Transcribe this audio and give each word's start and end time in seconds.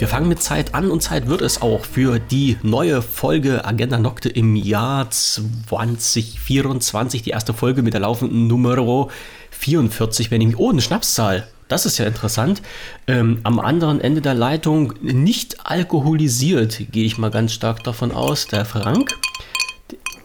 Wir 0.00 0.08
fangen 0.08 0.28
mit 0.28 0.42
Zeit 0.42 0.74
an 0.74 0.90
und 0.90 1.02
Zeit 1.02 1.26
wird 1.26 1.42
es 1.42 1.60
auch 1.60 1.84
für 1.84 2.18
die 2.18 2.56
neue 2.62 3.02
Folge 3.02 3.66
Agenda 3.66 3.98
Nocte 3.98 4.30
im 4.30 4.56
Jahr 4.56 5.10
2024. 5.10 7.20
Die 7.20 7.28
erste 7.28 7.52
Folge 7.52 7.82
mit 7.82 7.92
der 7.92 8.00
laufenden 8.00 8.46
Nummer 8.46 9.08
44, 9.50 10.30
wenn 10.30 10.40
ich 10.40 10.46
mich. 10.46 10.58
Oh, 10.58 10.70
eine 10.70 10.80
Schnapszahl. 10.80 11.46
Das 11.68 11.84
ist 11.84 11.98
ja 11.98 12.06
interessant. 12.06 12.62
Ähm, 13.06 13.40
am 13.42 13.60
anderen 13.60 14.00
Ende 14.00 14.22
der 14.22 14.32
Leitung 14.32 14.94
nicht 15.02 15.66
alkoholisiert, 15.66 16.90
gehe 16.90 17.04
ich 17.04 17.18
mal 17.18 17.30
ganz 17.30 17.52
stark 17.52 17.84
davon 17.84 18.10
aus. 18.10 18.46
Der 18.46 18.64
Frank. 18.64 19.10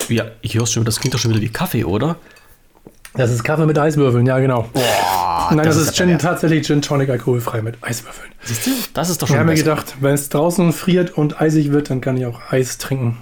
Ja, 0.07 0.27
ich 0.41 0.55
höre 0.55 0.67
schon, 0.67 0.85
das 0.85 1.02
klingt 1.02 1.16
doch 1.16 1.20
schon 1.20 1.31
wieder 1.31 1.41
wie 1.41 1.49
Kaffee, 1.49 1.84
oder? 1.84 2.16
Das 3.18 3.32
ist 3.32 3.43
Kaffee 3.43 3.66
mit 3.66 3.77
Eiswürfeln, 3.77 4.26
ja 4.26 4.39
genau. 4.39 4.63
Boah, 4.73 5.49
Nein, 5.52 5.66
das, 5.66 5.77
das 5.77 5.88
ist, 5.88 5.95
Gin, 5.95 6.17
tatsächlich 6.17 6.66
Gin 6.67 6.81
Tonic 6.81 7.09
alkoholfrei 7.09 7.62
mit 7.62 7.77
Eiswürfeln. 7.81 8.30
Siehst 8.44 8.66
du? 8.67 8.72
Das 8.94 9.09
ist 9.09 9.22
doch 9.22 9.27
schon 9.27 9.35
Ich 9.35 9.39
habe 9.39 9.49
mir 9.52 9.55
gedacht, 9.58 9.95
wenn 10.02 10.13
es 10.13 10.30
draußen 10.30 10.73
friert 10.73 11.12
und 11.17 11.39
eisig 11.41 11.72
wird, 11.72 11.89
dann 11.89 12.02
kann 12.02 12.17
ich 12.17 12.25
auch 12.25 12.39
Eis 12.52 12.77
trinken. 12.77 13.17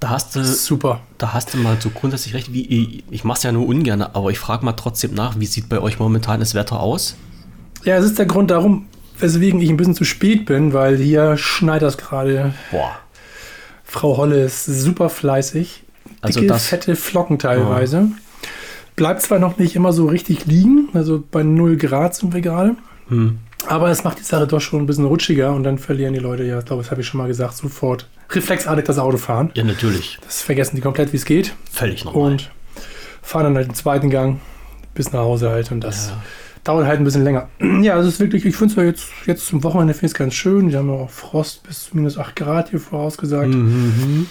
Da 0.00 0.10
hast 0.10 0.34
du 0.34 0.42
super. 0.44 1.00
Da 1.18 1.32
hast 1.32 1.54
du 1.54 1.58
mal 1.58 1.76
so 1.78 1.90
grundsätzlich 1.90 2.34
recht. 2.34 2.52
Wie, 2.52 2.66
ich 2.66 3.04
ich 3.10 3.24
mache 3.24 3.36
es 3.38 3.42
ja 3.44 3.52
nur 3.52 3.66
ungern, 3.68 4.02
aber 4.02 4.30
ich 4.30 4.38
frage 4.40 4.64
mal 4.64 4.72
trotzdem 4.72 5.14
nach, 5.14 5.38
wie 5.38 5.46
sieht 5.46 5.68
bei 5.68 5.78
euch 5.78 6.00
momentan 6.00 6.40
das 6.40 6.54
Wetter 6.54 6.80
aus? 6.80 7.14
Ja, 7.84 7.96
es 7.96 8.04
ist 8.04 8.18
der 8.18 8.26
Grund 8.26 8.50
darum, 8.50 8.86
weswegen 9.18 9.60
ich 9.60 9.70
ein 9.70 9.76
bisschen 9.76 9.94
zu 9.94 10.04
spät 10.04 10.46
bin, 10.46 10.72
weil 10.72 10.96
hier 10.96 11.36
schneit 11.36 11.82
das 11.82 11.98
gerade. 11.98 12.54
Boah. 12.72 12.96
Frau 13.84 14.16
Holle 14.16 14.42
ist 14.44 14.64
super 14.64 15.08
fleißig. 15.08 15.84
Also 16.20 16.40
Dicke, 16.40 16.52
das- 16.52 16.66
fette 16.66 16.96
Flocken 16.96 17.38
teilweise. 17.38 18.08
Bleibt 18.96 19.22
zwar 19.22 19.38
noch 19.38 19.58
nicht 19.58 19.74
immer 19.76 19.92
so 19.92 20.06
richtig 20.06 20.46
liegen, 20.46 20.88
also 20.92 21.22
bei 21.30 21.42
0 21.42 21.76
Grad 21.76 22.14
sind 22.14 22.34
wir 22.34 22.40
gerade. 22.40 22.76
Hm. 23.08 23.38
Aber 23.68 23.90
es 23.90 24.04
macht 24.04 24.18
die 24.18 24.24
Sache 24.24 24.46
doch 24.46 24.60
schon 24.60 24.80
ein 24.82 24.86
bisschen 24.86 25.04
rutschiger 25.06 25.52
und 25.54 25.62
dann 25.62 25.78
verlieren 25.78 26.14
die 26.14 26.20
Leute, 26.20 26.42
ja, 26.44 26.58
ich 26.58 26.64
glaube, 26.64 26.82
das 26.82 26.90
habe 26.90 27.00
ich 27.00 27.06
schon 27.06 27.18
mal 27.18 27.28
gesagt, 27.28 27.54
sofort 27.56 28.08
reflexartig 28.30 28.84
das 28.84 28.98
Auto 28.98 29.18
fahren. 29.18 29.50
Ja, 29.54 29.62
natürlich. 29.64 30.18
Das 30.24 30.42
vergessen 30.42 30.76
die 30.76 30.82
komplett, 30.82 31.12
wie 31.12 31.16
es 31.16 31.24
geht. 31.24 31.54
Völlig 31.70 32.04
normal. 32.04 32.32
Und 32.32 32.50
fahren 33.22 33.44
dann 33.44 33.56
halt 33.56 33.68
den 33.68 33.74
zweiten 33.74 34.10
Gang 34.10 34.40
bis 34.94 35.12
nach 35.12 35.20
Hause 35.20 35.50
halt. 35.50 35.70
Und 35.70 35.80
das 35.84 36.08
Ja. 36.08 36.22
dauert 36.64 36.86
halt 36.86 36.98
ein 37.00 37.04
bisschen 37.04 37.24
länger. 37.24 37.48
Ja, 37.82 37.94
also 37.94 38.08
es 38.08 38.14
ist 38.14 38.20
wirklich, 38.20 38.44
ich 38.44 38.56
finde 38.56 38.72
es 38.72 38.76
ja 38.76 38.82
jetzt, 38.84 39.08
jetzt 39.26 39.46
zum 39.46 39.62
Wochenende 39.62 39.94
finde 39.94 40.06
ich 40.06 40.12
es 40.12 40.18
ganz 40.18 40.34
schön. 40.34 40.68
Die 40.68 40.76
haben 40.76 40.88
ja 40.88 40.94
auch 40.94 41.10
Frost 41.10 41.62
bis 41.62 41.84
zu 41.84 41.96
minus 41.96 42.18
8 42.18 42.34
Grad 42.36 42.70
hier 42.70 42.80
vorausgesagt. 42.80 43.48
Mhm. 43.48 44.26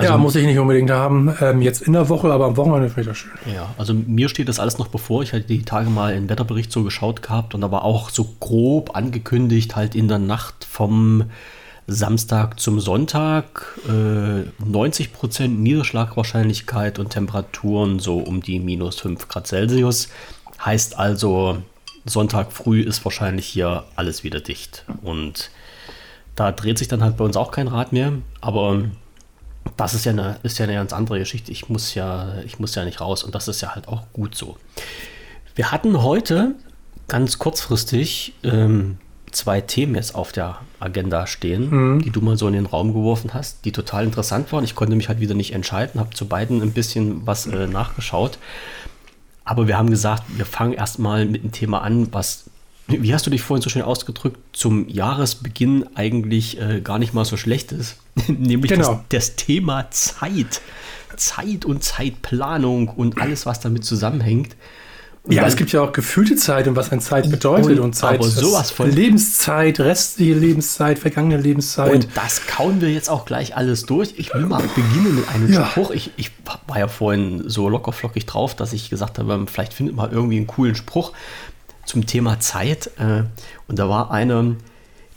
Also- 0.00 0.12
ja, 0.12 0.18
muss 0.18 0.34
ich 0.36 0.44
nicht 0.46 0.58
unbedingt 0.58 0.90
haben. 0.90 1.34
Ähm, 1.40 1.62
jetzt 1.62 1.82
in 1.82 1.92
der 1.92 2.08
Woche, 2.08 2.30
aber 2.32 2.46
am 2.46 2.56
Wochenende 2.56 2.88
finde 2.88 3.00
ich 3.02 3.06
das 3.08 3.18
schön. 3.18 3.30
Ja, 3.54 3.74
also 3.78 3.94
mir 3.94 4.28
steht 4.28 4.48
das 4.48 4.58
alles 4.58 4.78
noch 4.78 4.88
bevor. 4.88 5.22
Ich 5.22 5.32
hatte 5.32 5.44
die 5.44 5.62
Tage 5.62 5.88
mal 5.90 6.12
einen 6.12 6.28
Wetterbericht 6.28 6.72
so 6.72 6.82
geschaut 6.84 7.22
gehabt 7.22 7.54
und 7.54 7.64
aber 7.64 7.84
auch 7.84 8.10
so 8.10 8.26
grob 8.40 8.96
angekündigt, 8.96 9.76
halt 9.76 9.94
in 9.94 10.08
der 10.08 10.18
Nacht 10.18 10.64
vom 10.68 11.24
Samstag 11.86 12.60
zum 12.60 12.78
Sonntag 12.78 13.66
äh, 13.88 14.44
90% 14.64 15.48
Niederschlagwahrscheinlichkeit 15.48 16.98
und 16.98 17.10
Temperaturen 17.10 17.98
so 17.98 18.18
um 18.18 18.42
die 18.42 18.60
minus 18.60 19.00
5 19.00 19.28
Grad 19.28 19.46
Celsius. 19.46 20.08
Heißt 20.64 20.98
also, 20.98 21.58
Sonntag 22.04 22.52
früh 22.52 22.80
ist 22.82 23.04
wahrscheinlich 23.04 23.46
hier 23.46 23.84
alles 23.96 24.24
wieder 24.24 24.40
dicht. 24.40 24.84
Und 25.02 25.50
da 26.36 26.52
dreht 26.52 26.78
sich 26.78 26.88
dann 26.88 27.02
halt 27.02 27.16
bei 27.16 27.24
uns 27.24 27.36
auch 27.36 27.50
kein 27.50 27.68
Rad 27.68 27.92
mehr. 27.92 28.12
Aber 28.40 28.82
das 29.76 29.94
ist 29.94 30.04
ja 30.04 30.12
eine, 30.12 30.36
ist 30.42 30.58
ja 30.58 30.64
eine 30.64 30.74
ganz 30.74 30.92
andere 30.92 31.18
Geschichte. 31.18 31.52
Ich 31.52 31.68
muss 31.68 31.94
ja, 31.94 32.38
ich 32.44 32.58
muss 32.58 32.74
ja 32.74 32.84
nicht 32.84 33.00
raus 33.00 33.24
und 33.24 33.34
das 33.34 33.48
ist 33.48 33.60
ja 33.60 33.74
halt 33.74 33.88
auch 33.88 34.04
gut 34.12 34.34
so. 34.34 34.56
Wir 35.54 35.72
hatten 35.72 36.02
heute 36.02 36.54
ganz 37.08 37.38
kurzfristig 37.38 38.34
ähm, 38.44 38.98
zwei 39.32 39.60
Themen 39.60 39.94
jetzt 39.94 40.14
auf 40.14 40.32
der 40.32 40.58
Agenda 40.78 41.26
stehen, 41.26 42.00
die 42.00 42.10
du 42.10 42.20
mal 42.20 42.36
so 42.36 42.46
in 42.46 42.54
den 42.54 42.66
Raum 42.66 42.92
geworfen 42.92 43.34
hast, 43.34 43.64
die 43.64 43.72
total 43.72 44.04
interessant 44.04 44.52
waren. 44.52 44.64
Ich 44.64 44.74
konnte 44.74 44.96
mich 44.96 45.08
halt 45.08 45.20
wieder 45.20 45.34
nicht 45.34 45.52
entscheiden, 45.52 46.00
habe 46.00 46.14
zu 46.14 46.26
beiden 46.26 46.62
ein 46.62 46.72
bisschen 46.72 47.26
was 47.26 47.46
äh, 47.46 47.66
nachgeschaut. 47.66 48.38
Aber 49.44 49.66
wir 49.66 49.76
haben 49.76 49.90
gesagt, 49.90 50.22
wir 50.36 50.46
fangen 50.46 50.72
erstmal 50.72 51.26
mit 51.26 51.42
einem 51.42 51.52
Thema 51.52 51.82
an, 51.82 52.12
was, 52.12 52.49
wie 52.90 53.14
hast 53.14 53.26
du 53.26 53.30
dich 53.30 53.42
vorhin 53.42 53.62
so 53.62 53.70
schön 53.70 53.82
ausgedrückt, 53.82 54.38
zum 54.52 54.88
Jahresbeginn 54.88 55.86
eigentlich 55.94 56.60
äh, 56.60 56.80
gar 56.80 56.98
nicht 56.98 57.14
mal 57.14 57.24
so 57.24 57.36
schlecht 57.36 57.72
ist. 57.72 57.96
Nämlich 58.28 58.70
Genau. 58.70 59.02
das, 59.08 59.28
das 59.28 59.36
Thema 59.36 59.90
Zeit. 59.90 60.60
Zeit 61.16 61.64
und 61.64 61.82
Zeitplanung 61.84 62.88
und 62.88 63.20
alles, 63.20 63.44
was 63.46 63.60
damit 63.60 63.84
zusammenhängt. 63.84 64.56
Und 65.22 65.34
Ja, 65.34 65.42
dann- 65.42 65.50
es 65.50 65.56
gibt 65.56 65.70
ja 65.72 65.82
auch 65.82 65.92
gefühlte 65.92 66.34
Zeit 66.36 66.66
und 66.66 66.76
was 66.76 66.90
ein 66.92 67.00
Zeit 67.00 67.30
bedeutet. 67.30 67.72
Und- 67.78 67.80
Und, 67.80 67.92
Zeit 67.94 68.22
sowas 68.24 68.70
von- 68.70 68.90
Lebenszeit, 68.90 69.78
restliche 69.80 70.32
Lebenszeit, 70.32 70.98
vergangene 70.98 71.36
Lebenszeit. 71.36 71.92
Und 71.92 72.08
das 72.14 72.46
kauen 72.46 72.80
wir 72.80 72.90
jetzt 72.90 73.10
auch 73.10 73.26
gleich 73.26 73.54
alles 73.54 73.84
durch. 73.84 74.14
Ich 74.16 74.32
will 74.32 74.46
mal 74.46 74.62
beginnen 74.74 75.16
mit 75.16 75.28
einem 75.28 75.52
Ja. 75.52 75.66
Spruch. 75.66 75.90
Ich, 75.90 76.12
ich 76.16 76.30
war 76.66 76.78
ja 76.78 76.88
vorhin 76.88 77.44
so 77.46 77.68
locker 77.68 77.92
flockig 77.92 78.24
drauf, 78.24 78.54
dass 78.56 78.72
ich 78.72 78.88
gesagt 78.88 79.18
habe, 79.18 79.44
vielleicht 79.46 79.74
findet 79.74 79.94
man 79.94 80.10
irgendwie 80.10 80.38
einen 80.38 80.46
coolen 80.46 80.74
Spruch 80.74 81.12
zum 81.90 82.06
Thema 82.06 82.40
Zeit. 82.40 82.90
Äh, 82.98 83.24
Und 83.66 83.78
da 83.78 83.88
war 83.88 84.10
einer, 84.10 84.54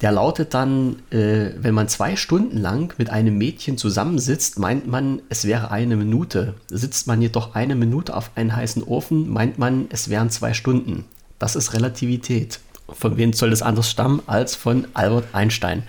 der 0.02 0.12
lautet 0.12 0.54
dann, 0.54 0.98
äh, 1.12 1.52
wenn 1.58 1.74
man 1.74 1.88
zwei 1.88 2.16
Stunden 2.16 2.58
lang 2.58 2.94
mit 2.98 3.10
einem 3.10 3.38
Mädchen 3.38 3.78
zusammensitzt, 3.78 4.60
meint 4.60 4.88
man, 4.88 5.22
es 5.30 5.46
wäre 5.46 5.72
eine 5.72 5.96
Minute. 5.96 6.56
Sitzt 6.68 7.08
man 7.08 7.22
jedoch 7.22 7.56
eine 7.56 7.76
Minute 7.76 8.16
auf 8.16 8.32
einen 8.36 8.56
heißen 8.56 8.84
Ofen, 8.84 9.30
meint 9.30 9.60
man, 9.60 9.86
es 9.92 10.10
wären 10.10 10.30
zwei 10.30 10.54
Stunden. 10.54 11.06
Das 11.40 11.56
ist 11.56 11.74
Relativität. 11.74 12.60
Von 12.90 13.18
wem 13.18 13.34
soll 13.34 13.52
das 13.52 13.62
anders 13.62 13.90
stammen 13.90 14.22
als 14.26 14.56
von 14.56 14.88
Albert 14.94 15.34
Einstein? 15.34 15.84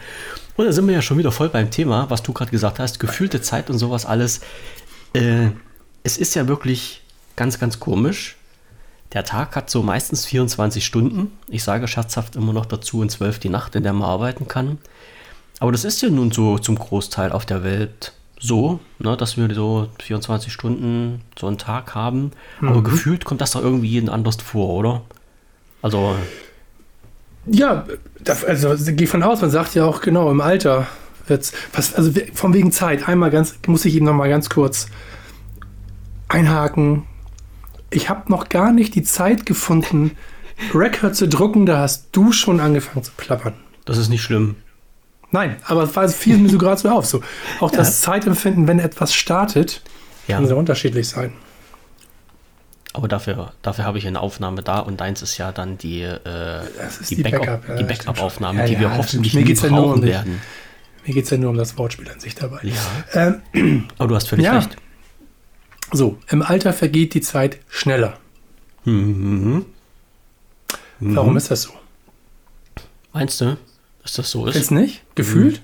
Und 0.57 0.67
da 0.67 0.73
sind 0.73 0.87
wir 0.87 0.95
ja 0.95 1.03
schon 1.03 1.19
wieder 1.19 1.33
voll 1.33 1.49
beim 1.49 1.71
Thema, 1.71 2.09
was 2.11 2.23
du 2.23 2.33
gerade 2.33 2.51
gesagt 2.51 2.79
hast, 2.79 3.01
gefühlte 3.01 3.41
Zeit 3.41 3.71
und 3.71 3.79
sowas 3.79 4.07
alles. 4.07 4.41
Äh, 5.15 5.49
es 6.05 6.19
ist 6.19 6.35
ja 6.35 6.47
wirklich 6.47 7.03
ganz, 7.37 7.59
ganz 7.59 7.81
komisch. 7.81 8.37
Der 9.13 9.25
Tag 9.25 9.55
hat 9.55 9.71
so 9.71 9.83
meistens 9.83 10.27
24 10.27 10.85
Stunden. 10.85 11.31
Ich 11.49 11.63
sage 11.63 11.87
scherzhaft 11.87 12.35
immer 12.37 12.53
noch 12.53 12.67
dazu 12.67 13.03
in 13.03 13.09
12 13.09 13.39
die 13.39 13.49
Nacht, 13.49 13.77
in 13.77 13.83
der 13.85 13.93
man 13.93 14.09
arbeiten 14.09 14.49
kann. 14.49 14.79
Aber 15.61 15.71
das 15.71 15.85
ist 15.85 16.03
ja 16.03 16.11
nun 16.11 16.33
so 16.33 16.59
zum 16.59 16.77
Großteil 16.77 17.31
auf 17.31 17.47
der 17.47 17.63
Welt 17.63 18.13
so, 18.41 18.81
ne, 18.99 19.17
dass 19.17 19.37
wir 19.37 19.53
so 19.55 19.89
24 20.03 20.53
Stunden 20.53 21.23
so 21.39 21.47
einen 21.47 21.59
Tag 21.59 21.95
haben. 21.95 22.33
Aber 22.61 22.83
gefühlt 22.83 23.25
kommt 23.25 23.41
das 23.41 23.53
doch 23.53 23.63
irgendwie 23.63 23.89
jeden 23.89 24.09
anders 24.09 24.37
vor, 24.37 24.71
oder? 24.71 25.03
Also, 25.81 26.17
Ja, 27.47 27.85
also 28.27 28.75
geh 28.93 29.07
von 29.07 29.23
aus, 29.23 29.41
man 29.41 29.51
sagt 29.51 29.75
ja 29.75 29.85
auch 29.85 30.01
genau, 30.01 30.31
im 30.31 30.41
Alter 30.41 30.87
wird's. 31.27 31.53
Was, 31.73 31.95
also 31.95 32.13
von 32.35 32.53
wegen 32.53 32.73
Zeit, 32.73 33.09
einmal 33.09 33.31
ganz, 33.31 33.55
muss 33.67 33.85
ich 33.85 33.95
eben 33.95 34.07
noch 34.07 34.15
mal 34.15 34.29
ganz 34.29 34.51
kurz 34.51 34.89
einhaken. 36.29 37.05
Ich 37.95 38.09
habe 38.09 38.31
noch 38.31 38.49
gar 38.49 38.73
nicht 38.73 38.95
die 38.95 39.03
Zeit 39.03 39.47
gefunden, 39.47 40.13
Record 40.75 41.15
zu 41.17 41.29
drucken, 41.29 41.67
da 41.67 41.79
hast 41.79 42.09
du 42.13 42.33
schon 42.33 42.61
angefangen 42.61 43.03
zu 43.05 43.13
plappern. 43.17 43.55
das 43.85 43.99
ist 43.99 44.09
nicht 44.09 44.23
schlimm. 44.23 44.57
Nein, 45.31 45.57
aber 45.67 45.83
es 45.83 45.95
war- 45.97 46.09
fiel 46.09 46.39
mir 46.39 46.49
so 46.49 46.59
gerade 46.59 46.81
so 46.81 46.89
auf. 46.91 47.07
So. 47.07 47.23
Auch 47.61 47.71
das 47.71 48.01
Zeitempfinden, 48.01 48.67
wenn 48.69 48.79
etwas 48.79 49.13
startet, 49.15 49.83
Ja. 50.27 50.37
kann 50.37 50.47
sehr 50.47 50.57
unterschiedlich 50.57 51.09
sein. 51.09 51.33
Aber 52.93 53.09
dafür, 53.09 53.53
dafür 53.63 53.85
habe 53.85 53.99
ich 53.99 54.07
eine 54.07 54.21
Aufnahme 54.21 54.63
da 54.63 54.79
und 54.79 55.01
deins 55.01 55.21
ist 55.23 55.37
ja 55.37 55.51
dann 55.51 55.77
die, 55.79 56.03
äh, 56.03 56.61
die, 57.11 57.17
die 57.17 57.23
Backup, 57.25 57.41
Backup, 57.47 57.69
ja, 57.69 57.77
die 57.77 57.85
Backup-Aufnahme. 57.85 58.61
Ja, 58.61 58.69
wir 58.81 58.89
ja, 58.89 58.97
hoffentlich 58.97 59.35
nie 59.35 59.53
ja 59.53 59.63
um 59.65 59.69
brauchen 59.71 60.03
dich. 60.03 60.11
werden. 60.11 60.41
Mir 61.05 61.15
geht 61.15 61.25
es 61.25 61.31
ja 61.31 61.37
nur 61.37 61.51
um 61.51 61.57
das 61.57 61.77
Wortspiel 61.77 62.09
an 62.09 62.21
sich 62.21 62.37
dabei. 62.37 62.61
Ja. 62.63 63.35
Ähm, 63.53 63.89
Aber 63.99 64.09
du 64.09 64.15
hast 64.15 64.29
völlig 64.29 64.47
Ja. 64.47 64.53
recht. 64.59 64.77
So, 65.93 66.19
im 66.29 66.43
Alter 66.43 66.73
vergeht 66.73 67.15
die 67.15 67.21
Zeit 67.21 67.59
schneller. 67.69 68.19
Mhm. 68.85 69.67
Warum 71.01 71.37
ist 71.37 71.51
das 71.51 71.63
so? 71.63 71.71
Meinst 73.13 73.41
du, 73.41 73.57
dass 74.03 74.15
das 74.15 74.31
so 74.31 74.47
ist? 74.47 74.71
Du 74.71 74.75
nicht? 74.75 75.03
Gefühlt? 75.15 75.61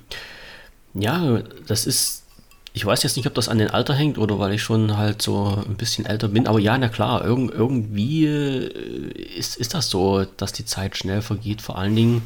Ja, 0.94 1.42
das 1.66 1.86
ist. 1.86 2.24
Ich 2.72 2.86
weiß 2.86 3.02
jetzt 3.02 3.16
nicht, 3.16 3.26
ob 3.26 3.34
das 3.34 3.48
an 3.48 3.58
den 3.58 3.70
Alter 3.70 3.94
hängt 3.94 4.16
oder 4.16 4.38
weil 4.38 4.52
ich 4.52 4.62
schon 4.62 4.96
halt 4.96 5.20
so 5.22 5.60
ein 5.66 5.74
bisschen 5.74 6.06
älter 6.06 6.28
bin. 6.28 6.46
Aber 6.46 6.60
ja, 6.60 6.78
na 6.78 6.88
klar, 6.88 7.24
irgend, 7.24 7.50
irgendwie 7.50 8.26
äh, 8.26 9.10
ist, 9.36 9.56
ist 9.56 9.74
das 9.74 9.90
so, 9.90 10.24
dass 10.36 10.52
die 10.52 10.64
Zeit 10.64 10.96
schnell 10.96 11.20
vergeht. 11.20 11.62
Vor 11.62 11.76
allen 11.76 11.96
Dingen, 11.96 12.22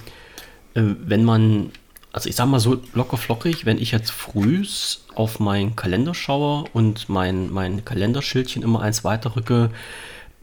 äh, 0.74 0.82
wenn 0.82 1.24
man, 1.24 1.70
also 2.14 2.28
ich 2.28 2.36
sag 2.36 2.46
mal 2.46 2.60
so 2.60 2.76
locker 2.94 3.16
flockig, 3.16 3.66
wenn 3.66 3.76
ich 3.78 3.90
jetzt 3.90 4.12
frühs 4.12 5.04
auf 5.16 5.40
meinen 5.40 5.74
Kalender 5.74 6.14
schaue 6.14 6.64
und 6.72 7.08
mein, 7.08 7.52
mein 7.52 7.84
Kalenderschildchen 7.84 8.62
immer 8.62 8.82
eins 8.82 9.02
weiterrücke, 9.02 9.70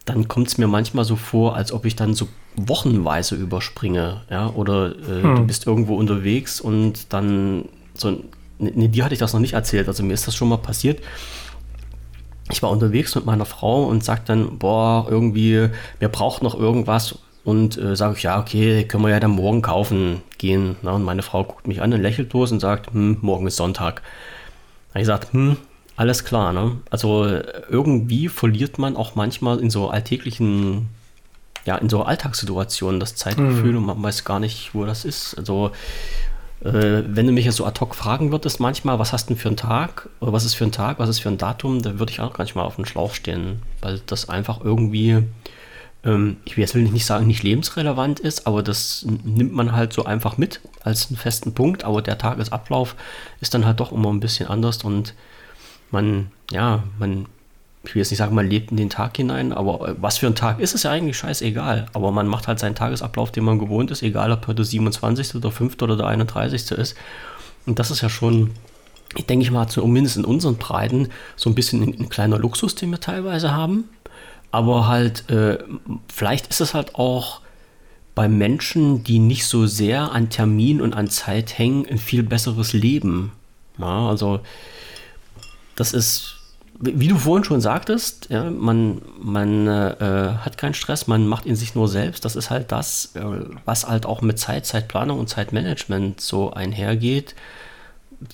dann 0.03 0.27
kommt 0.27 0.50
es 0.50 0.57
mir 0.57 0.68
manchmal 0.68 1.06
so 1.06 1.15
vor, 1.15 1.56
als 1.56 1.71
ob 1.71 1.85
ich 1.85 1.95
dann 1.95 2.13
so 2.13 2.27
wochenweise 2.57 3.35
überspringe, 3.35 4.19
ja, 4.29 4.50
oder 4.50 4.89
äh, 4.89 5.21
du 5.21 5.45
bist 5.45 5.65
irgendwo 5.65 5.95
unterwegs 5.95 6.59
und 6.59 7.13
dann 7.13 7.69
so, 7.94 8.21
nee, 8.59 8.89
dir 8.89 9.06
hatte 9.06 9.13
ich 9.13 9.21
das 9.21 9.31
noch 9.31 9.39
nicht 9.39 9.53
erzählt, 9.53 9.88
also 9.88 10.03
mir 10.03 10.13
ist 10.13 10.27
das 10.27 10.35
schon 10.35 10.50
mal 10.50 10.57
passiert. 10.57 11.00
Ich 12.51 12.62
war 12.62 12.69
unterwegs 12.69 13.15
mit 13.15 13.25
meiner 13.25 13.45
Frau 13.45 13.85
und 13.85 14.03
sagt 14.03 14.27
dann, 14.27 14.57
boah, 14.57 15.07
irgendwie, 15.09 15.69
wir 16.00 16.09
brauchen 16.09 16.44
noch 16.44 16.59
irgendwas 16.59 17.17
und 17.43 17.77
äh, 17.77 17.95
sage 17.95 18.15
ich, 18.17 18.23
ja, 18.23 18.39
okay, 18.39 18.83
können 18.83 19.03
wir 19.03 19.09
ja 19.09 19.19
dann 19.19 19.31
morgen 19.31 19.61
kaufen 19.61 20.21
gehen. 20.38 20.75
Na, 20.81 20.91
und 20.91 21.03
meine 21.03 21.23
Frau 21.23 21.43
guckt 21.43 21.67
mich 21.67 21.81
an 21.81 21.93
und 21.93 22.01
lächelt 22.01 22.29
bloß 22.29 22.51
und 22.51 22.59
sagt, 22.59 22.93
hm, 22.93 23.17
morgen 23.21 23.47
ist 23.47 23.55
Sonntag. 23.55 24.01
Da 24.93 24.99
ich 24.99 25.03
gesagt, 25.03 25.33
hm, 25.33 25.57
alles 25.95 26.23
klar. 26.23 26.53
Ne? 26.53 26.77
Also 26.89 27.27
irgendwie 27.69 28.27
verliert 28.27 28.77
man 28.77 28.95
auch 28.95 29.15
manchmal 29.15 29.59
in 29.59 29.69
so 29.69 29.89
alltäglichen, 29.89 30.89
ja, 31.65 31.77
in 31.77 31.89
so 31.89 32.03
Alltagssituationen 32.03 32.99
das 32.99 33.15
Zeitgefühl 33.15 33.71
mhm. 33.71 33.77
und 33.77 33.85
man 33.85 34.03
weiß 34.03 34.23
gar 34.23 34.39
nicht, 34.39 34.75
wo 34.75 34.85
das 34.85 35.03
ist. 35.03 35.35
Also 35.35 35.71
äh, 36.63 37.03
wenn 37.07 37.25
du 37.25 37.33
mich 37.33 37.45
jetzt 37.45 37.57
so 37.57 37.65
ad 37.65 37.79
hoc 37.79 37.95
fragen 37.95 38.31
würdest 38.31 38.59
manchmal, 38.59 38.99
was 38.99 39.13
hast 39.13 39.29
du 39.29 39.33
denn 39.33 39.41
für 39.41 39.49
einen 39.49 39.57
Tag 39.57 40.09
oder 40.19 40.31
was 40.31 40.45
ist 40.45 40.53
für 40.53 40.63
ein 40.63 40.71
Tag, 40.71 40.99
was 40.99 41.09
ist 41.09 41.19
für 41.19 41.29
ein 41.29 41.39
Datum, 41.39 41.81
dann 41.81 41.97
würde 41.97 42.11
ich 42.11 42.19
auch 42.19 42.38
manchmal 42.38 42.65
auf 42.65 42.75
den 42.75 42.85
Schlauch 42.85 43.15
stehen, 43.15 43.63
weil 43.81 43.99
das 44.05 44.29
einfach 44.29 44.63
irgendwie 44.63 45.23
ähm, 46.03 46.38
ich 46.45 46.57
will 46.57 46.62
jetzt 46.62 46.75
will 46.75 46.83
nicht 46.83 47.06
sagen, 47.06 47.27
nicht 47.27 47.44
lebensrelevant 47.44 48.19
ist, 48.19 48.48
aber 48.48 48.63
das 48.63 49.06
nimmt 49.24 49.53
man 49.53 49.71
halt 49.74 49.94
so 49.94 50.06
einfach 50.06 50.38
mit 50.38 50.62
als 50.83 51.09
einen 51.09 51.18
festen 51.18 51.53
Punkt. 51.53 51.83
Aber 51.83 52.01
der 52.01 52.18
Tagesablauf 52.18 52.95
ist 53.39 53.53
dann 53.53 53.65
halt 53.65 53.80
doch 53.80 53.92
immer 53.92 54.12
ein 54.12 54.19
bisschen 54.19 54.48
anders 54.48 54.83
und 54.83 55.13
man, 55.92 56.31
ja, 56.50 56.83
man, 56.98 57.27
ich 57.83 57.94
will 57.94 58.01
jetzt 58.01 58.12
nicht 58.12 58.19
sagen, 58.19 58.36
man 58.36 58.50
lebt 58.50 58.71
in 58.71 58.77
den 58.77 58.89
Tag 58.89 59.18
hinein, 59.18 59.53
aber 59.53 59.89
äh, 59.89 59.95
was 60.00 60.18
für 60.18 60.27
ein 60.27 60.36
Tag 60.36 60.59
ist, 60.59 60.74
ist 60.74 60.83
ja 60.83 60.92
eigentlich 60.92 61.18
scheißegal. 61.18 61.88
Aber 61.94 62.12
man 62.12 62.27
macht 62.27 62.48
halt 62.48 62.59
seinen 62.59 62.75
Tagesablauf, 62.75 63.31
den 63.31 63.44
man 63.44 63.59
gewohnt 63.59 63.92
ist, 63.92 64.01
egal 64.01 64.31
ob 64.31 64.48
er 64.48 64.53
der 64.53 64.65
27. 64.65 65.36
oder 65.36 65.51
5. 65.51 65.81
oder 65.81 65.98
der 65.98 66.07
31. 66.07 66.71
ist. 66.71 66.95
Und 67.65 67.77
das 67.77 67.92
ist 67.92 68.01
ja 68.01 68.09
schon, 68.09 68.51
ich 69.15 69.25
denke 69.25 69.44
ich 69.44 69.51
mal, 69.51 69.68
zumindest 69.68 70.18
in 70.18 70.25
unseren 70.25 70.57
Breiten 70.57 71.09
so 71.36 71.50
ein 71.50 71.56
bisschen 71.56 71.83
ein 71.83 72.09
kleiner 72.09 72.39
Luxus, 72.39 72.74
den 72.75 72.89
wir 72.89 73.00
teilweise 73.00 73.51
haben. 73.51 73.86
Aber 74.51 74.88
halt, 74.88 75.30
äh, 75.30 75.57
vielleicht 76.13 76.48
ist 76.48 76.62
es 76.62 76.74
halt 76.74 76.95
auch 76.95 77.42
bei 78.13 78.27
Menschen, 78.27 79.03
die 79.03 79.19
nicht 79.19 79.45
so 79.45 79.65
sehr 79.65 80.12
an 80.12 80.30
Termin 80.30 80.81
und 80.81 80.94
an 80.94 81.09
Zeit 81.09 81.57
hängen, 81.57 81.86
ein 81.89 81.98
viel 81.98 82.24
besseres 82.24 82.74
Leben. 82.74 83.31
Ja, 83.77 84.09
also, 84.09 84.42
das 85.75 85.94
ist, 85.94 86.36
wie 86.80 87.07
du 87.07 87.15
vorhin 87.15 87.45
schon 87.45 87.62
sagtest, 87.62 88.27
ja, 88.30 88.50
man, 88.51 89.01
man 89.21 89.68
äh, 89.68 90.36
hat 90.39 90.57
keinen 90.57 90.74
Stress, 90.74 91.07
man 91.07 91.27
macht 91.27 91.45
ihn 91.45 91.56
sich 91.56 91.74
nur 91.74 91.88
selbst. 91.88 92.25
Das 92.25 92.36
ist 92.36 92.50
halt 92.50 92.74
das, 92.74 93.15
äh, 93.15 93.21
was 93.63 93.88
halt 93.88 94.06
auch 94.06 94.21
mit 94.21 94.38
Zeit, 94.38 94.65
Zeitplanung 94.65 95.19
und 95.19 95.30
Zeitmanagement 95.30 96.19
so 96.19 96.51
einhergeht 96.51 97.36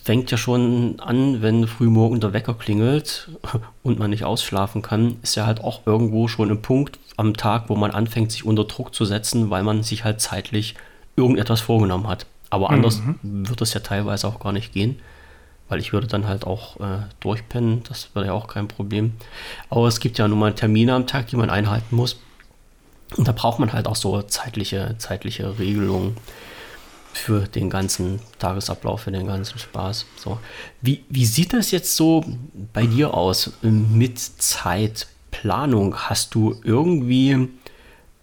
fängt 0.04 0.32
ja 0.32 0.38
schon 0.38 1.00
an, 1.00 1.42
wenn 1.42 1.68
frühmorgen 1.68 2.20
der 2.20 2.34
Wecker 2.34 2.54
klingelt 2.54 3.30
und 3.84 4.00
man 4.00 4.10
nicht 4.10 4.26
ausschlafen 4.26 4.82
kann, 4.82 5.18
ist 5.22 5.36
ja 5.36 5.46
halt 5.46 5.62
auch 5.62 5.82
irgendwo 5.86 6.28
schon 6.28 6.52
ein 6.52 6.62
Punkt 6.62 7.00
am 7.16 7.36
Tag, 7.36 7.70
wo 7.70 7.76
man 7.76 7.92
anfängt, 7.92 8.32
sich 8.32 8.46
unter 8.46 8.66
Druck 8.66 8.94
zu 8.94 9.06
setzen, 9.06 9.50
weil 9.50 9.64
man 9.64 9.84
sich 9.84 10.04
halt 10.04 10.22
zeitlich 10.22 10.76
irgendetwas 11.16 11.62
vorgenommen 11.62 12.08
hat. 12.08 12.26
Aber 12.50 12.70
anders 12.70 13.02
mhm. 13.02 13.48
wird 13.50 13.62
es 13.62 13.74
ja 13.74 13.82
teilweise 13.82 14.28
auch 14.28 14.40
gar 14.40 14.54
nicht 14.54 14.72
gehen, 14.72 15.00
weil 15.68 15.80
ich 15.80 15.94
würde 15.94 16.08
dann 16.08 16.28
halt 16.28 16.46
auch 16.46 16.80
äh, 16.80 17.00
durchpennen, 17.20 17.84
das 17.84 18.10
wäre 18.14 18.28
ja 18.28 18.34
auch 18.34 18.48
kein 18.48 18.68
Problem. 18.68 19.14
Aber 19.70 19.88
es 19.88 20.00
gibt 20.00 20.18
ja 20.18 20.28
nun 20.28 20.40
mal 20.40 20.54
Termine 20.54 20.94
am 20.94 21.08
Tag, 21.08 21.28
die 21.28 21.36
man 21.36 21.50
einhalten 21.50 21.96
muss. 21.96 22.20
Und 23.16 23.28
da 23.28 23.32
braucht 23.32 23.60
man 23.60 23.74
halt 23.74 23.88
auch 23.88 23.96
so 23.96 24.22
zeitliche, 24.22 24.96
zeitliche 24.98 25.58
Regelungen 25.60 26.18
für 27.18 27.48
den 27.48 27.70
ganzen 27.70 28.20
Tagesablauf, 28.40 29.02
für 29.02 29.12
den 29.12 29.28
ganzen 29.28 29.60
Spaß. 29.60 30.06
So. 30.18 30.40
Wie, 30.82 31.04
wie 31.10 31.26
sieht 31.26 31.54
das 31.54 31.72
jetzt 31.72 31.96
so 31.96 32.24
bei 32.74 32.86
dir 32.86 33.14
aus 33.14 33.52
mit 33.62 34.20
Zeitplanung? 34.20 35.96
Hast 35.96 36.36
du 36.36 36.56
irgendwie 36.64 37.50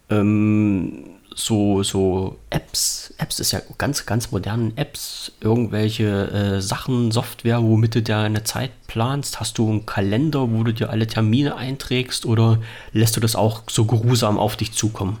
ähm, 0.09 1.15
so, 1.35 1.83
so 1.83 2.37
Apps, 2.49 3.13
Apps 3.17 3.39
ist 3.39 3.51
ja 3.51 3.61
ganz, 3.77 4.05
ganz 4.05 4.31
modernen 4.31 4.75
Apps, 4.77 5.33
irgendwelche 5.41 6.31
äh, 6.31 6.61
Sachen, 6.61 7.11
Software, 7.11 7.61
womit 7.61 7.95
du 7.95 8.01
deine 8.01 8.43
Zeit 8.43 8.71
planst? 8.87 9.39
Hast 9.39 9.57
du 9.57 9.69
einen 9.69 9.85
Kalender, 9.85 10.49
wo 10.51 10.63
du 10.63 10.73
dir 10.73 10.89
alle 10.89 11.07
Termine 11.07 11.57
einträgst 11.57 12.25
oder 12.25 12.59
lässt 12.93 13.17
du 13.17 13.19
das 13.19 13.35
auch 13.35 13.63
so 13.69 13.85
geruhsam 13.85 14.39
auf 14.39 14.55
dich 14.55 14.71
zukommen? 14.71 15.19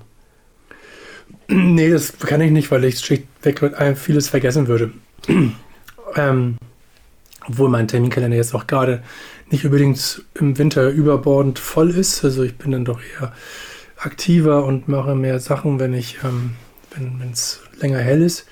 Nee, 1.47 1.91
das 1.91 2.17
kann 2.17 2.41
ich 2.41 2.51
nicht, 2.51 2.71
weil 2.71 2.83
ich 2.85 2.99
schlichtweg 2.99 3.61
vieles 3.95 4.29
vergessen 4.29 4.67
würde. 4.67 4.91
ähm, 6.15 6.57
obwohl 7.47 7.69
mein 7.69 7.87
Terminkalender 7.87 8.37
jetzt 8.37 8.55
auch 8.55 8.65
gerade 8.65 9.03
nicht 9.51 9.63
unbedingt 9.65 10.23
im 10.33 10.57
Winter 10.57 10.89
überbordend 10.89 11.59
voll 11.59 11.91
ist. 11.91 12.23
Also 12.23 12.43
ich 12.43 12.55
bin 12.55 12.71
dann 12.71 12.85
doch 12.85 12.99
eher 12.99 13.31
aktiver 13.97 14.65
und 14.65 14.87
mache 14.87 15.15
mehr 15.15 15.39
Sachen, 15.39 15.79
wenn 15.79 15.93
ich, 15.93 16.17
ähm, 16.23 16.55
wenn 16.95 17.31
es 17.31 17.61
länger 17.79 17.99
hell 17.99 18.21
ist. 18.23 18.45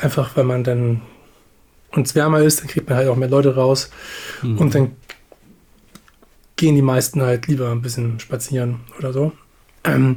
Einfach 0.00 0.36
weil 0.36 0.44
man 0.44 0.64
dann 0.64 1.02
und 1.92 2.06
es 2.06 2.14
wärmer 2.14 2.40
ist, 2.40 2.60
dann 2.60 2.66
kriegt 2.66 2.88
man 2.88 2.98
halt 2.98 3.08
auch 3.08 3.16
mehr 3.16 3.28
Leute 3.28 3.54
raus. 3.54 3.90
Mhm. 4.42 4.58
Und 4.58 4.74
dann 4.74 4.96
gehen 6.56 6.74
die 6.74 6.82
meisten 6.82 7.22
halt 7.22 7.46
lieber 7.46 7.70
ein 7.70 7.82
bisschen 7.82 8.18
spazieren 8.20 8.80
oder 8.98 9.12
so. 9.12 9.32
Ähm, 9.84 10.16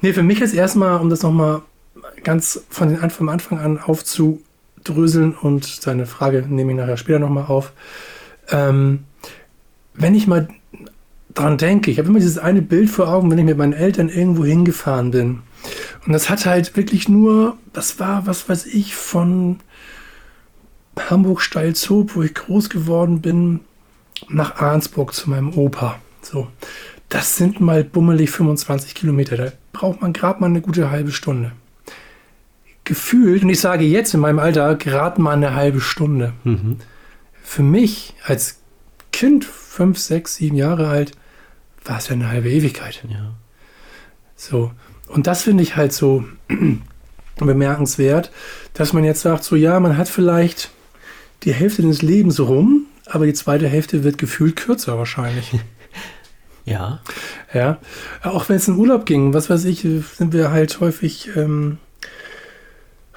nee, 0.00 0.12
für 0.12 0.22
mich 0.22 0.40
ist 0.40 0.54
erstmal, 0.54 1.00
um 1.00 1.10
das 1.10 1.22
nochmal 1.22 1.62
ganz 2.24 2.64
von 2.68 2.88
den, 2.88 3.10
vom 3.10 3.28
Anfang 3.28 3.58
an 3.58 3.78
aufzudröseln 3.78 5.34
und 5.34 5.64
seine 5.64 6.06
Frage 6.06 6.44
nehme 6.48 6.72
ich 6.72 6.78
nachher 6.78 6.96
später 6.96 7.18
nochmal 7.18 7.46
auf. 7.46 7.72
Ähm, 8.50 9.04
wenn 9.94 10.14
ich 10.14 10.26
mal 10.26 10.48
dran 11.34 11.58
denke, 11.58 11.90
ich 11.90 11.98
habe 11.98 12.08
immer 12.08 12.18
dieses 12.18 12.38
eine 12.38 12.62
Bild 12.62 12.90
vor 12.90 13.08
Augen, 13.08 13.30
wenn 13.30 13.38
ich 13.38 13.44
mit 13.44 13.58
meinen 13.58 13.72
Eltern 13.72 14.08
irgendwo 14.08 14.44
hingefahren 14.44 15.10
bin. 15.10 15.42
Und 16.06 16.12
das 16.12 16.28
hat 16.28 16.46
halt 16.46 16.76
wirklich 16.76 17.08
nur, 17.08 17.56
das 17.72 18.00
war, 18.00 18.26
was 18.26 18.48
weiß 18.48 18.66
ich, 18.66 18.94
von 18.94 19.60
Hamburg-Steilzob, 20.98 22.16
wo 22.16 22.22
ich 22.22 22.34
groß 22.34 22.68
geworden 22.68 23.20
bin, 23.20 23.60
nach 24.28 24.56
Arnsburg 24.56 25.14
zu 25.14 25.30
meinem 25.30 25.56
Opa. 25.56 25.98
So. 26.22 26.48
Das 27.12 27.36
sind 27.36 27.60
mal 27.60 27.84
bummelig 27.84 28.30
25 28.30 28.94
Kilometer. 28.94 29.36
Da 29.36 29.52
braucht 29.74 30.00
man 30.00 30.14
gerade 30.14 30.40
mal 30.40 30.46
eine 30.46 30.62
gute 30.62 30.90
halbe 30.90 31.12
Stunde. 31.12 31.52
Gefühlt, 32.84 33.42
und 33.42 33.50
ich 33.50 33.60
sage 33.60 33.84
jetzt 33.84 34.14
in 34.14 34.20
meinem 34.20 34.38
Alter, 34.38 34.74
gerade 34.76 35.20
mal 35.20 35.32
eine 35.32 35.54
halbe 35.54 35.82
Stunde. 35.82 36.32
Mhm. 36.44 36.78
Für 37.42 37.62
mich 37.62 38.14
als 38.24 38.60
Kind, 39.12 39.44
fünf, 39.44 39.98
sechs, 39.98 40.36
sieben 40.36 40.56
Jahre 40.56 40.88
alt, 40.88 41.12
war 41.84 41.98
es 41.98 42.08
ja 42.08 42.14
eine 42.14 42.30
halbe 42.30 42.48
Ewigkeit. 42.48 43.04
Ja. 43.06 43.34
So. 44.34 44.72
Und 45.06 45.26
das 45.26 45.42
finde 45.42 45.64
ich 45.64 45.76
halt 45.76 45.92
so 45.92 46.24
bemerkenswert, 47.36 48.32
dass 48.72 48.94
man 48.94 49.04
jetzt 49.04 49.20
sagt, 49.20 49.44
so 49.44 49.54
ja, 49.54 49.78
man 49.80 49.98
hat 49.98 50.08
vielleicht 50.08 50.70
die 51.42 51.52
Hälfte 51.52 51.82
des 51.82 52.00
Lebens 52.00 52.40
rum, 52.40 52.86
aber 53.04 53.26
die 53.26 53.34
zweite 53.34 53.68
Hälfte 53.68 54.02
wird 54.02 54.16
gefühlt 54.16 54.56
kürzer 54.56 54.96
wahrscheinlich. 54.96 55.52
Ja. 56.64 57.00
Ja. 57.52 57.78
Auch 58.22 58.48
wenn 58.48 58.56
es 58.56 58.68
in 58.68 58.76
Urlaub 58.76 59.06
ging, 59.06 59.34
was 59.34 59.50
weiß 59.50 59.64
ich, 59.64 59.80
sind 59.80 60.32
wir 60.32 60.50
halt 60.50 60.80
häufig 60.80 61.30
ähm, 61.36 61.78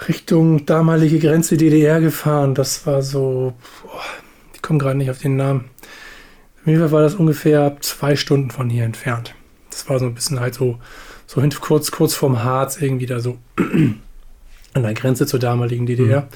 Richtung 0.08 0.66
damalige 0.66 1.20
Grenze 1.20 1.58
DDR 1.58 2.02
gefahren. 2.02 2.56
Das 2.56 2.86
war 2.86 3.02
so, 3.02 3.54
boah, 3.84 4.02
ich 4.54 4.62
komme 4.62 4.80
gerade 4.80 4.98
nicht 4.98 5.12
auf 5.12 5.20
den 5.20 5.36
Namen. 5.36 5.66
Auf 6.62 6.68
jeden 6.68 6.80
Fall 6.80 6.92
war 6.92 7.02
das 7.02 7.16
ungefähr 7.16 7.78
zwei 7.82 8.16
Stunden 8.16 8.50
von 8.50 8.70
hier 8.70 8.84
entfernt. 8.84 9.36
Das 9.70 9.88
war 9.90 10.00
so 10.00 10.06
ein 10.06 10.16
bisschen 10.16 10.40
halt 10.40 10.56
so, 10.56 10.80
so 11.28 11.42
hin, 11.42 11.54
kurz, 11.62 11.92
kurz 11.92 12.16
vorm 12.16 12.44
Harz 12.44 12.82
irgendwie 12.82 13.06
da 13.06 13.20
so 13.20 13.38
an 13.58 14.84
der 14.84 14.94
Grenze 14.94 15.28
zur 15.28 15.40
damaligen 15.40 15.86
DDR. 15.86 16.22
Mhm. 16.22 16.28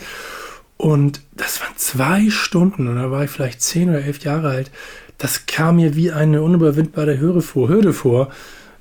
Und 0.77 1.21
das 1.33 1.59
waren 1.59 1.75
zwei 1.75 2.29
Stunden 2.29 2.87
und 2.87 2.95
da 2.95 3.11
war 3.11 3.25
ich 3.25 3.29
vielleicht 3.29 3.61
zehn 3.61 3.89
oder 3.89 4.01
elf 4.01 4.19
Jahre 4.23 4.49
alt 4.49 4.71
das 5.19 5.45
kam 5.45 5.75
mir 5.75 5.95
wie 5.95 6.11
eine 6.11 6.41
unüberwindbare 6.41 7.19
Hürde 7.19 7.41
vor. 7.41 7.69
Hürde 7.69 7.93
vor. 7.93 8.29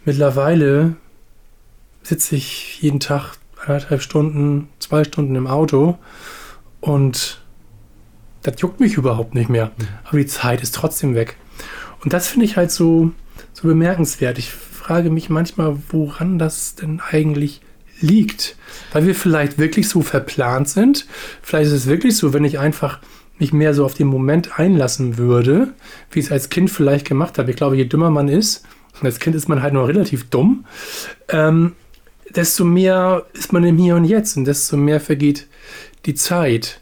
Mittlerweile 0.04 0.96
sitze 2.02 2.36
ich 2.36 2.80
jeden 2.80 3.00
Tag 3.00 3.34
anderthalb 3.66 4.00
Stunden, 4.00 4.68
zwei 4.78 5.04
Stunden 5.04 5.34
im 5.34 5.46
Auto 5.46 5.98
und 6.80 7.42
das 8.42 8.60
juckt 8.60 8.80
mich 8.80 8.94
überhaupt 8.94 9.34
nicht 9.34 9.50
mehr. 9.50 9.72
Mhm. 9.76 9.88
Aber 10.04 10.18
die 10.18 10.26
Zeit 10.26 10.62
ist 10.62 10.74
trotzdem 10.74 11.14
weg. 11.14 11.36
Und 12.02 12.12
das 12.12 12.28
finde 12.28 12.46
ich 12.46 12.56
halt 12.56 12.70
so, 12.70 13.10
so 13.52 13.66
bemerkenswert. 13.66 14.38
Ich 14.38 14.50
frage 14.50 15.10
mich 15.10 15.28
manchmal, 15.28 15.76
woran 15.90 16.38
das 16.38 16.76
denn 16.76 17.00
eigentlich 17.00 17.60
liegt. 18.00 18.56
Weil 18.92 19.06
wir 19.06 19.14
vielleicht 19.16 19.58
wirklich 19.58 19.88
so 19.88 20.02
verplant 20.02 20.68
sind. 20.68 21.06
Vielleicht 21.42 21.66
ist 21.66 21.72
es 21.72 21.86
wirklich 21.86 22.16
so, 22.16 22.32
wenn 22.32 22.44
ich 22.44 22.60
einfach 22.60 23.00
mich 23.38 23.52
mehr 23.52 23.74
so 23.74 23.84
auf 23.84 23.94
den 23.94 24.08
Moment 24.08 24.58
einlassen 24.58 25.18
würde, 25.18 25.74
wie 26.10 26.20
ich 26.20 26.26
es 26.26 26.32
als 26.32 26.50
Kind 26.50 26.70
vielleicht 26.70 27.06
gemacht 27.06 27.38
habe. 27.38 27.50
Ich 27.50 27.56
glaube, 27.56 27.76
je 27.76 27.84
dümmer 27.84 28.10
man 28.10 28.28
ist, 28.28 28.64
und 29.00 29.06
als 29.06 29.20
Kind 29.20 29.36
ist 29.36 29.48
man 29.48 29.62
halt 29.62 29.74
nur 29.74 29.86
relativ 29.86 30.28
dumm, 30.28 30.64
ähm, 31.28 31.72
desto 32.34 32.64
mehr 32.64 33.26
ist 33.32 33.52
man 33.52 33.64
im 33.64 33.78
Hier 33.78 33.96
und 33.96 34.04
Jetzt 34.04 34.36
und 34.36 34.44
desto 34.44 34.76
mehr 34.76 35.00
vergeht 35.00 35.46
die 36.06 36.14
Zeit. 36.14 36.80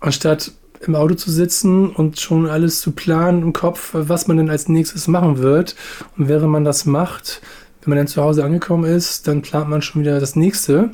Anstatt 0.00 0.52
im 0.80 0.94
Auto 0.96 1.14
zu 1.14 1.30
sitzen 1.30 1.90
und 1.90 2.20
schon 2.20 2.48
alles 2.48 2.80
zu 2.80 2.92
planen 2.92 3.42
im 3.42 3.52
Kopf, 3.52 3.90
was 3.92 4.26
man 4.26 4.36
denn 4.36 4.50
als 4.50 4.68
nächstes 4.68 5.06
machen 5.08 5.38
wird. 5.38 5.76
Und 6.16 6.28
während 6.28 6.50
man 6.50 6.64
das 6.64 6.86
macht, 6.86 7.40
wenn 7.80 7.90
man 7.90 7.98
dann 7.98 8.08
zu 8.08 8.22
Hause 8.22 8.44
angekommen 8.44 8.84
ist, 8.84 9.28
dann 9.28 9.42
plant 9.42 9.68
man 9.68 9.82
schon 9.82 10.02
wieder 10.02 10.20
das 10.20 10.36
nächste. 10.36 10.90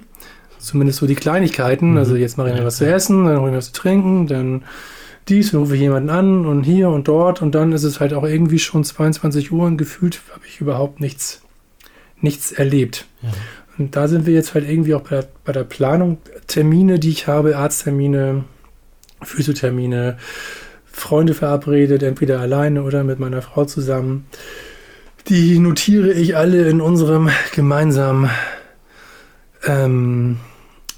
Zumindest 0.58 0.98
so 0.98 1.06
die 1.06 1.14
Kleinigkeiten. 1.14 1.92
Mhm. 1.92 1.96
Also 1.98 2.16
jetzt 2.16 2.36
mache 2.38 2.50
ich 2.50 2.54
mir 2.54 2.64
was 2.64 2.76
zu 2.76 2.86
essen, 2.86 3.24
dann 3.24 3.38
hole 3.38 3.48
ich 3.48 3.52
mir 3.52 3.58
was 3.58 3.72
zu 3.72 3.80
trinken, 3.80 4.26
dann 4.26 4.64
dies, 5.28 5.50
dann 5.50 5.60
rufe 5.60 5.74
ich 5.74 5.80
jemanden 5.80 6.10
an 6.10 6.46
und 6.46 6.64
hier 6.64 6.88
und 6.88 7.06
dort 7.06 7.42
und 7.42 7.54
dann 7.54 7.72
ist 7.72 7.84
es 7.84 8.00
halt 8.00 8.14
auch 8.14 8.24
irgendwie 8.24 8.58
schon 8.58 8.82
22 8.84 9.52
Uhr 9.52 9.66
und 9.66 9.76
gefühlt 9.76 10.20
habe 10.32 10.44
ich 10.46 10.60
überhaupt 10.60 11.00
nichts, 11.00 11.42
nichts 12.20 12.52
erlebt. 12.52 13.06
Ja. 13.22 13.30
Und 13.78 13.94
da 13.94 14.08
sind 14.08 14.26
wir 14.26 14.34
jetzt 14.34 14.54
halt 14.54 14.68
irgendwie 14.68 14.94
auch 14.94 15.02
bei 15.02 15.16
der, 15.16 15.28
bei 15.44 15.52
der 15.52 15.64
Planung. 15.64 16.18
Termine, 16.46 16.98
die 16.98 17.10
ich 17.10 17.28
habe, 17.28 17.56
Arzttermine, 17.56 18.44
Physiothermine, 19.22 20.18
Freunde 20.84 21.34
verabredet, 21.34 22.02
entweder 22.02 22.40
alleine 22.40 22.82
oder 22.82 23.04
mit 23.04 23.20
meiner 23.20 23.42
Frau 23.42 23.64
zusammen. 23.66 24.26
Die 25.28 25.58
notiere 25.58 26.10
ich 26.10 26.36
alle 26.36 26.68
in 26.68 26.80
unserem 26.80 27.28
gemeinsamen 27.54 28.30
ähm, 29.66 30.38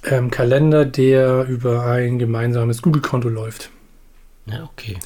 ähm, 0.04 0.30
Kalender, 0.30 0.84
der 0.84 1.44
über 1.44 1.84
ein 1.86 2.18
gemeinsames 2.18 2.82
Google-Konto 2.82 3.28
läuft. 3.28 3.70
Ja, 4.46 4.64
okay. 4.64 4.98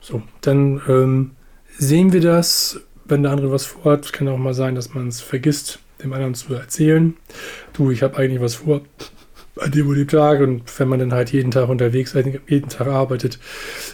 So, 0.00 0.22
dann 0.40 0.80
ähm, 0.88 1.30
sehen 1.78 2.12
wir 2.12 2.20
das, 2.20 2.80
wenn 3.04 3.22
der 3.22 3.32
andere 3.32 3.52
was 3.52 3.66
vorhat. 3.66 4.04
Es 4.04 4.12
kann 4.12 4.28
auch 4.28 4.38
mal 4.38 4.54
sein, 4.54 4.74
dass 4.74 4.94
man 4.94 5.08
es 5.08 5.20
vergisst, 5.20 5.78
dem 6.02 6.12
anderen 6.12 6.34
zu 6.34 6.54
erzählen. 6.54 7.16
Du, 7.72 7.90
ich 7.90 8.02
habe 8.02 8.16
eigentlich 8.16 8.40
was 8.40 8.56
vor 8.56 8.82
an 9.56 9.70
dem 9.70 9.88
und 9.88 9.96
dem 9.96 10.08
Tag. 10.08 10.40
Und 10.40 10.78
wenn 10.78 10.88
man 10.88 10.98
dann 10.98 11.12
halt 11.12 11.32
jeden 11.32 11.50
Tag 11.50 11.68
unterwegs 11.68 12.14
ist, 12.14 12.26
jeden 12.46 12.68
Tag 12.68 12.86
arbeitet, 12.86 13.38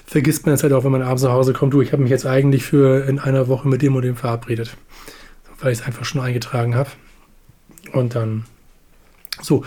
vergisst 0.06 0.46
man 0.46 0.54
es 0.54 0.62
halt 0.62 0.72
auch, 0.72 0.84
wenn 0.84 0.92
man 0.92 1.02
abends 1.02 1.22
nach 1.22 1.32
Hause 1.32 1.52
kommt. 1.52 1.74
Du, 1.74 1.82
ich 1.82 1.92
habe 1.92 2.02
mich 2.02 2.10
jetzt 2.10 2.26
eigentlich 2.26 2.64
für 2.64 3.06
in 3.06 3.18
einer 3.18 3.48
Woche 3.48 3.68
mit 3.68 3.82
dem 3.82 3.94
und 3.94 4.02
dem 4.02 4.16
verabredet. 4.16 4.76
Weil 5.60 5.72
ich 5.72 5.80
es 5.80 5.86
einfach 5.86 6.04
schon 6.04 6.22
eingetragen 6.22 6.74
habe. 6.74 6.90
Und 7.92 8.14
dann 8.14 8.44
so. 9.42 9.64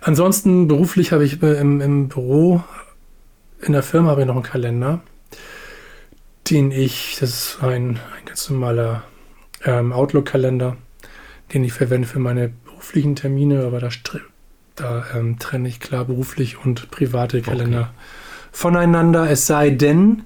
Ansonsten 0.00 0.68
beruflich 0.68 1.12
habe 1.12 1.24
ich 1.24 1.42
äh, 1.42 1.60
im, 1.60 1.80
im 1.80 2.08
Büro, 2.08 2.62
in 3.60 3.72
der 3.72 3.82
Firma 3.82 4.10
habe 4.10 4.22
ich 4.22 4.26
noch 4.26 4.34
einen 4.34 4.42
Kalender, 4.42 5.00
den 6.50 6.70
ich, 6.70 7.16
das 7.20 7.30
ist 7.30 7.58
ein, 7.62 7.90
ein 7.90 8.24
ganz 8.26 8.48
normaler 8.50 9.02
ähm, 9.64 9.92
Outlook-Kalender, 9.92 10.76
den 11.52 11.64
ich 11.64 11.72
verwende 11.72 12.06
für 12.06 12.18
meine 12.18 12.52
beruflichen 12.64 13.16
Termine, 13.16 13.64
aber 13.64 13.80
da, 13.80 13.88
da 14.76 15.06
ähm, 15.14 15.38
trenne 15.38 15.68
ich 15.68 15.80
klar 15.80 16.04
beruflich 16.04 16.64
und 16.64 16.90
private 16.90 17.42
Kalender 17.42 17.92
voneinander. 18.52 19.28
Es 19.30 19.46
sei 19.46 19.70
denn, 19.70 20.22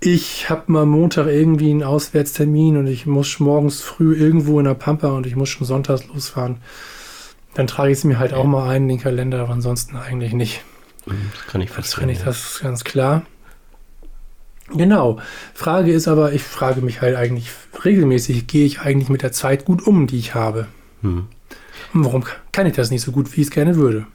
ich 0.00 0.50
habe 0.50 0.70
mal 0.70 0.86
Montag 0.86 1.26
irgendwie 1.28 1.70
einen 1.70 1.82
Auswärtstermin 1.82 2.76
und 2.76 2.86
ich 2.86 3.06
muss 3.06 3.40
morgens 3.40 3.80
früh 3.80 4.14
irgendwo 4.14 4.58
in 4.58 4.66
der 4.66 4.74
Pampa 4.74 5.08
und 5.08 5.26
ich 5.26 5.34
muss 5.34 5.48
schon 5.48 5.66
sonntags 5.66 6.06
losfahren. 6.06 6.58
Dann 7.54 7.66
trage 7.66 7.92
ich 7.92 7.98
es 7.98 8.04
mir 8.04 8.18
halt 8.18 8.34
auch 8.34 8.44
mal 8.44 8.68
ein 8.68 8.82
in 8.84 8.88
den 8.88 9.00
Kalender, 9.00 9.40
aber 9.42 9.52
ansonsten 9.52 9.96
eigentlich 9.96 10.32
nicht. 10.32 10.62
Mhm, 11.06 11.30
Das 11.34 11.46
kann 11.46 11.60
ich 11.60 11.68
Das 11.68 11.74
verstehen. 11.74 11.98
finde 12.00 12.12
ich 12.14 12.18
ja. 12.20 12.24
das 12.26 12.60
ganz 12.62 12.84
klar. 12.84 13.22
Genau. 14.72 15.18
Frage 15.52 15.92
ist 15.92 16.08
aber, 16.08 16.32
ich 16.32 16.42
frage 16.42 16.80
mich 16.80 17.02
halt 17.02 17.16
eigentlich 17.16 17.50
regelmäßig, 17.84 18.46
gehe 18.46 18.64
ich 18.64 18.80
eigentlich 18.80 19.10
mit 19.10 19.22
der 19.22 19.32
Zeit 19.32 19.66
gut 19.66 19.86
um, 19.86 20.06
die 20.06 20.18
ich 20.18 20.34
habe? 20.34 20.68
Hm. 21.02 21.26
Und 21.92 22.04
warum 22.04 22.24
kann 22.50 22.66
ich 22.66 22.74
das 22.74 22.90
nicht 22.90 23.02
so 23.02 23.12
gut, 23.12 23.36
wie 23.36 23.42
ich 23.42 23.48
es 23.48 23.50
gerne 23.52 23.76
würde? 23.76 24.06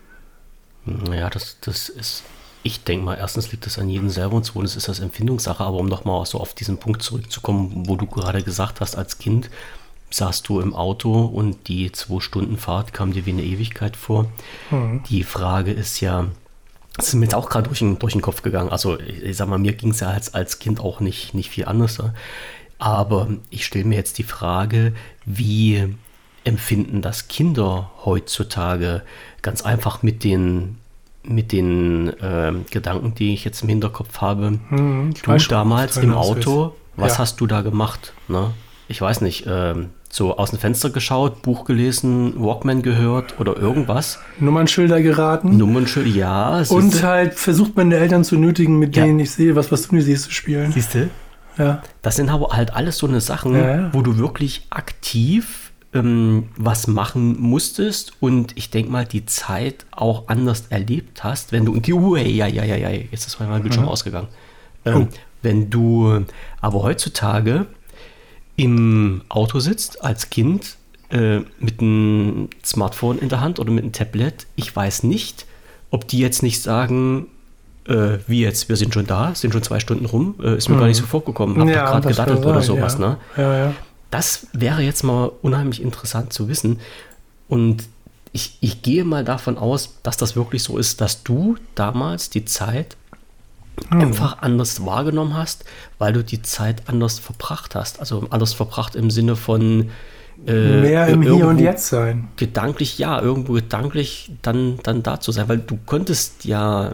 Ja, 1.11 1.29
das, 1.29 1.57
das 1.61 1.87
ist, 1.89 2.23
ich 2.63 2.83
denke 2.83 3.05
mal, 3.05 3.15
erstens 3.17 3.51
liegt 3.51 3.67
das 3.67 3.77
an 3.77 3.89
jedem 3.89 4.09
selber 4.09 4.35
und 4.37 4.43
zweitens 4.43 4.75
ist 4.75 4.87
das 4.87 4.99
Empfindungssache, 4.99 5.63
aber 5.63 5.77
um 5.77 5.85
nochmal 5.85 6.25
so 6.25 6.39
auf 6.39 6.55
diesen 6.55 6.77
Punkt 6.79 7.03
zurückzukommen, 7.03 7.83
wo 7.87 7.95
du 7.95 8.07
gerade 8.07 8.41
gesagt 8.41 8.81
hast, 8.81 8.95
als 8.97 9.19
Kind 9.19 9.51
saßt 10.11 10.47
du 10.49 10.59
im 10.59 10.73
Auto 10.75 11.21
und 11.25 11.67
die 11.67 11.91
zwei 11.91 12.19
Stunden 12.19 12.57
Fahrt 12.57 12.93
kam 12.93 13.13
dir 13.13 13.25
wie 13.25 13.31
eine 13.31 13.43
Ewigkeit 13.43 13.95
vor. 13.95 14.25
Hm. 14.69 15.03
Die 15.09 15.23
Frage 15.23 15.71
ist 15.71 15.99
ja, 16.01 16.25
das 16.95 17.09
ist 17.09 17.13
mir 17.15 17.25
jetzt 17.25 17.35
auch 17.35 17.49
gerade 17.49 17.67
durch, 17.67 17.79
den- 17.79 17.99
durch 17.99 18.13
den 18.13 18.21
Kopf 18.21 18.41
gegangen. 18.41 18.69
Also, 18.69 18.99
ich, 18.99 19.37
sag 19.37 19.47
mal, 19.47 19.59
mir 19.59 19.73
ging 19.73 19.91
es 19.91 19.99
ja 19.99 20.07
als, 20.09 20.33
als 20.33 20.59
Kind 20.59 20.79
auch 20.79 20.99
nicht, 20.99 21.33
nicht 21.33 21.49
viel 21.49 21.65
anders. 21.65 21.99
Aber 22.77 23.27
ich 23.49 23.65
stelle 23.65 23.85
mir 23.85 23.95
jetzt 23.95 24.17
die 24.17 24.23
Frage, 24.23 24.93
wie 25.25 25.95
empfinden 26.45 27.01
das 27.01 27.27
Kinder 27.27 27.91
heutzutage 28.05 29.01
ganz 29.41 29.61
einfach 29.61 30.01
mit 30.01 30.23
den, 30.23 30.77
mit 31.23 31.51
den 31.51 32.13
ähm, 32.21 32.65
Gedanken, 32.71 33.13
die 33.15 33.33
ich 33.33 33.43
jetzt 33.43 33.61
im 33.61 33.69
Hinterkopf 33.69 34.21
habe. 34.21 34.59
Hm, 34.69 35.13
Du 35.13 35.39
schon, 35.39 35.49
damals 35.49 35.97
im 35.97 36.13
Auto, 36.13 36.75
was 36.95 37.13
Ja. 37.13 37.17
hast 37.19 37.41
du 37.41 37.47
da 37.47 37.61
gemacht? 37.61 38.13
Ne? 38.29 38.51
Ich 38.87 39.01
weiß 39.01 39.21
nicht, 39.21 39.43
ähm, 39.47 39.89
so 40.11 40.37
aus 40.37 40.49
dem 40.49 40.59
Fenster 40.59 40.89
geschaut, 40.89 41.41
Buch 41.43 41.65
gelesen, 41.65 42.33
Walkman 42.37 42.81
gehört 42.81 43.39
oder 43.39 43.55
irgendwas. 43.57 44.19
Nummernschilder 44.39 45.01
geraten. 45.01 45.57
Nummernschild, 45.57 46.07
ja. 46.15 46.63
und 46.69 47.03
halt 47.03 47.35
versucht 47.35 47.77
meine 47.77 47.95
Eltern 47.97 48.23
zu 48.23 48.35
nötigen, 48.37 48.79
mit 48.79 48.95
Ja. 48.95 49.05
denen 49.05 49.19
ich 49.19 49.31
sehe, 49.31 49.55
was, 49.55 49.71
was 49.71 49.87
du 49.87 49.95
nicht 49.95 50.05
siehst, 50.05 50.25
zu 50.25 50.31
spielen. 50.31 50.71
siehst 50.71 50.95
du? 50.95 51.09
Ja. 51.57 51.81
Das 52.01 52.15
sind 52.15 52.29
aber 52.29 52.49
halt 52.55 52.73
alles 52.73 52.97
so 52.97 53.07
eine 53.07 53.21
Sachen, 53.21 53.53
Ja, 53.53 53.75
ja. 53.75 53.89
wo 53.93 54.01
du 54.01 54.17
wirklich 54.17 54.65
aktiv 54.71 55.71
ähm, 55.93 56.49
was 56.57 56.87
machen 56.87 57.39
musstest 57.39 58.13
und 58.19 58.55
ich 58.55 58.69
denke 58.69 58.91
mal, 58.91 59.05
die 59.05 59.25
Zeit 59.25 59.85
auch 59.91 60.27
anders 60.27 60.65
erlebt 60.69 61.23
hast, 61.23 61.51
wenn 61.51 61.65
du. 61.65 61.73
Uh, 61.73 62.15
hey, 62.15 62.31
ja, 62.31 62.45
ja, 62.47 62.63
ja, 62.63 62.75
ja, 62.75 62.89
jetzt 62.89 63.27
ist 63.27 63.39
mein 63.39 63.61
Bildschirm 63.61 63.87
ausgegangen. 63.87 64.27
Ähm, 64.85 65.07
Oh. 65.11 65.15
Wenn 65.41 65.69
du 65.69 66.25
aber 66.61 66.83
heutzutage 66.83 67.65
im 68.59 69.21
Auto 69.29 69.59
sitzt 69.59 70.03
als 70.03 70.29
Kind 70.29 70.75
äh, 71.11 71.39
mit 71.59 71.79
einem 71.79 72.49
Smartphone 72.63 73.17
in 73.17 73.29
der 73.29 73.39
Hand 73.39 73.57
oder 73.57 73.71
mit 73.71 73.83
einem 73.83 73.93
Tablet, 73.93 74.47
ich 74.57 74.75
weiß 74.75 75.03
nicht, 75.03 75.45
ob 75.91 76.09
die 76.09 76.19
jetzt 76.19 76.43
nicht 76.43 76.61
sagen, 76.61 77.27
äh, 77.87 78.17
wie 78.27 78.41
jetzt, 78.41 78.67
wir 78.67 78.75
sind 78.75 78.93
schon 78.93 79.07
da, 79.07 79.33
sind 79.33 79.53
schon 79.53 79.63
zwei 79.63 79.79
Stunden 79.79 80.05
rum, 80.05 80.35
äh, 80.43 80.57
ist 80.57 80.67
mir 80.67 80.77
gar 80.77 80.87
nicht 80.87 80.97
so 80.97 81.05
vorgekommen, 81.05 81.57
hab 81.57 81.67
doch 81.67 81.73
gerade 81.73 82.07
gedattelt 82.09 82.45
oder 82.45 82.61
sowas, 82.61 82.97
ja. 82.99 82.99
ne? 82.99 83.17
Ja, 83.37 83.57
ja. 83.57 83.73
Das 84.11 84.47
wäre 84.51 84.81
jetzt 84.81 85.03
mal 85.03 85.31
unheimlich 85.41 85.81
interessant 85.81 86.33
zu 86.33 86.49
wissen. 86.49 86.79
Und 87.47 87.85
ich, 88.33 88.57
ich 88.59 88.81
gehe 88.81 89.05
mal 89.05 89.23
davon 89.23 89.57
aus, 89.57 89.99
dass 90.03 90.17
das 90.17 90.35
wirklich 90.35 90.63
so 90.63 90.77
ist, 90.77 90.99
dass 90.99 91.23
du 91.23 91.55
damals 91.75 92.29
die 92.29 92.43
Zeit 92.43 92.97
Hm. 93.89 94.01
einfach 94.01 94.39
anders 94.41 94.85
wahrgenommen 94.85 95.35
hast, 95.35 95.65
weil 95.97 96.13
du 96.13 96.23
die 96.23 96.41
Zeit 96.41 96.83
anders 96.87 97.19
verbracht 97.19 97.75
hast. 97.75 97.99
Also 97.99 98.27
anders 98.29 98.53
verbracht 98.53 98.95
im 98.95 99.09
Sinne 99.09 99.35
von 99.35 99.89
äh, 100.47 100.81
Mehr 100.81 101.07
im 101.07 101.21
Hier 101.21 101.47
und 101.47 101.59
Jetzt 101.59 101.87
sein. 101.87 102.29
Gedanklich, 102.35 102.97
ja, 102.97 103.21
irgendwo 103.21 103.53
gedanklich 103.53 104.31
dann, 104.41 104.79
dann 104.83 105.03
da 105.03 105.19
zu 105.19 105.31
sein, 105.31 105.49
weil 105.49 105.59
du 105.59 105.77
konntest 105.85 106.45
ja 106.45 106.93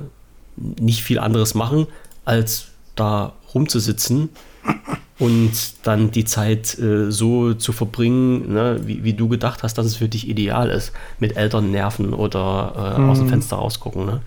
nicht 0.57 1.03
viel 1.03 1.19
anderes 1.19 1.53
machen, 1.53 1.87
als 2.23 2.67
da 2.95 3.33
rumzusitzen 3.53 4.29
und 5.19 5.51
dann 5.83 6.11
die 6.11 6.25
Zeit 6.25 6.77
äh, 6.79 7.11
so 7.11 7.53
zu 7.53 7.71
verbringen, 7.71 8.53
ne, 8.53 8.81
wie, 8.85 9.03
wie 9.03 9.13
du 9.13 9.27
gedacht 9.27 9.63
hast, 9.63 9.77
dass 9.77 9.85
es 9.85 9.97
für 9.97 10.07
dich 10.07 10.27
ideal 10.27 10.69
ist. 10.69 10.91
Mit 11.19 11.37
Eltern 11.37 11.71
nerven 11.71 12.13
oder 12.13 12.95
äh, 12.97 13.01
aus 13.01 13.19
dem 13.19 13.29
Fenster 13.29 13.57
rausgucken. 13.57 14.05
Ne? 14.05 14.21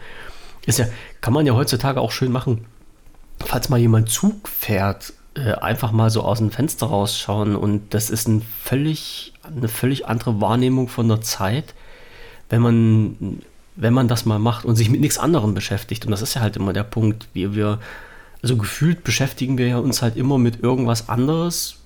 Ist 0.69 0.79
ja, 0.79 0.87
kann 1.23 1.33
man 1.33 1.47
ja 1.47 1.55
heutzutage 1.55 1.99
auch 1.99 2.13
schön 2.13 2.31
machen. 2.31 2.67
Falls 3.41 3.71
mal 3.71 3.79
jemand 3.79 4.11
Zug 4.11 4.47
fährt, 4.49 5.15
äh, 5.35 5.55
einfach 5.55 5.93
mal 5.93 6.11
so 6.11 6.23
aus 6.23 6.39
dem 6.39 6.51
Fenster 6.51 6.89
rausschauen 6.89 7.57
und 7.57 7.95
das 7.95 8.11
ist 8.11 8.29
ein 8.29 8.43
völlig, 8.63 9.33
eine 9.43 9.69
völlig 9.69 10.07
andere 10.07 10.43
Wahrnehmung 10.43 10.89
von 10.89 11.09
der 11.09 11.23
Zeit, 11.23 11.73
wenn 12.51 12.61
man, 12.61 13.43
wenn 13.77 13.95
man 13.95 14.09
das 14.09 14.27
mal 14.27 14.39
macht 14.39 14.67
und 14.67 14.77
sich 14.77 14.91
mit 14.91 15.01
nichts 15.01 15.17
anderem 15.17 15.55
beschäftigt. 15.55 16.05
Und 16.05 16.11
das 16.11 16.21
ist 16.21 16.35
ja 16.35 16.43
halt 16.43 16.57
immer 16.57 16.75
der 16.75 16.83
Punkt, 16.83 17.29
wie 17.33 17.55
wir, 17.55 17.79
also 18.43 18.59
gefühlt 18.59 19.05
beschäftigen 19.05 19.57
wir 19.57 19.69
ja 19.69 19.79
uns 19.79 20.03
halt 20.03 20.17
immer 20.17 20.37
mit 20.37 20.63
irgendwas 20.63 21.09
anderes, 21.09 21.77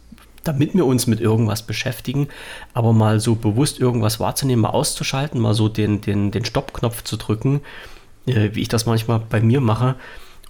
damit 0.43 0.75
wir 0.75 0.87
uns 0.87 1.07
mit 1.07 1.21
irgendwas 1.21 1.62
beschäftigen, 1.62 2.27
aber 2.75 2.93
mal 2.93 3.21
so 3.21 3.37
bewusst 3.37 3.79
irgendwas 3.79 4.19
wahrzunehmen, 4.19 4.62
mal 4.62 4.71
auszuschalten, 4.71 5.41
mal 5.41 5.55
so 5.55 5.69
den, 5.69 6.01
den, 6.01 6.33
den 6.33 6.45
Stoppknopf 6.45 7.05
zu 7.05 7.17
drücken, 7.17 7.61
äh, 8.26 8.50
wie 8.52 8.61
ich 8.61 8.69
das 8.69 8.87
manchmal 8.87 9.21
bei 9.21 9.41
mir 9.41 9.61
mache. 9.61 9.97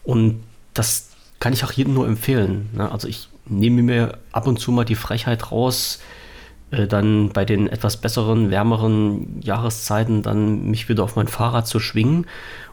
Und 0.05 0.43
das 0.75 1.11
kann 1.41 1.53
ich 1.53 1.65
auch 1.65 1.73
jedem 1.73 1.95
nur 1.95 2.07
empfehlen. 2.07 2.69
Ne? 2.73 2.91
Also 2.91 3.09
ich 3.09 3.29
nehme 3.47 3.83
mir 3.83 4.19
ab 4.33 4.47
und 4.47 4.59
zu 4.59 4.73
mal 4.73 4.85
die 4.85 4.95
Frechheit 4.95 5.51
raus, 5.51 6.01
äh, 6.71 6.87
dann 6.87 7.31
bei 7.31 7.45
den 7.45 7.69
etwas 7.69 7.97
besseren, 7.97 8.51
wärmeren 8.51 9.41
Jahreszeiten 9.43 10.23
dann 10.23 10.71
mich 10.71 10.89
wieder 10.89 11.05
auf 11.05 11.17
mein 11.17 11.29
Fahrrad 11.29 11.67
zu 11.67 11.81
schwingen 11.81 12.27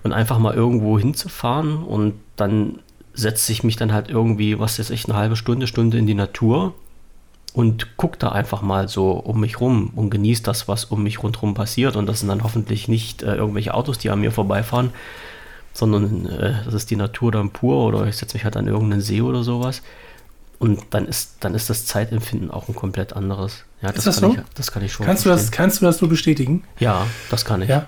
und 0.03 0.13
einfach 0.13 0.39
mal 0.39 0.53
irgendwo 0.53 0.97
hinzufahren 0.97 1.83
und 1.83 2.13
dann 2.35 2.79
setze 3.13 3.51
ich 3.51 3.63
mich 3.63 3.75
dann 3.75 3.91
halt 3.91 4.09
irgendwie, 4.09 4.59
was 4.59 4.77
jetzt 4.77 4.91
echt 4.91 5.09
eine 5.09 5.17
halbe 5.17 5.35
Stunde, 5.35 5.67
Stunde 5.67 5.97
in 5.97 6.07
die 6.07 6.13
Natur 6.13 6.73
und 7.53 7.97
guck 7.97 8.19
da 8.19 8.29
einfach 8.29 8.61
mal 8.61 8.87
so 8.87 9.11
um 9.11 9.39
mich 9.39 9.59
rum 9.59 9.91
und 9.95 10.09
genieße 10.09 10.43
das, 10.43 10.67
was 10.67 10.85
um 10.85 11.03
mich 11.03 11.23
rundherum 11.23 11.53
passiert. 11.53 11.95
Und 11.95 12.05
das 12.05 12.19
sind 12.19 12.29
dann 12.29 12.43
hoffentlich 12.43 12.87
nicht 12.87 13.23
äh, 13.23 13.35
irgendwelche 13.35 13.73
Autos, 13.73 13.97
die 13.97 14.09
an 14.09 14.21
mir 14.21 14.31
vorbeifahren, 14.31 14.91
sondern 15.73 16.25
äh, 16.27 16.63
das 16.65 16.73
ist 16.73 16.91
die 16.91 16.95
Natur 16.95 17.31
dann 17.31 17.49
pur 17.49 17.85
oder 17.85 18.05
ich 18.07 18.17
setze 18.17 18.35
mich 18.35 18.43
halt 18.43 18.57
an 18.57 18.67
irgendeinen 18.67 19.01
See 19.01 19.21
oder 19.21 19.43
sowas. 19.43 19.81
und 20.59 20.81
dann 20.91 21.07
ist, 21.07 21.37
dann 21.39 21.55
ist 21.55 21.69
das 21.69 21.85
Zeitempfinden 21.85 22.51
auch 22.51 22.67
ein 22.67 22.75
komplett 22.75 23.13
anderes. 23.13 23.63
Ja, 23.81 23.91
das, 23.93 24.03
das 24.03 24.19
kann 24.19 24.31
so? 24.31 24.37
ich, 24.37 24.43
das 24.55 24.71
kann 24.71 24.83
ich 24.83 24.91
schon. 24.91 25.05
Kannst 25.05 25.25
du, 25.25 25.29
das, 25.29 25.51
kannst 25.51 25.81
du 25.81 25.85
das 25.85 25.97
so 25.97 26.07
bestätigen? 26.07 26.63
Ja, 26.79 27.07
das 27.29 27.45
kann 27.45 27.61
ich. 27.61 27.69
Ja. 27.69 27.87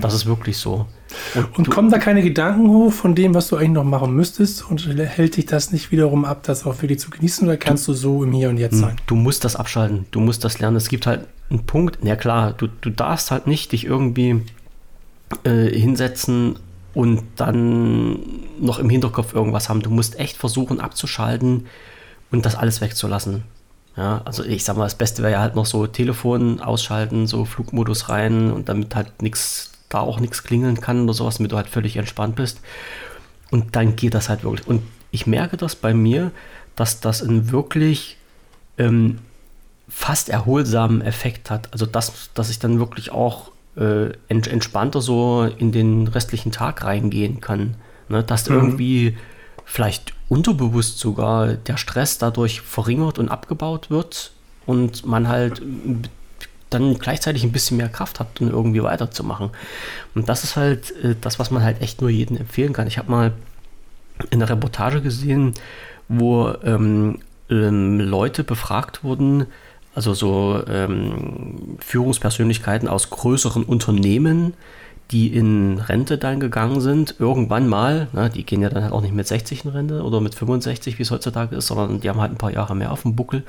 Das 0.00 0.12
ist 0.12 0.26
wirklich 0.26 0.58
so. 0.58 0.86
Und, 1.34 1.58
und 1.58 1.70
kommen 1.70 1.90
da 1.90 1.98
keine 1.98 2.22
Gedanken 2.22 2.68
hoch 2.68 2.92
von 2.92 3.14
dem, 3.14 3.34
was 3.34 3.48
du 3.48 3.56
eigentlich 3.56 3.70
noch 3.70 3.84
machen 3.84 4.14
müsstest 4.14 4.68
und 4.68 4.86
hält 4.86 5.36
dich 5.36 5.46
das 5.46 5.72
nicht 5.72 5.90
wiederum 5.90 6.24
ab, 6.24 6.42
das 6.42 6.66
auch 6.66 6.82
wirklich 6.82 6.98
zu 6.98 7.10
genießen 7.10 7.46
oder 7.46 7.56
kannst 7.56 7.88
du, 7.88 7.92
du 7.92 7.98
so 7.98 8.24
im 8.24 8.32
Hier 8.32 8.50
und 8.50 8.58
Jetzt 8.58 8.74
hm, 8.74 8.80
sein? 8.80 8.96
Du 9.06 9.14
musst 9.14 9.44
das 9.44 9.56
abschalten, 9.56 10.06
du 10.10 10.20
musst 10.20 10.44
das 10.44 10.58
lernen. 10.58 10.76
Es 10.76 10.88
gibt 10.88 11.06
halt 11.06 11.26
einen 11.48 11.64
Punkt, 11.64 11.98
ja 12.04 12.16
klar, 12.16 12.52
du, 12.52 12.66
du 12.66 12.90
darfst 12.90 13.30
halt 13.30 13.46
nicht 13.46 13.72
dich 13.72 13.86
irgendwie 13.86 14.42
äh, 15.44 15.70
hinsetzen 15.70 16.58
und 16.92 17.22
dann 17.36 18.18
noch 18.60 18.78
im 18.78 18.90
Hinterkopf 18.90 19.34
irgendwas 19.34 19.68
haben. 19.68 19.80
Du 19.80 19.90
musst 19.90 20.18
echt 20.18 20.36
versuchen 20.36 20.80
abzuschalten 20.80 21.66
und 22.30 22.44
das 22.44 22.56
alles 22.56 22.80
wegzulassen. 22.80 23.44
Ja, 23.96 24.20
also 24.24 24.44
ich 24.44 24.62
sag 24.64 24.76
mal, 24.76 24.84
das 24.84 24.94
Beste 24.94 25.22
wäre 25.22 25.32
ja 25.32 25.40
halt 25.40 25.54
noch 25.54 25.64
so 25.64 25.86
Telefon 25.86 26.60
ausschalten, 26.60 27.26
so 27.26 27.44
Flugmodus 27.46 28.10
rein 28.10 28.52
und 28.52 28.68
damit 28.68 28.94
halt 28.94 29.22
nichts, 29.22 29.72
da 29.88 30.00
auch 30.00 30.20
nichts 30.20 30.44
klingeln 30.44 30.80
kann 30.80 31.04
oder 31.04 31.14
sowas, 31.14 31.38
damit 31.38 31.52
du 31.52 31.56
halt 31.56 31.68
völlig 31.68 31.96
entspannt 31.96 32.36
bist. 32.36 32.60
Und 33.50 33.74
dann 33.74 33.96
geht 33.96 34.12
das 34.12 34.28
halt 34.28 34.44
wirklich. 34.44 34.66
Und 34.66 34.82
ich 35.12 35.26
merke 35.26 35.56
das 35.56 35.76
bei 35.76 35.94
mir, 35.94 36.30
dass 36.74 37.00
das 37.00 37.22
einen 37.22 37.50
wirklich 37.52 38.18
ähm, 38.76 39.18
fast 39.88 40.28
erholsamen 40.28 41.00
Effekt 41.00 41.50
hat. 41.50 41.72
Also 41.72 41.86
dass, 41.86 42.30
dass 42.34 42.50
ich 42.50 42.58
dann 42.58 42.78
wirklich 42.78 43.12
auch 43.12 43.52
äh, 43.76 44.12
entspannter 44.28 45.00
so 45.00 45.48
in 45.58 45.72
den 45.72 46.08
restlichen 46.08 46.52
Tag 46.52 46.84
reingehen 46.84 47.40
kann. 47.40 47.76
Ne? 48.08 48.22
Dass 48.22 48.48
mhm. 48.48 48.56
irgendwie 48.56 49.16
vielleicht 49.66 50.14
unterbewusst 50.28 50.98
sogar 50.98 51.54
der 51.54 51.76
Stress 51.76 52.16
dadurch 52.18 52.62
verringert 52.62 53.18
und 53.18 53.28
abgebaut 53.28 53.90
wird 53.90 54.30
und 54.64 55.04
man 55.04 55.28
halt 55.28 55.60
dann 56.70 56.98
gleichzeitig 56.98 57.44
ein 57.44 57.52
bisschen 57.52 57.76
mehr 57.76 57.88
Kraft 57.88 58.18
hat, 58.18 58.40
um 58.40 58.48
irgendwie 58.48 58.82
weiterzumachen. 58.82 59.50
Und 60.14 60.28
das 60.28 60.44
ist 60.44 60.56
halt 60.56 60.92
äh, 61.02 61.14
das, 61.20 61.38
was 61.38 61.50
man 61.50 61.62
halt 61.62 61.82
echt 61.82 62.00
nur 62.00 62.10
jedem 62.10 62.36
empfehlen 62.36 62.72
kann. 62.72 62.86
Ich 62.86 62.96
habe 62.96 63.10
mal 63.10 63.32
in 64.30 64.40
einer 64.40 64.50
Reportage 64.50 65.02
gesehen, 65.02 65.52
wo 66.08 66.48
ähm, 66.64 67.18
ähm, 67.50 68.00
Leute 68.00 68.44
befragt 68.44 69.04
wurden, 69.04 69.46
also 69.94 70.14
so 70.14 70.62
ähm, 70.68 71.76
Führungspersönlichkeiten 71.80 72.88
aus 72.88 73.10
größeren 73.10 73.62
Unternehmen, 73.64 74.54
die 75.10 75.34
in 75.34 75.78
Rente 75.78 76.18
dann 76.18 76.40
gegangen 76.40 76.80
sind, 76.80 77.16
irgendwann 77.18 77.68
mal, 77.68 78.08
ne, 78.12 78.28
die 78.28 78.44
gehen 78.44 78.62
ja 78.62 78.68
dann 78.68 78.82
halt 78.82 78.92
auch 78.92 79.02
nicht 79.02 79.14
mit 79.14 79.26
60 79.26 79.64
in 79.64 79.70
Rente 79.70 80.02
oder 80.02 80.20
mit 80.20 80.34
65, 80.34 80.98
wie 80.98 81.02
es 81.02 81.10
heutzutage 81.10 81.54
ist, 81.54 81.68
sondern 81.68 82.00
die 82.00 82.08
haben 82.08 82.20
halt 82.20 82.32
ein 82.32 82.38
paar 82.38 82.52
Jahre 82.52 82.74
mehr 82.74 82.92
auf 82.92 83.02
dem 83.02 83.14
Buckel. 83.14 83.44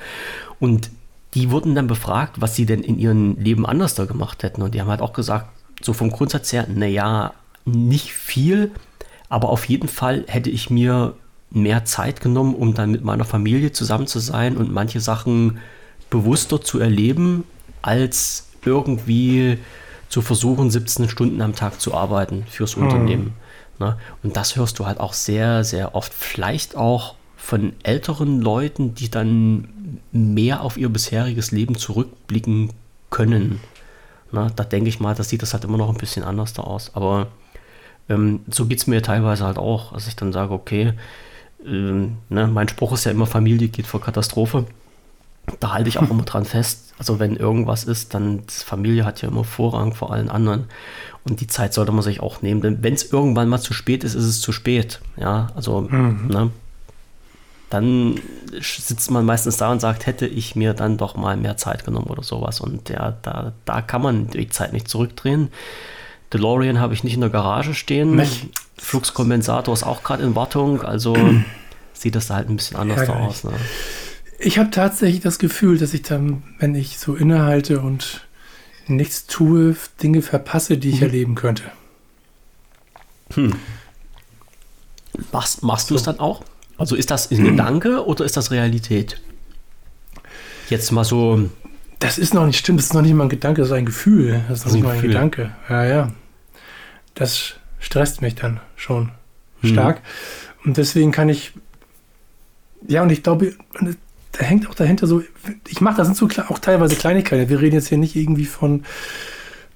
Und 0.60 0.90
die 1.34 1.50
wurden 1.50 1.74
dann 1.74 1.88
befragt, 1.88 2.40
was 2.40 2.54
sie 2.54 2.64
denn 2.64 2.82
in 2.82 2.98
ihrem 2.98 3.36
Leben 3.38 3.66
anders 3.66 3.94
da 3.94 4.04
gemacht 4.04 4.42
hätten. 4.42 4.62
Und 4.62 4.74
die 4.74 4.80
haben 4.80 4.88
halt 4.88 5.02
auch 5.02 5.12
gesagt, 5.12 5.48
so 5.82 5.92
vom 5.92 6.10
Grundsatz 6.10 6.52
her, 6.52 6.66
naja, 6.72 7.34
nicht 7.64 8.12
viel, 8.12 8.70
aber 9.28 9.50
auf 9.50 9.64
jeden 9.66 9.88
Fall 9.88 10.24
hätte 10.26 10.50
ich 10.50 10.70
mir 10.70 11.14
mehr 11.50 11.84
Zeit 11.84 12.20
genommen, 12.20 12.54
um 12.54 12.74
dann 12.74 12.90
mit 12.90 13.04
meiner 13.04 13.24
Familie 13.24 13.72
zusammen 13.72 14.06
zu 14.06 14.20
sein 14.20 14.56
und 14.56 14.72
manche 14.72 15.00
Sachen 15.00 15.58
bewusster 16.10 16.60
zu 16.60 16.78
erleben, 16.78 17.44
als 17.82 18.48
irgendwie 18.64 19.58
zu 20.08 20.22
versuchen, 20.22 20.70
17 20.70 21.08
Stunden 21.08 21.40
am 21.42 21.54
Tag 21.54 21.80
zu 21.80 21.94
arbeiten 21.94 22.44
fürs 22.48 22.76
mhm. 22.76 22.84
Unternehmen. 22.84 23.34
Ne? 23.78 23.96
Und 24.22 24.36
das 24.36 24.56
hörst 24.56 24.78
du 24.78 24.86
halt 24.86 25.00
auch 25.00 25.12
sehr, 25.12 25.64
sehr 25.64 25.94
oft. 25.94 26.12
Vielleicht 26.12 26.76
auch 26.76 27.14
von 27.36 27.72
älteren 27.82 28.40
Leuten, 28.40 28.94
die 28.94 29.10
dann 29.10 30.00
mehr 30.12 30.62
auf 30.62 30.76
ihr 30.76 30.88
bisheriges 30.88 31.50
Leben 31.50 31.76
zurückblicken 31.76 32.72
können. 33.10 33.60
Ne? 34.32 34.48
Da 34.56 34.64
denke 34.64 34.88
ich 34.88 35.00
mal, 35.00 35.14
da 35.14 35.22
sieht 35.22 35.42
das 35.42 35.52
halt 35.52 35.64
immer 35.64 35.78
noch 35.78 35.88
ein 35.88 35.98
bisschen 35.98 36.24
anders 36.24 36.52
da 36.52 36.62
aus. 36.62 36.94
Aber 36.94 37.28
ähm, 38.08 38.40
so 38.50 38.66
geht 38.66 38.78
es 38.78 38.86
mir 38.86 39.02
teilweise 39.02 39.44
halt 39.44 39.58
auch, 39.58 39.92
dass 39.92 40.08
ich 40.08 40.16
dann 40.16 40.32
sage, 40.32 40.52
okay, 40.52 40.94
ähm, 41.64 42.18
ne, 42.28 42.46
mein 42.46 42.68
Spruch 42.68 42.92
ist 42.92 43.04
ja 43.04 43.12
immer, 43.12 43.26
Familie 43.26 43.68
geht 43.68 43.86
vor 43.86 44.00
Katastrophe 44.00 44.66
da 45.60 45.72
halte 45.72 45.88
ich 45.88 45.98
auch 45.98 46.10
immer 46.10 46.22
dran 46.22 46.44
fest. 46.44 46.87
Also 46.98 47.20
wenn 47.20 47.36
irgendwas 47.36 47.84
ist, 47.84 48.14
dann 48.14 48.42
Familie 48.48 49.04
hat 49.04 49.22
ja 49.22 49.28
immer 49.28 49.44
Vorrang 49.44 49.94
vor 49.94 50.12
allen 50.12 50.28
anderen. 50.28 50.64
Und 51.24 51.40
die 51.40 51.46
Zeit 51.46 51.72
sollte 51.72 51.92
man 51.92 52.02
sich 52.02 52.20
auch 52.20 52.42
nehmen. 52.42 52.60
Denn 52.60 52.82
wenn 52.82 52.94
es 52.94 53.12
irgendwann 53.12 53.48
mal 53.48 53.60
zu 53.60 53.72
spät 53.72 54.02
ist, 54.02 54.14
ist 54.14 54.24
es 54.24 54.40
zu 54.40 54.50
spät. 54.50 55.00
Ja, 55.16 55.48
also 55.54 55.82
mhm. 55.82 56.26
ne, 56.28 56.50
dann 57.70 58.20
sitzt 58.60 59.10
man 59.10 59.24
meistens 59.24 59.58
da 59.58 59.70
und 59.70 59.80
sagt, 59.80 60.06
hätte 60.06 60.26
ich 60.26 60.56
mir 60.56 60.72
dann 60.74 60.96
doch 60.96 61.16
mal 61.16 61.36
mehr 61.36 61.56
Zeit 61.56 61.84
genommen 61.84 62.06
oder 62.06 62.22
sowas. 62.22 62.60
Und 62.60 62.88
ja, 62.88 63.16
da, 63.22 63.52
da 63.64 63.82
kann 63.82 64.02
man 64.02 64.28
die 64.28 64.48
Zeit 64.48 64.72
nicht 64.72 64.88
zurückdrehen. 64.88 65.50
DeLorean 66.32 66.80
habe 66.80 66.94
ich 66.94 67.04
nicht 67.04 67.14
in 67.14 67.20
der 67.20 67.30
Garage 67.30 67.74
stehen. 67.74 68.16
Mich. 68.16 68.48
Fluxkompensator 68.78 69.74
ist 69.74 69.82
auch 69.82 70.02
gerade 70.02 70.22
in 70.22 70.34
Wartung. 70.34 70.82
Also 70.82 71.14
sieht 71.92 72.14
das 72.14 72.28
da 72.28 72.36
halt 72.36 72.48
ein 72.48 72.56
bisschen 72.56 72.76
anders 72.76 73.06
da 73.06 73.14
aus. 73.14 73.44
Ne? 73.44 73.52
Ich 74.38 74.58
habe 74.58 74.70
tatsächlich 74.70 75.20
das 75.20 75.40
Gefühl, 75.40 75.78
dass 75.78 75.92
ich 75.94 76.02
dann, 76.02 76.44
wenn 76.58 76.74
ich 76.74 76.98
so 76.98 77.16
innehalte 77.16 77.80
und 77.80 78.26
nichts 78.86 79.26
tue, 79.26 79.74
Dinge 80.00 80.22
verpasse, 80.22 80.78
die 80.78 80.90
ich 80.90 80.96
mhm. 80.96 81.02
erleben 81.02 81.34
könnte. 81.34 81.64
Hm. 83.34 83.54
Machst, 85.32 85.62
machst 85.62 85.88
so. 85.88 85.94
du 85.94 85.98
es 85.98 86.04
dann 86.04 86.20
auch? 86.20 86.44
Also 86.76 86.94
ist 86.94 87.10
das 87.10 87.30
ein 87.30 87.44
Gedanke 87.44 88.06
oder 88.06 88.24
ist 88.24 88.36
das 88.36 88.50
Realität? 88.50 89.20
Jetzt 90.70 90.92
mal 90.92 91.04
so. 91.04 91.50
Das 91.98 92.16
ist 92.16 92.32
noch 92.32 92.46
nicht 92.46 92.58
stimmt, 92.58 92.78
das 92.78 92.86
ist 92.86 92.94
noch 92.94 93.02
nicht 93.02 93.14
mal 93.14 93.24
ein 93.24 93.28
Gedanke, 93.28 93.60
das 93.60 93.70
ist 93.70 93.74
ein 93.74 93.86
Gefühl. 93.86 94.40
Das 94.48 94.60
ist 94.60 94.66
noch 94.66 94.72
nicht 94.72 94.84
mal 94.84 94.94
ein 94.94 95.02
Gedanke. 95.02 95.52
Ja, 95.68 95.84
ja. 95.84 96.12
Das 97.14 97.54
stresst 97.80 98.22
mich 98.22 98.36
dann 98.36 98.60
schon 98.76 99.10
hm. 99.62 99.70
stark. 99.70 100.00
Und 100.64 100.76
deswegen 100.76 101.10
kann 101.10 101.28
ich. 101.28 101.52
Ja, 102.86 103.02
und 103.02 103.10
ich 103.10 103.24
glaube, 103.24 103.54
da 104.38 104.44
hängt 104.44 104.68
auch 104.68 104.74
dahinter 104.74 105.06
so, 105.06 105.22
ich 105.68 105.80
mache, 105.80 105.96
das 105.96 106.06
sind 106.06 106.16
so 106.16 106.28
auch 106.48 106.58
teilweise 106.58 106.94
Kleinigkeiten. 106.94 107.48
Wir 107.48 107.60
reden 107.60 107.74
jetzt 107.74 107.88
hier 107.88 107.98
nicht 107.98 108.14
irgendwie 108.14 108.44
von 108.44 108.84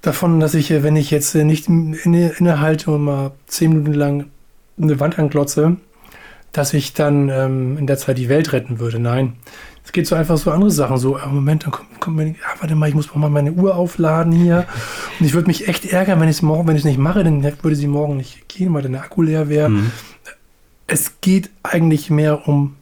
davon, 0.01 0.39
dass 0.39 0.53
ich, 0.53 0.69
wenn 0.69 0.95
ich 0.95 1.11
jetzt 1.11 1.35
nicht 1.35 1.67
inne, 1.67 2.33
innehalte 2.37 2.91
und 2.91 3.03
mal 3.03 3.31
zehn 3.45 3.71
Minuten 3.71 3.93
lang 3.93 4.25
eine 4.81 4.99
Wand 4.99 5.19
anglotze, 5.19 5.77
dass 6.51 6.73
ich 6.73 6.93
dann 6.93 7.29
ähm, 7.29 7.77
in 7.77 7.87
der 7.87 7.97
Zeit 7.97 8.17
die 8.17 8.29
Welt 8.29 8.53
retten 8.53 8.79
würde. 8.79 8.99
Nein. 8.99 9.33
Es 9.85 9.91
geht 9.91 10.07
so 10.07 10.15
einfach 10.15 10.37
so 10.37 10.49
andere 10.49 10.71
Sachen. 10.71 10.97
So, 10.97 11.17
oh 11.17 11.29
Moment, 11.29 11.65
dann 11.65 11.71
kommt, 11.71 11.99
kommt 11.99 12.15
mir, 12.15 12.27
ja, 12.27 12.35
warte 12.59 12.75
mal, 12.75 12.87
ich 12.87 12.95
muss 12.95 13.13
mal 13.15 13.29
meine 13.29 13.51
Uhr 13.51 13.75
aufladen 13.75 14.31
hier. 14.31 14.65
Und 15.19 15.25
ich 15.25 15.33
würde 15.33 15.47
mich 15.47 15.67
echt 15.67 15.85
ärgern, 15.91 16.21
wenn 16.21 16.29
ich 16.29 16.37
es 16.37 16.41
morgen, 16.41 16.67
wenn 16.67 16.77
ich 16.77 16.85
nicht 16.85 16.99
mache, 16.99 17.23
dann 17.23 17.43
würde 17.43 17.75
sie 17.75 17.87
morgen 17.87 18.15
nicht 18.15 18.47
gehen, 18.47 18.73
weil 18.73 18.83
der 18.83 19.01
Akku 19.01 19.23
leer 19.23 19.49
wäre. 19.49 19.69
Mhm. 19.69 19.91
Es 20.87 21.19
geht 21.19 21.49
eigentlich 21.63 22.09
mehr 22.09 22.47
um 22.47 22.75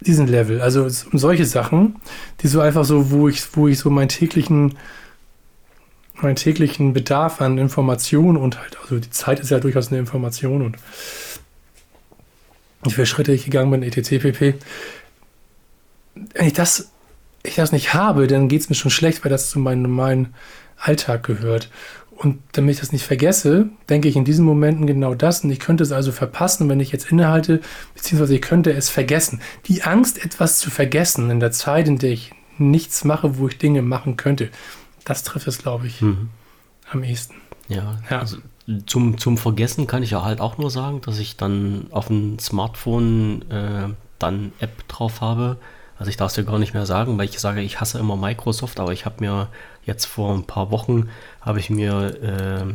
diesen 0.00 0.26
Level. 0.26 0.60
Also 0.60 0.84
um 0.84 1.18
solche 1.18 1.46
Sachen, 1.46 1.96
die 2.40 2.48
so 2.48 2.60
einfach 2.60 2.84
so, 2.84 3.10
wo 3.10 3.28
ich, 3.28 3.42
wo 3.56 3.68
ich 3.68 3.78
so 3.78 3.90
meinen 3.90 4.08
täglichen, 4.08 4.76
meinen 6.14 6.36
täglichen 6.36 6.92
Bedarf 6.92 7.40
an 7.40 7.58
Informationen 7.58 8.36
und 8.36 8.60
halt, 8.60 8.78
also 8.82 8.98
die 8.98 9.10
Zeit 9.10 9.40
ist 9.40 9.50
ja 9.50 9.60
durchaus 9.60 9.88
eine 9.88 9.98
Information 9.98 10.62
und 10.62 10.76
wie 12.84 12.90
viele 12.90 13.06
Schritte 13.06 13.32
ich 13.32 13.44
gegangen 13.44 13.70
bin, 13.70 13.82
etc. 13.82 14.22
pp. 14.22 14.54
Wenn 16.14 16.46
ich 16.46 16.52
das, 16.52 16.90
ich 17.42 17.54
das 17.54 17.72
nicht 17.72 17.94
habe, 17.94 18.26
dann 18.26 18.48
geht 18.48 18.60
es 18.60 18.68
mir 18.68 18.76
schon 18.76 18.90
schlecht, 18.90 19.24
weil 19.24 19.30
das 19.30 19.50
zu 19.50 19.58
meinem 19.58 19.82
normalen 19.82 20.34
Alltag 20.76 21.24
gehört. 21.24 21.70
Und 22.16 22.40
damit 22.52 22.74
ich 22.74 22.80
das 22.80 22.92
nicht 22.92 23.04
vergesse, 23.04 23.68
denke 23.88 24.08
ich 24.08 24.16
in 24.16 24.24
diesen 24.24 24.44
Momenten 24.44 24.86
genau 24.86 25.14
das. 25.14 25.42
Und 25.42 25.50
ich 25.50 25.58
könnte 25.58 25.82
es 25.82 25.92
also 25.92 26.12
verpassen, 26.12 26.68
wenn 26.68 26.80
ich 26.80 26.92
jetzt 26.92 27.10
innehalte, 27.10 27.60
beziehungsweise 27.94 28.36
ich 28.36 28.42
könnte 28.42 28.72
es 28.72 28.88
vergessen. 28.88 29.40
Die 29.66 29.82
Angst, 29.82 30.24
etwas 30.24 30.58
zu 30.58 30.70
vergessen 30.70 31.30
in 31.30 31.40
der 31.40 31.50
Zeit, 31.50 31.88
in 31.88 31.98
der 31.98 32.12
ich 32.12 32.32
nichts 32.56 33.04
mache, 33.04 33.38
wo 33.38 33.48
ich 33.48 33.58
Dinge 33.58 33.82
machen 33.82 34.16
könnte, 34.16 34.48
das 35.04 35.22
trifft 35.22 35.48
es, 35.48 35.58
glaube 35.58 35.86
ich, 35.86 36.00
mhm. 36.00 36.30
am 36.90 37.02
ehesten. 37.02 37.34
Ja, 37.68 37.98
ja. 38.10 38.20
Also 38.20 38.38
zum, 38.86 39.18
zum 39.18 39.36
Vergessen 39.36 39.86
kann 39.86 40.02
ich 40.02 40.10
ja 40.10 40.24
halt 40.24 40.40
auch 40.40 40.56
nur 40.56 40.70
sagen, 40.70 41.00
dass 41.00 41.18
ich 41.18 41.36
dann 41.36 41.88
auf 41.90 42.06
dem 42.06 42.38
Smartphone 42.38 43.42
äh, 43.50 43.88
dann 44.18 44.52
App 44.58 44.86
drauf 44.88 45.20
habe. 45.20 45.58
Also 45.98 46.10
ich 46.10 46.16
darf 46.16 46.30
es 46.30 46.34
dir 46.34 46.44
gar 46.44 46.58
nicht 46.58 46.74
mehr 46.74 46.86
sagen, 46.86 47.16
weil 47.18 47.28
ich 47.28 47.38
sage, 47.38 47.60
ich 47.60 47.80
hasse 47.80 47.98
immer 47.98 48.16
Microsoft, 48.16 48.80
aber 48.80 48.92
ich 48.92 49.04
habe 49.04 49.16
mir 49.20 49.48
jetzt 49.84 50.06
vor 50.06 50.34
ein 50.34 50.44
paar 50.44 50.70
Wochen 50.70 51.08
habe 51.40 51.60
ich 51.60 51.70
mir 51.70 52.20
äh, 52.22 52.74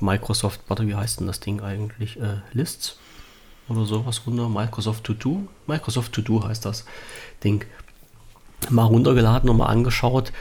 Microsoft, 0.00 0.60
warte, 0.68 0.86
wie 0.86 0.94
heißt 0.94 1.20
denn 1.20 1.26
das 1.26 1.40
Ding 1.40 1.60
eigentlich? 1.60 2.18
Äh, 2.20 2.40
Lists 2.52 2.98
oder 3.68 3.84
sowas 3.84 4.22
runter. 4.26 4.48
Microsoft 4.48 5.04
To 5.04 5.14
Do. 5.14 5.48
Microsoft 5.66 6.12
To 6.12 6.22
Do 6.22 6.44
heißt 6.44 6.64
das 6.64 6.84
Ding. 7.44 7.64
Mal 8.70 8.84
runtergeladen 8.84 9.48
und 9.50 9.58
mal 9.58 9.66
angeschaut, 9.66 10.32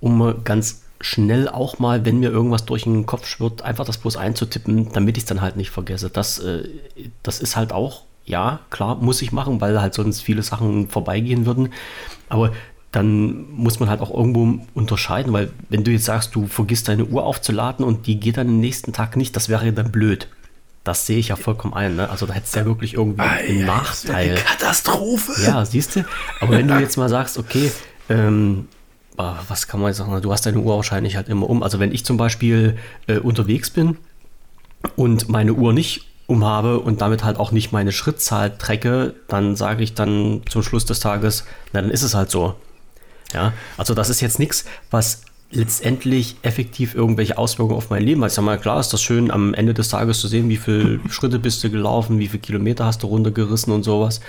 um 0.00 0.44
ganz 0.44 0.82
schnell 1.00 1.48
auch 1.48 1.78
mal, 1.78 2.04
wenn 2.04 2.20
mir 2.20 2.30
irgendwas 2.30 2.64
durch 2.64 2.84
den 2.84 3.04
Kopf 3.04 3.26
schwirrt, 3.26 3.62
einfach 3.62 3.84
das 3.84 3.98
bloß 3.98 4.16
einzutippen, 4.16 4.92
damit 4.92 5.16
ich 5.16 5.24
es 5.24 5.28
dann 5.28 5.40
halt 5.40 5.56
nicht 5.56 5.70
vergesse. 5.70 6.08
Das, 6.08 6.38
äh, 6.38 6.68
das 7.22 7.40
ist 7.40 7.56
halt 7.56 7.72
auch 7.72 8.02
ja, 8.24 8.60
klar, 8.70 8.96
muss 8.96 9.22
ich 9.22 9.32
machen, 9.32 9.60
weil 9.60 9.80
halt 9.80 9.94
sonst 9.94 10.22
viele 10.22 10.42
Sachen 10.42 10.88
vorbeigehen 10.88 11.46
würden. 11.46 11.70
Aber 12.28 12.52
dann 12.90 13.50
muss 13.50 13.80
man 13.80 13.90
halt 13.90 14.00
auch 14.00 14.14
irgendwo 14.14 14.64
unterscheiden, 14.74 15.32
weil 15.32 15.50
wenn 15.68 15.84
du 15.84 15.90
jetzt 15.90 16.04
sagst, 16.04 16.34
du 16.34 16.46
vergisst 16.46 16.88
deine 16.88 17.04
Uhr 17.04 17.24
aufzuladen 17.24 17.84
und 17.84 18.06
die 18.06 18.20
geht 18.20 18.36
dann 18.36 18.46
den 18.46 18.60
nächsten 18.60 18.92
Tag 18.92 19.16
nicht, 19.16 19.34
das 19.34 19.48
wäre 19.48 19.72
dann 19.72 19.90
blöd. 19.90 20.28
Das 20.84 21.06
sehe 21.06 21.18
ich 21.18 21.28
ja 21.28 21.36
vollkommen 21.36 21.74
ein. 21.74 21.96
Ne? 21.96 22.08
Also 22.08 22.26
da 22.26 22.34
hättest 22.34 22.54
du 22.54 22.60
ja 22.60 22.66
wirklich 22.66 22.94
irgendwie 22.94 23.22
einen 23.22 23.60
ja, 23.60 23.66
Nachteil. 23.66 24.36
Katastrophe. 24.36 25.32
Ja, 25.42 25.64
siehst 25.64 25.96
du. 25.96 26.04
Aber 26.40 26.52
wenn 26.52 26.68
du 26.68 26.74
jetzt 26.80 26.96
mal 26.96 27.08
sagst, 27.08 27.38
okay, 27.38 27.72
ähm, 28.08 28.68
ah, 29.16 29.36
was 29.48 29.66
kann 29.66 29.80
man 29.80 29.88
jetzt 29.88 29.98
sagen? 29.98 30.20
Du 30.20 30.30
hast 30.30 30.46
deine 30.46 30.60
Uhr 30.60 30.76
wahrscheinlich 30.76 31.16
halt 31.16 31.28
immer 31.28 31.48
um. 31.48 31.62
Also 31.62 31.80
wenn 31.80 31.90
ich 31.90 32.04
zum 32.04 32.16
Beispiel 32.16 32.76
äh, 33.06 33.16
unterwegs 33.16 33.70
bin 33.70 33.96
und 34.94 35.28
meine 35.28 35.54
Uhr 35.54 35.72
nicht 35.72 36.06
umhabe 36.26 36.80
und 36.80 37.00
damit 37.00 37.24
halt 37.24 37.38
auch 37.38 37.52
nicht 37.52 37.72
meine 37.72 37.92
Schrittzahl 37.92 38.56
trecke, 38.56 39.14
dann 39.28 39.56
sage 39.56 39.82
ich 39.82 39.94
dann 39.94 40.42
zum 40.48 40.62
Schluss 40.62 40.84
des 40.84 41.00
Tages, 41.00 41.44
na 41.72 41.82
dann 41.82 41.90
ist 41.90 42.02
es 42.02 42.14
halt 42.14 42.30
so. 42.30 42.54
Ja, 43.32 43.52
also 43.76 43.94
das 43.94 44.10
ist 44.10 44.20
jetzt 44.20 44.38
nichts, 44.38 44.64
was 44.90 45.22
letztendlich 45.54 46.36
effektiv 46.42 46.94
irgendwelche 46.94 47.38
Auswirkungen 47.38 47.76
auf 47.76 47.90
mein 47.90 48.02
Leben 48.02 48.22
hat. 48.22 48.30
Ich 48.30 48.34
sag 48.34 48.44
mal, 48.44 48.58
klar 48.58 48.80
ist 48.80 48.92
das 48.92 49.02
schön, 49.02 49.30
am 49.30 49.54
Ende 49.54 49.72
des 49.72 49.88
Tages 49.88 50.20
zu 50.20 50.28
sehen, 50.28 50.48
wie 50.48 50.56
viele 50.56 51.00
Schritte 51.10 51.38
bist 51.38 51.62
du 51.62 51.70
gelaufen, 51.70 52.18
wie 52.18 52.28
viele 52.28 52.40
Kilometer 52.40 52.86
hast 52.86 53.02
du 53.02 53.06
runtergerissen 53.06 53.72
und 53.72 53.82
sowas. 53.84 54.20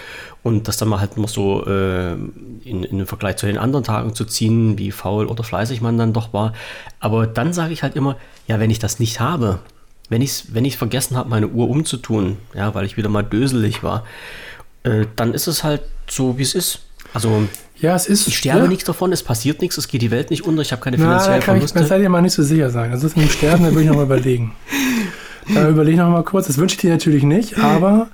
Und 0.43 0.67
das 0.67 0.77
dann 0.77 0.89
mal 0.89 0.99
halt 0.99 1.17
noch 1.17 1.29
so 1.29 1.65
äh, 1.65 2.13
in, 2.13 2.84
in 2.84 2.97
den 2.97 3.08
Vergleich 3.08 3.38
zu 3.38 3.47
den 3.47 3.58
anderen 3.58 3.84
Tagen 3.84 4.13
zu 4.13 4.25
ziehen, 4.25 4.77
wie 4.77 4.91
faul 4.91 5.25
oder 5.25 5.43
fleißig 5.43 5.81
man 5.81 5.97
dann 5.97 6.13
doch 6.13 6.31
war. 6.34 6.53
Aber 6.99 7.25
dann 7.25 7.53
sage 7.53 7.73
ich 7.73 7.81
halt 7.81 7.95
immer, 7.95 8.17
ja, 8.47 8.60
wenn 8.60 8.69
ich 8.69 8.79
das 8.79 8.99
nicht 8.99 9.19
habe, 9.19 9.60
wenn 10.10 10.22
ich 10.22 10.30
es 10.30 10.54
wenn 10.54 10.70
vergessen 10.72 11.18
habe, 11.18 11.30
meine 11.30 11.48
Uhr 11.48 11.70
umzutun, 11.70 12.38
ja, 12.54 12.74
weil 12.76 12.86
ich 12.86 12.98
wieder 12.98 13.10
mal 13.10 13.24
döselig 13.24 13.84
war, 13.84 14.06
äh, 14.84 15.06
dann 15.15 15.34
ist 15.34 15.48
es 15.48 15.63
halt 15.63 15.82
so, 16.08 16.38
wie 16.38 16.44
es 16.44 16.56
ist. 16.56 16.82
Also 17.13 17.48
ja, 17.78 17.96
es 17.96 18.08
ist. 18.08 18.28
Ich 18.28 18.38
sterbe 18.38 18.62
ja. 18.62 18.68
nichts 18.68 18.86
davon, 18.86 19.12
es 19.12 19.24
passiert 19.24 19.62
nichts, 19.62 19.78
es 19.78 19.88
geht 19.88 20.02
die 20.02 20.12
Welt 20.12 20.30
nicht 20.30 20.44
unter, 20.44 20.62
ich 20.62 20.72
habe 20.72 20.82
keine 20.82 20.98
Na, 20.98 21.04
finanziellen 21.04 21.39
da 21.39 21.46
kann 21.46 21.56
Verluste. 21.56 21.80
Ich, 21.80 21.84
da 21.84 21.88
seid 21.88 22.02
ihr 22.02 22.10
mal 22.10 22.22
nicht 22.22 22.34
so 22.34 22.44
sicher 22.44 22.70
sein. 22.70 22.91
Also 22.91 23.08
das 23.08 23.15
mit 23.15 23.26
dem 23.26 23.32
Sterben, 23.32 23.63
da 23.63 23.72
würde 23.72 23.82
ich 23.82 23.88
noch 23.88 23.96
mal 23.96 24.04
überlegen. 24.04 24.54
Da 25.54 25.70
überlege 25.70 25.91
ich 25.91 26.00
noch 26.00 26.10
mal 26.10 26.24
kurz. 26.24 26.48
Das 26.48 26.58
wünsche 26.58 26.74
ich 26.74 26.82
dir 26.82 26.89
natürlich 26.89 27.22
nicht, 27.22 27.60
aber 27.60 28.08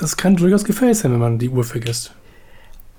das 0.00 0.16
kann 0.16 0.34
durchaus 0.34 0.64
gefährlich 0.64 0.98
sein, 0.98 1.12
wenn 1.12 1.20
man 1.20 1.38
die 1.38 1.48
Uhr 1.48 1.62
vergisst. 1.62 2.12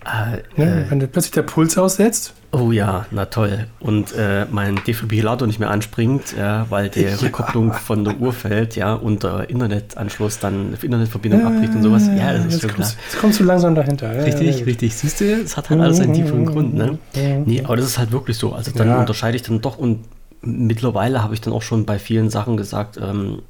Äh, 0.06 0.38
Ne? 0.60 0.86
äh, 0.86 0.90
Wenn 0.92 1.00
dir 1.00 1.08
plötzlich 1.08 1.32
der 1.32 1.42
Puls 1.44 1.78
aussetzt. 1.78 2.34
oh 2.52 2.72
ja, 2.72 3.06
na 3.12 3.26
toll. 3.26 3.68
Und 3.80 4.14
äh, 4.16 4.46
mein 4.52 4.80
Defibrillator 4.86 5.48
nicht 5.48 5.60
mehr 5.60 5.70
anspringt, 5.72 6.36
ja, 6.38 6.66
weil 6.70 6.90
die 6.90 7.02
Ja. 7.04 7.16
Rückkopplung 7.16 7.74
von 7.74 8.04
der 8.06 8.20
Uhr 8.20 8.34
fällt, 8.34 8.76
ja, 8.76 8.94
und 8.94 9.24
der 9.24 9.50
Internetanschluss 9.50 10.40
dann 10.40 10.74
Internetverbindung 10.82 11.46
abbricht 11.46 11.74
und 11.76 11.84
sowas. 11.84 12.08
Ja, 12.18 12.34
das 12.34 12.46
ist 12.46 12.62
schon 12.62 12.70
klar. 12.70 12.76
kommst, 12.88 12.98
jetzt 13.06 13.20
kommst 13.20 13.40
du 13.40 13.44
langsam 13.46 13.76
dahinter. 13.76 14.16
Ja, 14.16 14.24
Richtig, 14.24 14.52
ja, 14.54 14.60
ja. 14.60 14.66
richtig. 14.66 14.96
Siehst 14.96 15.22
du, 15.22 15.26
es 15.26 15.58
hat 15.58 15.70
halt 15.70 15.82
alles 15.82 16.00
einen 16.00 16.14
tieferen 16.14 16.46
Grund, 16.46 16.74
ne? 16.76 17.00
Mhm. 17.16 17.44
Nee, 17.46 17.64
aber 17.64 17.76
das 17.78 17.86
ist 17.86 17.98
halt 17.98 18.12
wirklich 18.12 18.38
so. 18.38 18.54
Also 18.54 18.72
dann 18.72 18.88
Ja. 18.90 19.00
unterscheide 19.00 19.36
ich 19.36 19.44
dann 19.44 19.62
doch 19.62 19.78
und 19.78 20.06
mittlerweile 20.42 21.24
habe 21.24 21.34
ich 21.34 21.42
dann 21.42 21.54
auch 21.54 21.62
schon 21.62 21.86
bei 21.86 21.98
vielen 22.00 22.30
Sachen 22.30 22.58
gesagt, 22.58 22.98
ähm, 23.02 23.42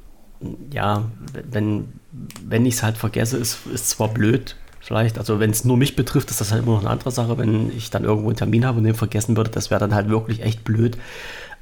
ja, 0.72 1.02
wenn, 1.50 1.86
wenn 2.46 2.66
ich 2.66 2.74
es 2.74 2.82
halt 2.82 2.96
vergesse, 2.96 3.36
ist, 3.38 3.58
ist 3.72 3.90
zwar 3.90 4.08
blöd, 4.08 4.56
vielleicht, 4.84 5.18
also 5.18 5.40
wenn 5.40 5.50
es 5.50 5.64
nur 5.64 5.76
mich 5.76 5.96
betrifft, 5.96 6.30
ist 6.30 6.40
das 6.40 6.52
halt 6.52 6.62
immer 6.62 6.72
noch 6.72 6.80
eine 6.80 6.90
andere 6.90 7.10
Sache, 7.10 7.38
wenn 7.38 7.74
ich 7.76 7.90
dann 7.90 8.04
irgendwo 8.04 8.28
einen 8.28 8.36
Termin 8.36 8.66
habe 8.66 8.78
und 8.78 8.84
den 8.84 8.94
vergessen 8.94 9.36
würde, 9.36 9.50
das 9.50 9.70
wäre 9.70 9.80
dann 9.80 9.94
halt 9.94 10.10
wirklich 10.10 10.42
echt 10.42 10.62
blöd. 10.62 10.98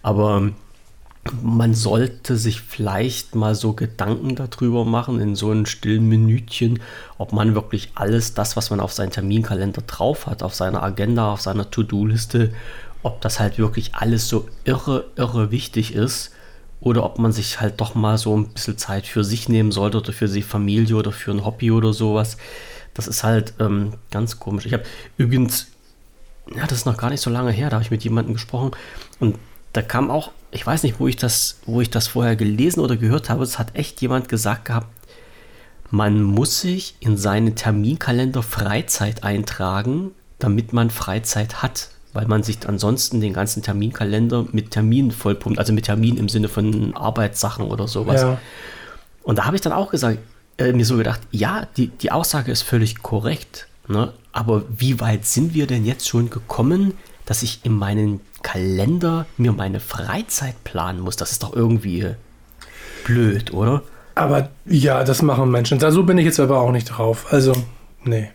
Aber 0.02 0.50
man 1.40 1.72
sollte 1.72 2.36
sich 2.36 2.60
vielleicht 2.60 3.36
mal 3.36 3.54
so 3.54 3.74
Gedanken 3.74 4.34
darüber 4.34 4.84
machen, 4.84 5.20
in 5.20 5.36
so 5.36 5.52
einem 5.52 5.66
stillen 5.66 6.08
Minütchen, 6.08 6.80
ob 7.16 7.32
man 7.32 7.54
wirklich 7.54 7.92
alles 7.94 8.34
das, 8.34 8.56
was 8.56 8.70
man 8.70 8.80
auf 8.80 8.92
seinen 8.92 9.12
Terminkalender 9.12 9.82
drauf 9.82 10.26
hat, 10.26 10.42
auf 10.42 10.54
seiner 10.54 10.82
Agenda, 10.82 11.32
auf 11.32 11.40
seiner 11.40 11.70
To-Do-Liste, 11.70 12.52
ob 13.04 13.20
das 13.20 13.38
halt 13.38 13.58
wirklich 13.58 13.94
alles 13.94 14.28
so 14.28 14.48
irre, 14.64 15.04
irre 15.14 15.52
wichtig 15.52 15.94
ist 15.94 16.32
oder 16.80 17.04
ob 17.04 17.20
man 17.20 17.30
sich 17.30 17.60
halt 17.60 17.80
doch 17.80 17.94
mal 17.94 18.18
so 18.18 18.36
ein 18.36 18.48
bisschen 18.48 18.76
Zeit 18.76 19.06
für 19.06 19.22
sich 19.22 19.48
nehmen 19.48 19.70
sollte 19.70 19.98
oder 19.98 20.12
für 20.12 20.26
die 20.26 20.42
Familie 20.42 20.96
oder 20.96 21.12
für 21.12 21.30
ein 21.30 21.44
Hobby 21.44 21.70
oder 21.70 21.92
sowas. 21.92 22.36
Das 22.94 23.08
ist 23.08 23.24
halt 23.24 23.54
ähm, 23.58 23.94
ganz 24.10 24.38
komisch. 24.38 24.66
Ich 24.66 24.72
habe 24.72 24.84
übrigens 25.16 25.68
ja, 26.56 26.66
das 26.66 26.78
ist 26.78 26.86
noch 26.86 26.96
gar 26.96 27.10
nicht 27.10 27.20
so 27.20 27.30
lange 27.30 27.50
her, 27.50 27.70
da 27.70 27.76
habe 27.76 27.84
ich 27.84 27.90
mit 27.90 28.04
jemandem 28.04 28.34
gesprochen 28.34 28.72
und 29.20 29.36
da 29.72 29.80
kam 29.80 30.10
auch, 30.10 30.32
ich 30.50 30.66
weiß 30.66 30.82
nicht, 30.82 31.00
wo 31.00 31.08
ich 31.08 31.16
das, 31.16 31.60
wo 31.64 31.80
ich 31.80 31.88
das 31.88 32.08
vorher 32.08 32.36
gelesen 32.36 32.80
oder 32.80 32.96
gehört 32.96 33.30
habe, 33.30 33.42
es 33.42 33.58
hat 33.58 33.74
echt 33.74 34.00
jemand 34.02 34.28
gesagt 34.28 34.66
gehabt, 34.66 34.88
man 35.90 36.22
muss 36.22 36.60
sich 36.60 36.96
in 37.00 37.16
seinen 37.16 37.54
Terminkalender 37.54 38.42
Freizeit 38.42 39.24
eintragen, 39.24 40.10
damit 40.38 40.72
man 40.72 40.90
Freizeit 40.90 41.62
hat, 41.62 41.90
weil 42.12 42.26
man 42.26 42.42
sich 42.42 42.66
ansonsten 42.66 43.20
den 43.20 43.32
ganzen 43.32 43.62
Terminkalender 43.62 44.46
mit 44.52 44.72
Terminen 44.72 45.10
vollpumpt, 45.10 45.58
also 45.58 45.72
mit 45.72 45.84
Terminen 45.84 46.18
im 46.18 46.28
Sinne 46.28 46.48
von 46.48 46.94
Arbeitssachen 46.94 47.66
oder 47.66 47.88
sowas. 47.88 48.22
Ja. 48.22 48.38
Und 49.22 49.38
da 49.38 49.44
habe 49.44 49.56
ich 49.56 49.62
dann 49.62 49.72
auch 49.72 49.90
gesagt, 49.90 50.18
äh, 50.62 50.72
mir 50.72 50.84
so 50.84 50.96
gedacht, 50.96 51.20
ja, 51.30 51.66
die, 51.76 51.88
die 51.88 52.12
Aussage 52.12 52.52
ist 52.52 52.62
völlig 52.62 53.02
korrekt. 53.02 53.68
Ne? 53.88 54.12
Aber 54.32 54.64
wie 54.68 55.00
weit 55.00 55.26
sind 55.26 55.54
wir 55.54 55.66
denn 55.66 55.84
jetzt 55.84 56.08
schon 56.08 56.30
gekommen, 56.30 56.94
dass 57.26 57.42
ich 57.42 57.60
in 57.64 57.72
meinen 57.72 58.20
Kalender 58.42 59.26
mir 59.36 59.52
meine 59.52 59.80
Freizeit 59.80 60.62
planen 60.64 61.00
muss? 61.00 61.16
Das 61.16 61.32
ist 61.32 61.42
doch 61.42 61.54
irgendwie 61.54 62.14
blöd, 63.04 63.52
oder? 63.52 63.82
Aber 64.14 64.50
ja, 64.66 65.04
das 65.04 65.22
machen 65.22 65.50
Menschen. 65.50 65.78
Da 65.78 65.90
so 65.90 66.04
bin 66.04 66.18
ich 66.18 66.24
jetzt 66.24 66.40
aber 66.40 66.60
auch 66.60 66.72
nicht 66.72 66.86
drauf. 66.86 67.32
Also, 67.32 67.52
nee. 68.04 68.30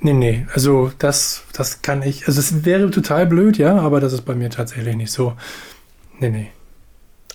Nee, 0.00 0.12
nee. 0.12 0.46
Also, 0.54 0.92
das, 0.98 1.42
das 1.52 1.82
kann 1.82 2.02
ich. 2.02 2.26
Also, 2.26 2.40
es 2.40 2.64
wäre 2.64 2.90
total 2.90 3.26
blöd, 3.26 3.58
ja, 3.58 3.78
aber 3.78 4.00
das 4.00 4.12
ist 4.12 4.22
bei 4.22 4.34
mir 4.34 4.48
tatsächlich 4.48 4.96
nicht 4.96 5.12
so. 5.12 5.34
Nee, 6.18 6.30
nee. 6.30 6.50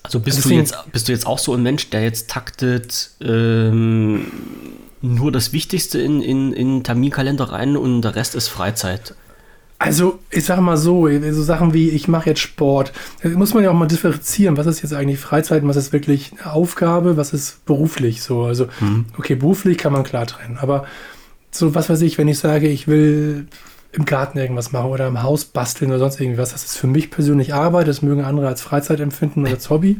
Also 0.03 0.19
bist 0.19 0.37
du, 0.37 0.41
Deswegen- 0.43 0.59
jetzt, 0.59 0.75
bist 0.91 1.07
du 1.07 1.11
jetzt 1.13 1.25
auch 1.25 1.39
so 1.39 1.53
ein 1.53 1.63
Mensch, 1.63 1.89
der 1.89 2.03
jetzt 2.03 2.29
taktet 2.29 3.11
ähm, 3.21 4.27
nur 5.01 5.31
das 5.31 5.53
Wichtigste 5.53 5.99
in, 5.99 6.21
in, 6.21 6.53
in 6.53 6.83
Terminkalender 6.83 7.45
rein 7.45 7.77
und 7.77 8.01
der 8.01 8.15
Rest 8.15 8.35
ist 8.35 8.49
Freizeit? 8.49 9.15
Also, 9.79 10.19
ich 10.29 10.45
sage 10.45 10.61
mal 10.61 10.77
so, 10.77 11.09
so 11.09 11.43
Sachen 11.43 11.73
wie, 11.73 11.89
ich 11.89 12.07
mache 12.07 12.29
jetzt 12.29 12.39
Sport, 12.39 12.93
da 13.21 13.29
muss 13.29 13.53
man 13.53 13.63
ja 13.65 13.69
auch 13.69 13.73
mal 13.75 13.87
differenzieren, 13.87 14.55
was 14.55 14.65
ist 14.65 14.81
jetzt 14.81 14.93
eigentlich 14.93 15.19
Freizeit 15.19 15.61
und 15.63 15.67
was 15.67 15.75
ist 15.75 15.91
wirklich 15.91 16.31
eine 16.33 16.53
Aufgabe, 16.53 17.17
was 17.17 17.33
ist 17.33 17.65
beruflich 17.65 18.21
so. 18.23 18.43
Also, 18.43 18.67
okay, 19.17 19.35
beruflich 19.35 19.77
kann 19.77 19.91
man 19.91 20.03
klar 20.03 20.25
trennen, 20.25 20.57
aber 20.61 20.85
so, 21.51 21.75
was 21.75 21.89
weiß 21.89 22.01
ich, 22.01 22.17
wenn 22.17 22.29
ich 22.29 22.39
sage, 22.39 22.69
ich 22.69 22.87
will 22.87 23.47
im 23.93 24.05
Garten 24.05 24.39
irgendwas 24.39 24.71
machen 24.71 24.89
oder 24.89 25.07
im 25.07 25.21
Haus 25.21 25.45
basteln 25.45 25.91
oder 25.91 25.99
sonst 25.99 26.19
irgendwas, 26.19 26.51
das 26.51 26.65
ist 26.65 26.77
für 26.77 26.87
mich 26.87 27.11
persönlich 27.11 27.53
Arbeit, 27.53 27.87
das 27.87 28.01
mögen 28.01 28.23
andere 28.23 28.47
als 28.47 28.61
Freizeit 28.61 28.99
empfinden 28.99 29.41
oder 29.41 29.51
als 29.51 29.69
Hobby. 29.69 29.99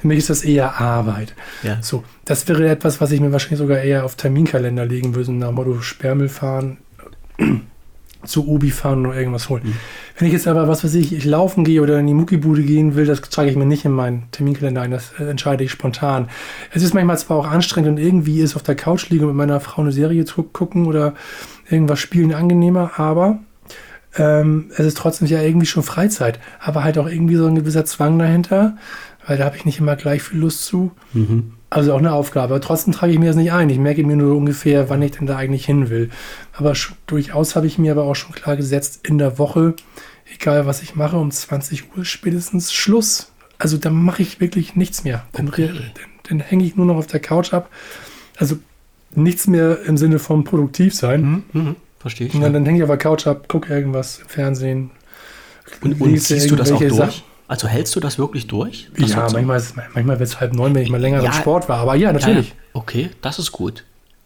Für 0.00 0.06
mich 0.06 0.18
ist 0.18 0.30
das 0.30 0.44
eher 0.44 0.80
Arbeit. 0.80 1.34
Ja. 1.64 1.78
So, 1.82 2.04
das 2.24 2.46
wäre 2.46 2.68
etwas, 2.68 3.00
was 3.00 3.10
ich 3.10 3.20
mir 3.20 3.32
wahrscheinlich 3.32 3.58
sogar 3.58 3.78
eher 3.78 4.04
auf 4.04 4.14
Terminkalender 4.14 4.86
legen 4.86 5.14
würde, 5.16 5.32
nach 5.32 5.48
dem 5.48 5.56
Motto 5.56 5.80
Sperrmüll 5.80 6.28
fahren, 6.28 6.78
zu 8.24 8.46
Ubi 8.46 8.70
fahren 8.70 9.06
oder 9.06 9.18
irgendwas 9.18 9.48
holen. 9.48 9.74
Wenn 10.18 10.28
ich 10.28 10.34
jetzt 10.34 10.46
aber, 10.46 10.68
was 10.68 10.84
weiß 10.84 10.94
ich, 10.94 11.12
ich 11.12 11.24
laufen 11.24 11.64
gehe 11.64 11.82
oder 11.82 11.98
in 11.98 12.06
die 12.06 12.14
Muckibude 12.14 12.62
gehen 12.62 12.94
will, 12.94 13.06
das 13.06 13.20
trage 13.20 13.50
ich 13.50 13.56
mir 13.56 13.66
nicht 13.66 13.84
in 13.84 13.92
meinen 13.92 14.24
Terminkalender 14.30 14.82
ein, 14.82 14.90
das 14.90 15.12
äh, 15.18 15.24
entscheide 15.24 15.64
ich 15.64 15.70
spontan. 15.70 16.28
Es 16.72 16.82
ist 16.82 16.94
manchmal 16.94 17.18
zwar 17.18 17.38
auch 17.38 17.50
anstrengend 17.50 17.90
und 17.90 17.98
irgendwie 17.98 18.40
ist 18.40 18.56
auf 18.56 18.62
der 18.62 18.76
Couch 18.76 19.08
liegen 19.10 19.24
und 19.24 19.30
mit 19.30 19.36
meiner 19.36 19.60
Frau 19.60 19.82
eine 19.82 19.92
Serie 19.92 20.24
zu 20.24 20.42
gucken 20.42 20.86
oder 20.86 21.14
irgendwas 21.68 21.98
spielen 21.98 22.34
angenehmer, 22.34 22.92
aber 22.96 23.38
ähm, 24.16 24.70
es 24.76 24.86
ist 24.86 24.98
trotzdem 24.98 25.26
ja 25.28 25.40
irgendwie 25.40 25.66
schon 25.66 25.82
Freizeit, 25.82 26.38
aber 26.60 26.84
halt 26.84 26.98
auch 26.98 27.06
irgendwie 27.06 27.36
so 27.36 27.46
ein 27.46 27.54
gewisser 27.54 27.84
Zwang 27.84 28.18
dahinter, 28.18 28.76
weil 29.26 29.38
da 29.38 29.44
habe 29.44 29.56
ich 29.56 29.64
nicht 29.64 29.78
immer 29.78 29.96
gleich 29.96 30.22
viel 30.22 30.40
Lust 30.40 30.64
zu. 30.64 30.92
Also 31.74 31.94
auch 31.94 31.98
eine 31.98 32.12
Aufgabe. 32.12 32.52
Aber 32.52 32.60
trotzdem 32.60 32.92
trage 32.92 33.12
ich 33.14 33.18
mir 33.18 33.26
das 33.28 33.36
nicht 33.36 33.50
ein. 33.50 33.70
Ich 33.70 33.78
merke 33.78 34.04
mir 34.04 34.14
nur 34.16 34.36
ungefähr, 34.36 34.90
wann 34.90 35.00
ich 35.00 35.12
denn 35.12 35.26
da 35.26 35.38
eigentlich 35.38 35.64
hin 35.64 35.88
will. 35.88 36.10
Aber 36.52 36.74
durchaus 37.06 37.56
habe 37.56 37.66
ich 37.66 37.78
mir 37.78 37.92
aber 37.92 38.02
auch 38.04 38.14
schon 38.14 38.32
klar 38.32 38.56
gesetzt, 38.56 39.00
in 39.08 39.16
der 39.16 39.38
Woche, 39.38 39.74
egal 40.34 40.66
was 40.66 40.82
ich 40.82 40.96
mache, 40.96 41.16
um 41.16 41.30
20 41.30 41.96
Uhr 41.96 42.04
spätestens 42.04 42.74
Schluss. 42.74 43.32
Also 43.58 43.78
dann 43.78 43.94
mache 43.94 44.20
ich 44.20 44.38
wirklich 44.38 44.76
nichts 44.76 45.02
mehr. 45.04 45.24
Dann, 45.32 45.48
Okay. 45.48 45.68
dann, 45.68 45.84
dann 46.28 46.40
hänge 46.40 46.64
ich 46.64 46.76
nur 46.76 46.84
noch 46.84 46.96
auf 46.96 47.06
der 47.06 47.20
Couch 47.20 47.54
ab. 47.54 47.70
Also 48.36 48.58
nichts 49.14 49.46
mehr 49.46 49.78
im 49.86 49.96
Sinne 49.96 50.18
von 50.18 50.44
produktiv 50.44 50.94
sein. 50.94 51.44
Mhm, 51.54 51.76
verstehe 52.00 52.26
ich. 52.26 52.34
Und 52.34 52.40
Ja. 52.42 52.46
dann, 52.48 52.52
dann 52.54 52.64
hänge 52.66 52.78
ich 52.78 52.82
auf 52.82 52.90
der 52.90 52.98
Couch 52.98 53.26
ab, 53.26 53.48
gucke 53.48 53.72
irgendwas 53.72 54.18
im 54.18 54.28
Fernsehen. 54.28 54.90
Und, 55.80 55.98
und 56.02 56.10
lese 56.10 56.34
ziehst 56.34 56.50
du 56.50 56.56
das 56.56 56.70
auch 56.70 56.80
durch? 56.80 56.92
Sachen. 56.94 57.22
Also 57.48 57.68
hältst 57.68 57.94
du 57.96 58.00
das 58.00 58.18
wirklich 58.18 58.46
durch? 58.46 58.88
Das 58.98 59.10
Ja, 59.10 59.28
manchmal, 59.32 59.58
ist- 59.58 59.74
manchmal 59.76 60.18
wird 60.18 60.28
es 60.28 60.40
halb 60.40 60.54
neun, 60.54 60.74
wenn 60.74 60.82
ich 60.82 60.90
mal 60.90 61.00
länger 61.00 61.20
Ja. 61.22 61.26
im 61.26 61.32
Sport 61.32 61.68
war. 61.68 61.78
Aber 61.78 61.94
ja, 61.94 62.12
natürlich. 62.12 62.48
ja. 62.50 62.54
Okay, 62.74 63.10
das 63.20 63.38
ist 63.38 63.52
gut. 63.52 63.84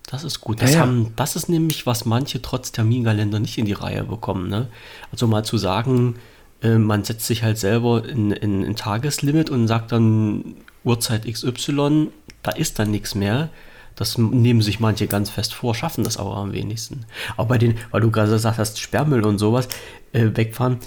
Das 0.09 0.23
ist 0.23 0.41
gut. 0.41 0.63
Das, 0.63 0.75
Ja. 0.75 0.81
Haben, 0.81 1.13
das 1.17 1.35
ist 1.35 1.49
nämlich, 1.49 1.87
was 1.87 2.05
manche 2.05 2.41
trotz 2.41 2.71
Terminkalender 2.71 3.41
nicht 3.41 3.59
in 3.59 3.65
die 3.65 3.73
Reihe 3.73 4.05
bekommen. 4.05 4.49
Ne? 4.49 4.69
Also 5.11 5.27
mal 5.27 5.45
zu 5.45 5.59
sagen, 5.59 6.15
äh, 6.63 6.79
man 6.79 7.03
setzt 7.03 7.27
sich 7.27 7.43
halt 7.43 7.59
selber 7.59 8.09
in, 8.09 8.31
in 8.31 8.65
ein 8.65 8.77
Tageslimit 8.77 9.51
und 9.51 9.67
sagt 9.67 9.91
dann 9.91 10.55
Uhrzeit 10.85 11.27
XY, 11.27 12.09
da 12.45 12.53
ist 12.53 12.79
dann 12.79 12.93
nichts 12.93 13.17
mehr. 13.17 13.49
Das 13.97 14.17
nehmen 14.19 14.61
sich 14.63 14.79
manche 14.79 15.07
ganz 15.09 15.31
fest 15.31 15.55
vor, 15.55 15.75
schaffen 15.75 16.05
das 16.05 16.19
aber 16.19 16.37
am 16.37 16.53
wenigsten. 16.53 17.07
Aber 17.37 17.49
bei 17.49 17.59
den, 17.59 17.77
weil 17.91 18.03
du 18.03 18.11
gerade 18.13 18.31
gesagt 18.31 18.59
hast, 18.59 18.79
Sperrmüll 18.79 19.25
und 19.27 19.39
sowas 19.39 19.69
äh, 20.13 20.29
wegfahren, 20.35 20.79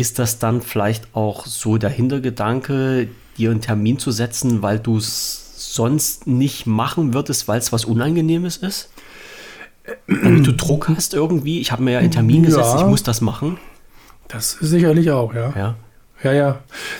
ist 0.00 0.18
das 0.18 0.38
dann 0.38 0.62
vielleicht 0.62 1.14
auch 1.14 1.46
so 1.46 1.76
der 1.76 1.90
Hintergedanke, 1.90 3.08
dir 3.36 3.50
einen 3.50 3.60
Termin 3.60 3.98
zu 3.98 4.10
setzen, 4.10 4.62
weil 4.62 4.78
du 4.78 4.96
es 4.96 5.74
sonst 5.74 6.26
nicht 6.26 6.66
machen 6.66 7.12
würdest, 7.12 7.48
weil 7.48 7.58
es 7.58 7.70
was 7.70 7.84
Unangenehmes 7.84 8.56
ist? 8.56 8.90
Damit 10.08 10.46
du 10.46 10.52
Druck 10.52 10.88
hast 10.88 11.14
irgendwie. 11.14 11.60
Ich 11.60 11.70
habe 11.70 11.82
mir 11.82 11.92
ja 11.92 11.98
einen 11.98 12.10
Termin 12.10 12.44
gesetzt, 12.44 12.74
ja, 12.74 12.80
ich 12.80 12.86
muss 12.86 13.02
das 13.02 13.20
machen. 13.20 13.58
Das 14.28 14.54
ist 14.54 14.70
sicherlich 14.70 15.10
auch, 15.10 15.34
ja. 15.34 15.52
Ja, 15.54 15.74
ja. 16.22 16.32
ja. 16.32 16.58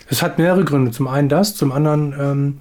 Das 0.09 0.23
hat 0.23 0.39
mehrere 0.39 0.65
Gründe. 0.65 0.91
Zum 0.91 1.09
einen 1.09 1.29
das, 1.29 1.55
zum 1.55 1.73
anderen, 1.73 2.15
ähm, 2.19 2.59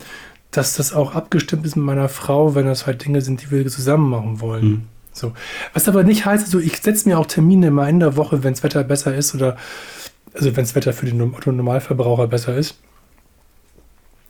dass 0.51 0.75
das 0.75 0.93
auch 0.93 1.15
abgestimmt 1.15 1.65
ist 1.65 1.75
mit 1.75 1.85
meiner 1.85 2.09
Frau, 2.09 2.55
wenn 2.55 2.65
das 2.65 2.85
halt 2.85 3.03
Dinge 3.03 3.21
sind, 3.21 3.41
die 3.41 3.51
wir 3.51 3.67
zusammen 3.67 4.09
machen 4.09 4.39
wollen. 4.39 4.61
Hm. 4.61 4.81
So. 5.11 5.33
Was 5.73 5.87
aber 5.89 6.03
nicht 6.03 6.25
heißt, 6.25 6.45
also 6.45 6.59
ich 6.59 6.77
setze 6.77 7.09
mir 7.09 7.19
auch 7.19 7.25
Termine 7.25 7.67
immer 7.67 7.89
in 7.89 7.99
der 7.99 8.15
Woche, 8.15 8.43
wenn 8.43 8.53
das 8.53 8.63
Wetter 8.63 8.83
besser 8.83 9.13
ist 9.15 9.35
oder 9.35 9.57
also 10.33 10.55
wenn 10.55 10.63
das 10.63 10.75
Wetter 10.75 10.93
für 10.93 11.05
den 11.05 11.17
Normalverbraucher 11.17 12.27
besser 12.27 12.55
ist. 12.55 12.75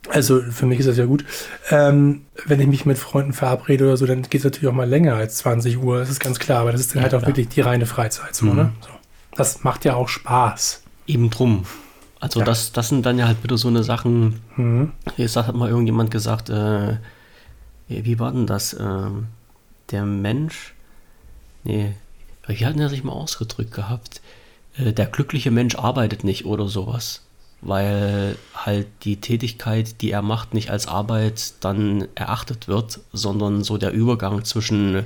Also 0.08 0.40
für 0.40 0.66
mich 0.66 0.80
ist 0.80 0.88
das 0.88 0.96
ja 0.96 1.04
gut. 1.04 1.24
Ähm, 1.70 2.22
wenn 2.46 2.60
ich 2.60 2.66
mich 2.66 2.86
mit 2.86 2.98
Freunden 2.98 3.32
verabrede 3.32 3.84
oder 3.84 3.96
so, 3.96 4.06
dann 4.06 4.22
geht 4.22 4.40
es 4.40 4.44
natürlich 4.44 4.68
auch 4.68 4.74
mal 4.74 4.88
länger 4.88 5.14
als 5.14 5.36
20 5.36 5.78
Uhr, 5.78 5.98
das 5.98 6.10
ist 6.10 6.20
ganz 6.20 6.38
klar. 6.38 6.60
Aber 6.60 6.72
das 6.72 6.80
ist 6.80 6.92
dann 6.92 6.98
ja, 6.98 7.02
halt 7.04 7.14
auch 7.14 7.18
klar. 7.18 7.28
wirklich 7.28 7.48
die 7.48 7.60
reine 7.60 7.86
Freizeit. 7.86 8.34
So, 8.34 8.46
mhm. 8.46 8.56
ne? 8.56 8.72
so. 8.80 8.88
Das 9.36 9.62
macht 9.62 9.84
ja 9.84 9.94
auch 9.94 10.08
Spaß. 10.08 10.82
Eben 11.06 11.30
drum. 11.30 11.64
Also 12.18 12.40
ja. 12.40 12.46
das, 12.46 12.72
das 12.72 12.88
sind 12.88 13.06
dann 13.06 13.18
ja 13.18 13.26
halt 13.26 13.42
wieder 13.42 13.56
so 13.56 13.68
eine 13.68 13.82
Sachen. 13.82 14.40
Mhm. 14.56 14.92
Jetzt 15.16 15.36
hat 15.36 15.54
mal 15.54 15.68
irgendjemand 15.68 16.10
gesagt, 16.10 16.50
äh, 16.50 16.96
wie 17.88 18.18
war 18.18 18.32
denn 18.32 18.46
das? 18.46 18.76
Ähm, 18.78 19.26
der 19.90 20.04
Mensch, 20.04 20.74
nee, 21.64 21.94
wie 22.46 22.66
hat 22.66 22.78
er 22.78 22.88
sich 22.88 23.04
mal 23.04 23.12
ausgedrückt 23.12 23.72
gehabt? 23.72 24.20
Äh, 24.84 24.92
der 24.92 25.06
glückliche 25.06 25.50
Mensch 25.50 25.76
arbeitet 25.76 26.24
nicht 26.24 26.44
oder 26.46 26.68
sowas 26.68 27.22
weil 27.62 28.36
halt 28.54 28.86
die 29.02 29.16
Tätigkeit, 29.16 30.00
die 30.00 30.10
er 30.10 30.22
macht, 30.22 30.54
nicht 30.54 30.70
als 30.70 30.88
Arbeit 30.88 31.54
dann 31.60 32.08
erachtet 32.14 32.68
wird, 32.68 33.00
sondern 33.12 33.62
so 33.62 33.76
der 33.76 33.92
Übergang 33.92 34.44
zwischen, 34.44 35.04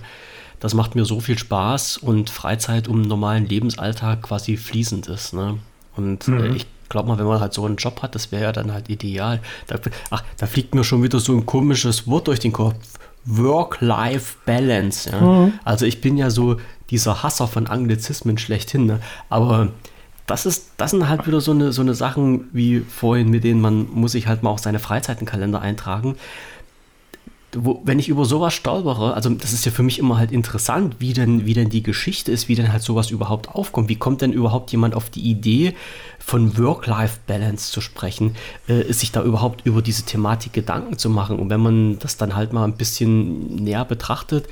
das 0.61 0.75
macht 0.75 0.95
mir 0.95 1.05
so 1.05 1.21
viel 1.21 1.39
Spaß 1.39 1.97
und 1.99 2.31
Freizeit 2.31 2.87
um 2.87 3.03
normalen 3.03 3.47
Lebensalltag 3.47 4.23
quasi 4.23 4.57
fließend 4.57 5.09
ist. 5.09 5.35
Ne? 5.35 5.59
Und 5.97 6.29
äh, 6.29 6.31
mhm. 6.31 6.45
äh, 6.45 6.57
ich 6.57 6.67
glaube 6.89 7.09
mal, 7.09 7.19
wenn 7.19 7.27
man 7.27 7.41
halt 7.41 7.55
so 7.55 7.65
einen 7.65 7.77
Job 7.77 8.03
hat, 8.03 8.15
das 8.15 8.31
wäre 8.31 8.45
ja 8.45 8.53
dann 8.53 8.73
halt 8.73 8.89
ideal. 8.89 9.41
Da, 9.67 9.81
ach, 10.11 10.23
da 10.37 10.47
fliegt 10.47 10.75
mir 10.75 10.85
schon 10.85 11.03
wieder 11.03 11.19
so 11.19 11.33
ein 11.33 11.47
komisches 11.47 12.07
Wort 12.07 12.29
durch 12.29 12.39
den 12.39 12.53
Kopf. 12.53 12.77
Work-Life-Balance. 13.25 15.11
Ja? 15.11 15.21
Mhm. 15.21 15.53
Also 15.65 15.87
ich 15.87 16.01
bin 16.01 16.17
ja 16.17 16.31
so 16.31 16.57
dieser 16.91 17.23
Hasser 17.23 17.49
von 17.49 17.67
Anglizismen 17.67 18.39
schlechthin, 18.39 18.87
ne? 18.87 19.01
aber 19.29 19.69
das 20.27 20.47
ist, 20.47 20.71
das 20.77 20.93
sind 20.93 21.09
halt 21.09 21.27
wieder 21.27 21.41
so 21.41 21.51
eine, 21.51 21.73
so 21.73 21.83
eine 21.83 21.95
Sachen 21.95 22.49
wie 22.53 22.81
vorhin, 22.81 23.29
mit 23.29 23.45
denen 23.45 23.61
man 23.61 23.87
muss 23.93 24.13
sich 24.13 24.27
halt 24.27 24.43
mal 24.43 24.51
auch 24.51 24.59
seine 24.59 24.79
Freizeitenkalender 24.79 25.61
eintragen. 25.61 26.17
Wo, 27.57 27.81
wenn 27.85 27.99
ich 27.99 28.09
über 28.09 28.25
sowas 28.25 28.55
stolpere, 28.55 29.15
also 29.15 29.31
das 29.31 29.53
ist 29.53 29.65
ja 29.65 29.73
für 29.73 29.83
mich 29.83 29.99
immer 29.99 30.19
halt 30.19 30.33
interessant, 30.33 30.97
wie 30.99 31.13
denn, 31.13 31.47
wie 31.47 31.55
denn 31.55 31.69
die 31.69 31.83
Geschichte 31.83 32.33
ist, 32.33 32.49
wie 32.49 32.55
denn 32.55 32.73
halt 32.73 32.83
sowas 32.83 33.11
überhaupt 33.11 33.49
aufkommt. 33.49 33.89
Wie 33.89 33.97
kommt 33.97 34.23
denn 34.23 34.33
überhaupt 34.33 34.73
jemand 34.73 34.95
auf 34.95 35.11
die 35.11 35.23
Idee, 35.23 35.75
von 36.19 36.57
Work-Life-Balance 36.59 37.71
zu 37.71 37.81
sprechen, 37.81 38.35
äh, 38.67 38.93
sich 38.93 39.13
da 39.13 39.23
überhaupt 39.23 39.67
über 39.67 39.83
diese 39.83 40.05
Thematik 40.05 40.53
Gedanken 40.53 40.99
zu 40.99 41.11
machen? 41.11 41.39
Und 41.39 41.51
wenn 41.51 41.61
man 41.61 41.99
das 41.99 42.17
dann 42.17 42.35
halt 42.35 42.53
mal 42.53 42.65
ein 42.65 42.77
bisschen 42.77 43.57
näher 43.57 43.85
betrachtet, 43.85 44.49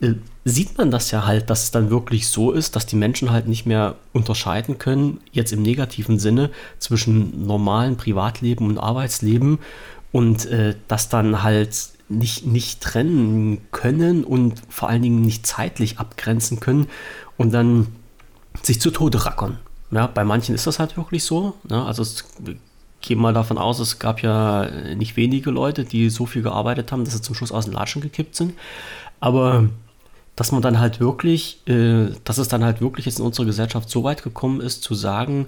äh, 0.00 0.14
sieht 0.44 0.76
man 0.78 0.90
das 0.90 1.10
ja 1.10 1.26
halt, 1.26 1.50
dass 1.50 1.64
es 1.64 1.70
dann 1.70 1.90
wirklich 1.90 2.28
so 2.28 2.52
ist, 2.52 2.76
dass 2.76 2.86
die 2.86 2.96
Menschen 2.96 3.30
halt 3.30 3.48
nicht 3.48 3.66
mehr 3.66 3.96
unterscheiden 4.12 4.78
können, 4.78 5.20
jetzt 5.32 5.52
im 5.52 5.62
negativen 5.62 6.18
Sinne, 6.18 6.50
zwischen 6.78 7.46
normalen 7.46 7.96
Privatleben 7.96 8.68
und 8.68 8.78
Arbeitsleben 8.78 9.58
und 10.12 10.46
äh, 10.46 10.74
das 10.86 11.08
dann 11.08 11.42
halt 11.42 11.95
nicht, 12.08 12.46
nicht 12.46 12.80
trennen 12.80 13.58
können 13.72 14.24
und 14.24 14.62
vor 14.68 14.88
allen 14.88 15.02
Dingen 15.02 15.22
nicht 15.22 15.46
zeitlich 15.46 15.98
abgrenzen 15.98 16.60
können 16.60 16.88
und 17.36 17.52
dann 17.52 17.88
sich 18.62 18.80
zu 18.80 18.90
Tode 18.90 19.24
rackern. 19.24 19.58
Ja, 19.90 20.06
bei 20.06 20.24
manchen 20.24 20.54
ist 20.54 20.66
das 20.66 20.78
halt 20.78 20.96
wirklich 20.96 21.24
so. 21.24 21.54
Ne? 21.68 21.84
Also 21.84 22.02
es 22.02 22.24
gehe 23.00 23.16
mal 23.16 23.32
davon 23.32 23.58
aus, 23.58 23.78
es 23.78 23.98
gab 23.98 24.22
ja 24.22 24.68
nicht 24.94 25.16
wenige 25.16 25.50
Leute, 25.50 25.84
die 25.84 26.10
so 26.10 26.26
viel 26.26 26.42
gearbeitet 26.42 26.90
haben, 26.90 27.04
dass 27.04 27.14
sie 27.14 27.22
zum 27.22 27.34
Schluss 27.34 27.52
aus 27.52 27.66
den 27.66 27.74
Latschen 27.74 28.02
gekippt 28.02 28.34
sind. 28.34 28.54
Aber 29.20 29.68
dass 30.34 30.52
man 30.52 30.62
dann 30.62 30.78
halt 30.78 31.00
wirklich, 31.00 31.66
äh, 31.66 32.10
dass 32.24 32.38
es 32.38 32.48
dann 32.48 32.64
halt 32.64 32.80
wirklich 32.80 33.06
jetzt 33.06 33.18
in 33.18 33.24
unserer 33.24 33.46
Gesellschaft 33.46 33.88
so 33.88 34.04
weit 34.04 34.22
gekommen 34.22 34.60
ist, 34.60 34.82
zu 34.82 34.94
sagen, 34.94 35.46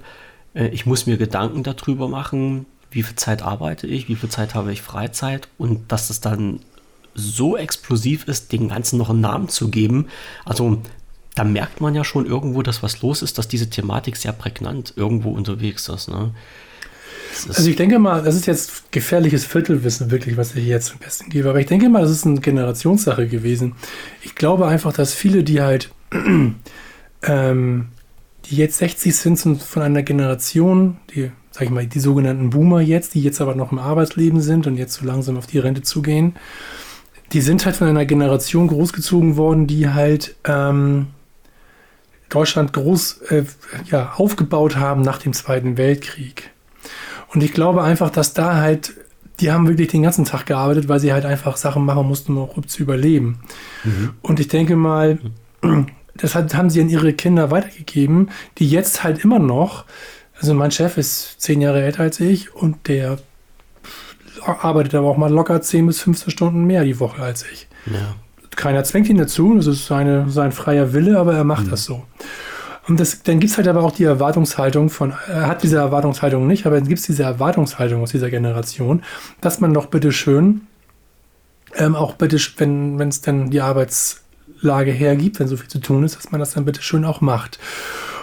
äh, 0.53 0.67
ich 0.69 0.85
muss 0.85 1.05
mir 1.05 1.17
Gedanken 1.17 1.63
darüber 1.63 2.07
machen, 2.07 2.65
wie 2.91 3.03
viel 3.03 3.15
Zeit 3.15 3.41
arbeite 3.41 3.87
ich, 3.87 4.07
wie 4.07 4.15
viel 4.15 4.29
Zeit 4.29 4.55
habe 4.55 4.71
ich 4.71 4.81
Freizeit 4.81 5.47
und 5.57 5.91
dass 5.91 6.09
es 6.09 6.21
dann 6.21 6.59
so 7.13 7.57
explosiv 7.57 8.27
ist, 8.27 8.51
den 8.51 8.69
Ganzen 8.69 8.97
noch 8.97 9.09
einen 9.09 9.21
Namen 9.21 9.49
zu 9.49 9.69
geben. 9.69 10.07
Also 10.45 10.81
da 11.35 11.43
merkt 11.43 11.81
man 11.81 11.95
ja 11.95 12.03
schon 12.03 12.25
irgendwo, 12.25 12.61
dass 12.63 12.83
was 12.83 13.01
los 13.01 13.21
ist, 13.21 13.37
dass 13.37 13.47
diese 13.47 13.69
Thematik 13.69 14.17
sehr 14.17 14.31
prägnant 14.31 14.93
irgendwo 14.95 15.31
unterwegs 15.31 15.87
ist. 15.87 16.09
Ne? 16.09 16.33
Also 17.47 17.69
ich 17.69 17.75
denke 17.75 17.99
mal, 17.99 18.23
das 18.23 18.35
ist 18.35 18.47
jetzt 18.47 18.91
gefährliches 18.91 19.45
Viertelwissen 19.45 20.11
wirklich, 20.11 20.35
was 20.35 20.55
ich 20.55 20.65
jetzt 20.65 20.91
am 20.91 20.99
besten 20.99 21.29
gebe. 21.29 21.49
Aber 21.49 21.59
ich 21.59 21.67
denke 21.67 21.87
mal, 21.89 22.01
das 22.01 22.11
ist 22.11 22.25
eine 22.25 22.39
Generationssache 22.39 23.27
gewesen. 23.27 23.75
Ich 24.23 24.35
glaube 24.35 24.67
einfach, 24.67 24.93
dass 24.93 25.13
viele, 25.13 25.43
die 25.43 25.61
halt, 25.61 25.91
ähm, 27.21 27.87
die 28.45 28.55
jetzt 28.55 28.79
60 28.79 29.15
sind, 29.15 29.39
sind 29.39 29.61
von 29.61 29.83
einer 29.83 30.03
Generation, 30.03 30.97
die, 31.13 31.31
sag 31.59 31.65
ich 31.65 31.71
mal, 31.71 31.85
die 31.85 31.99
sogenannten 31.99 32.51
Boomer 32.51 32.79
jetzt, 32.79 33.15
die 33.15 33.21
jetzt 33.21 33.41
aber 33.41 33.53
noch 33.53 33.73
im 33.73 33.79
Arbeitsleben 33.79 34.39
sind 34.39 34.65
und 34.65 34.77
jetzt 34.77 34.93
so 34.93 35.05
langsam 35.05 35.35
auf 35.37 35.45
die 35.45 35.59
Rente 35.59 35.81
zugehen, 35.81 36.35
die 37.33 37.41
sind 37.41 37.65
halt 37.65 37.75
von 37.75 37.87
einer 37.87 38.05
Generation 38.05 38.69
großgezogen 38.69 39.35
worden, 39.35 39.67
die 39.67 39.89
halt 39.89 40.35
ähm, 40.45 41.07
Deutschland 42.29 42.71
groß 42.71 43.23
äh, 43.23 43.43
ja, 43.91 44.13
aufgebaut 44.15 44.77
haben 44.77 45.01
nach 45.01 45.17
dem 45.17 45.33
Zweiten 45.33 45.77
Weltkrieg. 45.77 46.49
Und 47.33 47.43
ich 47.43 47.51
glaube 47.51 47.83
einfach, 47.83 48.09
dass 48.09 48.33
da 48.33 48.55
halt, 48.55 48.93
die 49.41 49.51
haben 49.51 49.67
wirklich 49.67 49.89
den 49.89 50.03
ganzen 50.03 50.23
Tag 50.23 50.45
gearbeitet, 50.45 50.87
weil 50.87 51.01
sie 51.01 51.11
halt 51.11 51.25
einfach 51.25 51.57
Sachen 51.57 51.83
machen 51.83 52.07
mussten, 52.07 52.37
um 52.37 52.49
auch 52.49 52.65
zu 52.67 52.81
überleben. 52.81 53.41
Mhm. 53.83 54.11
Und 54.21 54.39
ich 54.39 54.47
denke 54.47 54.77
mal, 54.77 55.19
das 56.15 56.35
hat, 56.35 56.55
haben 56.55 56.69
sie 56.69 56.79
an 56.79 56.87
ihre 56.87 57.11
Kinder 57.11 57.51
weitergegeben, 57.51 58.29
die 58.59 58.69
jetzt 58.69 59.03
halt 59.03 59.25
immer 59.25 59.39
noch, 59.39 59.83
also 60.39 60.53
mein 60.53 60.71
Chef 60.71 60.97
ist 60.97 61.41
zehn 61.41 61.61
Jahre 61.61 61.81
älter 61.81 62.03
als 62.03 62.19
ich 62.19 62.55
und 62.55 62.87
der 62.87 63.17
arbeitet 64.45 64.95
aber 64.95 65.07
auch 65.07 65.17
mal 65.17 65.31
locker 65.31 65.61
10 65.61 65.87
bis 65.87 65.99
15 66.01 66.31
Stunden 66.31 66.63
mehr 66.65 66.83
die 66.83 66.99
Woche 66.99 67.21
als 67.21 67.45
ich. 67.51 67.67
Ja. 67.85 68.15
Keiner 68.55 68.83
zwängt 68.83 69.09
ihn 69.09 69.17
dazu, 69.17 69.55
das 69.55 69.67
ist 69.67 69.85
seine, 69.85 70.29
sein 70.29 70.51
freier 70.51 70.93
Wille, 70.93 71.19
aber 71.19 71.33
er 71.33 71.43
macht 71.43 71.65
mhm. 71.65 71.71
das 71.71 71.83
so. 71.83 72.03
Und 72.87 72.99
das, 72.99 73.21
dann 73.21 73.39
gibt 73.39 73.51
es 73.51 73.57
halt 73.57 73.67
aber 73.67 73.83
auch 73.83 73.91
die 73.91 74.05
Erwartungshaltung 74.05 74.89
von, 74.89 75.13
er 75.27 75.47
hat 75.47 75.61
diese 75.61 75.77
Erwartungshaltung 75.77 76.47
nicht, 76.47 76.65
aber 76.65 76.77
dann 76.77 76.87
gibt 76.87 76.99
es 76.99 77.05
diese 77.05 77.23
Erwartungshaltung 77.23 78.01
aus 78.01 78.11
dieser 78.11 78.29
Generation, 78.29 79.03
dass 79.41 79.59
man 79.59 79.73
doch 79.73 79.87
bitte 79.87 80.11
schön, 80.11 80.61
ähm, 81.75 81.95
auch 81.95 82.15
bitte, 82.15 82.37
wenn 82.57 82.99
es 82.99 83.21
dann 83.21 83.51
die 83.51 83.61
Arbeitslage 83.61 84.91
hergibt, 84.91 85.39
wenn 85.39 85.47
so 85.47 85.57
viel 85.57 85.69
zu 85.69 85.79
tun 85.79 86.03
ist, 86.03 86.17
dass 86.17 86.31
man 86.31 86.39
das 86.39 86.51
dann 86.53 86.65
bitte 86.65 86.81
schön 86.81 87.05
auch 87.05 87.21
macht. 87.21 87.59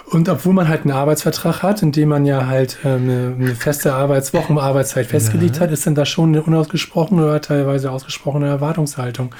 Und 0.09 0.29
obwohl 0.29 0.53
man 0.53 0.69
halt 0.69 0.83
einen 0.83 0.91
Arbeitsvertrag 0.91 1.63
hat, 1.63 1.81
in 1.81 1.91
dem 1.91 2.09
man 2.09 2.25
ja 2.25 2.47
halt 2.47 2.77
äh, 2.85 2.89
eine, 2.89 3.35
eine, 3.37 3.55
feste 3.55 3.93
Arbeitswochen, 3.93 4.57
Arbeitszeit 4.57 5.07
festgelegt 5.07 5.57
ja. 5.57 5.63
hat, 5.63 5.71
ist 5.71 5.85
dann 5.85 5.95
da 5.95 6.05
schon 6.05 6.29
eine 6.29 6.43
unausgesprochene 6.43 7.25
oder 7.25 7.41
teilweise 7.41 7.91
ausgesprochene 7.91 8.47
Erwartungshaltung. 8.47 9.35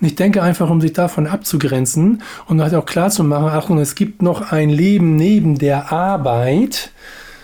Und 0.00 0.06
ich 0.06 0.16
denke 0.16 0.42
einfach, 0.42 0.70
um 0.70 0.80
sich 0.80 0.92
davon 0.92 1.28
abzugrenzen 1.28 2.22
und 2.46 2.60
halt 2.60 2.74
auch 2.74 2.84
klar 2.84 3.10
zu 3.10 3.22
machen, 3.22 3.48
Achtung, 3.48 3.78
es 3.78 3.94
gibt 3.94 4.20
noch 4.20 4.50
ein 4.50 4.70
Leben 4.70 5.14
neben 5.14 5.56
der 5.56 5.92
Arbeit. 5.92 6.90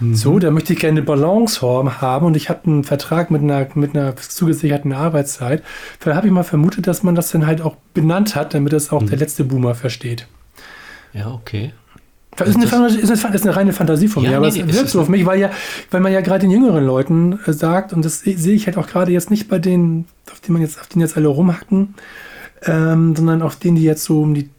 Mhm. 0.01 0.17
So, 0.17 0.41
da 0.41 0.51
möchte 0.51 0.73
ich 0.73 0.81
gerne 0.81 0.99
eine 0.99 1.07
Balance 1.07 1.63
haben 1.63 2.27
und 2.27 2.37
ich 2.37 2.49
habe 2.49 2.67
einen 2.67 2.83
Vertrag 2.83 3.31
mit 3.31 3.43
einer, 3.43 3.69
mit 3.75 3.97
einer 3.97 4.17
zugesicherten 4.17 4.93
Arbeitszeit. 4.93 5.63
Da 6.01 6.17
habe 6.17 6.27
ich 6.27 6.33
mal 6.33 6.43
vermutet, 6.43 6.89
dass 6.89 7.05
man 7.05 7.15
das 7.15 7.31
dann 7.31 7.47
halt 7.47 7.63
auch 7.63 7.77
benannt 7.95 8.35
hat, 8.35 8.53
damit 8.53 8.73
das 8.73 8.91
auch 8.91 9.03
mhm. 9.03 9.11
der 9.11 9.19
letzte 9.19 9.45
Boomer 9.45 9.77
versteht. 9.77 10.27
Ja, 11.13 11.31
okay. 11.31 11.73
Das 12.37 12.49
ist, 12.49 12.57
eine, 12.57 12.87
ist, 12.87 13.25
eine, 13.25 13.35
ist 13.35 13.45
eine 13.45 13.57
reine 13.57 13.73
Fantasie 13.73 14.09
von 14.09 14.25
ja, 14.25 14.31
mir, 14.31 14.37
aber 14.39 14.51
nee, 14.51 14.65
es 14.67 14.75
wirkt 14.75 14.89
so 14.89 15.01
auf 15.01 15.09
mich, 15.09 15.25
weil 15.25 15.39
ja, 15.39 15.51
weil 15.91 16.01
man 16.01 16.13
ja 16.13 16.21
gerade 16.21 16.41
den 16.41 16.51
jüngeren 16.51 16.85
Leuten 16.85 17.39
äh, 17.47 17.53
sagt, 17.53 17.93
und 17.93 18.05
das 18.05 18.21
sehe 18.21 18.55
ich 18.55 18.67
halt 18.67 18.77
auch 18.77 18.87
gerade 18.87 19.13
jetzt 19.13 19.31
nicht 19.31 19.49
bei 19.49 19.59
denen, 19.59 20.07
auf 20.33 20.41
denen 20.41 20.55
man 20.55 20.63
jetzt, 20.63 20.81
auf 20.81 20.89
denen 20.89 21.03
jetzt 21.03 21.17
alle 21.17 21.29
rumhacken, 21.29 21.95
ähm, 22.65 23.15
sondern 23.15 23.43
auf 23.43 23.57
denen, 23.57 23.77
die 23.77 23.85
jetzt 23.85 24.05
so 24.05 24.21
um 24.21 24.35
die 24.35 24.51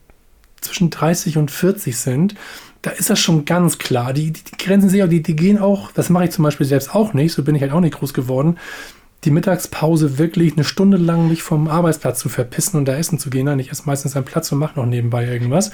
zwischen 0.62 0.90
30 0.90 1.38
und 1.38 1.52
40 1.52 1.98
sind, 1.98 2.36
da 2.82 2.92
ist 2.92 3.10
das 3.10 3.20
schon 3.20 3.46
ganz 3.46 3.78
klar. 3.78 4.14
Die, 4.14 4.32
die, 4.32 4.44
die 4.44 4.64
Grenzen 4.64 4.90
sehe 4.90 5.00
ich 5.00 5.04
auch, 5.06 5.10
die, 5.10 5.24
die 5.24 5.36
gehen 5.36 5.60
auch, 5.60 5.92
das 5.92 6.10
mache 6.10 6.26
ich 6.26 6.32
zum 6.32 6.44
Beispiel 6.44 6.66
selbst 6.66 6.94
auch 6.94 7.14
nicht, 7.14 7.34
so 7.34 7.44
bin 7.44 7.56
ich 7.56 7.62
halt 7.62 7.72
auch 7.72 7.82
nicht 7.82 7.96
groß 7.96 8.14
geworden. 8.14 8.58
die 9.24 9.32
Mittagspause 9.32 10.18
wirklich 10.20 10.54
eine 10.54 10.64
Stunde 10.64 10.98
lang 10.98 11.28
mich 11.28 11.42
vom 11.42 11.68
Arbeitsplatz 11.68 12.20
zu 12.20 12.30
verpissen 12.30 12.78
und 12.78 12.86
da 12.86 12.96
essen 12.96 13.18
zu 13.18 13.30
gehen. 13.30 13.46
Nein, 13.46 13.60
ich 13.60 13.72
esse 13.72 13.84
meistens 13.86 14.16
einen 14.16 14.26
Platz 14.26 14.52
und 14.52 14.60
mache 14.60 14.80
noch 14.80 14.86
nebenbei 14.86 15.26
irgendwas. 15.26 15.72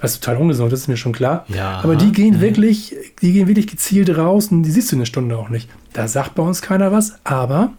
Was 0.00 0.20
total 0.20 0.40
ungesund 0.40 0.72
ist, 0.72 0.80
ist 0.80 0.88
mir 0.88 0.96
schon 0.96 1.12
klar. 1.12 1.46
Ja, 1.48 1.80
Aber 1.82 1.96
die 1.96 2.12
gehen 2.12 2.34
ja. 2.34 2.40
wirklich, 2.40 2.94
die 3.22 3.32
gehen 3.32 3.48
wirklich 3.48 3.66
gezielt 3.66 4.16
raus 4.16 4.48
und 4.48 4.62
die 4.62 4.70
siehst 4.70 4.92
du 4.92 4.96
eine 4.96 5.06
Stunde 5.06 5.36
auch 5.38 5.48
nicht. 5.48 5.68
Da 5.92 6.08
sagt 6.08 6.34
bei 6.34 6.42
uns 6.42 6.60
keiner 6.62 6.92
was, 6.92 7.14
aber 7.24 7.72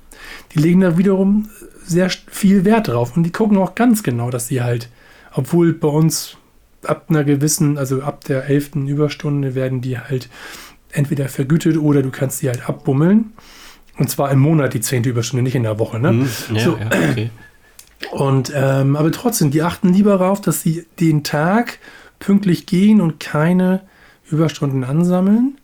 die 0.53 0.59
legen 0.59 0.81
da 0.81 0.97
wiederum 0.97 1.49
sehr 1.85 2.09
viel 2.09 2.65
Wert 2.65 2.87
drauf 2.87 3.15
und 3.15 3.23
die 3.23 3.31
gucken 3.31 3.57
auch 3.57 3.75
ganz 3.75 4.01
genau, 4.01 4.31
dass 4.31 4.47
sie 4.47 4.61
halt, 4.61 4.89
obwohl 5.33 5.73
bei 5.73 5.87
uns 5.87 6.37
ab 6.83 7.05
einer 7.09 7.23
gewissen, 7.23 7.77
also 7.77 8.01
ab 8.01 8.23
der 8.23 8.45
elften 8.49 8.87
Überstunde 8.87 9.55
werden 9.55 9.81
die 9.81 9.97
halt 9.99 10.29
entweder 10.91 11.27
vergütet 11.29 11.77
oder 11.77 12.01
du 12.01 12.09
kannst 12.09 12.41
die 12.41 12.47
halt 12.47 12.67
abbummeln. 12.67 13.33
Und 13.97 14.09
zwar 14.09 14.31
im 14.31 14.39
Monat 14.39 14.73
die 14.73 14.81
zehnte 14.81 15.09
Überstunde, 15.09 15.43
nicht 15.43 15.55
in 15.55 15.63
der 15.63 15.79
Woche. 15.79 15.99
Ne? 15.99 16.09
Hm, 16.09 16.29
ja, 16.53 16.63
so, 16.63 16.77
ja, 16.77 16.87
okay. 16.87 17.29
und 18.11 18.51
ähm, 18.53 18.95
aber 18.95 19.11
trotzdem, 19.11 19.51
die 19.51 19.61
achten 19.61 19.93
lieber 19.93 20.17
darauf, 20.17 20.41
dass 20.41 20.61
sie 20.61 20.85
den 20.99 21.23
Tag 21.23 21.79
pünktlich 22.25 22.65
gehen 22.65 23.01
und 23.01 23.19
keine 23.19 23.81
Überstunden 24.31 24.83
ansammeln, 24.83 25.59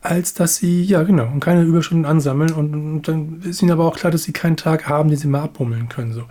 als 0.00 0.34
dass 0.34 0.54
sie, 0.54 0.84
ja 0.84 1.02
genau, 1.02 1.26
und 1.26 1.40
keine 1.40 1.62
Überstunden 1.62 2.06
ansammeln. 2.06 2.52
Und, 2.52 2.74
und 2.74 3.08
dann 3.08 3.42
ist 3.42 3.60
ihnen 3.60 3.72
aber 3.72 3.84
auch 3.84 3.96
klar, 3.96 4.12
dass 4.12 4.22
sie 4.22 4.32
keinen 4.32 4.56
Tag 4.56 4.88
haben, 4.88 5.08
den 5.08 5.18
sie 5.18 5.26
mal 5.26 5.42
abbummeln 5.42 5.88
können. 5.88 6.12
So. 6.12 6.22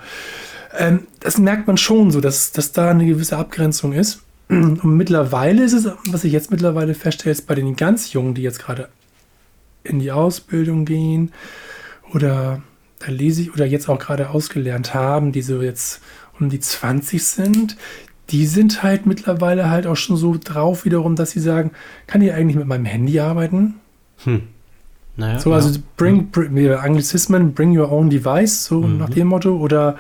Ähm, 0.77 1.07
das 1.19 1.37
merkt 1.37 1.67
man 1.67 1.75
schon 1.75 2.09
so, 2.09 2.21
dass, 2.21 2.53
dass 2.53 2.71
da 2.71 2.89
eine 2.89 3.05
gewisse 3.05 3.37
Abgrenzung 3.37 3.91
ist. 3.91 4.21
Und 4.47 4.83
mittlerweile 4.83 5.63
ist 5.63 5.73
es, 5.73 5.89
was 6.07 6.23
ich 6.23 6.31
jetzt 6.31 6.51
mittlerweile 6.51 6.95
feststelle, 6.95 7.33
ist 7.33 7.45
bei 7.45 7.53
den 7.53 7.75
ganz 7.75 8.13
Jungen, 8.13 8.33
die 8.33 8.41
jetzt 8.41 8.59
gerade 8.59 8.87
in 9.83 9.99
die 9.99 10.11
Ausbildung 10.11 10.85
gehen 10.85 11.33
oder 12.13 12.61
da 12.99 13.11
lese 13.11 13.41
ich 13.41 13.53
oder 13.53 13.65
jetzt 13.65 13.89
auch 13.89 13.99
gerade 13.99 14.29
ausgelernt 14.29 14.93
haben, 14.93 15.31
die 15.31 15.41
so 15.41 15.61
jetzt 15.61 16.01
um 16.39 16.49
die 16.49 16.59
20 16.59 17.23
sind, 17.23 17.77
die 18.29 18.45
sind 18.45 18.83
halt 18.83 19.05
mittlerweile 19.05 19.69
halt 19.69 19.87
auch 19.87 19.95
schon 19.95 20.17
so 20.17 20.35
drauf 20.43 20.85
wiederum, 20.85 21.15
dass 21.15 21.31
sie 21.31 21.39
sagen, 21.39 21.71
kann 22.07 22.21
ich 22.21 22.31
eigentlich 22.33 22.55
mit 22.57 22.67
meinem 22.67 22.85
Handy 22.85 23.19
arbeiten? 23.19 23.75
Hm. 24.23 24.41
Naja, 25.17 25.39
So, 25.39 25.49
ja. 25.49 25.55
also 25.57 25.79
bring, 25.97 26.29
bring 26.29 26.55
wie 26.55 26.69
Anglizismen, 26.71 27.53
bring 27.53 27.77
your 27.77 27.91
own 27.91 28.09
device, 28.09 28.65
so 28.65 28.81
Mhm. 28.81 28.97
nach 28.99 29.09
dem 29.09 29.27
Motto. 29.27 29.57
Oder 29.57 29.97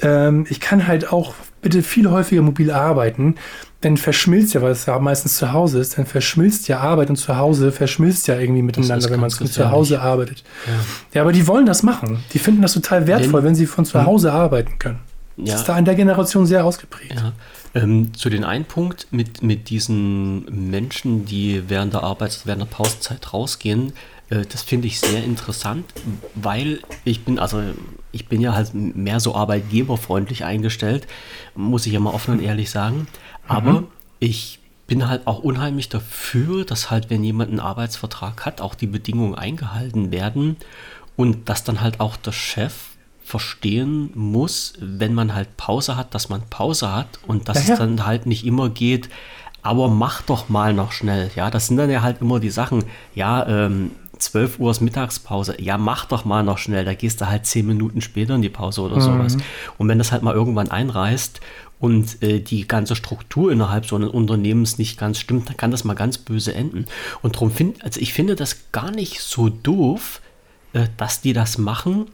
ähm, 0.00 0.46
ich 0.48 0.60
kann 0.60 0.86
halt 0.86 1.12
auch 1.12 1.34
bitte 1.60 1.82
viel 1.82 2.10
häufiger 2.10 2.42
mobil 2.42 2.70
arbeiten, 2.70 3.34
dann 3.82 3.96
verschmilzt 3.96 4.54
ja, 4.54 4.62
weil 4.62 4.72
es 4.72 4.86
ja 4.86 4.98
meistens 4.98 5.36
zu 5.36 5.52
Hause 5.52 5.80
ist, 5.80 5.98
dann 5.98 6.06
verschmilzt 6.06 6.66
ja 6.68 6.78
Arbeit 6.80 7.10
und 7.10 7.16
zu 7.16 7.36
Hause 7.36 7.72
verschmilzt 7.72 8.26
ja 8.28 8.38
irgendwie 8.38 8.62
miteinander, 8.62 9.10
wenn 9.10 9.20
man 9.20 9.30
zu. 9.30 9.70
Hause 9.70 10.00
arbeitet. 10.00 10.44
Ja. 10.66 10.72
Ja, 11.14 11.22
aber 11.22 11.32
die 11.32 11.46
wollen 11.46 11.66
das 11.66 11.82
machen. 11.82 12.18
Die 12.32 12.38
finden 12.38 12.62
das 12.62 12.72
total 12.74 13.06
wertvoll, 13.06 13.42
wenn, 13.44 13.54
sie 13.54 13.66
von 13.66 13.84
zu 13.84 13.98
Mhm. 13.98 14.06
Hause 14.06 14.32
arbeiten 14.32 14.78
können. 14.78 14.98
Das 15.36 15.48
Ja. 15.48 15.54
ist 15.56 15.64
da 15.64 15.78
in 15.78 15.84
der 15.84 15.94
Generation 15.94 16.46
sehr 16.46 16.64
ausgeprägt. 16.64 17.14
Ja. 17.14 17.32
Ähm, 17.74 18.12
zu 18.14 18.28
den 18.28 18.44
einen 18.44 18.64
Punkt 18.66 19.06
mit, 19.10 19.42
mit 19.42 19.70
diesen 19.70 20.44
Menschen, 20.70 21.24
die 21.24 21.62
während 21.68 21.94
der 21.94 22.02
Arbeits-, 22.02 22.46
während 22.46 22.62
der 22.62 22.66
Pausenzeit 22.66 23.32
rausgehen, 23.32 23.94
äh, 24.28 24.44
das 24.50 24.62
finde 24.62 24.88
ich 24.88 25.00
sehr 25.00 25.24
interessant, 25.24 25.86
weil 26.34 26.80
ich 27.04 27.24
bin, 27.24 27.38
also 27.38 27.62
ich 28.12 28.28
bin 28.28 28.42
ja 28.42 28.52
halt 28.54 28.74
mehr 28.74 29.20
so 29.20 29.34
arbeitgeberfreundlich 29.34 30.44
eingestellt, 30.44 31.06
muss 31.54 31.86
ich 31.86 31.94
ja 31.94 32.00
mal 32.00 32.12
offen 32.12 32.34
und 32.38 32.42
ehrlich 32.42 32.70
sagen. 32.70 33.06
Aber 33.48 33.84
ich 34.18 34.58
bin 34.86 35.08
halt 35.08 35.26
auch 35.26 35.38
unheimlich 35.38 35.88
dafür, 35.88 36.66
dass 36.66 36.90
halt, 36.90 37.08
wenn 37.08 37.24
jemand 37.24 37.50
einen 37.50 37.60
Arbeitsvertrag 37.60 38.44
hat, 38.44 38.60
auch 38.60 38.74
die 38.74 38.86
Bedingungen 38.86 39.34
eingehalten 39.34 40.10
werden 40.10 40.56
und 41.16 41.48
dass 41.48 41.64
dann 41.64 41.80
halt 41.80 42.00
auch 42.00 42.16
der 42.16 42.32
Chef 42.32 42.74
verstehen 43.32 44.10
muss, 44.14 44.74
wenn 44.78 45.14
man 45.14 45.34
halt 45.34 45.56
Pause 45.56 45.96
hat, 45.96 46.14
dass 46.14 46.28
man 46.28 46.42
Pause 46.50 46.94
hat 46.94 47.18
und 47.26 47.48
dass 47.48 47.66
Ja, 47.66 47.72
es 47.72 47.78
dann 47.78 48.04
halt 48.04 48.26
nicht 48.26 48.44
immer 48.44 48.68
geht, 48.68 49.08
aber 49.62 49.88
mach 49.88 50.20
doch 50.20 50.50
mal 50.50 50.74
noch 50.74 50.92
schnell. 50.92 51.30
Ja, 51.34 51.50
das 51.50 51.68
sind 51.68 51.78
dann 51.78 51.88
ja 51.88 52.02
halt 52.02 52.20
immer 52.20 52.40
die 52.40 52.50
Sachen, 52.50 52.84
ja, 53.14 53.46
ähm, 53.46 53.92
12 54.18 54.58
Uhr 54.58 54.70
ist 54.70 54.82
Mittagspause, 54.82 55.58
ja, 55.62 55.78
mach 55.78 56.04
doch 56.04 56.26
mal 56.26 56.42
noch 56.42 56.58
schnell, 56.58 56.84
da 56.84 56.92
gehst 56.92 57.22
du 57.22 57.28
halt 57.28 57.46
10 57.46 57.66
Minuten 57.66 58.02
später 58.02 58.34
in 58.34 58.42
die 58.42 58.50
Pause 58.50 58.82
oder 58.82 58.96
sowas. 59.00 59.38
Und 59.78 59.88
wenn 59.88 59.96
das 59.96 60.12
halt 60.12 60.22
mal 60.22 60.34
irgendwann 60.34 60.70
einreißt 60.70 61.40
und 61.80 62.22
äh, 62.22 62.38
die 62.40 62.68
ganze 62.68 62.96
Struktur 62.96 63.50
innerhalb 63.50 63.86
so 63.86 63.96
eines 63.96 64.10
Unternehmens 64.10 64.76
nicht 64.76 64.98
ganz 64.98 65.18
stimmt, 65.18 65.48
dann 65.48 65.56
kann 65.56 65.70
das 65.70 65.84
mal 65.84 65.94
ganz 65.94 66.18
böse 66.18 66.54
enden. 66.54 66.84
Und 67.22 67.36
darum 67.36 67.50
finde, 67.50 67.82
also 67.82 67.98
ich 67.98 68.12
finde 68.12 68.36
das 68.36 68.70
gar 68.72 68.90
nicht 68.90 69.20
so 69.20 69.48
doof, 69.48 70.20
äh, 70.74 70.88
dass 70.98 71.22
die 71.22 71.32
das 71.32 71.56
machen. 71.56 72.06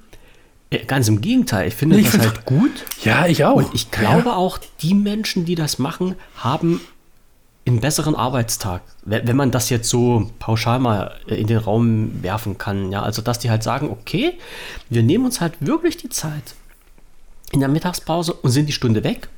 Äh, 0.70 0.84
Ganz 0.84 1.08
im 1.08 1.20
Gegenteil, 1.20 1.68
ich 1.68 1.74
finde 1.74 1.98
Ich 1.98 2.10
das 2.10 2.20
halt 2.20 2.44
gut. 2.44 2.84
Ja, 3.02 3.26
ich 3.26 3.44
auch. 3.44 3.56
Und 3.56 3.74
ich 3.74 3.90
glaube 3.90 4.34
auch, 4.34 4.58
die 4.80 4.94
Menschen, 4.94 5.44
die 5.44 5.54
das 5.54 5.78
machen, 5.78 6.14
haben 6.36 6.80
einen 7.66 7.80
besseren 7.80 8.14
Arbeitstag. 8.14 8.82
Wenn 9.04 9.36
man 9.36 9.50
das 9.50 9.70
jetzt 9.70 9.88
so 9.88 10.30
pauschal 10.38 10.78
mal 10.78 11.16
äh, 11.28 11.34
in 11.34 11.46
den 11.46 11.58
Raum 11.58 12.22
werfen 12.22 12.58
kann. 12.58 12.90
Ja, 12.92 13.02
also 13.02 13.22
dass 13.22 13.38
die 13.38 13.50
halt 13.50 13.62
sagen, 13.62 13.90
okay, 13.90 14.34
wir 14.88 15.02
nehmen 15.02 15.26
uns 15.26 15.40
halt 15.40 15.54
wirklich 15.60 15.96
die 15.96 16.08
Zeit 16.08 16.54
in 17.52 17.60
der 17.60 17.68
Mittagspause 17.68 18.32
und 18.32 18.50
sind 18.50 18.66
die 18.66 18.72
Stunde 18.72 19.04
weg. 19.04 19.28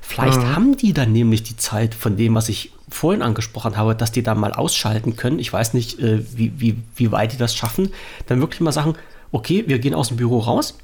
Vielleicht 0.00 0.38
haben 0.38 0.76
die 0.76 0.94
dann 0.94 1.12
nämlich 1.12 1.42
die 1.42 1.56
Zeit 1.56 1.94
von 1.94 2.16
dem, 2.16 2.34
was 2.34 2.48
ich 2.48 2.72
vorhin 2.88 3.20
angesprochen 3.20 3.76
habe, 3.76 3.94
dass 3.94 4.10
die 4.10 4.22
da 4.22 4.34
mal 4.34 4.54
ausschalten 4.54 5.16
können. 5.16 5.38
Ich 5.38 5.52
weiß 5.52 5.74
nicht, 5.74 5.98
äh, 6.00 6.22
wie, 6.34 6.52
wie, 6.58 6.78
wie 6.96 7.12
weit 7.12 7.32
die 7.34 7.36
das 7.36 7.54
schaffen. 7.54 7.90
Dann 8.26 8.40
wirklich 8.40 8.60
mal 8.60 8.72
sagen, 8.72 8.94
okay, 9.32 9.64
wir 9.66 9.78
gehen 9.78 9.94
aus 9.94 10.08
dem 10.08 10.16
Büro 10.16 10.38
raus, 10.38 10.78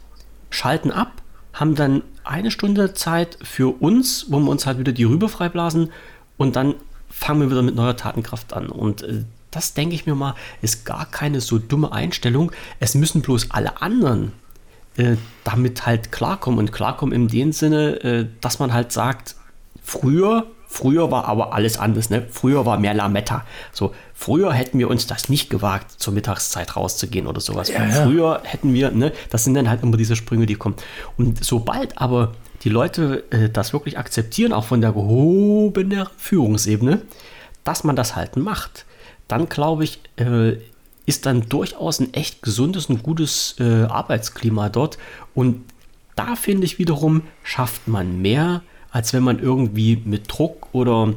schalten 0.51 0.91
ab, 0.91 1.13
haben 1.53 1.75
dann 1.75 2.03
eine 2.25 2.51
Stunde 2.51 2.95
Zeit 2.95 3.39
für 3.43 3.81
uns, 3.81 4.27
wo 4.29 4.39
wir 4.41 4.51
uns 4.51 4.67
halt 4.67 4.79
wieder 4.79 4.93
die 4.93 5.05
Rübe 5.05 5.29
freiblasen 5.29 5.93
und 6.37 6.57
dann 6.57 6.75
fangen 7.09 7.41
wir 7.41 7.51
wieder 7.51 7.63
mit 7.63 7.75
neuer 7.75 7.97
Tatenkraft 7.97 8.53
an. 8.53 8.69
Und 8.69 9.03
äh, 9.03 9.25
das 9.51 9.75
denke 9.75 9.95
ich 9.95 10.07
mir 10.07 10.15
mal, 10.15 10.35
ist 10.63 10.85
gar 10.85 11.07
keine 11.07 11.41
so 11.41 11.59
dumme 11.59 11.93
Einstellung. 11.93 12.51
Es 12.81 12.95
müssen 12.95 13.23
bloß 13.23 13.53
alle 13.53 13.81
anderen 13.83 14.33
äh, 14.97 15.17
damit 15.43 15.87
halt 15.87 16.13
klarkommen 16.13 16.59
und 16.59 16.73
klarkommen 16.73 17.15
in 17.15 17.29
dem 17.29 17.53
Sinne, 17.53 18.03
äh, 18.03 18.27
dass 18.41 18.59
man 18.59 18.73
halt 18.73 18.93
sagt, 18.93 19.37
früher, 19.83 20.47
früher 20.75 21.11
war 21.11 21.27
aber 21.27 21.55
alles 21.55 21.79
anders, 21.79 22.11
ne? 22.11 22.27
Früher 22.29 22.67
war 22.67 22.79
mehr 22.79 22.95
Lametta. 22.95 23.47
So, 23.73 23.95
früher 24.13 24.53
hätten 24.53 24.79
wir 24.79 24.91
uns 24.91 25.07
das 25.07 25.29
nicht 25.29 25.49
gewagt, 25.49 25.93
zur 25.93 26.13
Mittagszeit 26.13 26.75
rauszugehen 26.75 27.29
oder 27.29 27.41
sowas. 27.41 27.69
Ja. 27.69 27.87
Früher 27.87 28.41
hätten 28.43 28.75
wir, 28.75 28.91
ne, 28.91 29.13
das 29.31 29.45
sind 29.45 29.55
dann 29.55 29.71
halt 29.71 29.85
immer 29.85 29.97
diese 29.97 30.17
Sprünge, 30.17 30.47
die 30.47 30.57
kommen. 30.57 30.75
Und 31.17 31.45
sobald 31.45 31.99
aber 31.99 32.33
die 32.65 32.71
Leute 32.71 33.23
äh, 33.31 33.49
das 33.49 33.73
wirklich 33.73 33.99
akzeptieren, 33.99 34.53
auch 34.53 34.65
von 34.65 34.81
der 34.81 34.93
gehobenen 34.93 36.07
Führungsebene, 36.17 37.03
dass 37.63 37.85
man 37.85 37.95
das 37.95 38.17
halt 38.17 38.37
macht, 38.37 38.85
dann 39.29 39.49
glaube 39.49 39.85
ich, 39.85 40.01
äh, 40.17 40.57
ist 41.07 41.27
dann 41.27 41.49
durchaus 41.49 42.01
ein 42.01 42.13
echt 42.15 42.43
gesundes 42.43 42.87
und 42.87 43.03
gutes 43.03 43.55
äh, 43.61 43.85
Arbeitsklima 43.85 44.71
dort. 44.71 44.99
Und 45.35 45.65
da 46.17 46.35
finde 46.35 46.65
ich 46.65 46.79
wiederum, 46.81 47.23
schafft 47.45 47.87
man 47.87 48.21
mehr, 48.21 48.63
als 48.95 49.13
wenn 49.13 49.25
man 49.25 49.41
irgendwie 49.41 50.01
mit 50.05 50.33
Druck 50.33 50.69
oder 50.73 51.15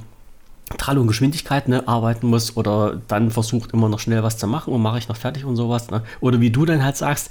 Trall 0.79 0.97
und 0.97 1.05
Geschwindigkeit 1.05 1.67
ne, 1.67 1.87
arbeiten 1.87 2.25
muss 2.25 2.57
oder 2.57 2.99
dann 3.07 3.29
versucht 3.29 3.71
immer 3.71 3.87
noch 3.87 3.99
schnell 3.99 4.23
was 4.23 4.39
zu 4.39 4.47
machen 4.47 4.73
und 4.73 4.81
mache 4.81 4.97
ich 4.97 5.07
noch 5.07 5.15
fertig 5.15 5.45
und 5.45 5.55
sowas. 5.55 5.91
Ne? 5.91 6.01
Oder 6.19 6.41
wie 6.41 6.49
du 6.49 6.65
dann 6.65 6.83
halt 6.83 6.97
sagst, 6.97 7.29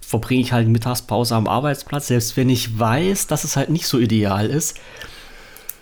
verbringe 0.00 0.40
ich 0.40 0.52
halt 0.52 0.66
Mittagspause 0.66 1.36
am 1.36 1.46
Arbeitsplatz, 1.46 2.08
selbst 2.08 2.36
wenn 2.36 2.48
ich 2.50 2.80
weiß, 2.80 3.28
dass 3.28 3.44
es 3.44 3.54
halt 3.56 3.70
nicht 3.70 3.86
so 3.86 4.00
ideal 4.00 4.46
ist. 4.46 4.76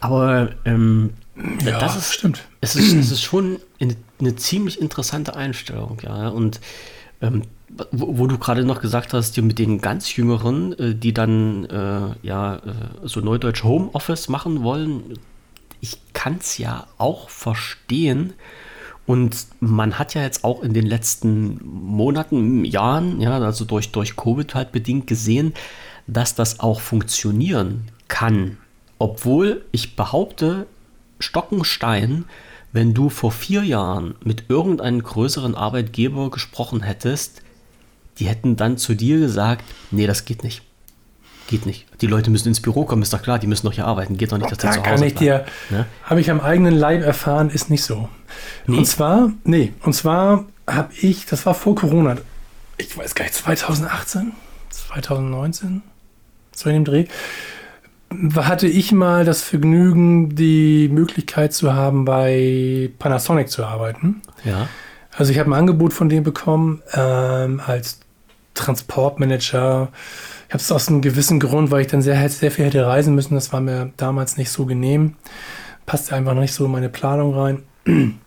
Aber 0.01 0.51
ähm, 0.67 1.15
Ja, 1.65 1.81
das 1.81 1.97
ist, 1.97 2.13
stimmt. 2.13 2.45
es 2.61 2.77
ist, 2.77 2.93
es 2.93 3.11
ist 3.11 3.23
schon 3.23 3.59
eine, 3.81 3.97
eine 4.21 4.37
ziemlich 4.37 4.83
interessante 4.83 5.35
Einstellung, 5.35 5.97
ja. 6.03 6.29
Und 6.29 6.61
ähm, 7.23 7.41
wo, 7.93 8.27
du 8.27 8.39
gerade 8.39 8.65
noch 8.65 8.81
gesagt 8.81 9.13
hast, 9.13 9.37
mit 9.39 9.59
den 9.59 9.81
ganz 9.81 10.15
Jüngeren, 10.17 10.79
äh, 10.79 10.95
die 10.95 11.15
dann 11.15 11.65
äh, 11.67 12.15
ja 12.23 12.57
äh, 12.57 12.61
so 13.05 13.21
neudeutsch 13.21 13.65
Homeoffice 13.65 14.29
machen 14.29 14.63
wollen, 14.63 15.19
ich 15.81 15.99
kann 16.13 16.39
es 16.41 16.59
ja 16.59 16.87
auch 16.99 17.31
verstehen. 17.31 18.35
Und 19.07 19.47
man 19.61 19.99
hat 19.99 20.13
ja 20.15 20.23
jetzt 20.23 20.45
auch 20.45 20.63
in 20.63 20.75
den 20.75 20.85
letzten 20.85 21.59
Monaten, 21.65 22.65
Jahren, 22.67 23.21
ja, 23.21 23.39
also 23.39 23.65
durch, 23.65 23.91
durch 23.91 24.17
Covid 24.17 24.55
halt 24.55 24.71
bedingt 24.71 25.07
gesehen, 25.07 25.55
dass 26.07 26.35
das 26.35 26.61
auch 26.61 26.81
funktionieren 26.81 27.85
kann. 28.09 28.59
Obwohl 28.99 29.65
ich 29.73 29.97
behaupte, 29.97 30.67
Stockenstein, 31.21 32.27
wenn 32.73 32.93
du 32.93 33.09
vor 33.09 33.33
vier 33.33 33.63
Jahren 33.63 34.15
mit 34.23 34.51
irgendeinem 34.51 35.03
größeren 35.03 35.55
Arbeitgeber 35.55 36.31
gesprochen 36.31 36.83
hättest, 36.83 37.43
die 38.19 38.27
hätten 38.27 38.57
dann 38.57 38.77
zu 38.77 38.95
dir 38.95 39.19
gesagt, 39.19 39.65
nee, 39.91 40.07
das 40.07 40.25
geht 40.25 40.43
nicht. 40.43 40.63
Geht 41.49 41.65
nicht. 41.65 41.87
Die 42.03 42.07
Leute 42.07 42.31
müssen 42.31 42.49
ins 42.49 42.61
Büro 42.61 42.85
kommen, 42.85 43.03
ist 43.03 43.13
doch 43.13 43.23
klar, 43.23 43.39
die 43.39 43.47
müssen 43.47 43.67
doch 43.67 43.73
hier 43.73 43.87
arbeiten. 43.87 44.17
Geht 44.17 44.33
doch 44.33 44.39
nicht, 44.39 44.51
dass 44.51 44.59
Da 44.59 44.73
zu 44.73 44.81
Hause 44.81 44.83
kann 44.83 45.03
ich 45.03 45.15
dir, 45.15 45.47
ne? 45.71 45.87
habe 46.05 46.21
ich 46.21 46.31
am 46.31 46.41
eigenen 46.41 46.75
Leib 46.75 47.03
erfahren, 47.03 47.49
ist 47.49 47.71
nicht 47.71 47.85
so. 47.85 48.09
Nee? 48.67 48.79
Und 48.79 48.85
zwar, 48.85 49.33
nee, 49.45 49.73
und 49.83 49.95
zwar 49.95 50.45
habe 50.67 50.93
ich, 51.01 51.25
das 51.25 51.47
war 51.47 51.55
vor 51.55 51.75
Corona, 51.75 52.19
ich 52.77 52.97
weiß 52.97 53.15
gar 53.15 53.25
nicht, 53.25 53.35
2018, 53.35 54.33
2019, 54.71 55.83
so 56.55 56.69
in 56.69 56.75
dem 56.75 56.85
Dreh, 56.85 57.07
hatte 58.37 58.67
ich 58.67 58.93
mal 58.93 59.25
das 59.25 59.43
Vergnügen, 59.43 60.35
die 60.35 60.89
Möglichkeit 60.89 61.53
zu 61.53 61.75
haben, 61.75 62.05
bei 62.05 62.91
Panasonic 62.99 63.51
zu 63.51 63.65
arbeiten. 63.65 64.23
Ja. 64.45 64.69
Also 65.17 65.33
ich 65.33 65.39
habe 65.39 65.51
ein 65.51 65.55
Angebot 65.55 65.93
von 65.93 66.09
dem 66.09 66.23
bekommen 66.23 66.83
ähm, 66.95 67.61
als 67.65 68.01
Transportmanager. 68.59 69.89
Ich 70.49 70.55
habe 70.55 70.63
es 70.63 70.73
aus 70.73 70.89
einem 70.89 71.03
gewissen 71.03 71.41
Grund, 71.41 71.71
weil 71.71 71.83
ich 71.83 71.87
dann 71.87 72.03
sehr, 72.03 72.29
sehr 72.29 72.51
viel 72.51 72.67
hätte 72.67 72.87
reisen 72.87 73.15
müssen. 73.15 73.35
Das 73.35 73.53
war 73.53 73.61
mir 73.61 73.93
damals 73.97 74.37
nicht 74.37 74.51
so 74.51 74.67
genehm. 74.67 75.15
Passte 75.87 76.15
einfach 76.15 76.35
nicht 76.35 76.53
so 76.53 76.67
in 76.67 76.73
meine 76.73 76.89
Planung 76.89 77.35
rein. 77.35 77.63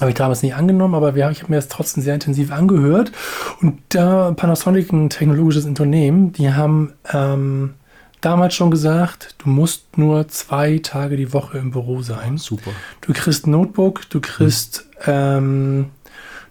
habe 0.00 0.10
ich 0.10 0.16
damals 0.16 0.42
nicht 0.42 0.54
angenommen, 0.54 0.94
aber 0.94 1.14
wir, 1.14 1.30
ich 1.30 1.42
habe 1.42 1.52
mir 1.52 1.58
das 1.58 1.68
trotzdem 1.68 2.02
sehr 2.02 2.14
intensiv 2.14 2.52
angehört. 2.52 3.12
Und 3.60 3.80
da 3.90 4.32
Panasonic 4.32 4.92
ein 4.92 5.10
technologisches 5.10 5.66
Unternehmen, 5.66 6.32
die 6.32 6.52
haben 6.52 6.94
ähm, 7.12 7.74
damals 8.20 8.54
schon 8.54 8.70
gesagt, 8.70 9.34
du 9.38 9.50
musst 9.50 9.98
nur 9.98 10.28
zwei 10.28 10.78
Tage 10.78 11.16
die 11.16 11.32
Woche 11.32 11.58
im 11.58 11.70
Büro 11.70 12.02
sein. 12.02 12.38
Super. 12.38 12.70
Du 13.02 13.12
kriegst 13.12 13.46
ein 13.46 13.50
Notebook, 13.50 14.08
du 14.08 14.20
kriegst, 14.20 14.86
hm. 15.00 15.14
ähm, 15.14 15.86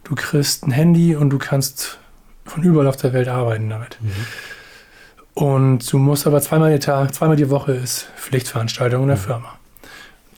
du 0.04 0.16
kriegst 0.16 0.66
ein 0.66 0.72
Handy 0.72 1.16
und 1.16 1.32
du 1.32 1.40
kannst 1.40 2.00
von 2.50 2.64
überall 2.64 2.88
auf 2.88 2.98
der 2.98 3.14
Welt 3.14 3.28
arbeiten 3.28 3.70
damit. 3.70 3.98
Mhm. 4.02 4.12
Und 5.34 5.92
du 5.92 5.98
musst 5.98 6.28
aber 6.28 6.42
zweimal 6.42 6.74
die 6.74 6.80
Tag, 6.80 7.14
zweimal 7.14 7.38
die 7.38 7.50
Woche 7.50 7.72
ist 7.72 8.10
Pflichtveranstaltung 8.18 9.04
in 9.04 9.08
der 9.08 9.18
mhm. 9.18 9.22
Firma. 9.22 9.60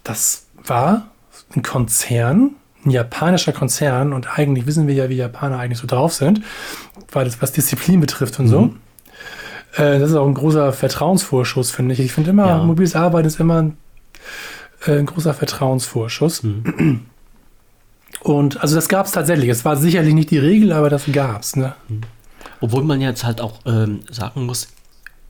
Das 0.04 0.46
war 0.64 1.08
ein 1.56 1.64
Konzern, 1.64 2.52
ein 2.86 2.92
japanischer 2.92 3.52
Konzern 3.52 4.14
und 4.14 4.38
eigentlich 4.38 4.66
wissen 4.66 4.88
wir 4.88 4.94
ja, 4.94 5.10
wie 5.10 5.16
Japaner 5.16 5.60
eigentlich 5.60 5.80
so 5.80 5.88
drauf 5.88 6.14
sind, 6.14 6.42
weil 7.12 7.26
das 7.26 7.42
was 7.42 7.52
Disziplin 7.52 8.00
betrifft 8.00 8.40
und 8.40 8.46
mhm. 8.46 8.50
so. 8.50 8.74
Äh, 9.76 10.00
das 10.00 10.12
ist 10.12 10.16
auch 10.16 10.28
ein 10.28 10.34
großer 10.34 10.74
Vertrauensvorschuss, 10.74 11.72
finde 11.72 11.94
ich. 11.94 12.00
Ich 12.00 12.12
finde 12.12 12.32
immer, 12.32 12.48
ja. 12.48 12.64
mobiles 12.64 12.96
Arbeiten 12.96 13.28
ist 13.28 13.40
immer 13.40 13.62
ein, 13.62 13.78
äh, 14.86 15.00
ein 15.00 15.06
großer 15.06 15.34
Vertrauensvorschuss. 15.34 16.44
Mhm. 16.44 17.06
Und 18.20 18.62
also 18.62 18.76
das 18.76 18.90
gab 18.90 19.06
es 19.06 19.14
tatsächlich. 19.14 19.50
Es 19.50 19.66
war 19.66 19.78
sicherlich 19.78 20.14
nicht 20.14 20.32
die 20.32 20.38
Regel, 20.38 20.74
aber 20.74 20.90
das 20.90 21.06
gab 21.12 21.42
es. 21.42 21.56
Ne? 21.56 21.76
Mhm. 21.88 22.02
Obwohl 22.60 22.84
man 22.84 23.02
jetzt 23.02 23.24
halt 23.24 23.42
auch 23.42 23.60
ähm, 23.66 24.02
sagen 24.10 24.46
muss, 24.46 24.68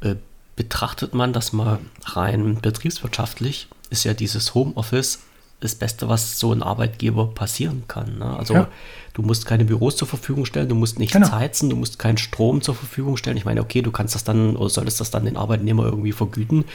äh, 0.02 0.16
betrachtet 0.56 1.14
man 1.14 1.32
das 1.32 1.54
mal 1.54 1.80
rein 2.04 2.60
betriebswirtschaftlich, 2.62 3.68
ist 3.90 4.04
ja 4.04 4.14
dieses 4.14 4.54
Homeoffice 4.54 5.20
das 5.62 5.76
Beste, 5.76 6.10
was 6.10 6.40
so 6.40 6.52
ein 6.52 6.64
Arbeitgeber 6.64 7.28
passieren 7.28 7.84
kann. 7.88 8.18
Ne? 8.18 8.26
Also 8.26 8.56
ja. 8.56 8.68
du 9.14 9.22
musst 9.22 9.46
keine 9.46 9.64
Büros 9.64 9.96
zur 9.96 10.08
Verfügung 10.08 10.46
stellen, 10.46 10.68
du 10.68 10.76
musst 10.76 10.98
nichts 10.98 11.14
genau. 11.14 11.32
heizen, 11.32 11.70
du 11.70 11.76
musst 11.76 12.00
keinen 12.00 12.18
Strom 12.18 12.62
zur 12.62 12.74
Verfügung 12.74 13.16
stellen. 13.16 13.38
Ich 13.38 13.46
meine, 13.46 13.62
okay, 13.62 13.84
du 13.84 13.92
kannst 13.92 14.16
das 14.16 14.24
dann 14.24 14.56
oder 14.56 14.70
solltest 14.70 15.00
das 15.00 15.12
dann 15.12 15.24
den 15.24 15.38
Arbeitnehmer 15.38 15.86
irgendwie 15.86 16.12
vergüten. 16.12 16.66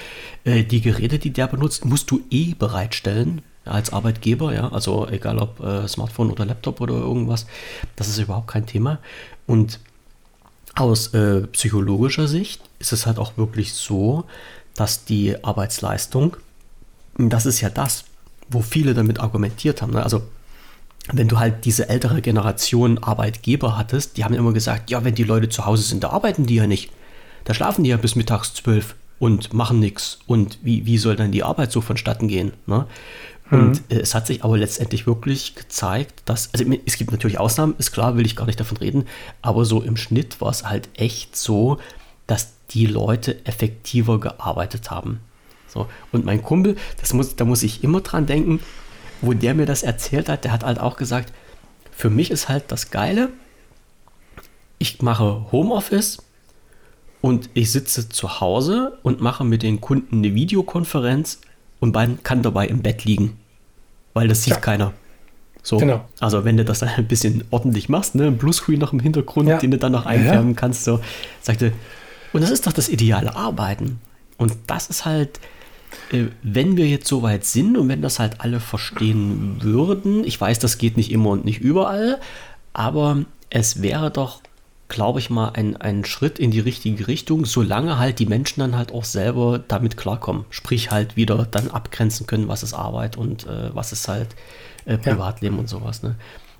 Äh, 0.44 0.62
die 0.62 0.80
Geräte, 0.80 1.18
die 1.18 1.30
der 1.32 1.48
benutzt, 1.48 1.84
musst 1.84 2.10
du 2.12 2.22
eh 2.30 2.54
bereitstellen 2.54 3.42
als 3.66 3.92
Arbeitgeber, 3.92 4.54
ja, 4.54 4.68
also 4.72 5.06
egal 5.08 5.38
ob 5.38 5.60
äh, 5.60 5.86
Smartphone 5.88 6.30
oder 6.30 6.44
Laptop 6.44 6.80
oder 6.80 6.94
irgendwas, 6.94 7.46
das 7.96 8.08
ist 8.08 8.18
überhaupt 8.18 8.48
kein 8.48 8.66
Thema. 8.66 8.98
Und 9.46 9.80
aus 10.74 11.14
äh, 11.14 11.46
psychologischer 11.48 12.28
Sicht 12.28 12.60
ist 12.78 12.92
es 12.92 13.06
halt 13.06 13.18
auch 13.18 13.36
wirklich 13.36 13.72
so, 13.74 14.24
dass 14.74 15.04
die 15.04 15.42
Arbeitsleistung, 15.42 16.36
das 17.16 17.46
ist 17.46 17.60
ja 17.60 17.70
das, 17.70 18.04
wo 18.48 18.60
viele 18.60 18.94
damit 18.94 19.20
argumentiert 19.20 19.82
haben. 19.82 19.92
Ne? 19.92 20.02
Also 20.02 20.22
wenn 21.12 21.28
du 21.28 21.38
halt 21.38 21.64
diese 21.64 21.88
ältere 21.88 22.20
Generation 22.20 22.98
Arbeitgeber 22.98 23.78
hattest, 23.78 24.16
die 24.16 24.24
haben 24.24 24.34
immer 24.34 24.52
gesagt, 24.52 24.90
ja, 24.90 25.04
wenn 25.04 25.14
die 25.14 25.24
Leute 25.24 25.48
zu 25.48 25.64
Hause 25.64 25.82
sind, 25.82 26.04
da 26.04 26.10
arbeiten 26.10 26.46
die 26.46 26.56
ja 26.56 26.66
nicht. 26.66 26.90
Da 27.44 27.54
schlafen 27.54 27.84
die 27.84 27.90
ja 27.90 27.96
bis 27.96 28.16
mittags 28.16 28.54
zwölf 28.54 28.96
und 29.18 29.52
machen 29.52 29.78
nichts. 29.78 30.18
Und 30.26 30.58
wie, 30.62 30.84
wie 30.84 30.98
soll 30.98 31.16
dann 31.16 31.32
die 31.32 31.44
Arbeit 31.44 31.70
so 31.70 31.80
vonstatten 31.80 32.28
gehen? 32.28 32.52
Ne? 32.66 32.86
Und 33.50 33.90
mhm. 33.90 33.98
es 33.98 34.14
hat 34.14 34.26
sich 34.26 34.42
aber 34.42 34.58
letztendlich 34.58 35.06
wirklich 35.06 35.54
gezeigt, 35.54 36.22
dass, 36.24 36.52
also 36.52 36.64
es 36.84 36.96
gibt 36.96 37.12
natürlich 37.12 37.38
Ausnahmen, 37.38 37.74
ist 37.78 37.92
klar, 37.92 38.16
will 38.16 38.26
ich 38.26 38.34
gar 38.34 38.46
nicht 38.46 38.58
davon 38.58 38.78
reden, 38.78 39.04
aber 39.40 39.64
so 39.64 39.82
im 39.82 39.96
Schnitt 39.96 40.40
war 40.40 40.50
es 40.50 40.64
halt 40.64 40.88
echt 40.94 41.36
so, 41.36 41.78
dass 42.26 42.54
die 42.70 42.86
Leute 42.86 43.44
effektiver 43.46 44.18
gearbeitet 44.18 44.90
haben. 44.90 45.20
So. 45.68 45.86
Und 46.10 46.24
mein 46.24 46.42
Kumpel, 46.42 46.76
das 47.00 47.12
muss, 47.12 47.36
da 47.36 47.44
muss 47.44 47.62
ich 47.62 47.84
immer 47.84 48.00
dran 48.00 48.26
denken, 48.26 48.60
wo 49.22 49.32
der 49.32 49.54
mir 49.54 49.66
das 49.66 49.82
erzählt 49.82 50.28
hat, 50.28 50.44
der 50.44 50.52
hat 50.52 50.64
halt 50.64 50.80
auch 50.80 50.96
gesagt, 50.96 51.32
für 51.92 52.10
mich 52.10 52.30
ist 52.30 52.48
halt 52.48 52.64
das 52.68 52.90
Geile, 52.90 53.30
ich 54.78 55.00
mache 55.02 55.46
Homeoffice 55.52 56.18
und 57.20 57.48
ich 57.54 57.72
sitze 57.72 58.08
zu 58.08 58.40
Hause 58.40 58.98
und 59.02 59.20
mache 59.20 59.44
mit 59.44 59.62
den 59.62 59.80
Kunden 59.80 60.18
eine 60.18 60.34
Videokonferenz 60.34 61.40
und 61.80 61.94
man 61.94 62.22
kann 62.22 62.42
dabei 62.42 62.66
im 62.66 62.82
Bett 62.82 63.04
liegen, 63.04 63.36
weil 64.14 64.28
das 64.28 64.44
sieht 64.44 64.54
ja. 64.54 64.60
keiner. 64.60 64.92
So, 65.62 65.78
genau. 65.78 66.04
Also 66.20 66.44
wenn 66.44 66.56
du 66.56 66.64
das 66.64 66.78
dann 66.78 66.90
ein 66.90 67.08
bisschen 67.08 67.44
ordentlich 67.50 67.88
machst, 67.88 68.14
ne, 68.14 68.28
ein 68.28 68.38
Bluescreen 68.38 68.78
noch 68.78 68.92
im 68.92 69.00
Hintergrund, 69.00 69.48
ja. 69.48 69.58
den 69.58 69.72
du 69.72 69.78
dann 69.78 69.92
noch 69.92 70.06
einfärben 70.06 70.50
ja. 70.50 70.56
kannst, 70.56 70.84
so, 70.84 71.00
sagte, 71.42 71.72
und 72.32 72.40
das 72.40 72.50
ist 72.50 72.66
doch 72.66 72.72
das 72.72 72.88
ideale 72.88 73.34
Arbeiten. 73.34 73.98
Und 74.36 74.56
das 74.66 74.88
ist 74.88 75.04
halt, 75.04 75.40
äh, 76.12 76.26
wenn 76.42 76.76
wir 76.76 76.86
jetzt 76.86 77.08
so 77.08 77.22
weit 77.22 77.44
sind 77.44 77.76
und 77.76 77.88
wenn 77.88 78.02
das 78.02 78.18
halt 78.18 78.40
alle 78.40 78.60
verstehen 78.60 79.58
würden, 79.60 80.24
ich 80.24 80.40
weiß, 80.40 80.58
das 80.58 80.78
geht 80.78 80.96
nicht 80.96 81.10
immer 81.10 81.30
und 81.30 81.44
nicht 81.44 81.60
überall, 81.60 82.20
aber 82.72 83.24
es 83.50 83.82
wäre 83.82 84.10
doch, 84.10 84.42
glaube 84.88 85.18
ich 85.18 85.30
mal, 85.30 85.50
ein, 85.50 85.76
ein 85.76 86.04
Schritt 86.04 86.38
in 86.38 86.50
die 86.50 86.60
richtige 86.60 87.08
Richtung, 87.08 87.44
solange 87.44 87.98
halt 87.98 88.18
die 88.18 88.26
Menschen 88.26 88.60
dann 88.60 88.76
halt 88.76 88.92
auch 88.92 89.04
selber 89.04 89.58
damit 89.58 89.96
klarkommen. 89.96 90.44
Sprich 90.50 90.90
halt 90.90 91.16
wieder 91.16 91.46
dann 91.50 91.70
abgrenzen 91.70 92.26
können, 92.26 92.48
was 92.48 92.62
ist 92.62 92.74
Arbeit 92.74 93.16
und 93.16 93.46
äh, 93.46 93.74
was 93.74 93.92
ist 93.92 94.06
halt 94.08 94.28
äh, 94.84 94.96
Privatleben 94.98 95.56
ja. 95.56 95.60
und 95.60 95.68
sowas. 95.68 96.02
Ne? 96.02 96.14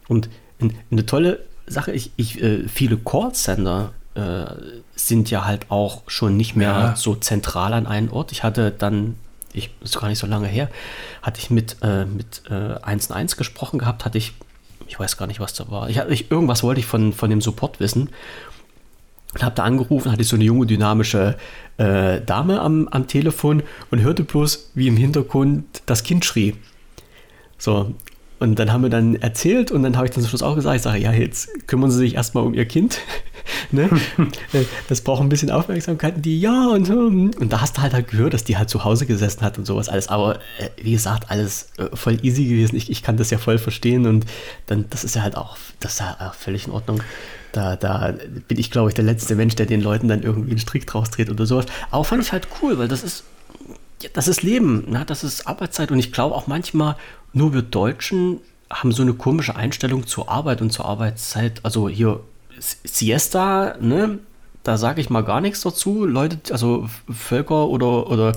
Und 0.08 0.28
in, 0.58 0.74
eine 0.90 1.06
tolle 1.06 1.40
Sache, 1.66 1.92
ich, 1.92 2.10
ich 2.16 2.42
äh, 2.42 2.66
viele 2.68 2.96
Callcenter 2.96 3.92
äh, 4.14 4.46
sind 4.94 5.30
ja 5.30 5.44
halt 5.44 5.70
auch 5.70 6.02
schon 6.06 6.36
nicht 6.36 6.56
mehr 6.56 6.70
ja. 6.70 6.96
so 6.96 7.14
zentral 7.14 7.72
an 7.72 7.86
einen 7.86 8.10
Ort. 8.10 8.32
Ich 8.32 8.42
hatte 8.42 8.70
dann 8.70 9.16
ich, 9.56 9.70
ist 9.82 9.98
gar 9.98 10.08
nicht 10.08 10.18
so 10.18 10.26
lange 10.26 10.46
her, 10.46 10.68
hatte 11.22 11.40
ich 11.40 11.50
mit, 11.50 11.76
äh, 11.82 12.04
mit 12.04 12.42
äh, 12.50 12.78
1 12.82 13.10
1 13.10 13.36
gesprochen 13.36 13.78
gehabt, 13.78 14.04
hatte 14.04 14.18
ich, 14.18 14.34
ich 14.86 14.98
weiß 14.98 15.16
gar 15.16 15.26
nicht, 15.26 15.40
was 15.40 15.54
da 15.54 15.70
war. 15.70 15.88
Ich, 15.88 15.98
ich, 16.08 16.30
irgendwas 16.30 16.62
wollte 16.62 16.80
ich 16.80 16.86
von, 16.86 17.12
von 17.12 17.30
dem 17.30 17.40
Support 17.40 17.80
wissen. 17.80 18.10
Und 19.34 19.42
habe 19.42 19.54
da 19.54 19.64
angerufen, 19.64 20.10
hatte 20.10 20.22
ich 20.22 20.28
so 20.28 20.36
eine 20.36 20.44
junge, 20.44 20.66
dynamische 20.66 21.36
äh, 21.76 22.20
Dame 22.22 22.60
am, 22.60 22.88
am 22.88 23.06
Telefon 23.06 23.62
und 23.90 24.00
hörte 24.00 24.24
bloß, 24.24 24.70
wie 24.74 24.88
im 24.88 24.96
Hintergrund 24.96 25.82
das 25.84 26.04
Kind 26.04 26.24
schrie. 26.24 26.54
So, 27.58 27.94
und 28.38 28.58
dann 28.58 28.72
haben 28.72 28.82
wir 28.82 28.90
dann 28.90 29.16
erzählt 29.16 29.70
und 29.70 29.82
dann 29.82 29.96
habe 29.96 30.06
ich 30.06 30.12
dann 30.12 30.22
zum 30.22 30.30
Schluss 30.30 30.42
auch 30.42 30.54
gesagt, 30.54 30.76
ich 30.76 30.82
sage, 30.82 30.98
ja, 30.98 31.12
jetzt 31.12 31.66
kümmern 31.66 31.90
Sie 31.90 31.98
sich 31.98 32.14
erstmal 32.14 32.44
um 32.44 32.54
Ihr 32.54 32.66
Kind. 32.66 32.98
ne? 33.70 33.88
Das 34.88 35.00
braucht 35.00 35.20
ein 35.20 35.28
bisschen 35.28 35.50
Aufmerksamkeit. 35.50 36.16
Und 36.16 36.22
die, 36.22 36.40
ja, 36.40 36.68
und, 36.68 36.90
und 36.90 37.52
da 37.52 37.60
hast 37.60 37.76
du 37.76 37.82
halt, 37.82 37.94
halt 37.94 38.08
gehört, 38.08 38.34
dass 38.34 38.44
die 38.44 38.56
halt 38.56 38.70
zu 38.70 38.84
Hause 38.84 39.06
gesessen 39.06 39.42
hat 39.42 39.58
und 39.58 39.64
sowas 39.64 39.88
alles. 39.88 40.08
Aber 40.08 40.36
äh, 40.58 40.70
wie 40.80 40.92
gesagt, 40.92 41.30
alles 41.30 41.68
äh, 41.78 41.94
voll 41.94 42.18
easy 42.22 42.44
gewesen. 42.44 42.76
Ich, 42.76 42.90
ich 42.90 43.02
kann 43.02 43.16
das 43.16 43.30
ja 43.30 43.38
voll 43.38 43.58
verstehen 43.58 44.06
und 44.06 44.26
dann, 44.66 44.86
das 44.90 45.04
ist 45.04 45.14
ja 45.14 45.22
halt 45.22 45.36
auch, 45.36 45.56
das 45.80 45.94
ist 45.94 46.00
ja 46.00 46.16
auch 46.20 46.34
völlig 46.34 46.66
in 46.66 46.72
Ordnung. 46.72 47.02
Da, 47.52 47.76
da 47.76 48.14
bin 48.48 48.58
ich, 48.58 48.70
glaube 48.70 48.90
ich, 48.90 48.94
der 48.94 49.04
letzte 49.04 49.34
Mensch, 49.34 49.54
der 49.54 49.66
den 49.66 49.80
Leuten 49.80 50.08
dann 50.08 50.22
irgendwie 50.22 50.50
einen 50.50 50.58
Strick 50.58 50.86
draus 50.86 51.10
dreht 51.10 51.30
oder 51.30 51.46
sowas. 51.46 51.66
Aber 51.90 52.04
fand 52.04 52.22
ich 52.22 52.32
halt 52.32 52.48
cool, 52.60 52.78
weil 52.78 52.88
das 52.88 53.02
ist, 53.02 53.24
das 54.12 54.28
ist 54.28 54.42
Leben, 54.42 54.90
ne? 54.90 55.04
das 55.06 55.24
ist 55.24 55.46
Arbeitszeit 55.46 55.90
und 55.90 55.98
ich 55.98 56.12
glaube 56.12 56.34
auch 56.34 56.46
manchmal, 56.46 56.96
nur 57.32 57.54
wir 57.54 57.62
Deutschen 57.62 58.40
haben 58.68 58.92
so 58.92 59.02
eine 59.02 59.14
komische 59.14 59.56
Einstellung 59.56 60.06
zur 60.06 60.28
Arbeit 60.28 60.60
und 60.60 60.70
zur 60.70 60.86
Arbeitszeit. 60.86 61.60
Also 61.62 61.88
hier 61.88 62.20
Siesta, 62.60 63.76
ne? 63.80 64.18
Da 64.62 64.76
sage 64.76 65.00
ich 65.00 65.10
mal 65.10 65.22
gar 65.22 65.40
nichts 65.40 65.60
dazu. 65.60 66.04
Leute, 66.04 66.38
also 66.50 66.88
Völker 67.08 67.68
oder, 67.68 68.10
oder 68.10 68.32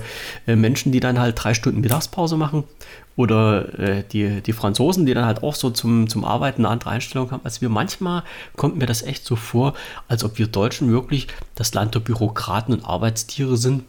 äh, 0.46 0.54
Menschen, 0.54 0.92
die 0.92 1.00
dann 1.00 1.18
halt 1.18 1.42
drei 1.42 1.54
Stunden 1.54 1.80
Mittagspause 1.80 2.36
machen. 2.36 2.62
Oder 3.16 3.78
äh, 3.78 4.04
die, 4.04 4.40
die 4.40 4.52
Franzosen, 4.52 5.06
die 5.06 5.12
dann 5.12 5.24
halt 5.24 5.42
auch 5.42 5.56
so 5.56 5.70
zum, 5.70 6.08
zum 6.08 6.24
Arbeiten 6.24 6.64
eine 6.64 6.72
andere 6.72 6.90
Einstellung 6.90 7.32
haben 7.32 7.40
als 7.42 7.60
wir. 7.60 7.68
Manchmal 7.68 8.22
kommt 8.56 8.76
mir 8.76 8.86
das 8.86 9.02
echt 9.02 9.24
so 9.24 9.34
vor, 9.34 9.74
als 10.06 10.22
ob 10.22 10.38
wir 10.38 10.46
Deutschen 10.46 10.92
wirklich 10.92 11.26
das 11.56 11.74
Land 11.74 11.96
der 11.96 12.00
Bürokraten 12.00 12.72
und 12.74 12.84
Arbeitstiere 12.84 13.56
sind. 13.56 13.82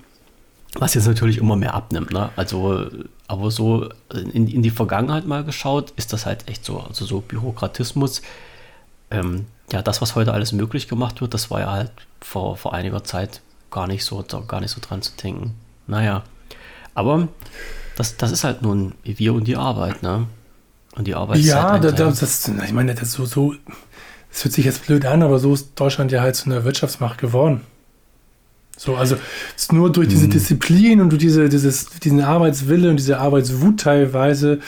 Was 0.73 0.95
jetzt 0.95 1.07
natürlich 1.07 1.38
immer 1.38 1.55
mehr 1.55 1.75
abnimmt. 1.75 2.11
Ne? 2.11 2.29
Also, 2.36 2.88
aber 3.27 3.51
so 3.51 3.89
in, 4.34 4.47
in 4.47 4.63
die 4.63 4.71
Vergangenheit 4.71 5.27
mal 5.27 5.43
geschaut, 5.43 5.93
ist 5.95 6.11
das 6.11 6.25
halt 6.25 6.47
echt 6.49 6.65
so. 6.65 6.79
Also 6.79 7.05
so 7.05 7.21
Bürokratismus. 7.21 8.23
Ähm, 9.11 9.45
ja, 9.72 9.82
das, 9.82 10.01
was 10.01 10.15
heute 10.15 10.34
alles 10.34 10.51
möglich 10.51 10.88
gemacht 10.88 11.22
wird, 11.22 11.34
das 11.34 11.49
war 11.49 11.61
ja 11.61 11.72
halt 11.72 11.91
vor, 12.19 12.57
vor 12.57 12.74
einiger 12.74 13.03
Zeit 13.03 13.41
gar 13.69 13.88
nicht 13.88 14.03
so, 14.03 14.24
gar 14.47 14.59
nicht 14.59 14.72
so 14.72 14.82
dran 14.82 15.01
zu 15.01 15.11
denken. 15.22 15.55
Naja, 15.88 16.24
aber 16.93 17.28
das, 17.95 18.17
das 18.17 18.32
ist 18.32 18.43
halt 18.43 18.61
nun 18.61 18.93
wir 19.03 19.34
und 19.34 19.47
die 19.47 19.55
Arbeit, 19.55 20.03
ne? 20.03 20.28
Und 20.95 21.07
die 21.07 21.15
Arbeit 21.15 21.39
Ja, 21.39 21.80
das, 21.80 22.19
das, 22.19 22.51
ich 22.65 22.74
meine, 22.74 22.95
das 22.95 23.13
so, 23.13 23.26
so, 23.26 23.55
es 24.32 24.43
hört 24.43 24.53
sich 24.53 24.65
jetzt 24.65 24.86
blöd 24.86 25.05
an, 25.05 25.24
aber 25.24 25.39
so 25.39 25.53
ist 25.53 25.72
Deutschland 25.76 26.11
ja 26.11 26.22
halt 26.22 26.36
zu 26.36 26.45
einer 26.49 26.65
Wirtschaftsmacht 26.65 27.17
geworden. 27.17 27.61
So, 28.78 28.95
also 28.95 29.15
ist 29.55 29.74
nur 29.74 29.91
durch 29.91 30.07
diese 30.07 30.26
mhm. 30.26 30.32
Disziplin 30.32 31.01
und 31.01 31.11
durch 31.11 31.22
diese, 31.22 31.49
dieses, 31.49 31.86
diesen 31.99 32.22
Arbeitswille 32.22 32.89
und 32.89 32.97
diese 32.97 33.19
Arbeitswut 33.19 33.80
teilweise, 33.80 34.59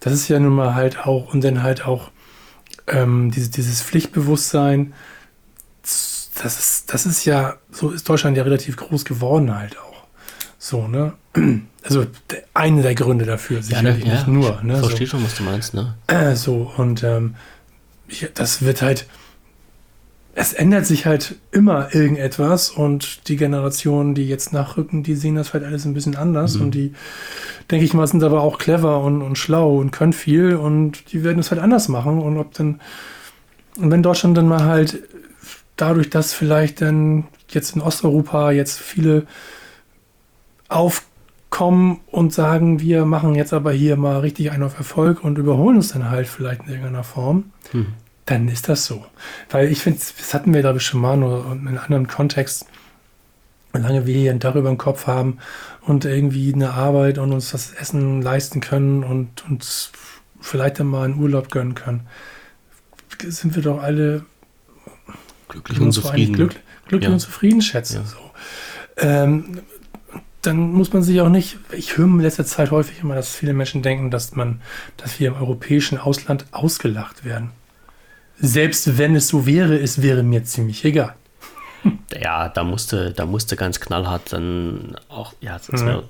das 0.00 0.12
ist 0.14 0.28
ja 0.28 0.38
nun 0.38 0.54
mal 0.54 0.74
halt 0.74 1.06
auch, 1.06 1.34
und 1.34 1.44
dann 1.44 1.62
halt 1.62 1.86
auch 1.86 2.10
ähm, 2.90 3.30
diese, 3.30 3.50
dieses 3.50 3.82
Pflichtbewusstsein, 3.82 4.92
das 5.82 6.58
ist, 6.58 6.92
das 6.92 7.06
ist 7.06 7.24
ja, 7.24 7.56
so 7.70 7.90
ist 7.90 8.08
Deutschland 8.08 8.36
ja 8.36 8.42
relativ 8.42 8.76
groß 8.76 9.04
geworden 9.04 9.56
halt 9.56 9.78
auch. 9.78 10.04
So, 10.58 10.88
ne? 10.88 11.14
Also 11.84 12.04
eine 12.52 12.82
der 12.82 12.94
Gründe 12.94 13.24
dafür, 13.24 13.62
sicherlich 13.62 14.00
ja, 14.00 14.04
ne, 14.04 14.10
ja, 14.10 14.14
nicht 14.16 14.28
nur. 14.28 14.60
Ne? 14.62 14.78
Verstehe 14.78 15.06
so. 15.06 15.12
schon, 15.12 15.24
was 15.24 15.36
du 15.36 15.42
meinst, 15.42 15.72
ne? 15.72 15.94
So, 16.34 16.70
und 16.76 17.02
ähm, 17.02 17.34
ich, 18.08 18.28
das 18.34 18.60
wird 18.60 18.82
halt, 18.82 19.06
es 20.40 20.52
ändert 20.52 20.86
sich 20.86 21.04
halt 21.04 21.34
immer 21.50 21.92
irgendetwas 21.92 22.70
und 22.70 23.26
die 23.26 23.36
Generationen, 23.36 24.14
die 24.14 24.28
jetzt 24.28 24.52
nachrücken, 24.52 25.02
die 25.02 25.16
sehen 25.16 25.34
das 25.34 25.52
halt 25.52 25.64
alles 25.64 25.84
ein 25.84 25.94
bisschen 25.94 26.14
anders 26.14 26.54
mhm. 26.54 26.62
und 26.62 26.74
die, 26.76 26.92
denke 27.72 27.84
ich 27.84 27.92
mal, 27.92 28.06
sind 28.06 28.22
aber 28.22 28.40
auch 28.42 28.58
clever 28.58 29.00
und, 29.00 29.20
und 29.20 29.36
schlau 29.36 29.78
und 29.78 29.90
können 29.90 30.12
viel 30.12 30.54
und 30.54 31.12
die 31.12 31.24
werden 31.24 31.40
es 31.40 31.50
halt 31.50 31.60
anders 31.60 31.88
machen 31.88 32.20
und 32.20 32.38
ob 32.38 32.54
dann, 32.54 32.80
und 33.78 33.90
wenn 33.90 34.04
Deutschland 34.04 34.36
dann 34.36 34.46
mal 34.46 34.62
halt 34.62 35.02
dadurch, 35.74 36.08
dass 36.08 36.34
vielleicht 36.34 36.82
dann 36.82 37.26
jetzt 37.48 37.74
in 37.74 37.82
Osteuropa 37.82 38.52
jetzt 38.52 38.78
viele 38.78 39.26
aufkommen 40.68 41.98
und 42.12 42.32
sagen, 42.32 42.78
wir 42.78 43.06
machen 43.06 43.34
jetzt 43.34 43.52
aber 43.52 43.72
hier 43.72 43.96
mal 43.96 44.20
richtig 44.20 44.52
einen 44.52 44.62
auf 44.62 44.78
Erfolg 44.78 45.24
und 45.24 45.36
überholen 45.36 45.78
uns 45.78 45.88
dann 45.88 46.10
halt 46.10 46.28
vielleicht 46.28 46.60
in 46.62 46.68
irgendeiner 46.68 47.02
Form, 47.02 47.50
mhm 47.72 47.94
dann 48.28 48.48
ist 48.48 48.68
das 48.68 48.84
so. 48.84 49.06
Weil 49.50 49.68
ich 49.72 49.80
finde, 49.80 50.00
das 50.18 50.34
hatten 50.34 50.52
wir, 50.52 50.60
glaube 50.60 50.78
ich, 50.78 50.84
schon 50.84 51.00
mal 51.00 51.16
nur 51.16 51.50
in 51.52 51.66
einem 51.66 51.78
anderen 51.78 52.08
Kontext, 52.08 52.66
solange 53.72 54.06
wir 54.06 54.18
hier 54.18 54.30
ein 54.30 54.38
Dach 54.38 54.54
über 54.54 54.68
dem 54.68 54.76
Kopf 54.76 55.06
haben 55.06 55.38
und 55.82 56.04
irgendwie 56.04 56.52
eine 56.52 56.72
Arbeit 56.72 57.18
und 57.18 57.32
uns 57.32 57.50
das 57.52 57.72
Essen 57.72 58.20
leisten 58.20 58.60
können 58.60 59.02
und 59.02 59.48
uns 59.48 59.92
vielleicht 60.40 60.78
dann 60.78 60.88
mal 60.88 61.04
einen 61.04 61.18
Urlaub 61.18 61.50
gönnen 61.50 61.74
können, 61.74 62.02
sind 63.24 63.56
wir 63.56 63.62
doch 63.62 63.82
alle 63.82 64.24
glücklich 65.48 65.80
und 65.80 65.92
zufrieden. 65.92 66.34
Glück, 66.34 66.56
glücklich 66.86 67.08
ja. 67.08 67.14
und 67.14 67.20
zufrieden 67.20 67.62
schätzen. 67.62 68.02
Ja. 68.02 68.04
So. 68.04 68.18
Ähm, 68.98 69.62
dann 70.42 70.72
muss 70.72 70.92
man 70.92 71.02
sich 71.02 71.20
auch 71.20 71.30
nicht, 71.30 71.58
ich 71.72 71.96
höre 71.96 72.06
in 72.06 72.20
letzter 72.20 72.44
Zeit 72.44 72.70
häufig 72.70 73.00
immer, 73.00 73.14
dass 73.14 73.34
viele 73.34 73.54
Menschen 73.54 73.82
denken, 73.82 74.10
dass 74.10 74.36
man, 74.36 74.60
dass 74.98 75.18
wir 75.18 75.28
im 75.28 75.34
europäischen 75.34 75.98
Ausland 75.98 76.46
ausgelacht 76.52 77.24
werden 77.24 77.50
selbst 78.40 78.98
wenn 78.98 79.16
es 79.16 79.28
so 79.28 79.46
wäre, 79.46 79.78
es 79.78 80.02
wäre 80.02 80.22
mir 80.22 80.44
ziemlich 80.44 80.84
egal. 80.84 81.14
Ja, 82.20 82.48
da 82.48 82.64
musste, 82.64 83.12
da 83.12 83.24
musste 83.24 83.56
ganz 83.56 83.80
knallhart 83.80 84.32
dann 84.32 84.96
auch, 85.08 85.32
ja, 85.40 85.60
mhm. 85.70 85.86
wär, 85.86 86.02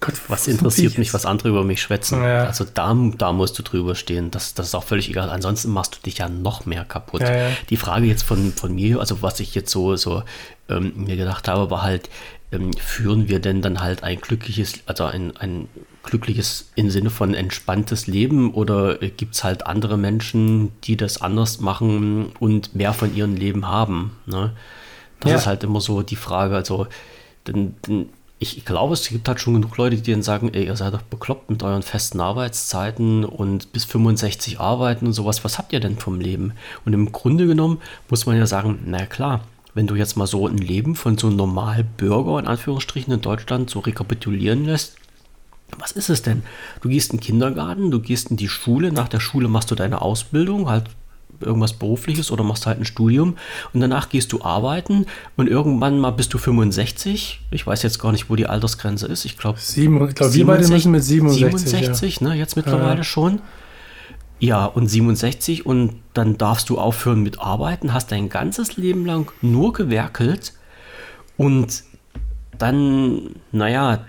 Gott, 0.00 0.14
was 0.28 0.46
interessiert 0.46 0.98
mich, 0.98 1.12
was 1.14 1.26
andere 1.26 1.48
über 1.48 1.64
mich 1.64 1.82
schwätzen. 1.82 2.22
Ja. 2.22 2.44
Also 2.44 2.64
da, 2.64 2.96
da 3.16 3.32
musst 3.32 3.58
du 3.58 3.62
drüber 3.62 3.94
stehen. 3.94 4.30
Das, 4.30 4.54
das 4.54 4.68
ist 4.68 4.74
auch 4.74 4.84
völlig 4.84 5.08
egal. 5.08 5.30
Ansonsten 5.30 5.70
machst 5.70 5.96
du 5.96 6.00
dich 6.02 6.18
ja 6.18 6.28
noch 6.28 6.66
mehr 6.66 6.84
kaputt. 6.84 7.22
Ja, 7.22 7.36
ja. 7.36 7.50
Die 7.70 7.76
Frage 7.76 8.06
jetzt 8.06 8.22
von, 8.22 8.52
von 8.52 8.74
mir, 8.74 9.00
also 9.00 9.22
was 9.22 9.40
ich 9.40 9.54
jetzt 9.54 9.70
so, 9.70 9.96
so 9.96 10.22
ähm, 10.68 10.92
mir 10.96 11.16
gedacht 11.16 11.48
habe, 11.48 11.70
war 11.70 11.82
halt, 11.82 12.10
ähm, 12.52 12.72
führen 12.74 13.28
wir 13.28 13.40
denn 13.40 13.60
dann 13.60 13.80
halt 13.80 14.04
ein 14.04 14.20
glückliches, 14.20 14.74
also 14.86 15.04
ein, 15.04 15.36
ein 15.36 15.68
glückliches 16.02 16.70
im 16.74 16.90
Sinne 16.90 17.10
von 17.10 17.34
entspanntes 17.34 18.06
Leben 18.06 18.54
oder 18.54 18.96
gibt 18.96 19.34
es 19.34 19.44
halt 19.44 19.66
andere 19.66 19.96
Menschen, 19.96 20.72
die 20.84 20.96
das 20.96 21.20
anders 21.20 21.60
machen 21.60 22.32
und 22.40 22.74
mehr 22.74 22.92
von 22.92 23.14
ihrem 23.14 23.36
Leben 23.36 23.68
haben? 23.68 24.12
Ne? 24.26 24.52
Das 25.20 25.30
ja. 25.30 25.36
ist 25.38 25.46
halt 25.46 25.64
immer 25.64 25.80
so 25.80 26.02
die 26.02 26.16
Frage. 26.16 26.54
Also, 26.54 26.86
denn, 27.46 27.74
denn 27.86 28.08
ich 28.40 28.64
glaube, 28.64 28.94
es 28.94 29.08
gibt 29.08 29.26
halt 29.26 29.40
schon 29.40 29.54
genug 29.54 29.76
Leute, 29.76 29.96
die 29.96 30.12
dann 30.12 30.22
sagen, 30.22 30.50
ey, 30.54 30.66
ihr 30.66 30.76
seid 30.76 30.94
doch 30.94 31.02
bekloppt 31.02 31.50
mit 31.50 31.62
euren 31.62 31.82
festen 31.82 32.20
Arbeitszeiten 32.20 33.24
und 33.24 33.72
bis 33.72 33.84
65 33.84 34.60
arbeiten 34.60 35.06
und 35.06 35.12
sowas. 35.12 35.42
Was 35.44 35.58
habt 35.58 35.72
ihr 35.72 35.80
denn 35.80 35.96
vom 35.96 36.20
Leben? 36.20 36.52
Und 36.84 36.92
im 36.92 37.10
Grunde 37.10 37.46
genommen 37.46 37.80
muss 38.08 38.26
man 38.26 38.36
ja 38.36 38.46
sagen, 38.46 38.80
na 38.86 39.06
klar, 39.06 39.40
wenn 39.74 39.88
du 39.88 39.96
jetzt 39.96 40.16
mal 40.16 40.26
so 40.26 40.46
ein 40.46 40.58
Leben 40.58 40.94
von 40.94 41.18
so 41.18 41.26
einem 41.26 41.36
Normalbürger 41.36 42.38
in 42.38 42.46
Anführungsstrichen 42.46 43.12
in 43.12 43.20
Deutschland 43.20 43.70
so 43.70 43.80
rekapitulieren 43.80 44.64
lässt, 44.64 44.96
was 45.76 45.92
ist 45.92 46.08
es 46.08 46.22
denn? 46.22 46.42
Du 46.80 46.88
gehst 46.88 47.12
in 47.12 47.18
den 47.18 47.24
Kindergarten, 47.24 47.90
du 47.90 48.00
gehst 48.00 48.30
in 48.30 48.36
die 48.36 48.48
Schule, 48.48 48.92
nach 48.92 49.08
der 49.08 49.20
Schule 49.20 49.48
machst 49.48 49.70
du 49.70 49.74
deine 49.74 50.00
Ausbildung, 50.00 50.68
halt 50.68 50.84
irgendwas 51.40 51.72
Berufliches 51.72 52.30
oder 52.30 52.42
machst 52.42 52.66
halt 52.66 52.80
ein 52.80 52.84
Studium 52.84 53.36
und 53.72 53.80
danach 53.80 54.08
gehst 54.08 54.32
du 54.32 54.42
arbeiten 54.42 55.06
und 55.36 55.48
irgendwann 55.48 55.98
mal 55.98 56.10
bist 56.10 56.34
du 56.34 56.38
65. 56.38 57.40
Ich 57.50 57.66
weiß 57.66 57.82
jetzt 57.82 57.98
gar 57.98 58.12
nicht, 58.12 58.28
wo 58.28 58.36
die 58.36 58.46
Altersgrenze 58.46 59.06
ist. 59.06 59.24
Ich 59.24 59.38
glaube, 59.38 59.58
ich 59.58 59.74
glaube, 60.14 60.34
wir 60.34 60.46
beide 60.46 60.68
müssen 60.68 60.92
mit 60.92 61.04
67. 61.04 61.70
67, 61.70 62.20
ja. 62.20 62.28
ne? 62.28 62.34
Jetzt 62.34 62.56
mittlerweile 62.56 62.98
ja. 62.98 63.04
schon. 63.04 63.40
Ja, 64.40 64.66
und 64.66 64.86
67 64.86 65.66
und 65.66 65.96
dann 66.14 66.38
darfst 66.38 66.70
du 66.70 66.78
aufhören 66.78 67.22
mit 67.22 67.40
Arbeiten, 67.40 67.92
hast 67.92 68.12
dein 68.12 68.28
ganzes 68.28 68.76
Leben 68.76 69.04
lang 69.04 69.32
nur 69.42 69.72
gewerkelt 69.72 70.52
und 71.36 71.82
dann, 72.56 73.36
naja, 73.52 74.04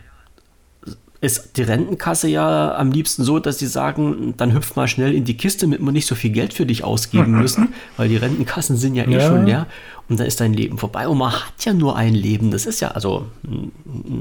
ist 1.22 1.58
die 1.58 1.64
Rentenkasse 1.64 2.30
ja 2.30 2.76
am 2.76 2.92
liebsten 2.92 3.24
so, 3.24 3.40
dass 3.40 3.60
sie 3.60 3.68
sagen, 3.68 4.34
dann 4.38 4.54
hüpf 4.54 4.76
mal 4.76 4.88
schnell 4.88 5.14
in 5.14 5.26
die 5.26 5.36
Kiste, 5.36 5.66
damit 5.66 5.82
wir 5.82 5.92
nicht 5.92 6.08
so 6.08 6.16
viel 6.16 6.32
Geld 6.32 6.54
für 6.54 6.66
dich 6.66 6.84
ausgeben 6.84 7.32
müssen, 7.40 7.74
weil 7.98 8.08
die 8.08 8.18
Rentenkassen 8.18 8.78
sind 8.78 8.96
ja 8.96 9.06
eh 9.06 9.14
ja. 9.14 9.28
schon 9.28 9.46
leer 9.46 9.68
und 10.10 10.20
dann 10.20 10.26
ist 10.26 10.42
dein 10.42 10.54
Leben 10.54 10.78
vorbei. 10.78 11.08
Und 11.08 11.20
man 11.20 11.32
hat 11.32 11.66
ja 11.66 11.74
nur 11.74 11.96
ein 11.96 12.16
Leben. 12.16 12.50
Das 12.50 12.66
ist 12.66 12.80
ja, 12.80 12.90
also 12.90 13.28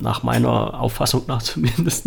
nach 0.03 0.22
meiner 0.22 0.78
Auffassung 0.80 1.22
nach 1.28 1.42
zumindest, 1.42 2.07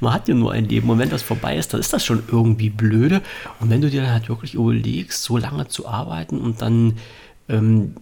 man 0.00 0.12
hat 0.12 0.28
ja 0.28 0.34
nur 0.34 0.52
ein 0.52 0.68
Leben. 0.68 0.90
Und 0.90 0.98
wenn 0.98 1.10
das 1.10 1.22
vorbei 1.22 1.56
ist, 1.56 1.72
dann 1.72 1.80
ist 1.80 1.92
das 1.92 2.04
schon 2.04 2.22
irgendwie 2.30 2.68
blöde. 2.68 3.22
Und 3.60 3.70
wenn 3.70 3.80
du 3.80 3.88
dir 3.88 4.02
dann 4.02 4.12
halt 4.12 4.28
wirklich 4.28 4.54
überlegst, 4.54 5.22
so 5.22 5.38
lange 5.38 5.68
zu 5.68 5.88
arbeiten 5.88 6.38
und 6.38 6.60
dann, 6.60 6.98
ähm, 7.48 7.94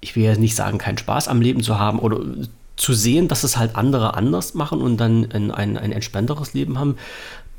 ich 0.00 0.16
will 0.16 0.24
ja 0.24 0.36
nicht 0.36 0.54
sagen, 0.54 0.76
keinen 0.78 0.98
Spaß 0.98 1.28
am 1.28 1.40
Leben 1.40 1.62
zu 1.62 1.78
haben 1.78 1.98
oder 1.98 2.20
zu 2.76 2.92
sehen, 2.92 3.28
dass 3.28 3.44
es 3.44 3.56
halt 3.56 3.76
andere 3.76 4.14
anders 4.14 4.54
machen 4.54 4.80
und 4.80 4.96
dann 4.96 5.30
ein, 5.30 5.50
ein, 5.50 5.76
ein 5.76 5.92
entspannteres 5.92 6.54
Leben 6.54 6.78
haben, 6.78 6.96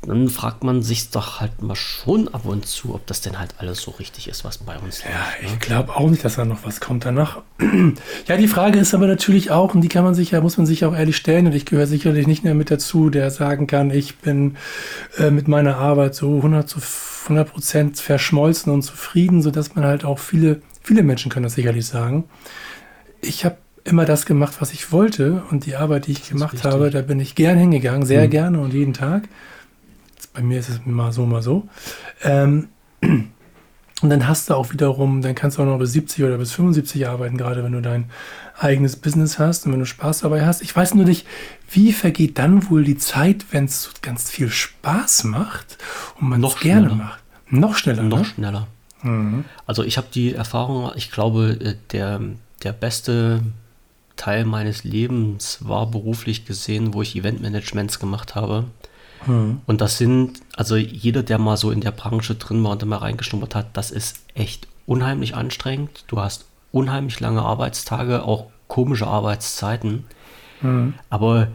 dann 0.02 0.28
fragt 0.28 0.62
man 0.62 0.82
sich 0.82 1.10
doch 1.10 1.40
halt 1.40 1.62
mal 1.62 1.74
schon 1.74 2.28
ab 2.28 2.44
und 2.44 2.66
zu, 2.66 2.94
ob 2.94 3.06
das 3.06 3.22
denn 3.22 3.38
halt 3.38 3.54
alles 3.58 3.80
so 3.80 3.90
richtig 3.92 4.28
ist, 4.28 4.44
was 4.44 4.58
bei 4.58 4.78
uns 4.78 5.02
Ja, 5.02 5.08
läuft, 5.08 5.42
ne? 5.42 5.48
ich 5.48 5.58
glaube 5.60 5.96
auch 5.96 6.08
nicht, 6.08 6.24
dass 6.24 6.36
da 6.36 6.44
noch 6.44 6.64
was 6.64 6.80
kommt 6.80 7.04
danach. 7.04 7.42
ja, 8.28 8.36
die 8.36 8.46
Frage 8.46 8.78
ist 8.78 8.94
aber 8.94 9.06
natürlich 9.06 9.50
auch, 9.50 9.74
und 9.74 9.80
die 9.80 9.88
kann 9.88 10.04
man 10.04 10.14
sich 10.14 10.30
ja, 10.30 10.40
muss 10.40 10.58
man 10.58 10.66
sich 10.66 10.84
auch 10.84 10.94
ehrlich 10.94 11.16
stellen, 11.16 11.46
und 11.46 11.54
ich 11.54 11.66
gehöre 11.66 11.86
sicherlich 11.86 12.26
nicht 12.26 12.44
mehr 12.44 12.54
mit 12.54 12.70
dazu, 12.70 13.10
der 13.10 13.30
sagen 13.30 13.66
kann, 13.66 13.90
ich 13.90 14.18
bin 14.18 14.56
äh, 15.18 15.30
mit 15.30 15.48
meiner 15.48 15.78
Arbeit 15.78 16.14
so 16.14 16.36
100 16.36 16.68
zu 16.68 16.80
100 17.24 17.52
Prozent 17.52 17.98
verschmolzen 17.98 18.72
und 18.72 18.82
zufrieden, 18.82 19.42
sodass 19.42 19.74
man 19.74 19.84
halt 19.84 20.04
auch 20.04 20.20
viele, 20.20 20.62
viele 20.82 21.02
Menschen 21.02 21.30
können 21.30 21.44
das 21.44 21.54
sicherlich 21.54 21.86
sagen. 21.86 22.24
Ich 23.22 23.44
habe 23.44 23.56
immer 23.86 24.04
das 24.04 24.26
gemacht, 24.26 24.56
was 24.60 24.72
ich 24.72 24.92
wollte. 24.92 25.42
Und 25.50 25.66
die 25.66 25.76
Arbeit, 25.76 26.06
die 26.06 26.12
ich 26.12 26.28
gemacht 26.28 26.64
habe, 26.64 26.90
da 26.90 27.02
bin 27.02 27.20
ich 27.20 27.34
gern 27.34 27.58
hingegangen, 27.58 28.06
sehr 28.06 28.26
mhm. 28.26 28.30
gerne 28.30 28.60
und 28.60 28.74
jeden 28.74 28.92
Tag. 28.92 29.28
Bei 30.34 30.42
mir 30.42 30.58
ist 30.58 30.68
es 30.68 30.80
mal 30.84 31.12
so, 31.12 31.24
mal 31.26 31.42
so. 31.42 31.68
Ähm, 32.22 32.68
und 33.00 33.30
dann 34.10 34.28
hast 34.28 34.50
du 34.50 34.54
auch 34.54 34.72
wiederum, 34.72 35.22
dann 35.22 35.34
kannst 35.34 35.56
du 35.56 35.62
auch 35.62 35.66
noch 35.66 35.78
bis 35.78 35.92
70 35.92 36.24
oder 36.24 36.38
bis 36.38 36.52
75 36.52 37.06
arbeiten, 37.08 37.36
gerade 37.36 37.64
wenn 37.64 37.72
du 37.72 37.80
dein 37.80 38.10
eigenes 38.58 38.96
Business 38.96 39.38
hast 39.38 39.66
und 39.66 39.72
wenn 39.72 39.80
du 39.80 39.86
Spaß 39.86 40.20
dabei 40.20 40.44
hast. 40.44 40.62
Ich 40.62 40.74
weiß 40.74 40.94
nur 40.94 41.04
nicht, 41.04 41.26
wie 41.70 41.92
vergeht 41.92 42.38
dann 42.38 42.70
wohl 42.70 42.84
die 42.84 42.98
Zeit, 42.98 43.46
wenn 43.50 43.64
es 43.64 43.90
ganz 44.02 44.30
viel 44.30 44.48
Spaß 44.48 45.24
macht 45.24 45.78
und 46.20 46.28
man 46.28 46.42
es 46.42 46.58
gerne 46.58 46.94
macht. 46.94 47.22
Noch 47.48 47.76
schneller. 47.76 48.02
Noch 48.02 48.18
ne? 48.18 48.24
schneller. 48.24 48.66
Mhm. 49.02 49.44
Also 49.66 49.82
ich 49.82 49.98
habe 49.98 50.08
die 50.12 50.34
Erfahrung, 50.34 50.90
ich 50.96 51.10
glaube, 51.10 51.58
äh, 51.60 51.74
der, 51.92 52.20
der 52.62 52.72
beste 52.72 53.40
Teil 54.16 54.44
meines 54.44 54.84
Lebens 54.84 55.58
war 55.60 55.86
beruflich 55.86 56.44
gesehen, 56.46 56.94
wo 56.94 57.02
ich 57.02 57.16
Eventmanagements 57.16 57.98
gemacht 57.98 58.34
habe. 58.34 58.64
Hm. 59.24 59.60
Und 59.66 59.80
das 59.80 59.98
sind, 59.98 60.40
also 60.56 60.76
jeder, 60.76 61.22
der 61.22 61.38
mal 61.38 61.56
so 61.56 61.70
in 61.70 61.80
der 61.80 61.90
Branche 61.90 62.34
drin 62.34 62.62
war 62.64 62.72
und 62.72 62.82
da 62.82 62.86
mal 62.86 62.98
reingeschnuppert 62.98 63.54
hat, 63.54 63.76
das 63.76 63.90
ist 63.90 64.20
echt 64.34 64.68
unheimlich 64.86 65.34
anstrengend. 65.34 66.04
Du 66.06 66.20
hast 66.20 66.46
unheimlich 66.72 67.20
lange 67.20 67.42
Arbeitstage, 67.42 68.22
auch 68.22 68.46
komische 68.68 69.06
Arbeitszeiten. 69.06 70.04
Hm. 70.60 70.94
Aber 71.10 71.48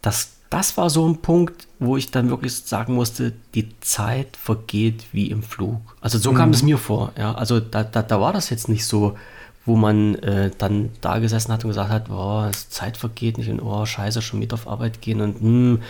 das, 0.00 0.32
das 0.50 0.76
war 0.76 0.90
so 0.90 1.08
ein 1.08 1.18
Punkt, 1.18 1.66
wo 1.78 1.96
ich 1.96 2.10
dann 2.10 2.30
wirklich 2.30 2.54
sagen 2.54 2.94
musste, 2.94 3.32
die 3.54 3.68
Zeit 3.80 4.36
vergeht 4.36 5.06
wie 5.12 5.30
im 5.30 5.42
Flug. 5.42 5.80
Also 6.00 6.18
so 6.18 6.30
hm. 6.30 6.36
kam 6.36 6.50
es 6.50 6.62
mir 6.62 6.78
vor. 6.78 7.12
Ja, 7.16 7.34
also 7.34 7.60
da, 7.60 7.84
da, 7.84 8.02
da 8.02 8.20
war 8.20 8.32
das 8.32 8.50
jetzt 8.50 8.68
nicht 8.68 8.86
so, 8.86 9.16
wo 9.64 9.76
man 9.76 10.16
äh, 10.16 10.50
dann 10.58 10.90
da 11.00 11.18
gesessen 11.18 11.52
hat 11.52 11.64
und 11.64 11.70
gesagt 11.70 11.90
hat, 11.90 12.10
oh, 12.10 12.50
Zeit 12.68 12.96
vergeht 12.96 13.38
nicht 13.38 13.48
und 13.48 13.60
oh, 13.60 13.86
scheiße, 13.86 14.22
schon 14.22 14.40
mit 14.40 14.52
auf 14.52 14.66
Arbeit 14.66 15.00
gehen 15.00 15.20
und 15.20 15.40
hm, 15.40 15.82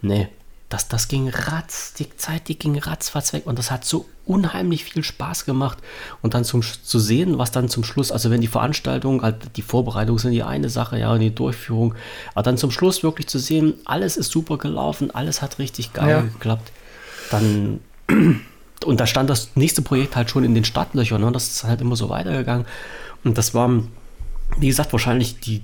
nee, 0.00 0.28
das, 0.68 0.88
das 0.88 1.08
ging 1.08 1.28
ratz, 1.28 1.94
die 1.94 2.14
Zeit, 2.16 2.48
die 2.48 2.58
ging 2.58 2.78
ratzfatz 2.78 3.32
weg 3.32 3.46
und 3.46 3.58
das 3.58 3.70
hat 3.70 3.84
so 3.86 4.06
unheimlich 4.26 4.84
viel 4.84 5.02
Spaß 5.02 5.46
gemacht 5.46 5.78
und 6.20 6.34
dann 6.34 6.44
zum, 6.44 6.62
zu 6.62 6.98
sehen, 6.98 7.38
was 7.38 7.50
dann 7.50 7.70
zum 7.70 7.84
Schluss, 7.84 8.12
also 8.12 8.30
wenn 8.30 8.42
die 8.42 8.48
Veranstaltung, 8.48 9.22
halt 9.22 9.56
die 9.56 9.62
Vorbereitung 9.62 10.18
sind 10.18 10.32
die 10.32 10.42
eine 10.42 10.68
Sache, 10.68 10.98
ja, 10.98 11.12
und 11.12 11.20
die 11.20 11.34
Durchführung, 11.34 11.94
aber 12.34 12.42
dann 12.42 12.58
zum 12.58 12.70
Schluss 12.70 13.02
wirklich 13.02 13.28
zu 13.28 13.38
sehen, 13.38 13.74
alles 13.86 14.18
ist 14.18 14.30
super 14.30 14.58
gelaufen, 14.58 15.10
alles 15.10 15.40
hat 15.40 15.58
richtig 15.58 15.94
geil 15.94 16.08
ja. 16.08 16.20
geklappt, 16.20 16.70
dann 17.30 17.80
und 18.84 19.00
da 19.00 19.06
stand 19.06 19.30
das 19.30 19.50
nächste 19.54 19.80
Projekt 19.80 20.16
halt 20.16 20.28
schon 20.28 20.44
in 20.44 20.54
den 20.54 20.64
Startlöchern, 20.64 21.22
ne? 21.22 21.32
das 21.32 21.48
ist 21.48 21.64
halt 21.64 21.80
immer 21.80 21.96
so 21.96 22.10
weitergegangen 22.10 22.66
und 23.24 23.38
das 23.38 23.54
war, 23.54 23.70
wie 24.58 24.68
gesagt, 24.68 24.92
wahrscheinlich 24.92 25.40
die 25.40 25.62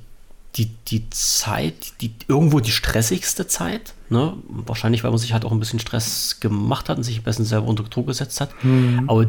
die, 0.56 0.66
die 0.86 1.10
Zeit, 1.10 2.00
die 2.00 2.14
irgendwo 2.28 2.60
die 2.60 2.70
stressigste 2.70 3.46
Zeit, 3.46 3.94
ne? 4.08 4.34
wahrscheinlich, 4.48 5.02
weil 5.02 5.10
man 5.10 5.18
sich 5.18 5.32
halt 5.32 5.44
auch 5.44 5.52
ein 5.52 5.58
bisschen 5.58 5.80
Stress 5.80 6.38
gemacht 6.40 6.88
hat 6.88 6.96
und 6.96 7.02
sich 7.02 7.18
ein 7.18 7.24
bisschen 7.24 7.44
selber 7.44 7.66
unter 7.66 7.82
Druck 7.84 8.06
gesetzt 8.06 8.40
hat, 8.40 8.50
mhm. 8.62 9.04
aber 9.08 9.26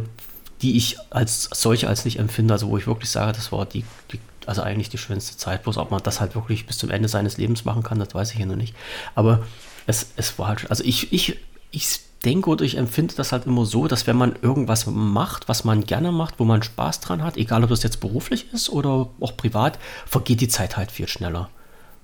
die 0.62 0.78
ich 0.78 0.98
als 1.10 1.50
solche 1.52 1.88
als 1.88 2.06
nicht 2.06 2.20
empfinde, 2.20 2.54
also 2.54 2.68
wo 2.68 2.78
ich 2.78 2.88
wirklich 2.88 3.10
sage, 3.10 3.34
das 3.34 3.52
war 3.52 3.66
die, 3.66 3.84
die, 4.12 4.20
also 4.46 4.62
eigentlich 4.62 4.90
die 4.90 4.98
schönste 4.98 5.36
Zeit, 5.36 5.64
bloß 5.64 5.78
ob 5.78 5.92
man 5.92 6.02
das 6.04 6.22
halt 6.22 6.36
wirklich 6.36 6.68
bis 6.68 6.78
zum 6.78 6.92
Ende 6.92 7.10
seines 7.10 7.38
Lebens 7.38 7.66
machen 7.66 7.84
kann, 7.84 8.00
das 8.00 8.14
weiß 8.14 8.32
ich 8.32 8.40
ja 8.40 8.46
noch 8.46 8.56
nicht, 8.56 8.76
aber 9.16 9.44
es, 9.88 10.12
es 10.16 10.38
war 10.38 10.50
halt, 10.50 10.70
also 10.70 10.84
ich, 10.84 11.12
ich, 11.12 11.40
ich 11.72 12.00
denke 12.24 12.50
oder 12.50 12.66
ich 12.66 12.78
empfinde 12.78 13.14
das 13.16 13.32
halt 13.32 13.46
immer 13.46 13.66
so, 13.66 13.88
dass 13.88 14.08
wenn 14.08 14.16
man 14.16 14.36
irgendwas 14.42 14.88
macht, 14.88 15.48
was 15.48 15.64
man 15.64 15.84
gerne 15.84 16.12
macht, 16.12 16.36
wo 16.40 16.46
man 16.46 16.64
Spaß 16.64 17.00
dran 17.02 17.24
hat, 17.24 17.38
egal 17.38 17.64
ob 17.64 17.70
das 17.70 17.84
jetzt 17.84 18.00
beruflich 18.00 18.52
ist 18.54 18.70
oder 18.70 19.08
auch 19.20 19.38
privat, 19.38 19.78
vergeht 20.06 20.42
die 20.42 20.48
Zeit 20.48 20.78
halt 20.78 20.92
viel 20.92 21.08
schneller. 21.08 21.50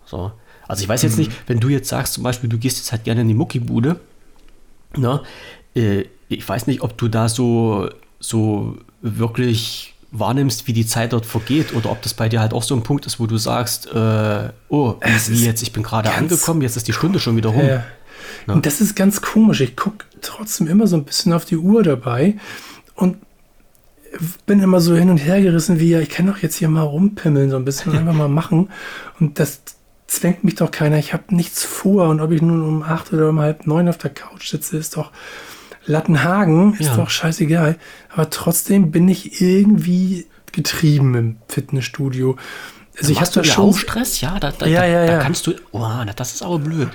So. 0.05 0.31
Also 0.67 0.83
ich 0.83 0.89
weiß 0.89 1.01
jetzt 1.01 1.17
mhm. 1.17 1.25
nicht, 1.25 1.31
wenn 1.47 1.59
du 1.59 1.69
jetzt 1.69 1.89
sagst, 1.89 2.13
zum 2.13 2.23
Beispiel, 2.23 2.49
du 2.49 2.57
gehst 2.57 2.77
jetzt 2.77 2.91
halt 2.91 3.03
gerne 3.03 3.21
in 3.21 3.27
die 3.27 3.33
Muckibude, 3.33 3.99
ne? 4.95 5.21
Äh, 5.75 6.05
ich 6.29 6.47
weiß 6.47 6.67
nicht, 6.67 6.81
ob 6.81 6.97
du 6.97 7.07
da 7.07 7.27
so, 7.27 7.89
so 8.19 8.77
wirklich 9.01 9.95
wahrnimmst, 10.11 10.67
wie 10.67 10.73
die 10.73 10.85
Zeit 10.85 11.13
dort 11.13 11.25
vergeht 11.25 11.73
oder 11.73 11.91
ob 11.91 12.01
das 12.01 12.13
bei 12.13 12.29
dir 12.29 12.41
halt 12.41 12.53
auch 12.53 12.63
so 12.63 12.75
ein 12.75 12.83
Punkt 12.83 13.05
ist, 13.05 13.19
wo 13.19 13.27
du 13.27 13.37
sagst, 13.37 13.87
äh, 13.87 14.49
oh, 14.69 14.95
wie 15.27 15.45
jetzt, 15.45 15.61
ich 15.61 15.71
bin 15.71 15.83
gerade 15.83 16.13
angekommen, 16.13 16.61
jetzt 16.61 16.75
ist 16.77 16.87
die 16.87 16.93
Stunde 16.93 17.19
schon 17.19 17.37
wieder 17.37 17.49
rum. 17.49 17.61
Äh, 17.61 17.81
Ne? 18.47 18.53
Und 18.53 18.65
das 18.65 18.81
ist 18.81 18.95
ganz 18.95 19.21
komisch. 19.21 19.61
Ich 19.61 19.75
gucke 19.75 20.05
trotzdem 20.21 20.67
immer 20.67 20.87
so 20.87 20.95
ein 20.95 21.03
bisschen 21.03 21.33
auf 21.33 21.45
die 21.45 21.57
Uhr 21.57 21.83
dabei 21.83 22.35
und 22.95 23.17
bin 24.45 24.61
immer 24.61 24.81
so 24.81 24.95
hin 24.95 25.09
und 25.09 25.17
her 25.17 25.41
gerissen, 25.41 25.79
wie 25.79 25.89
ja, 25.89 25.99
ich 25.99 26.09
kann 26.09 26.27
doch 26.27 26.39
jetzt 26.39 26.55
hier 26.55 26.69
mal 26.69 26.81
rumpimmeln, 26.81 27.49
so 27.49 27.55
ein 27.55 27.65
bisschen 27.65 27.97
einfach 27.97 28.13
mal 28.13 28.27
machen. 28.29 28.69
Und 29.19 29.39
das 29.39 29.61
zwängt 30.07 30.43
mich 30.43 30.55
doch 30.55 30.71
keiner. 30.71 30.97
Ich 30.97 31.13
habe 31.13 31.35
nichts 31.35 31.63
vor. 31.63 32.09
Und 32.09 32.19
ob 32.19 32.31
ich 32.31 32.41
nun 32.41 32.61
um 32.61 32.83
acht 32.83 33.13
oder 33.13 33.29
um 33.29 33.39
halb 33.39 33.65
neun 33.67 33.87
auf 33.87 33.97
der 33.97 34.11
Couch 34.11 34.49
sitze, 34.49 34.77
ist 34.77 34.97
doch 34.97 35.11
Lattenhagen, 35.85 36.73
ist 36.73 36.87
ja. 36.87 36.95
doch 36.97 37.09
scheißegal. 37.09 37.77
Aber 38.09 38.29
trotzdem 38.29 38.91
bin 38.91 39.07
ich 39.07 39.41
irgendwie 39.41 40.27
getrieben 40.51 41.15
im 41.15 41.37
Fitnessstudio. 41.47 42.35
Also 42.99 43.13
ich 43.13 43.21
hatte 43.21 43.43
schon 43.43 43.73
Stress, 43.73 44.19
ja, 44.21 44.37
da, 44.39 44.51
da, 44.51 44.65
ja, 44.65 44.85
ja, 44.85 45.05
ja. 45.05 45.17
da 45.17 45.23
kannst 45.23 45.47
du, 45.47 45.53
oh, 45.71 45.87
das 46.15 46.33
ist 46.33 46.43
aber 46.43 46.59
blöd. 46.59 46.89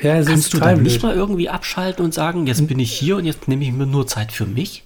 Ja, 0.00 0.22
Kannst 0.22 0.52
du 0.52 0.58
dann 0.58 0.82
nicht 0.82 1.02
mal 1.02 1.14
irgendwie 1.14 1.48
abschalten 1.48 2.04
und 2.04 2.12
sagen, 2.12 2.46
jetzt 2.46 2.66
bin 2.66 2.78
ich 2.78 2.92
hier 2.92 3.16
und 3.16 3.24
jetzt 3.24 3.48
nehme 3.48 3.64
ich 3.64 3.72
mir 3.72 3.86
nur 3.86 4.06
Zeit 4.06 4.30
für 4.30 4.46
mich? 4.46 4.84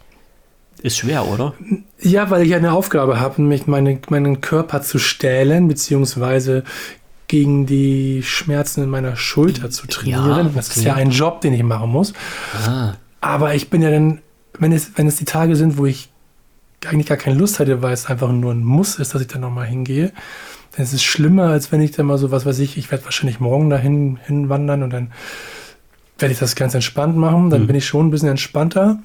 Ist 0.83 0.99
schwer, 0.99 1.27
oder? 1.27 1.55
Ja, 2.01 2.31
weil 2.31 2.47
ich 2.47 2.55
eine 2.55 2.73
Aufgabe 2.73 3.21
habe, 3.21 3.43
mich 3.43 3.67
meine, 3.67 3.99
meinen 4.09 4.41
Körper 4.41 4.83
zu 4.83 4.99
stählen, 4.99 5.69
beziehungsweise 5.69 6.65
gegen 7.29 7.67
die 7.67 8.23
Schmerzen 8.25 8.85
in 8.85 8.91
meiner 8.91 9.17
Schulter 9.17 9.71
zu 9.71 9.87
trainieren. 9.87 10.47
Ja. 10.47 10.51
Das 10.55 10.77
ist 10.77 10.85
ja 10.85 10.95
ein 10.95 11.11
Job, 11.11 11.41
den 11.43 11.55
ich 11.55 11.63
machen 11.63 11.91
muss. 11.91 12.13
Ah. 12.67 12.95
Aber 13.21 13.55
ich 13.55 13.69
bin 13.69 13.83
ja 13.83 13.91
dann, 13.91 14.21
wenn 14.59 14.73
es, 14.73 14.93
wenn 14.97 15.07
es 15.07 15.17
die 15.17 15.27
Tage 15.27 15.55
sind, 15.55 15.77
wo 15.77 15.87
ich 15.87 16.11
eigentlich 16.87 17.07
gar 17.07 17.19
keine 17.19 17.37
Lust 17.37 17.61
hatte, 17.61 17.83
weil 17.83 17.93
es 17.93 18.07
einfach 18.07 18.33
nur 18.33 18.53
ein 18.53 18.65
Muss 18.65 18.99
ist, 18.99 19.15
dass 19.15 19.21
ich 19.21 19.29
da 19.29 19.39
nochmal 19.39 19.67
hingehe, 19.67 20.13
dann 20.81 20.87
ist 20.87 20.95
es 20.95 21.03
schlimmer, 21.03 21.51
als 21.51 21.73
wenn 21.73 21.83
ich 21.83 21.91
dann 21.91 22.07
mal 22.07 22.17
so, 22.17 22.31
was 22.31 22.47
weiß 22.47 22.59
ich, 22.61 22.79
ich 22.79 22.91
werde 22.91 23.05
wahrscheinlich 23.05 23.39
morgen 23.39 23.69
dahin 23.69 24.19
hinwandern 24.25 24.83
und 24.83 24.91
dann 24.91 25.13
werde 26.19 26.33
ich 26.33 26.39
das 26.39 26.57
ganz 26.57 26.73
entspannt 26.73 27.19
machen. 27.19 27.51
Dann 27.51 27.63
mhm. 27.63 27.67
bin 27.67 27.77
ich 27.77 27.87
schon 27.87 28.07
ein 28.07 28.11
bisschen 28.11 28.31
entspannter. 28.31 28.99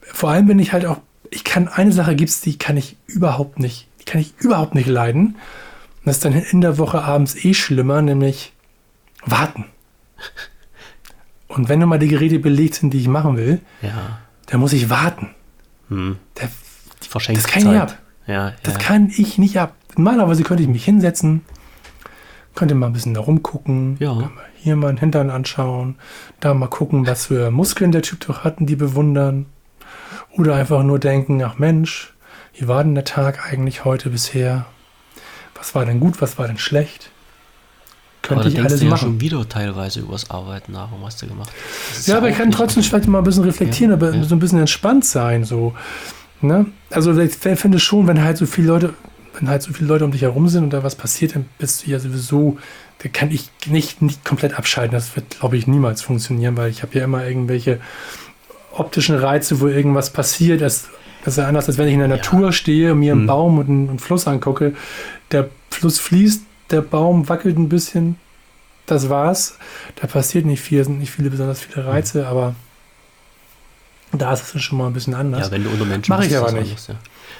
Vor 0.00 0.30
allem 0.30 0.46
bin 0.46 0.58
ich 0.58 0.72
halt 0.72 0.86
auch, 0.86 1.00
ich 1.30 1.44
kann, 1.44 1.68
eine 1.68 1.92
Sache 1.92 2.16
gibt 2.16 2.30
es, 2.30 2.40
die 2.40 2.56
kann 2.56 2.78
ich 2.78 2.96
überhaupt 3.06 3.58
nicht, 3.58 3.88
die 4.00 4.04
kann 4.06 4.22
ich 4.22 4.32
überhaupt 4.38 4.74
nicht 4.74 4.88
leiden. 4.88 5.36
Und 5.98 6.06
das 6.06 6.16
ist 6.16 6.24
dann 6.24 6.32
in 6.32 6.62
der 6.62 6.78
Woche 6.78 7.02
abends 7.02 7.44
eh 7.44 7.52
schlimmer, 7.52 8.00
nämlich 8.00 8.54
warten. 9.26 9.66
Und 11.46 11.68
wenn 11.68 11.80
nun 11.80 11.90
mal 11.90 11.98
die 11.98 12.08
Geräte 12.08 12.38
belegt 12.38 12.76
sind, 12.76 12.94
die 12.94 13.00
ich 13.00 13.08
machen 13.08 13.36
will, 13.36 13.60
ja. 13.82 14.20
dann 14.46 14.60
muss 14.60 14.72
ich 14.72 14.88
warten. 14.88 15.34
Hm. 15.90 16.16
Der, 16.40 16.48
das 17.00 17.46
kann 17.46 17.60
ich 17.60 17.68
nicht 17.68 17.80
ab. 17.80 17.98
Ja, 18.26 18.54
das 18.62 18.74
ja. 18.74 18.80
kann 18.80 19.12
ich 19.14 19.36
nicht 19.36 19.58
ab. 19.58 19.74
Normalerweise 19.98 20.44
könnte 20.44 20.62
ich 20.62 20.68
mich 20.68 20.84
hinsetzen, 20.84 21.42
könnte 22.54 22.76
mal 22.76 22.86
ein 22.86 22.92
bisschen 22.92 23.14
da 23.14 23.20
rumgucken, 23.20 23.96
ja. 23.98 24.30
hier 24.56 24.76
mal 24.76 24.88
einen 24.88 24.98
Hintern 24.98 25.28
anschauen, 25.28 25.96
da 26.38 26.54
mal 26.54 26.68
gucken, 26.68 27.04
was 27.04 27.26
für 27.26 27.50
Muskeln 27.50 27.90
der 27.90 28.02
Typ 28.02 28.20
doch 28.20 28.44
hatten, 28.44 28.64
die 28.64 28.76
bewundern. 28.76 29.46
Oder 30.36 30.54
einfach 30.54 30.84
nur 30.84 31.00
denken, 31.00 31.42
ach 31.42 31.58
Mensch, 31.58 32.14
wie 32.54 32.68
war 32.68 32.84
denn 32.84 32.94
der 32.94 33.04
Tag 33.04 33.50
eigentlich 33.50 33.84
heute 33.84 34.10
bisher? 34.10 34.66
Was 35.56 35.74
war 35.74 35.84
denn 35.84 35.98
gut, 35.98 36.22
was 36.22 36.38
war 36.38 36.46
denn 36.46 36.58
schlecht? 36.58 37.10
Könnte 38.22 38.44
aber 38.44 38.52
ich 38.52 38.60
alles 38.60 38.80
machen. 38.82 38.90
Ja 38.90 38.96
schon 38.98 39.20
wieder 39.20 39.48
teilweise 39.48 39.98
übers 39.98 40.30
Arbeiten 40.30 40.70
nach, 40.70 40.90
was 40.92 41.14
hast 41.14 41.22
du 41.22 41.26
gemacht? 41.26 41.50
Ja, 42.06 42.12
ja, 42.12 42.18
aber 42.18 42.28
ich 42.28 42.36
kann 42.36 42.52
trotzdem 42.52 42.84
vielleicht 42.84 43.08
mal 43.08 43.18
ein 43.18 43.24
bisschen 43.24 43.42
reflektieren, 43.42 43.90
ja, 43.90 43.96
aber 43.96 44.22
so 44.22 44.36
ein 44.36 44.38
bisschen 44.38 44.60
entspannt 44.60 45.04
sein. 45.04 45.42
So. 45.42 45.74
Ne? 46.40 46.66
Also 46.90 47.18
ich 47.18 47.34
finde 47.34 47.80
schon, 47.80 48.06
wenn 48.06 48.22
halt 48.22 48.36
so 48.36 48.46
viele 48.46 48.68
Leute, 48.68 48.94
wenn 49.38 49.48
halt 49.48 49.62
so 49.62 49.72
viele 49.72 49.88
Leute 49.88 50.04
um 50.04 50.10
dich 50.10 50.22
herum 50.22 50.48
sind 50.48 50.64
und 50.64 50.72
da 50.72 50.82
was 50.82 50.96
passiert, 50.96 51.34
dann 51.34 51.46
bist 51.58 51.86
du 51.86 51.90
ja 51.90 51.98
sowieso, 51.98 52.58
da 52.98 53.08
kann 53.08 53.30
ich 53.30 53.50
nicht, 53.66 54.02
nicht 54.02 54.24
komplett 54.24 54.58
abschalten. 54.58 54.92
Das 54.92 55.14
wird, 55.14 55.38
glaube 55.38 55.56
ich, 55.56 55.66
niemals 55.66 56.02
funktionieren, 56.02 56.56
weil 56.56 56.70
ich 56.70 56.82
habe 56.82 56.98
ja 56.98 57.04
immer 57.04 57.24
irgendwelche 57.26 57.80
optischen 58.72 59.16
Reize, 59.16 59.60
wo 59.60 59.68
irgendwas 59.68 60.10
passiert. 60.10 60.60
Das, 60.60 60.88
das 61.24 61.34
ist 61.34 61.38
ja 61.38 61.46
anders, 61.46 61.68
als 61.68 61.78
wenn 61.78 61.86
ich 61.86 61.94
in 61.94 62.00
der 62.00 62.08
ja. 62.08 62.16
Natur 62.16 62.52
stehe, 62.52 62.94
mir 62.94 63.12
einen 63.12 63.22
mhm. 63.22 63.26
Baum 63.26 63.58
und 63.58 63.68
einen, 63.68 63.88
einen 63.90 63.98
Fluss 63.98 64.26
angucke. 64.26 64.74
Der 65.30 65.48
Fluss 65.70 65.98
fließt, 65.98 66.42
der 66.70 66.82
Baum 66.82 67.28
wackelt 67.28 67.58
ein 67.58 67.68
bisschen. 67.68 68.16
Das 68.86 69.08
war's. 69.08 69.58
Da 69.96 70.06
passiert 70.06 70.46
nicht 70.46 70.62
viel, 70.62 70.82
sind 70.82 70.98
nicht 70.98 71.12
viele 71.12 71.30
besonders 71.30 71.60
viele 71.60 71.86
Reize, 71.86 72.26
aber 72.26 72.54
da 74.12 74.32
ist 74.32 74.54
es 74.54 74.62
schon 74.62 74.78
mal 74.78 74.86
ein 74.86 74.92
bisschen 74.92 75.14
anders. 75.14 75.46
Ja, 75.46 75.50
wenn 75.50 75.64
du 75.64 75.70
unter 75.70 75.84
Menschen 75.84 76.10
Mach 76.10 76.24
ich 76.24 76.36
aber 76.36 76.52
nicht. 76.52 76.70
Anders, 76.70 76.86
ja. 76.88 76.94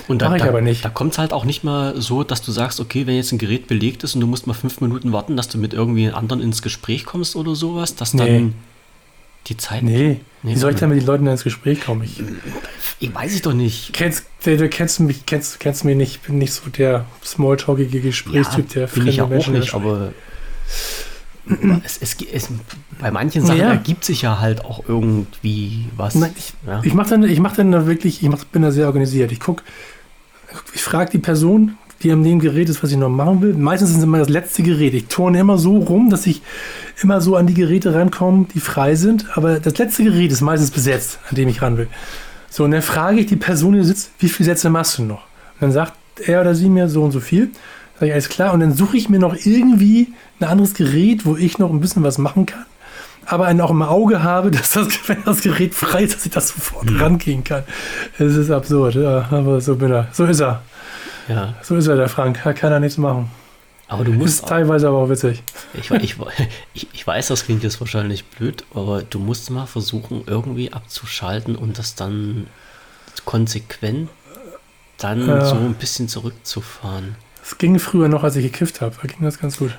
Und 0.06 0.22
da, 0.22 0.28
Mach 0.28 0.36
ich 0.36 0.42
da, 0.42 0.48
aber 0.48 0.60
nicht. 0.60 0.84
Da 0.84 0.90
kommt 0.90 1.12
es 1.12 1.18
halt 1.18 1.32
auch 1.32 1.44
nicht 1.44 1.64
mal 1.64 2.00
so, 2.00 2.24
dass 2.24 2.42
du 2.42 2.52
sagst, 2.52 2.80
okay, 2.80 3.06
wenn 3.06 3.16
jetzt 3.16 3.32
ein 3.32 3.38
Gerät 3.38 3.66
belegt 3.66 4.04
ist 4.04 4.14
und 4.14 4.20
du 4.20 4.26
musst 4.26 4.46
mal 4.46 4.54
fünf 4.54 4.80
Minuten 4.80 5.12
warten, 5.12 5.36
dass 5.36 5.48
du 5.48 5.58
mit 5.58 5.72
irgendwie 5.72 6.10
anderen 6.10 6.42
ins 6.42 6.62
Gespräch 6.62 7.04
kommst 7.04 7.36
oder 7.36 7.54
sowas, 7.54 7.94
dass 7.94 8.14
nee. 8.14 8.26
dann 8.26 8.54
die 9.46 9.56
Zeit. 9.56 9.82
Nee. 9.82 10.20
nee 10.42 10.54
Wie 10.54 10.56
soll 10.56 10.72
ich 10.72 10.78
denn 10.78 10.90
mit 10.90 11.00
den 11.00 11.06
Leuten 11.06 11.26
ins 11.26 11.44
Gespräch 11.44 11.80
kommen? 11.80 12.02
Ich, 12.04 12.22
ich 13.00 13.14
weiß 13.14 13.34
ich 13.34 13.42
doch 13.42 13.54
nicht. 13.54 13.92
Kennst, 13.92 14.26
du 14.44 14.68
kennst 14.68 15.00
mich, 15.00 15.26
kennst, 15.26 15.60
kennst 15.60 15.84
mich 15.84 15.96
nicht, 15.96 16.12
ich 16.16 16.20
bin 16.20 16.38
nicht 16.38 16.52
so 16.52 16.68
der 16.68 17.06
smalltalkige 17.24 18.00
Gesprächstyp, 18.00 18.68
ja, 18.68 18.74
der 18.74 18.88
fremde 18.88 19.10
ich 19.10 19.22
auch 19.22 19.28
Menschen 19.28 19.54
nicht, 19.54 19.74
aber 19.74 20.12
es, 21.84 21.98
es, 21.98 22.16
es, 22.32 22.48
bei 23.00 23.10
manchen 23.10 23.44
Sachen 23.44 23.60
ja. 23.60 23.70
ergibt 23.70 24.04
sich 24.04 24.22
ja 24.22 24.40
halt 24.40 24.64
auch 24.64 24.84
irgendwie 24.88 25.86
was. 25.96 26.14
Nein, 26.14 26.32
ich, 26.36 26.52
ja. 26.66 26.80
ich 26.82 26.94
mache 26.94 27.10
dann, 27.10 27.22
ich 27.24 27.40
mach 27.40 27.56
dann 27.56 27.86
wirklich, 27.86 28.22
ich 28.22 28.28
mach, 28.28 28.44
bin 28.44 28.62
da 28.62 28.70
sehr 28.70 28.86
organisiert. 28.86 29.32
Ich 29.32 29.40
gucke, 29.40 29.62
ich 30.74 30.82
frage 30.82 31.10
die 31.10 31.18
Person, 31.18 31.78
die 32.02 32.12
an 32.12 32.22
dem 32.22 32.38
Gerät 32.38 32.68
ist, 32.68 32.82
was 32.82 32.90
ich 32.90 32.96
noch 32.96 33.08
machen 33.08 33.42
will. 33.42 33.54
Meistens 33.54 33.90
sind 33.90 33.98
es 33.98 34.04
immer 34.04 34.18
das 34.18 34.28
letzte 34.28 34.62
Gerät. 34.62 34.94
Ich 34.94 35.06
turne 35.06 35.40
immer 35.40 35.58
so 35.58 35.78
rum, 35.78 36.10
dass 36.10 36.26
ich 36.26 36.42
immer 37.02 37.20
so 37.20 37.36
an 37.36 37.46
die 37.46 37.54
Geräte 37.54 37.94
rankomme, 37.94 38.46
die 38.54 38.60
frei 38.60 38.94
sind. 38.94 39.26
Aber 39.36 39.58
das 39.58 39.78
letzte 39.78 40.04
Gerät 40.04 40.30
ist 40.30 40.40
meistens 40.40 40.70
besetzt, 40.70 41.18
an 41.28 41.36
dem 41.36 41.48
ich 41.48 41.60
ran 41.60 41.76
will. 41.76 41.88
So, 42.50 42.64
und 42.64 42.70
dann 42.70 42.82
frage 42.82 43.20
ich 43.20 43.26
die 43.26 43.36
Person, 43.36 43.74
die 43.74 43.82
sitzt, 43.82 44.10
wie 44.20 44.28
viele 44.28 44.46
Sätze 44.46 44.70
machst 44.70 44.98
du 44.98 45.04
noch? 45.04 45.22
Und 45.54 45.62
dann 45.62 45.72
sagt 45.72 45.94
er 46.24 46.40
oder 46.40 46.54
sie 46.54 46.68
mir 46.68 46.88
so 46.88 47.02
und 47.02 47.12
so 47.12 47.20
viel. 47.20 47.50
Sag 47.98 48.06
ich, 48.06 48.12
alles 48.12 48.28
klar. 48.28 48.52
Und 48.52 48.60
dann 48.60 48.72
suche 48.72 48.96
ich 48.96 49.08
mir 49.08 49.18
noch 49.18 49.34
irgendwie 49.34 50.12
ein 50.40 50.44
anderes 50.44 50.74
Gerät, 50.74 51.26
wo 51.26 51.36
ich 51.36 51.58
noch 51.58 51.70
ein 51.70 51.80
bisschen 51.80 52.02
was 52.02 52.18
machen 52.18 52.46
kann. 52.46 52.64
Aber 53.26 53.46
einen 53.46 53.60
auch 53.60 53.70
im 53.70 53.82
Auge 53.82 54.22
habe, 54.22 54.50
dass 54.52 54.70
das, 54.70 54.86
wenn 55.08 55.24
das 55.24 55.40
Gerät 55.40 55.74
frei 55.74 56.04
ist, 56.04 56.14
dass 56.14 56.26
ich 56.26 56.32
das 56.32 56.48
sofort 56.48 56.90
mhm. 56.90 57.00
rangehen 57.00 57.44
kann. 57.44 57.64
Es 58.18 58.36
ist 58.36 58.50
absurd, 58.50 58.94
ja, 58.94 59.28
aber 59.30 59.60
so 59.60 59.76
bin 59.76 59.90
er. 59.90 60.08
So 60.12 60.24
ist 60.24 60.40
er. 60.40 60.62
Ja. 61.28 61.54
So 61.62 61.76
ist 61.76 61.86
er, 61.86 61.96
der 61.96 62.08
Frank. 62.08 62.40
Da 62.42 62.52
kann 62.52 62.72
er 62.72 62.80
nichts 62.80 62.98
machen. 62.98 63.30
Aber 63.88 64.04
du 64.04 64.12
musst. 64.12 64.40
Ist 64.40 64.48
teilweise 64.48 64.88
aber 64.88 64.98
auch 64.98 65.08
witzig. 65.08 65.42
Ich, 65.74 65.90
ich, 65.90 66.16
ich, 66.74 66.88
ich, 66.92 67.06
weiß, 67.06 67.28
das 67.28 67.44
klingt 67.44 67.62
jetzt 67.62 67.80
wahrscheinlich 67.80 68.24
blöd, 68.24 68.64
aber 68.74 69.02
du 69.02 69.18
musst 69.18 69.50
mal 69.50 69.66
versuchen, 69.66 70.22
irgendwie 70.26 70.72
abzuschalten 70.72 71.56
und 71.56 71.78
das 71.78 71.94
dann 71.94 72.46
konsequent 73.24 74.08
dann 74.98 75.26
ja. 75.26 75.44
so 75.44 75.54
ein 75.54 75.74
bisschen 75.74 76.08
zurückzufahren. 76.08 77.16
Es 77.50 77.56
ging 77.56 77.78
früher 77.78 78.08
noch, 78.08 78.24
als 78.24 78.36
ich 78.36 78.44
gekifft 78.44 78.82
habe. 78.82 78.94
Da 79.00 79.08
ging 79.08 79.22
das 79.22 79.38
ganz 79.38 79.56
gut. 79.56 79.76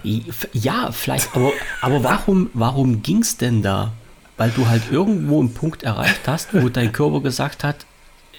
Ja, 0.54 0.92
vielleicht, 0.92 1.36
aber, 1.36 1.52
aber 1.82 2.04
warum, 2.04 2.50
warum 2.54 3.04
ging 3.04 3.20
es 3.20 3.38
denn 3.38 3.62
da? 3.62 3.94
weil 4.40 4.52
du 4.52 4.68
halt 4.70 4.84
irgendwo 4.90 5.42
einen 5.42 5.54
Punkt 5.54 5.84
erreicht 5.84 6.22
hast, 6.26 6.54
wo 6.54 6.70
dein 6.70 6.94
Körper 6.94 7.20
gesagt 7.20 7.66
hat, 7.66 7.86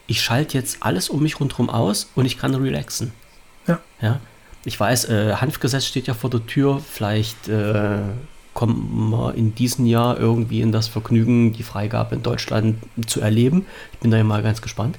ich 0.07 0.22
schalte 0.22 0.57
jetzt 0.57 0.78
alles 0.81 1.11
um 1.11 1.22
mich 1.22 1.39
rundherum 1.39 1.68
aus 1.68 2.11
und 2.14 2.24
ich 2.24 2.39
kann 2.39 2.55
relaxen. 2.55 3.12
Ja. 3.66 3.78
ja? 4.01 4.18
Ich 4.64 4.81
weiß, 4.81 5.11
äh, 5.11 5.35
Hanfgesetz 5.35 5.85
steht 5.85 6.07
ja 6.07 6.14
vor 6.14 6.31
der 6.31 6.47
Tür. 6.47 6.81
Vielleicht 6.81 7.49
äh, 7.49 7.99
kommen 8.55 9.11
wir 9.11 9.35
in 9.35 9.55
diesem 9.55 9.85
Jahr 9.85 10.18
irgendwie 10.18 10.62
in 10.62 10.72
das 10.72 10.89
Vergnügen, 10.89 11.53
die 11.53 11.62
Freigabe 11.62 12.14
in 12.14 12.22
Deutschland 12.22 12.78
zu 13.07 13.20
erleben. 13.20 13.66
Ich 13.93 13.99
bin 13.99 14.11
da 14.11 14.16
ja 14.16 14.24
mal 14.24 14.43
ganz 14.43 14.62
gespannt. 14.62 14.99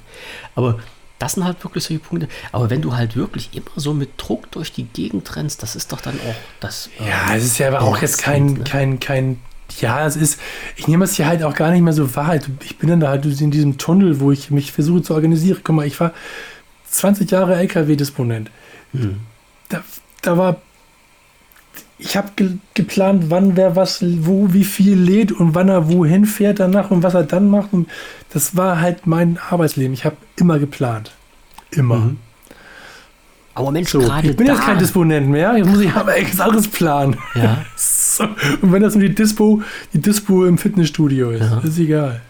Aber 0.54 0.78
das 1.22 1.34
sind 1.34 1.44
halt 1.44 1.62
wirklich 1.62 1.84
solche 1.84 2.02
Punkte. 2.02 2.26
Aber 2.50 2.68
wenn 2.68 2.82
du 2.82 2.96
halt 2.96 3.14
wirklich 3.14 3.50
immer 3.54 3.70
so 3.76 3.94
mit 3.94 4.10
Druck 4.16 4.50
durch 4.50 4.72
die 4.72 4.82
Gegend 4.82 5.36
rennst, 5.36 5.62
das 5.62 5.76
ist 5.76 5.92
doch 5.92 6.00
dann 6.00 6.16
auch 6.16 6.34
das. 6.58 6.90
Äh, 6.98 7.08
ja, 7.08 7.36
es 7.36 7.44
ist 7.44 7.58
ja 7.58 7.68
aber 7.68 7.82
auch 7.82 8.02
jetzt 8.02 8.18
kein, 8.18 8.54
ne? 8.54 8.64
kein, 8.64 8.98
kein 8.98 9.38
ja, 9.78 10.04
es 10.04 10.16
ist, 10.16 10.40
ich 10.74 10.88
nehme 10.88 11.04
es 11.04 11.14
hier 11.14 11.26
halt 11.26 11.44
auch 11.44 11.54
gar 11.54 11.70
nicht 11.70 11.82
mehr 11.82 11.92
so 11.92 12.16
wahr. 12.16 12.40
Ich 12.64 12.76
bin 12.78 12.90
dann 12.90 12.98
da 12.98 13.08
halt 13.10 13.24
in 13.24 13.52
diesem 13.52 13.78
Tunnel, 13.78 14.18
wo 14.18 14.32
ich 14.32 14.50
mich 14.50 14.72
versuche 14.72 15.02
zu 15.02 15.14
organisieren. 15.14 15.60
Guck 15.62 15.76
mal, 15.76 15.86
ich 15.86 16.00
war 16.00 16.12
20 16.90 17.30
Jahre 17.30 17.54
LKW-Disponent. 17.54 18.50
Hm. 18.90 19.20
Da, 19.68 19.84
da 20.22 20.36
war, 20.36 20.60
ich 22.04 22.16
habe 22.16 22.30
ge 22.34 22.56
geplant, 22.74 23.24
wann 23.28 23.56
wer 23.56 23.76
was, 23.76 24.02
wo, 24.02 24.52
wie 24.52 24.64
viel 24.64 24.98
lädt 24.98 25.30
und 25.30 25.54
wann 25.54 25.68
er 25.68 25.88
wohin 25.88 26.26
fährt 26.26 26.58
danach 26.58 26.90
und 26.90 27.02
was 27.02 27.14
er 27.14 27.22
dann 27.22 27.48
macht. 27.48 27.72
Und 27.72 27.88
das 28.32 28.56
war 28.56 28.80
halt 28.80 29.06
mein 29.06 29.38
Arbeitsleben. 29.50 29.92
Ich 29.92 30.04
habe 30.04 30.16
immer 30.36 30.58
geplant. 30.58 31.12
Immer. 31.70 31.96
Mhm. 31.96 32.16
Aber 33.54 33.70
Mensch, 33.70 33.90
so, 33.90 34.00
gerade 34.00 34.30
Ich 34.30 34.36
bin 34.36 34.46
da. 34.46 34.54
jetzt 34.54 34.64
kein 34.64 34.78
Disponent 34.78 35.28
mehr, 35.28 35.56
jetzt 35.56 35.68
muss 35.68 35.80
ich 35.80 35.92
aber 35.92 36.16
etwas 36.16 36.40
anderes 36.40 36.68
planen. 36.68 37.16
Ja. 37.34 37.64
so. 37.76 38.24
Und 38.24 38.72
wenn 38.72 38.82
das 38.82 38.94
nur 38.94 39.06
die 39.06 39.14
Dispo, 39.14 39.62
die 39.92 40.00
Dispo 40.00 40.44
im 40.46 40.58
Fitnessstudio 40.58 41.30
ist, 41.30 41.42
ja. 41.42 41.58
ist 41.58 41.78
egal. 41.78 42.22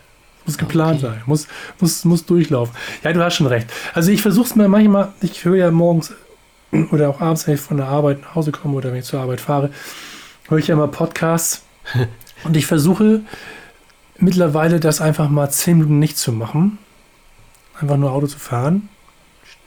Muss 0.44 0.58
geplant 0.58 0.98
okay. 0.98 1.12
sein, 1.12 1.22
muss, 1.26 1.46
muss, 1.78 2.04
muss 2.04 2.26
durchlaufen. 2.26 2.74
Ja, 3.04 3.12
du 3.12 3.24
hast 3.24 3.36
schon 3.36 3.46
recht. 3.46 3.68
Also 3.94 4.10
ich 4.10 4.20
versuche 4.20 4.46
es 4.46 4.56
mir 4.56 4.68
manchmal, 4.68 5.12
ich 5.20 5.44
höre 5.44 5.56
ja 5.56 5.70
morgens 5.70 6.12
oder 6.90 7.10
auch 7.10 7.20
abends, 7.20 7.46
wenn 7.46 7.54
ich 7.54 7.60
von 7.60 7.76
der 7.76 7.86
Arbeit 7.86 8.22
nach 8.22 8.34
Hause 8.34 8.52
komme 8.52 8.76
oder 8.76 8.90
wenn 8.90 8.98
ich 8.98 9.04
zur 9.04 9.20
Arbeit 9.20 9.40
fahre, 9.40 9.70
höre 10.48 10.58
ich 10.58 10.68
ja 10.68 10.74
immer 10.74 10.88
Podcasts. 10.88 11.62
und 12.44 12.56
ich 12.56 12.66
versuche 12.66 13.20
mittlerweile 14.18 14.80
das 14.80 15.00
einfach 15.00 15.28
mal 15.28 15.50
zehn 15.50 15.78
Minuten 15.78 15.98
nicht 15.98 16.18
zu 16.18 16.32
machen. 16.32 16.78
Einfach 17.80 17.96
nur 17.96 18.12
Auto 18.12 18.26
zu 18.26 18.38
fahren. 18.38 18.88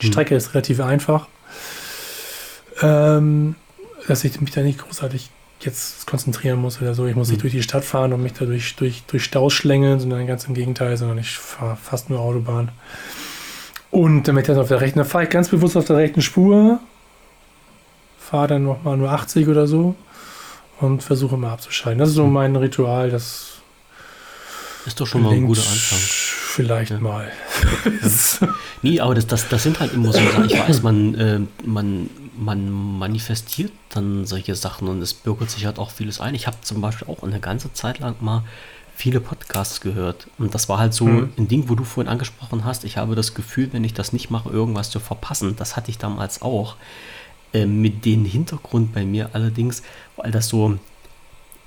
Die 0.02 0.08
hm. 0.08 0.12
Strecke 0.12 0.32
hm. 0.32 0.38
ist 0.38 0.54
relativ 0.54 0.80
einfach 0.80 1.28
ähm, 2.82 3.56
dass 4.08 4.24
ich 4.24 4.40
mich 4.42 4.52
da 4.52 4.62
nicht 4.62 4.80
großartig 4.80 5.30
jetzt 5.62 6.06
konzentrieren 6.06 6.60
muss 6.60 6.82
oder 6.82 6.94
so. 6.94 7.08
Ich 7.08 7.16
muss 7.16 7.30
nicht 7.30 7.38
mhm. 7.38 7.42
durch 7.42 7.54
die 7.54 7.64
Stadt 7.64 7.84
fahren 7.84 8.14
und 8.14 8.22
mich 8.22 8.34
da 8.34 8.46
durch, 8.46 8.76
durch, 8.76 9.24
Staus 9.24 9.54
schlängeln, 9.54 10.00
sondern 10.00 10.28
ganz 10.28 10.46
im 10.46 10.54
Gegenteil, 10.54 10.98
sondern 10.98 11.18
ich 11.18 11.38
fahre 11.38 11.78
fast 11.78 12.10
nur 12.10 12.20
Autobahn. 12.20 12.70
Und 13.90 14.28
damit 14.28 14.50
dann 14.50 14.58
auf 14.58 14.68
der 14.68 14.82
rechten, 14.82 15.00
dann 15.00 15.08
fahre 15.08 15.24
ich 15.24 15.30
ganz 15.30 15.50
bewusst 15.50 15.78
auf 15.78 15.86
der 15.86 15.96
rechten 15.96 16.22
Spur, 16.22 16.80
fahre 18.30 18.48
dann 18.48 18.64
nochmal 18.64 18.98
nur 18.98 19.12
80 19.12 19.48
oder 19.48 19.68
so 19.68 19.96
und 20.80 21.04
versuche 21.04 21.38
mal 21.38 21.54
abzuschalten. 21.54 22.00
Das 22.00 22.10
ist 22.10 22.16
so 22.16 22.26
mhm. 22.26 22.34
mein 22.34 22.56
Ritual, 22.56 23.10
das 23.10 23.54
ist 24.86 25.00
doch 25.00 25.08
schon 25.08 25.24
mal 25.24 25.34
ein 25.34 25.46
guter 25.46 25.62
Anfang. 25.62 26.00
Vielleicht 26.00 26.92
ja. 26.92 27.00
mal. 27.00 27.32
Ja. 27.86 28.48
nee, 28.82 29.00
aber 29.00 29.16
das, 29.16 29.28
das, 29.28 29.48
das 29.48 29.64
sind 29.64 29.80
halt 29.80 29.94
immer 29.94 30.14
so 30.14 30.20
Sachen. 30.20 30.46
Ich 30.46 30.58
weiß, 30.58 30.82
man, 30.84 31.16
äh, 31.16 31.40
man 31.66 32.10
man 32.38 32.70
manifestiert 32.70 33.72
dann 33.90 34.26
solche 34.26 34.56
Sachen 34.56 34.88
und 34.88 35.02
es 35.02 35.14
bürgert 35.14 35.50
sich 35.50 35.66
halt 35.66 35.80
auch 35.80 35.92
vieles 35.92 36.20
ein. 36.20 36.36
Ich 36.36 36.48
habe 36.48 36.58
zum 36.62 36.82
Beispiel 36.82 37.08
auch 37.08 37.24
eine 37.24 37.40
ganze 37.40 37.72
Zeit 37.74 38.00
lang 38.00 38.16
mal 38.20 38.44
viele 38.96 39.20
Podcasts 39.20 39.82
gehört. 39.82 40.28
Und 40.38 40.54
das 40.54 40.70
war 40.70 40.80
halt 40.80 40.94
so 40.94 41.06
mhm. 41.06 41.30
ein 41.38 41.48
Ding, 41.48 41.70
wo 41.70 41.76
du 41.76 41.84
vorhin 41.84 42.12
angesprochen 42.12 42.64
hast. 42.66 42.84
Ich 42.84 42.98
habe 42.98 43.16
das 43.16 43.34
Gefühl, 43.34 43.70
wenn 43.72 43.84
ich 43.84 43.94
das 43.94 44.14
nicht 44.14 44.30
mache, 44.30 44.50
irgendwas 44.50 44.90
zu 44.90 45.00
verpassen. 45.00 45.56
Das 45.56 45.76
hatte 45.76 45.92
ich 45.92 45.98
damals 45.98 46.42
auch. 46.42 46.76
Äh, 47.56 47.66
mit 47.66 48.04
dem 48.04 48.26
Hintergrund 48.26 48.94
bei 48.94 49.06
mir 49.06 49.30
allerdings, 49.32 49.82
weil 50.18 50.30
das 50.30 50.50
so 50.50 50.78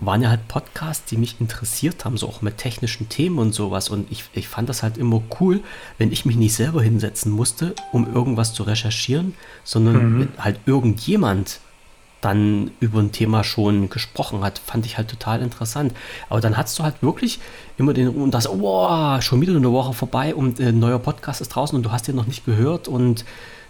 waren 0.01 0.20
ja 0.20 0.28
halt 0.28 0.47
Podcasts, 0.47 1.07
die 1.07 1.16
mich 1.16 1.41
interessiert 1.41 2.05
haben, 2.05 2.18
so 2.18 2.28
auch 2.28 2.43
mit 2.43 2.59
technischen 2.59 3.09
Themen 3.09 3.39
und 3.39 3.55
sowas. 3.55 3.89
Und 3.89 4.12
ich, 4.12 4.24
ich 4.34 4.49
fand 4.49 4.68
das 4.68 4.82
halt 4.82 4.99
immer 4.99 5.22
cool, 5.41 5.61
wenn 5.97 6.12
ich 6.12 6.26
mich 6.26 6.36
nicht 6.36 6.55
selber 6.55 6.82
hinsetzen 6.82 7.32
musste, 7.32 7.74
um 7.91 8.14
irgendwas 8.14 8.53
zu 8.53 8.64
recherchieren, 8.64 9.34
sondern 9.64 10.18
mhm. 10.18 10.28
halt 10.39 10.61
irgendjemand 10.66 11.61
dann 12.20 12.70
über 12.80 12.99
ein 12.99 13.12
Thema 13.12 13.43
schon 13.43 13.89
gesprochen 13.89 14.43
hat, 14.43 14.59
fand 14.59 14.84
ich 14.84 14.99
halt 14.99 15.09
total 15.09 15.41
interessant. 15.41 15.95
Aber 16.28 16.43
dann 16.43 16.59
hast 16.59 16.78
du 16.78 16.82
halt 16.82 17.03
wirklich 17.03 17.39
immer 17.78 17.95
den, 17.95 18.09
und 18.11 18.32
das, 18.32 18.47
oh, 18.47 19.20
schon 19.22 19.41
wieder 19.41 19.57
eine 19.57 19.72
Woche 19.72 19.95
vorbei 19.95 20.34
und 20.34 20.61
äh, 20.61 20.68
ein 20.68 20.78
neuer 20.78 20.99
Podcast 20.99 21.41
ist 21.41 21.49
draußen 21.49 21.74
und 21.74 21.82
du 21.82 21.93
hast 21.93 22.09
den 22.09 22.16
noch 22.16 22.26
nicht 22.26 22.45
gehört 22.45 22.89
und 22.89 23.24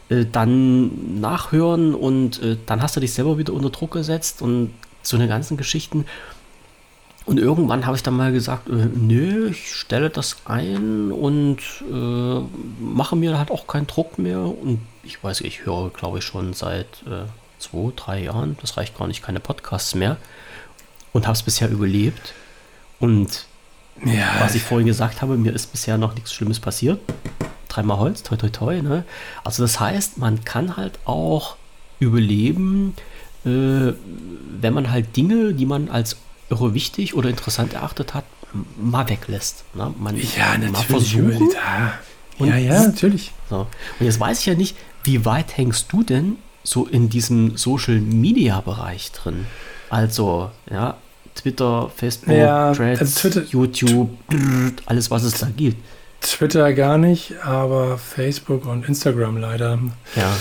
äh, 0.09 0.24
dann 0.30 1.20
nachhören 1.20 1.94
und 1.94 2.42
äh, 2.42 2.56
dann 2.66 2.82
hast 2.82 2.96
du 2.96 3.00
dich 3.00 3.12
selber 3.12 3.38
wieder 3.38 3.52
unter 3.52 3.70
Druck 3.70 3.92
gesetzt 3.92 4.42
und 4.42 4.72
so 5.02 5.16
eine 5.16 5.28
ganzen 5.28 5.56
Geschichten. 5.56 6.04
Und 7.28 7.38
irgendwann 7.38 7.84
habe 7.84 7.94
ich 7.94 8.02
dann 8.02 8.16
mal 8.16 8.32
gesagt, 8.32 8.70
äh, 8.70 8.88
nö, 8.94 9.50
ich 9.50 9.74
stelle 9.74 10.09
das 10.09 10.38
ein 10.46 11.12
und 11.12 11.59
äh, 11.92 12.40
mache 12.80 13.16
mir 13.16 13.36
halt 13.36 13.50
auch 13.50 13.66
keinen 13.66 13.86
Druck 13.86 14.18
mehr. 14.18 14.40
Und 14.40 14.80
ich 15.02 15.22
weiß, 15.22 15.42
ich 15.42 15.66
höre, 15.66 15.90
glaube 15.90 16.18
ich, 16.18 16.24
schon 16.24 16.54
seit 16.54 16.86
äh, 17.06 17.26
zwei, 17.59 17.92
drei 17.94 18.22
Jahren, 18.22 18.56
das 18.62 18.78
reicht 18.78 18.96
gar 18.96 19.06
nicht, 19.09 19.22
keine 19.22 19.40
Podcasts 19.40 19.94
mehr. 19.94 20.16
Und 21.12 21.26
habe 21.26 21.34
es 21.34 21.42
bisher 21.42 21.68
überlebt. 21.68 22.32
Und 22.98 23.44
ja. 24.04 24.36
was 24.40 24.54
ich 24.54 24.62
vorhin 24.62 24.86
gesagt 24.86 25.20
habe, 25.20 25.36
mir 25.36 25.52
ist 25.52 25.70
bisher 25.70 25.98
noch 25.98 26.14
nichts 26.14 26.32
Schlimmes 26.32 26.61
passiert. 26.61 26.98
Dreimal 27.79 27.99
Holz, 27.99 28.24
toi 28.24 28.37
toi 28.37 28.49
toi. 28.49 28.83
Ne? 28.83 29.05
Also 29.45 29.62
das 29.62 29.79
heißt, 29.79 30.18
man 30.18 30.45
kann 30.45 30.76
halt 30.76 30.99
auch 31.05 31.57
überleben, 32.01 32.95
äh, 33.45 33.93
wenn 34.61 34.74
man 34.74 34.91
halt 34.91 35.16
Dinge, 35.16 35.55
die 35.55 35.64
man 35.64 35.89
als 35.89 36.16
irre 36.51 36.74
wichtig 36.74 37.14
oder 37.14 37.31
interessant 37.31 37.74
erachtet 37.74 38.14
hat, 38.14 38.24
mal 38.76 39.09
weglässt. 39.09 39.64
Ne? 39.74 39.95
Man 39.97 40.16
ja, 40.16 40.59
natürlich. 40.59 40.72
Mal 40.72 40.83
versuchen. 40.83 41.51
Ja, 42.41 42.57
ja, 42.57 42.83
natürlich. 42.83 43.33
So. 43.49 43.68
Und 44.01 44.07
jetzt 44.07 44.18
weiß 44.18 44.41
ich 44.41 44.47
ja 44.47 44.55
nicht, 44.55 44.76
wie 45.05 45.24
weit 45.24 45.57
hängst 45.57 45.93
du 45.93 46.03
denn 46.03 46.37
so 46.64 46.85
in 46.85 47.09
diesem 47.09 47.57
Social 47.57 48.01
Media 48.01 48.61
Bereich 48.61 49.12
drin? 49.12 49.47
Also, 49.89 50.51
ja, 50.68 50.97
Twitter, 51.37 51.91
Facebook, 51.95 52.37
ja, 52.37 52.72
Threads, 52.72 53.01
also 53.01 53.20
Twitter, 53.20 53.47
YouTube, 53.49 54.11
alles, 54.87 55.11
was 55.12 55.22
es 55.22 55.39
da 55.39 55.49
gibt. 55.57 55.76
Twitter 56.21 56.73
gar 56.73 56.99
nicht, 56.99 57.35
aber 57.45 57.99
Facebook 57.99 58.66
und 58.66 58.89
Instagram 58.89 59.39
leider. 59.39 59.79
Ja. 60.16 60.37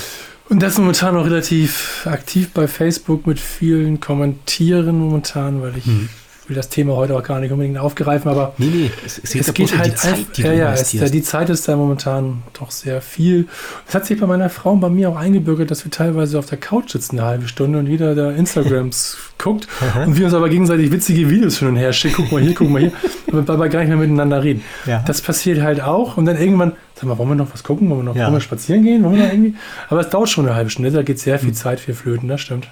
Und 0.50 0.64
das 0.64 0.78
momentan 0.78 1.16
auch 1.18 1.26
relativ 1.26 2.06
aktiv 2.06 2.52
bei 2.54 2.68
Facebook 2.68 3.28
mit 3.28 3.40
vielen 3.40 4.00
Kommentieren 4.00 4.98
momentan, 4.98 5.62
weil 5.62 5.78
ich 5.78 5.86
hm. 5.86 6.10
Will 6.48 6.56
das 6.56 6.70
Thema 6.70 6.95
heute 6.95 7.16
auch 7.16 7.24
gar 7.24 7.39
nicht 7.39 7.52
unbedingt 7.52 7.78
aufgreifen, 7.78 8.30
aber 8.30 8.54
nee, 8.58 8.68
nee, 8.68 8.91
es, 9.06 9.18
es, 9.18 9.36
es 9.36 9.54
geht 9.54 9.78
halt 9.78 9.93
die 9.93 9.95
Zeit, 9.95 10.26
die 10.38 10.41
ja, 10.43 10.54
ja, 10.54 10.74
es, 10.74 10.91
die 10.91 11.22
Zeit 11.22 11.50
ist 11.50 11.68
da 11.68 11.76
momentan 11.76 12.43
doch 12.58 12.72
sehr 12.72 13.02
viel. 13.02 13.48
Es 13.88 13.95
hat 13.95 14.06
sich 14.06 14.20
bei 14.20 14.28
meiner 14.28 14.50
Frau 14.50 14.72
und 14.72 14.80
bei 14.80 14.89
mir 14.89 15.10
auch 15.10 15.18
eingebürgert, 15.18 15.72
dass 15.72 15.84
wir 15.84 15.91
teilweise 15.91 16.39
auf 16.39 16.45
der 16.45 16.58
Couch 16.58 16.91
sitzen 16.91 17.20
eine 17.20 17.28
halbe 17.28 17.48
Stunde 17.48 17.80
und 17.80 17.88
jeder 17.88 18.16
da 18.16 18.32
Instagrams 18.32 19.18
guckt 19.38 19.68
und 20.06 20.18
wir 20.18 20.26
uns 20.26 20.34
aber 20.34 20.50
gegenseitig 20.50 20.91
witzige 20.91 21.30
Videos 21.30 21.60
hin 21.60 21.68
und 21.68 21.76
her 21.76 21.93
schicken. 21.93 22.24
Guck 22.24 22.32
mal 22.32 22.41
hier, 22.41 22.56
guck 22.56 22.70
mal 22.70 22.80
hier, 22.80 22.91
aber 23.28 23.41
dabei 23.41 23.68
gar 23.68 23.80
nicht 23.80 23.89
mehr 23.89 23.98
miteinander 23.98 24.43
reden. 24.43 24.64
Ja. 24.86 25.04
Das 25.06 25.22
passiert 25.22 25.62
halt 25.62 25.82
auch 25.82 26.18
und 26.18 26.26
dann 26.26 26.38
irgendwann 26.38 26.74
Sag 26.95 27.08
mal, 27.08 27.18
wollen 27.20 27.30
wir 27.30 27.36
noch 27.36 27.54
was 27.54 27.62
gucken? 27.62 27.91
Wollen 27.91 28.00
wir 28.00 28.06
noch 28.06 28.16
ja. 28.16 28.24
wollen 28.24 28.38
wir 28.38 28.41
spazieren 28.41 28.82
gehen? 28.82 29.04
Wollen 29.04 29.18
wir 29.18 29.26
noch 29.26 29.32
irgendwie? 29.32 29.56
Aber 29.89 30.00
es 30.00 30.10
dauert 30.10 30.30
schon 30.30 30.48
eine 30.48 30.56
halbe 30.56 30.72
Stunde. 30.72 30.89
Da 30.89 31.04
geht 31.04 31.20
sehr 31.20 31.38
viel. 31.38 31.54
Zeit 31.54 31.80
für 31.80 31.93
Flöten, 31.93 32.28
das 32.28 32.41
stimmt. 32.41 32.68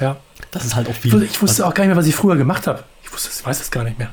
Ja. 0.00 0.16
Das 0.50 0.64
ist 0.64 0.74
halt 0.74 0.88
auch 0.88 0.94
viel. 0.94 1.22
Ich 1.22 1.40
wusste 1.40 1.66
auch 1.66 1.74
gar 1.74 1.84
nicht 1.84 1.88
mehr, 1.90 1.96
was 1.96 2.06
ich 2.06 2.14
früher 2.14 2.36
gemacht 2.36 2.66
habe. 2.66 2.84
Ich 3.02 3.12
wusste, 3.12 3.30
ich 3.32 3.44
weiß 3.44 3.60
es 3.60 3.70
gar 3.70 3.84
nicht 3.84 3.98
mehr. 3.98 4.10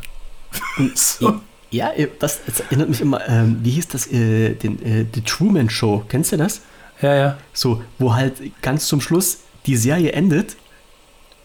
so. 0.95 1.41
Ja, 1.71 1.91
das, 2.17 2.39
das, 2.45 2.61
erinnert 2.61 2.89
mich 2.89 2.99
immer, 2.99 3.27
ähm, 3.30 3.59
wie 3.61 3.69
hieß 3.69 3.89
das, 3.89 4.07
äh, 4.07 4.55
den, 4.55 4.84
äh, 4.84 5.05
The 5.13 5.21
Truman 5.21 5.69
Show, 5.69 6.03
kennst 6.09 6.32
du 6.32 6.38
das? 6.38 6.61
Ja, 6.99 7.13
ja. 7.13 7.38
So, 7.53 7.84
wo 7.99 8.15
halt 8.15 8.41
ganz 8.63 8.88
zum 8.88 9.01
Schluss 9.01 9.41
die 9.67 9.77
Serie 9.77 10.13
endet 10.13 10.55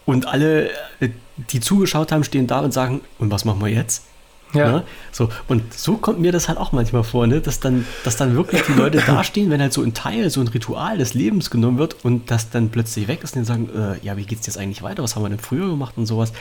und 0.07 0.27
alle, 0.27 0.69
äh, 0.99 1.09
die 1.51 1.59
zugeschaut 1.59 2.11
haben, 2.11 2.23
stehen 2.23 2.47
da 2.47 2.61
und 2.61 2.71
sagen, 2.71 3.01
und 3.19 3.29
was 3.29 3.45
machen 3.45 3.61
wir 3.61 3.69
jetzt? 3.69 4.05
Ja. 4.53 4.71
Ne? 4.71 4.83
So, 5.11 5.29
und 5.47 5.73
so 5.73 5.97
kommt 5.97 6.19
mir 6.19 6.31
das 6.31 6.47
halt 6.47 6.57
auch 6.57 6.71
manchmal 6.71 7.03
vor, 7.03 7.27
ne? 7.27 7.41
dass, 7.41 7.59
dann, 7.59 7.85
dass 8.03 8.15
dann 8.15 8.35
wirklich 8.35 8.61
die 8.63 8.73
Leute 8.73 8.97
dastehen, 9.07 9.49
wenn 9.49 9.61
halt 9.61 9.73
so 9.73 9.81
ein 9.81 9.93
Teil, 9.93 10.29
so 10.29 10.41
ein 10.41 10.47
Ritual 10.47 10.97
des 10.97 11.13
Lebens 11.13 11.49
genommen 11.49 11.77
wird 11.77 12.03
und 12.03 12.31
das 12.31 12.49
dann 12.49 12.69
plötzlich 12.69 13.07
weg 13.07 13.23
ist 13.23 13.35
und 13.35 13.47
dann 13.47 13.67
sagen, 13.67 13.69
äh, 13.75 14.05
ja, 14.05 14.17
wie 14.17 14.25
geht 14.25 14.39
es 14.39 14.45
jetzt 14.45 14.57
eigentlich 14.57 14.81
weiter? 14.81 15.03
Was 15.03 15.15
haben 15.15 15.23
wir 15.23 15.29
denn 15.29 15.39
früher 15.39 15.67
gemacht 15.67 15.95
und 15.97 16.05
sowas? 16.05 16.31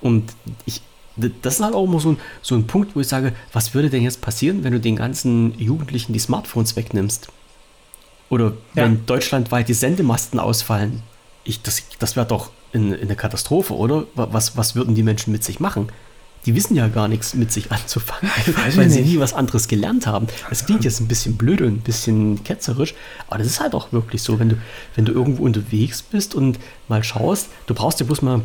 Und 0.00 0.32
ich, 0.66 0.82
das 1.16 1.54
ist 1.54 1.62
halt 1.62 1.74
auch 1.74 1.84
immer 1.84 2.00
so 2.00 2.12
ein, 2.12 2.18
so 2.42 2.54
ein 2.54 2.66
Punkt, 2.66 2.94
wo 2.94 3.00
ich 3.00 3.08
sage, 3.08 3.32
was 3.52 3.74
würde 3.74 3.90
denn 3.90 4.02
jetzt 4.02 4.20
passieren, 4.20 4.64
wenn 4.64 4.72
du 4.72 4.80
den 4.80 4.96
ganzen 4.96 5.58
Jugendlichen 5.58 6.12
die 6.12 6.18
Smartphones 6.18 6.76
wegnimmst? 6.76 7.28
Oder 8.28 8.52
ja. 8.74 8.84
wenn 8.84 9.06
deutschlandweit 9.06 9.68
die 9.68 9.74
Sendemasten 9.74 10.38
ausfallen? 10.38 11.02
Ich, 11.44 11.62
das 11.62 11.82
das 11.98 12.16
wäre 12.16 12.26
doch 12.26 12.50
in, 12.72 12.92
in 12.92 13.02
eine 13.02 13.16
Katastrophe, 13.16 13.74
oder? 13.74 14.04
Was, 14.14 14.56
was 14.56 14.76
würden 14.76 14.94
die 14.94 15.02
Menschen 15.02 15.32
mit 15.32 15.42
sich 15.42 15.58
machen? 15.58 15.88
Die 16.46 16.54
wissen 16.54 16.74
ja 16.74 16.88
gar 16.88 17.08
nichts 17.08 17.34
mit 17.34 17.52
sich 17.52 17.70
anzufangen, 17.70 18.30
weil 18.76 18.88
sie 18.88 19.02
nie 19.02 19.18
was 19.18 19.34
anderes 19.34 19.68
gelernt 19.68 20.06
haben. 20.06 20.26
Das 20.48 20.64
klingt 20.64 20.84
jetzt 20.84 21.00
ein 21.00 21.08
bisschen 21.08 21.36
blöd 21.36 21.60
und 21.60 21.68
ein 21.68 21.80
bisschen 21.80 22.42
ketzerisch, 22.44 22.94
aber 23.28 23.38
das 23.38 23.46
ist 23.46 23.60
halt 23.60 23.74
auch 23.74 23.92
wirklich 23.92 24.22
so, 24.22 24.38
wenn 24.38 24.50
du, 24.50 24.56
wenn 24.94 25.04
du 25.04 25.12
irgendwo 25.12 25.44
unterwegs 25.44 26.02
bist 26.02 26.34
und 26.34 26.58
mal 26.88 27.04
schaust, 27.04 27.48
du 27.66 27.74
brauchst 27.74 28.00
dir 28.00 28.04
bloß 28.04 28.22
mal 28.22 28.42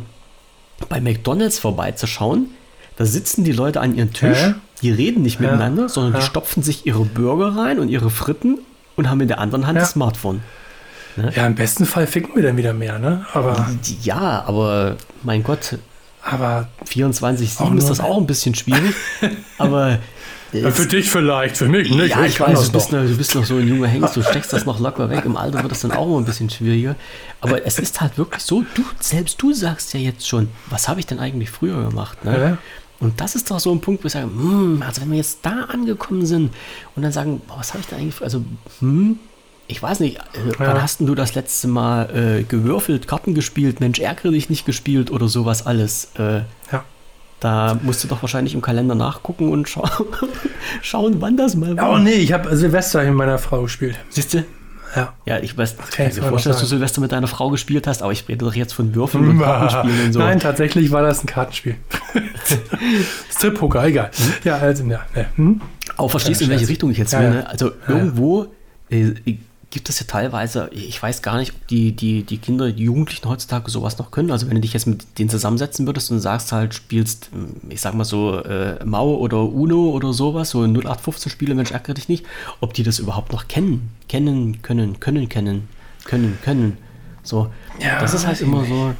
bei 0.88 1.00
McDonalds 1.00 1.58
vorbeizuschauen, 1.58 2.50
da 2.96 3.06
sitzen 3.06 3.44
die 3.44 3.52
Leute 3.52 3.80
an 3.80 3.94
ihrem 3.94 4.12
Tisch, 4.12 4.38
Hä? 4.38 4.54
die 4.82 4.90
reden 4.90 5.22
nicht 5.22 5.40
ja. 5.40 5.46
miteinander, 5.46 5.88
sondern 5.88 6.14
ja. 6.14 6.20
die 6.20 6.26
stopfen 6.26 6.62
sich 6.62 6.86
ihre 6.86 7.04
Burger 7.04 7.56
rein 7.56 7.78
und 7.78 7.88
ihre 7.88 8.10
Fritten 8.10 8.58
und 8.96 9.08
haben 9.08 9.20
in 9.20 9.28
der 9.28 9.38
anderen 9.38 9.66
Hand 9.66 9.76
ja. 9.76 9.82
das 9.82 9.92
Smartphone. 9.92 10.42
Ne? 11.16 11.32
Ja, 11.34 11.46
im 11.46 11.54
besten 11.54 11.86
Fall 11.86 12.06
ficken 12.06 12.36
wir 12.36 12.42
dann 12.42 12.56
wieder 12.58 12.74
mehr, 12.74 12.98
ne? 12.98 13.24
Aber 13.32 13.70
ja, 14.02 14.44
aber 14.46 14.96
mein 15.22 15.42
Gott, 15.42 15.78
aber 16.26 16.68
24-7 16.86 17.78
ist 17.78 17.88
das 17.88 18.00
auch 18.00 18.18
ein 18.18 18.26
bisschen 18.26 18.54
schwierig. 18.54 18.94
aber 19.58 20.00
ja, 20.52 20.70
für 20.70 20.86
dich 20.86 21.10
vielleicht, 21.10 21.56
für 21.56 21.68
mich 21.68 21.90
nicht. 21.90 22.10
Ja, 22.10 22.22
ich, 22.22 22.34
ich 22.34 22.40
weiß, 22.40 22.66
du 22.66 22.72
bist, 22.72 22.92
noch, 22.92 23.00
du 23.00 23.16
bist, 23.16 23.34
noch, 23.34 23.44
so 23.44 23.56
ein 23.56 23.68
junger 23.68 23.88
Hengst, 23.88 24.16
du 24.16 24.22
steckst 24.22 24.52
das 24.52 24.64
noch 24.64 24.80
locker 24.80 25.10
weg. 25.10 25.24
Im 25.24 25.36
Alter 25.36 25.62
wird 25.62 25.72
das 25.72 25.80
dann 25.80 25.92
auch 25.92 26.06
immer 26.06 26.18
ein 26.18 26.24
bisschen 26.24 26.50
schwieriger. 26.50 26.96
Aber 27.40 27.64
es 27.66 27.78
ist 27.78 28.00
halt 28.00 28.16
wirklich 28.18 28.42
so, 28.42 28.64
du, 28.74 28.84
selbst 29.00 29.40
du 29.40 29.52
sagst 29.52 29.92
ja 29.94 30.00
jetzt 30.00 30.26
schon, 30.26 30.48
was 30.70 30.88
habe 30.88 31.00
ich 31.00 31.06
denn 31.06 31.18
eigentlich 31.18 31.50
früher 31.50 31.88
gemacht? 31.88 32.24
Ne? 32.24 32.38
Ja. 32.38 32.58
Und 32.98 33.20
das 33.20 33.34
ist 33.34 33.50
doch 33.50 33.60
so 33.60 33.72
ein 33.72 33.80
Punkt, 33.80 34.02
wo 34.02 34.06
ich 34.06 34.12
sage, 34.12 34.26
hm, 34.26 34.82
also 34.86 35.02
wenn 35.02 35.10
wir 35.10 35.18
jetzt 35.18 35.40
da 35.42 35.66
angekommen 35.68 36.24
sind 36.24 36.54
und 36.94 37.02
dann 37.02 37.12
sagen, 37.12 37.42
boah, 37.46 37.58
was 37.58 37.74
habe 37.74 37.80
ich 37.80 37.86
da 37.86 37.96
eigentlich, 37.96 38.22
also, 38.22 38.42
hm, 38.80 39.18
ich 39.68 39.82
weiß 39.82 40.00
nicht, 40.00 40.18
äh, 40.18 40.48
ja. 40.48 40.54
wann 40.58 40.82
hast 40.82 41.00
du 41.00 41.14
das 41.14 41.34
letzte 41.34 41.68
Mal 41.68 42.10
äh, 42.14 42.42
gewürfelt, 42.44 43.08
Karten 43.08 43.34
gespielt, 43.34 43.80
Mensch, 43.80 43.98
ärgere 43.98 44.30
dich 44.30 44.48
nicht 44.50 44.66
gespielt 44.66 45.10
oder 45.10 45.28
sowas 45.28 45.66
alles? 45.66 46.10
Äh, 46.18 46.42
ja. 46.72 46.84
Da 47.40 47.78
musst 47.82 48.02
du 48.02 48.08
doch 48.08 48.22
wahrscheinlich 48.22 48.54
im 48.54 48.62
Kalender 48.62 48.94
nachgucken 48.94 49.50
und 49.50 49.68
scha 49.68 49.82
schauen, 50.82 51.20
wann 51.20 51.36
das 51.36 51.54
mal 51.54 51.76
war. 51.76 51.92
Oh 51.92 51.98
nee, 51.98 52.12
ich 52.12 52.32
habe 52.32 52.56
Silvester 52.56 53.02
mit 53.04 53.14
meiner 53.14 53.38
Frau 53.38 53.62
gespielt. 53.62 53.96
Siehst 54.08 54.34
du? 54.34 54.44
Ja. 54.94 55.12
Ja, 55.26 55.38
ich 55.40 55.58
weiß, 55.58 55.76
ich 55.90 55.96
kann 55.96 56.06
mir 56.06 56.22
vorstellen, 56.22 56.54
dass 56.54 56.62
du 56.62 56.66
Silvester 56.66 57.02
mit 57.02 57.12
deiner 57.12 57.26
Frau 57.26 57.50
gespielt 57.50 57.86
hast, 57.86 58.02
aber 58.02 58.12
ich 58.12 58.26
rede 58.28 58.44
doch 58.44 58.54
jetzt 58.54 58.72
von 58.72 58.94
Würfeln 58.94 59.28
und 59.28 59.38
Kartenspielen 59.42 60.06
und 60.06 60.12
so. 60.12 60.20
Nein, 60.20 60.40
tatsächlich 60.40 60.90
war 60.90 61.02
das 61.02 61.22
ein 61.22 61.26
Kartenspiel. 61.26 61.76
Strip-Poker, 63.30 63.84
egal. 63.84 64.10
Hm? 64.14 64.32
Ja, 64.44 64.56
also, 64.56 64.84
ja. 64.84 65.00
Ne. 65.14 65.26
Hm? 65.34 65.60
Auch 65.98 66.10
verstehst 66.10 66.40
du, 66.40 66.44
in 66.44 66.50
welche 66.50 66.68
Richtung 66.68 66.90
ich 66.90 66.98
jetzt 66.98 67.12
will. 67.12 67.22
Ja, 67.22 67.30
ne? 67.30 67.48
Also 67.48 67.72
irgendwo 67.86 68.46
äh, 68.90 69.12
gibt 69.76 69.90
es 69.90 70.00
ja 70.00 70.06
teilweise, 70.06 70.70
ich 70.72 71.02
weiß 71.02 71.20
gar 71.20 71.36
nicht, 71.36 71.52
ob 71.52 71.66
die, 71.66 71.92
die, 71.92 72.22
die 72.22 72.38
Kinder, 72.38 72.72
die 72.72 72.84
Jugendlichen 72.84 73.28
heutzutage 73.28 73.70
sowas 73.70 73.98
noch 73.98 74.10
können. 74.10 74.30
Also 74.30 74.48
wenn 74.48 74.54
du 74.54 74.62
dich 74.62 74.72
jetzt 74.72 74.86
mit 74.86 75.18
denen 75.18 75.28
zusammensetzen 75.28 75.86
würdest 75.86 76.10
und 76.10 76.18
sagst 76.18 76.50
halt, 76.50 76.72
spielst, 76.72 77.28
hm, 77.30 77.56
ich 77.68 77.82
sag 77.82 77.92
mal 77.92 78.06
so, 78.06 78.42
äh, 78.42 78.82
Mau 78.86 79.16
oder 79.16 79.42
Uno 79.42 79.90
oder 79.90 80.14
sowas, 80.14 80.48
so 80.48 80.62
0815 80.62 81.30
Spiele, 81.30 81.54
Mensch, 81.54 81.72
ärgere 81.72 81.92
dich 81.92 82.08
nicht, 82.08 82.24
ob 82.60 82.72
die 82.72 82.84
das 82.84 82.98
überhaupt 82.98 83.32
noch 83.32 83.48
kennen, 83.48 83.90
kennen, 84.08 84.62
können, 84.62 84.98
können, 84.98 85.28
kennen, 85.28 85.68
können, 86.06 86.38
können. 86.42 86.78
So, 87.22 87.50
ja, 87.78 88.00
das 88.00 88.14
ist 88.14 88.26
halt 88.26 88.40
immer 88.40 88.64
so, 88.64 88.94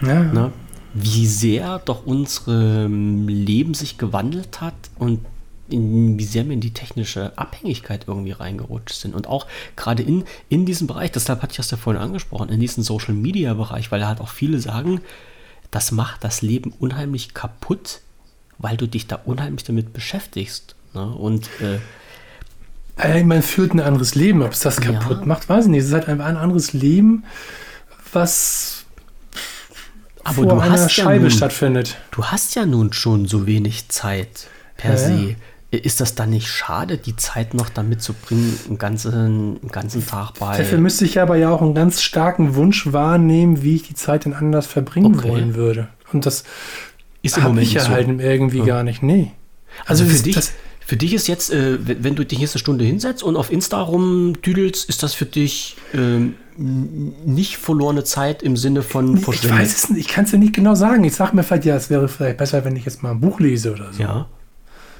ja. 0.00 0.22
ne, 0.22 0.52
wie 0.94 1.26
sehr 1.26 1.80
doch 1.80 2.06
unsere 2.06 2.86
Leben 2.86 3.74
sich 3.74 3.98
gewandelt 3.98 4.62
hat 4.62 4.72
und 4.98 5.20
in, 5.68 6.18
wie 6.18 6.24
sehr 6.24 6.44
wir 6.44 6.52
in 6.52 6.60
die 6.60 6.74
technische 6.74 7.36
Abhängigkeit 7.36 8.04
irgendwie 8.06 8.32
reingerutscht 8.32 8.96
sind. 8.96 9.14
Und 9.14 9.26
auch 9.26 9.46
gerade 9.76 10.02
in, 10.02 10.24
in 10.48 10.66
diesem 10.66 10.86
Bereich, 10.86 11.12
deshalb 11.12 11.42
hatte 11.42 11.52
ich 11.52 11.56
das 11.56 11.70
ja 11.70 11.76
vorhin 11.76 12.02
angesprochen, 12.02 12.50
in 12.50 12.60
diesem 12.60 12.82
Social 12.82 13.14
Media 13.14 13.54
Bereich, 13.54 13.90
weil 13.90 14.06
halt 14.06 14.20
auch 14.20 14.28
viele 14.28 14.60
sagen, 14.60 15.00
das 15.70 15.90
macht 15.90 16.22
das 16.22 16.42
Leben 16.42 16.72
unheimlich 16.78 17.34
kaputt, 17.34 18.00
weil 18.58 18.76
du 18.76 18.86
dich 18.86 19.06
da 19.06 19.16
unheimlich 19.24 19.64
damit 19.64 19.92
beschäftigst. 19.92 20.76
Ne? 20.92 21.06
Und 21.06 21.48
äh, 21.60 23.22
man 23.24 23.42
führt 23.42 23.74
ein 23.74 23.80
anderes 23.80 24.14
Leben, 24.14 24.42
ob 24.42 24.52
es 24.52 24.60
das 24.60 24.80
kaputt 24.80 25.20
ja. 25.20 25.26
macht, 25.26 25.48
weiß 25.48 25.64
ich 25.64 25.70
nicht. 25.70 25.80
Es 25.80 25.86
ist 25.88 25.94
halt 25.94 26.08
einfach 26.08 26.26
ein 26.26 26.36
anderes 26.36 26.72
Leben, 26.72 27.24
was 28.12 28.84
aber 30.22 30.48
vor 30.48 30.62
einer 30.62 30.88
Scheibe 30.88 31.14
ja 31.14 31.20
nun, 31.22 31.30
stattfindet. 31.30 31.96
Du 32.10 32.24
hast 32.24 32.54
ja 32.54 32.66
nun 32.66 32.92
schon 32.92 33.26
so 33.26 33.46
wenig 33.46 33.88
Zeit 33.88 34.48
per 34.76 34.92
ja, 34.92 34.96
se. 34.96 35.36
Ist 35.76 36.00
das 36.00 36.14
dann 36.14 36.30
nicht 36.30 36.48
schade, 36.48 36.98
die 36.98 37.16
Zeit 37.16 37.54
noch 37.54 37.68
damit 37.68 38.02
zu 38.02 38.12
bringen, 38.12 38.58
einen 38.68 38.78
ganzen, 38.78 39.12
einen 39.12 39.68
ganzen 39.70 40.06
Tag 40.06 40.34
bei. 40.38 40.56
Dafür 40.58 40.78
müsste 40.78 41.04
ich 41.04 41.20
aber 41.20 41.36
ja 41.36 41.50
auch 41.50 41.62
einen 41.62 41.74
ganz 41.74 42.02
starken 42.02 42.54
Wunsch 42.54 42.92
wahrnehmen, 42.92 43.62
wie 43.62 43.76
ich 43.76 43.82
die 43.84 43.94
Zeit 43.94 44.24
denn 44.24 44.34
anders 44.34 44.66
verbringen 44.66 45.14
okay. 45.14 45.28
wollen 45.28 45.54
würde. 45.54 45.88
Und 46.12 46.26
das 46.26 46.44
ist 47.22 47.38
im 47.38 47.44
Moment 47.44 47.66
ich 47.66 47.74
ja 47.74 47.82
so. 47.82 47.90
halt 47.90 48.08
irgendwie 48.08 48.58
ja. 48.58 48.64
gar 48.64 48.82
nicht. 48.82 49.02
Nee. 49.02 49.32
Also, 49.86 50.04
also 50.04 50.16
für, 50.16 50.22
dich, 50.22 50.38
für 50.80 50.96
dich 50.96 51.14
ist 51.14 51.26
jetzt, 51.26 51.52
äh, 51.52 51.78
wenn, 51.86 52.04
wenn, 52.04 52.14
du 52.14 52.24
dich 52.24 52.38
jetzt 52.38 52.54
eine 52.54 52.60
Stunde 52.60 52.84
hinsetzt 52.84 53.22
und 53.22 53.36
auf 53.36 53.50
Insta 53.50 53.80
rumtüdelst, 53.80 54.88
ist 54.88 55.02
das 55.02 55.14
für 55.14 55.24
dich 55.24 55.76
äh, 55.92 56.30
nicht 56.56 57.56
verlorene 57.56 58.04
Zeit 58.04 58.42
im 58.42 58.56
Sinne 58.56 58.82
von 58.82 59.18
Verschwendung? 59.18 59.58
Ich 59.58 59.62
weiß 59.62 59.76
es 59.76 59.90
nicht, 59.90 60.00
ich 60.00 60.08
kann 60.08 60.24
es 60.24 60.32
ja 60.32 60.38
nicht 60.38 60.54
genau 60.54 60.74
sagen. 60.74 61.04
Ich 61.04 61.14
sage 61.14 61.34
mir 61.34 61.42
vielleicht, 61.42 61.64
ja, 61.64 61.76
es 61.76 61.90
wäre 61.90 62.08
vielleicht 62.08 62.36
besser, 62.36 62.64
wenn 62.64 62.76
ich 62.76 62.84
jetzt 62.84 63.02
mal 63.02 63.10
ein 63.10 63.20
Buch 63.20 63.40
lese 63.40 63.72
oder 63.72 63.92
so. 63.92 64.02
Ja. 64.02 64.26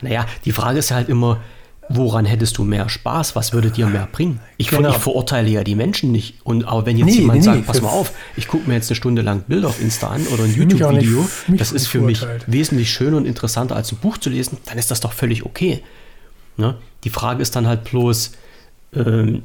Naja, 0.04 0.26
die 0.44 0.52
Frage 0.52 0.78
ist 0.78 0.90
halt 0.90 1.08
immer, 1.08 1.40
woran 1.88 2.24
hättest 2.24 2.58
du 2.58 2.64
mehr 2.64 2.88
Spaß? 2.88 3.36
Was 3.36 3.52
würde 3.52 3.70
dir 3.70 3.86
mehr 3.86 4.08
bringen? 4.10 4.40
Ich, 4.56 4.68
genau. 4.68 4.90
ich 4.90 4.96
verurteile 4.96 5.48
ja 5.48 5.64
die 5.64 5.74
Menschen 5.74 6.12
nicht. 6.12 6.36
Und 6.44 6.64
aber 6.64 6.86
wenn 6.86 6.96
jetzt 6.96 7.06
nee, 7.06 7.20
jemand 7.20 7.38
nee, 7.38 7.44
sagt, 7.44 7.58
nee, 7.58 7.64
pass 7.66 7.82
mal 7.82 7.90
auf, 7.90 8.12
ich 8.36 8.48
gucke 8.48 8.68
mir 8.68 8.74
jetzt 8.74 8.90
eine 8.90 8.96
Stunde 8.96 9.22
lang 9.22 9.42
Bilder 9.42 9.68
auf 9.68 9.80
Insta 9.80 10.08
an 10.08 10.26
oder 10.28 10.44
ein 10.44 10.54
YouTube-Video, 10.54 11.28
das 11.48 11.72
ist 11.72 11.86
für 11.86 12.00
mich 12.00 12.24
wesentlich 12.46 12.90
schöner 12.90 13.16
und 13.16 13.26
interessanter 13.26 13.76
als 13.76 13.92
ein 13.92 13.98
Buch 13.98 14.18
zu 14.18 14.30
lesen, 14.30 14.58
dann 14.66 14.78
ist 14.78 14.90
das 14.90 15.00
doch 15.00 15.12
völlig 15.12 15.44
okay. 15.44 15.82
Ne? 16.56 16.76
Die 17.04 17.10
Frage 17.10 17.42
ist 17.42 17.56
dann 17.56 17.66
halt 17.66 17.84
bloß, 17.84 18.32
ähm, 18.94 19.42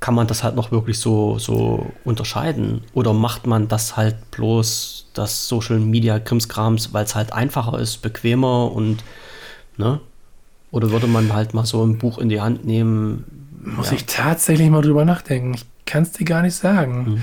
kann 0.00 0.14
man 0.14 0.26
das 0.26 0.42
halt 0.42 0.56
noch 0.56 0.72
wirklich 0.72 0.98
so, 0.98 1.38
so 1.38 1.92
unterscheiden? 2.04 2.82
Oder 2.94 3.12
macht 3.12 3.46
man 3.46 3.68
das 3.68 3.96
halt 3.96 4.30
bloß, 4.30 5.08
das 5.12 5.46
Social 5.46 5.78
Media 5.78 6.18
Krimskrams, 6.18 6.94
weil 6.94 7.04
es 7.04 7.14
halt 7.14 7.32
einfacher 7.32 7.78
ist, 7.78 7.98
bequemer 7.98 8.72
und 8.72 9.04
Ne? 9.80 10.00
Oder 10.70 10.90
würde 10.92 11.08
man 11.08 11.32
halt 11.32 11.54
mal 11.54 11.66
so 11.66 11.84
ein 11.84 11.98
Buch 11.98 12.18
in 12.18 12.28
die 12.28 12.40
Hand 12.40 12.64
nehmen? 12.64 13.24
Muss 13.64 13.90
ja. 13.90 13.96
ich 13.96 14.06
tatsächlich 14.06 14.70
mal 14.70 14.82
drüber 14.82 15.04
nachdenken. 15.04 15.54
Ich 15.54 15.66
kann 15.84 16.04
es 16.04 16.12
dir 16.12 16.24
gar 16.24 16.42
nicht 16.42 16.54
sagen. 16.54 17.06
Hm. 17.06 17.22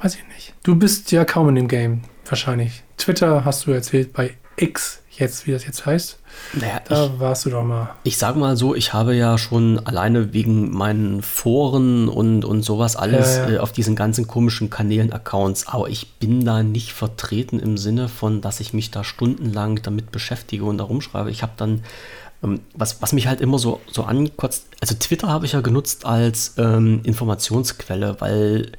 Weiß 0.00 0.16
ich 0.16 0.26
nicht. 0.34 0.54
Du 0.64 0.74
bist 0.74 1.12
ja 1.12 1.24
kaum 1.24 1.48
in 1.50 1.54
dem 1.54 1.68
Game, 1.68 2.00
wahrscheinlich. 2.26 2.82
Twitter 2.96 3.44
hast 3.44 3.66
du 3.66 3.70
erzählt, 3.70 4.12
bei 4.12 4.34
X 4.56 5.02
jetzt, 5.18 5.46
wie 5.46 5.52
das 5.52 5.64
jetzt 5.64 5.86
heißt. 5.86 6.18
Naja, 6.54 6.80
da 6.88 7.06
ich, 7.06 7.20
warst 7.20 7.46
du 7.46 7.50
doch 7.50 7.62
mal. 7.62 7.94
Ich 8.02 8.18
sag 8.18 8.36
mal 8.36 8.56
so, 8.56 8.74
ich 8.74 8.92
habe 8.92 9.14
ja 9.14 9.38
schon 9.38 9.78
alleine 9.86 10.32
wegen 10.32 10.70
meinen 10.70 11.22
Foren 11.22 12.08
und, 12.08 12.44
und 12.44 12.62
sowas 12.62 12.96
alles 12.96 13.36
ja, 13.36 13.48
ja. 13.48 13.54
Äh, 13.56 13.58
auf 13.58 13.72
diesen 13.72 13.96
ganzen 13.96 14.26
komischen 14.26 14.70
Kanälen 14.70 15.12
Accounts, 15.12 15.68
aber 15.68 15.88
ich 15.88 16.12
bin 16.14 16.44
da 16.44 16.62
nicht 16.62 16.92
vertreten 16.92 17.58
im 17.58 17.76
Sinne 17.76 18.08
von, 18.08 18.40
dass 18.40 18.60
ich 18.60 18.72
mich 18.72 18.90
da 18.90 19.04
stundenlang 19.04 19.80
damit 19.82 20.10
beschäftige 20.10 20.64
und 20.64 20.78
da 20.78 20.84
rumschreibe. 20.84 21.30
Ich 21.30 21.42
habe 21.42 21.52
dann 21.56 21.82
was, 22.74 23.00
was 23.00 23.12
mich 23.12 23.26
halt 23.26 23.40
immer 23.40 23.58
so, 23.58 23.80
so 23.90 24.04
ankotzt, 24.04 24.66
also 24.80 24.94
Twitter 24.94 25.28
habe 25.28 25.46
ich 25.46 25.52
ja 25.52 25.60
genutzt 25.60 26.04
als 26.04 26.54
ähm, 26.58 27.00
Informationsquelle, 27.04 28.16
weil 28.20 28.72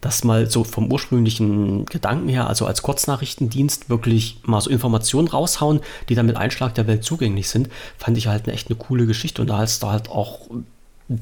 das 0.00 0.24
mal 0.24 0.50
so 0.50 0.64
vom 0.64 0.90
ursprünglichen 0.90 1.86
Gedanken 1.86 2.28
her, 2.28 2.48
also 2.48 2.66
als 2.66 2.82
Kurznachrichtendienst, 2.82 3.88
wirklich 3.88 4.40
mal 4.44 4.60
so 4.60 4.70
Informationen 4.70 5.28
raushauen, 5.28 5.80
die 6.08 6.14
dann 6.14 6.26
mit 6.26 6.36
Einschlag 6.36 6.74
der 6.74 6.86
Welt 6.86 7.04
zugänglich 7.04 7.48
sind, 7.48 7.68
fand 7.96 8.18
ich 8.18 8.26
halt 8.26 8.44
eine 8.44 8.54
echt 8.54 8.68
eine 8.68 8.76
coole 8.76 9.06
Geschichte. 9.06 9.42
Und 9.42 9.48
da 9.48 9.62
ist 9.62 9.82
da 9.82 9.92
halt 9.92 10.10
auch 10.10 10.48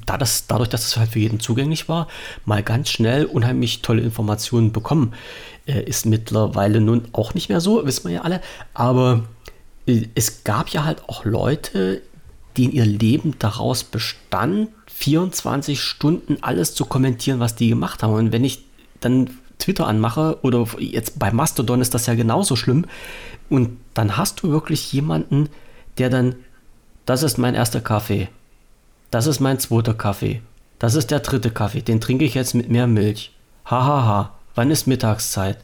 da 0.06 0.18
das, 0.18 0.46
dadurch, 0.46 0.68
dass 0.68 0.86
es 0.86 0.96
halt 0.96 1.10
für 1.10 1.18
jeden 1.18 1.40
zugänglich 1.40 1.88
war, 1.88 2.06
mal 2.44 2.62
ganz 2.62 2.90
schnell 2.90 3.24
unheimlich 3.24 3.82
tolle 3.82 4.02
Informationen 4.02 4.72
bekommen. 4.72 5.14
Äh, 5.66 5.82
ist 5.82 6.06
mittlerweile 6.06 6.80
nun 6.80 7.08
auch 7.12 7.34
nicht 7.34 7.48
mehr 7.48 7.60
so, 7.60 7.84
wissen 7.84 8.08
wir 8.08 8.16
ja 8.16 8.20
alle. 8.22 8.40
Aber 8.74 9.24
es 10.14 10.44
gab 10.44 10.70
ja 10.70 10.84
halt 10.84 11.08
auch 11.08 11.24
Leute, 11.24 12.02
denen 12.56 12.72
ihr 12.72 12.86
Leben 12.86 13.34
daraus 13.38 13.84
bestand, 13.84 14.68
24 14.86 15.80
Stunden 15.80 16.38
alles 16.42 16.74
zu 16.74 16.84
kommentieren, 16.84 17.40
was 17.40 17.54
die 17.54 17.68
gemacht 17.68 18.02
haben. 18.02 18.14
Und 18.14 18.32
wenn 18.32 18.44
ich 18.44 18.64
dann 19.00 19.30
Twitter 19.58 19.86
anmache 19.86 20.38
oder 20.42 20.66
jetzt 20.78 21.18
bei 21.18 21.30
Mastodon 21.30 21.80
ist 21.80 21.94
das 21.94 22.06
ja 22.06 22.14
genauso 22.14 22.56
schlimm. 22.56 22.86
Und 23.48 23.78
dann 23.94 24.16
hast 24.16 24.42
du 24.42 24.50
wirklich 24.50 24.92
jemanden, 24.92 25.48
der 25.98 26.10
dann, 26.10 26.34
das 27.06 27.22
ist 27.22 27.38
mein 27.38 27.54
erster 27.54 27.80
Kaffee, 27.80 28.28
das 29.10 29.26
ist 29.26 29.40
mein 29.40 29.58
zweiter 29.58 29.94
Kaffee, 29.94 30.40
das 30.78 30.94
ist 30.94 31.10
der 31.10 31.20
dritte 31.20 31.50
Kaffee, 31.50 31.82
den 31.82 32.00
trinke 32.00 32.24
ich 32.24 32.34
jetzt 32.34 32.54
mit 32.54 32.70
mehr 32.70 32.86
Milch. 32.86 33.32
Hahaha, 33.64 33.86
ha, 33.86 34.06
ha. 34.06 34.38
wann 34.54 34.70
ist 34.70 34.86
Mittagszeit? 34.86 35.58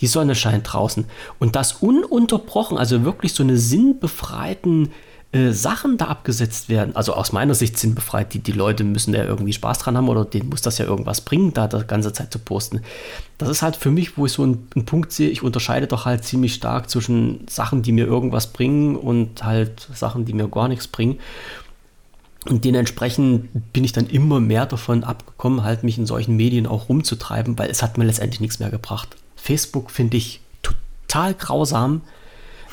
Die 0.00 0.06
Sonne 0.06 0.34
scheint 0.34 0.72
draußen. 0.72 1.04
Und 1.38 1.56
das 1.56 1.72
ununterbrochen, 1.74 2.78
also 2.78 3.04
wirklich 3.04 3.32
so 3.32 3.42
eine 3.42 3.56
sinnbefreiten 3.56 4.90
äh, 5.30 5.50
Sachen 5.50 5.98
da 5.98 6.06
abgesetzt 6.06 6.70
werden, 6.70 6.96
also 6.96 7.12
aus 7.12 7.32
meiner 7.32 7.54
Sicht 7.54 7.78
sind 7.78 7.94
befreit, 7.94 8.32
die, 8.32 8.38
die 8.38 8.52
Leute 8.52 8.82
müssen 8.82 9.12
ja 9.12 9.24
irgendwie 9.24 9.52
Spaß 9.52 9.78
dran 9.78 9.94
haben 9.94 10.08
oder 10.08 10.24
denen 10.24 10.48
muss 10.48 10.62
das 10.62 10.78
ja 10.78 10.86
irgendwas 10.86 11.20
bringen, 11.20 11.52
da 11.52 11.66
die 11.66 11.86
ganze 11.86 12.14
Zeit 12.14 12.32
zu 12.32 12.38
posten. 12.38 12.80
Das 13.36 13.50
ist 13.50 13.60
halt 13.60 13.76
für 13.76 13.90
mich, 13.90 14.16
wo 14.16 14.24
ich 14.24 14.32
so 14.32 14.42
einen, 14.42 14.68
einen 14.74 14.86
Punkt 14.86 15.12
sehe, 15.12 15.28
ich 15.28 15.42
unterscheide 15.42 15.86
doch 15.86 16.06
halt 16.06 16.24
ziemlich 16.24 16.54
stark 16.54 16.88
zwischen 16.88 17.46
Sachen, 17.46 17.82
die 17.82 17.92
mir 17.92 18.06
irgendwas 18.06 18.54
bringen 18.54 18.96
und 18.96 19.44
halt 19.44 19.88
Sachen, 19.92 20.24
die 20.24 20.32
mir 20.32 20.48
gar 20.48 20.68
nichts 20.68 20.88
bringen. 20.88 21.18
Und 22.48 22.64
dementsprechend 22.64 23.50
bin 23.74 23.84
ich 23.84 23.92
dann 23.92 24.06
immer 24.06 24.40
mehr 24.40 24.64
davon 24.64 25.04
abgekommen, 25.04 25.62
halt 25.62 25.84
mich 25.84 25.98
in 25.98 26.06
solchen 26.06 26.36
Medien 26.36 26.66
auch 26.66 26.88
rumzutreiben, 26.88 27.58
weil 27.58 27.68
es 27.68 27.82
hat 27.82 27.98
mir 27.98 28.04
letztendlich 28.04 28.40
nichts 28.40 28.60
mehr 28.60 28.70
gebracht. 28.70 29.16
Facebook 29.40 29.90
finde 29.90 30.16
ich 30.16 30.40
total 30.62 31.34
grausam. 31.34 32.02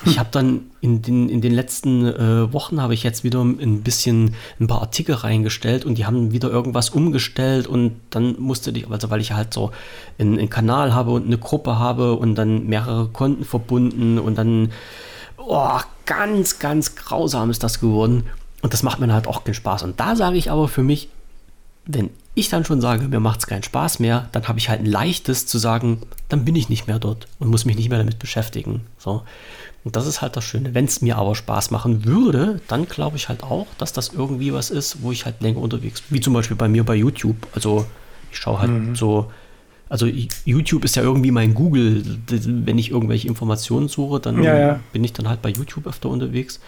Ich 0.05 0.19
habe 0.19 0.29
dann 0.31 0.61
in 0.81 1.01
den, 1.01 1.29
in 1.29 1.41
den 1.41 1.53
letzten 1.53 2.05
äh, 2.05 2.53
Wochen 2.53 2.81
habe 2.81 2.93
ich 2.93 3.01
jetzt 3.01 3.23
wieder 3.23 3.41
ein 3.41 3.81
bisschen 3.81 4.35
ein 4.59 4.67
paar 4.67 4.81
Artikel 4.81 5.15
reingestellt 5.15 5.85
und 5.85 5.97
die 5.97 6.05
haben 6.05 6.31
wieder 6.31 6.49
irgendwas 6.49 6.89
umgestellt 6.89 7.65
und 7.65 7.95
dann 8.09 8.39
musste 8.39 8.71
ich, 8.71 8.89
also 8.91 9.09
weil 9.09 9.21
ich 9.21 9.31
halt 9.31 9.53
so 9.53 9.71
einen, 10.19 10.37
einen 10.37 10.49
Kanal 10.49 10.93
habe 10.93 11.11
und 11.11 11.25
eine 11.25 11.37
Gruppe 11.37 11.79
habe 11.79 12.13
und 12.13 12.35
dann 12.35 12.67
mehrere 12.67 13.07
Konten 13.07 13.45
verbunden 13.45 14.19
und 14.19 14.37
dann 14.37 14.71
oh, 15.37 15.79
ganz, 16.05 16.59
ganz 16.59 16.95
grausam 16.95 17.49
ist 17.49 17.63
das 17.63 17.79
geworden. 17.79 18.25
Und 18.61 18.73
das 18.73 18.83
macht 18.83 18.99
mir 18.99 19.11
halt 19.13 19.27
auch 19.27 19.43
keinen 19.43 19.53
Spaß. 19.53 19.83
Und 19.83 19.99
da 19.99 20.15
sage 20.15 20.37
ich 20.37 20.51
aber 20.51 20.67
für 20.67 20.83
mich, 20.83 21.09
wenn 21.85 22.09
ich 22.35 22.49
dann 22.49 22.65
schon 22.65 22.81
sage, 22.81 23.07
mir 23.07 23.19
macht 23.21 23.39
es 23.39 23.47
keinen 23.47 23.63
Spaß 23.63 23.99
mehr, 23.99 24.27
dann 24.33 24.47
habe 24.47 24.59
ich 24.59 24.69
halt 24.69 24.81
ein 24.81 24.85
leichtes 24.85 25.47
zu 25.47 25.57
sagen, 25.57 26.01
dann 26.29 26.45
bin 26.45 26.55
ich 26.55 26.69
nicht 26.69 26.85
mehr 26.85 26.99
dort 26.99 27.27
und 27.39 27.49
muss 27.49 27.65
mich 27.65 27.77
nicht 27.77 27.89
mehr 27.89 27.97
damit 27.97 28.19
beschäftigen. 28.19 28.81
So. 28.97 29.23
Und 29.85 29.95
das 29.95 30.05
ist 30.05 30.21
halt 30.21 30.35
das 30.35 30.43
Schöne. 30.43 30.73
Wenn 30.73 30.85
es 30.85 31.01
mir 31.01 31.17
aber 31.17 31.35
Spaß 31.35 31.71
machen 31.71 32.05
würde, 32.05 32.59
dann 32.67 32.87
glaube 32.87 33.17
ich 33.17 33.29
halt 33.29 33.43
auch, 33.43 33.67
dass 33.77 33.93
das 33.93 34.09
irgendwie 34.09 34.51
was 34.51 34.69
ist, 34.69 35.01
wo 35.01 35.11
ich 35.11 35.25
halt 35.25 35.41
länger 35.41 35.59
unterwegs 35.59 36.01
bin. 36.01 36.17
Wie 36.17 36.21
zum 36.21 36.33
Beispiel 36.33 36.57
bei 36.57 36.67
mir 36.67 36.83
bei 36.83 36.95
YouTube. 36.95 37.37
Also 37.53 37.85
ich 38.31 38.37
schaue 38.37 38.59
halt 38.59 38.71
mhm. 38.71 38.95
so, 38.95 39.31
also 39.87 40.07
YouTube 40.43 40.83
ist 40.83 40.95
ja 40.95 41.03
irgendwie 41.03 41.31
mein 41.31 41.53
Google. 41.53 42.03
Wenn 42.27 42.77
ich 42.77 42.91
irgendwelche 42.91 43.27
Informationen 43.27 43.87
suche, 43.87 44.19
dann 44.19 44.43
ja, 44.43 44.57
ja. 44.57 44.79
bin 44.91 45.03
ich 45.03 45.13
dann 45.13 45.29
halt 45.29 45.41
bei 45.41 45.49
YouTube 45.49 45.87
öfter 45.87 46.09
unterwegs. 46.09 46.59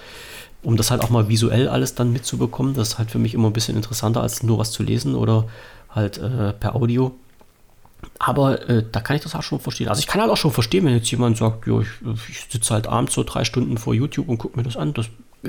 Um 0.67 0.75
das 0.75 0.91
halt 0.91 1.01
auch 1.01 1.09
mal 1.09 1.29
visuell 1.29 1.69
alles 1.69 1.95
dann 1.95 2.11
mitzubekommen. 2.11 2.73
Das 2.73 2.89
ist 2.89 2.97
halt 2.97 3.09
für 3.09 3.19
mich 3.19 3.33
immer 3.33 3.47
ein 3.47 3.53
bisschen 3.53 3.77
interessanter, 3.77 4.21
als 4.21 4.43
nur 4.43 4.57
was 4.57 4.71
zu 4.71 4.83
lesen 4.83 5.15
oder 5.15 5.45
halt 5.89 6.17
äh, 6.17 6.51
per 6.51 6.75
Audio. 6.75 7.15
Aber 8.19 8.67
äh, 8.69 8.83
da 8.91 8.99
kann 8.99 9.15
ich 9.15 9.23
das 9.23 9.33
auch 9.33 9.43
schon 9.43 9.61
verstehen. 9.61 9.87
Also 9.87 9.99
ich 9.99 10.07
kann 10.07 10.19
halt 10.19 10.29
auch 10.29 10.35
schon 10.35 10.51
verstehen, 10.51 10.83
wenn 10.83 10.93
jetzt 10.93 11.09
jemand 11.09 11.37
sagt, 11.37 11.67
jo, 11.67 11.79
ich, 11.79 11.87
ich 12.29 12.47
sitze 12.49 12.73
halt 12.73 12.85
abends 12.85 13.13
so 13.13 13.23
drei 13.23 13.45
Stunden 13.45 13.77
vor 13.77 13.93
YouTube 13.93 14.27
und 14.27 14.39
gucke 14.39 14.57
mir 14.57 14.63
das 14.63 14.75
an. 14.75 14.93
Das 14.93 15.05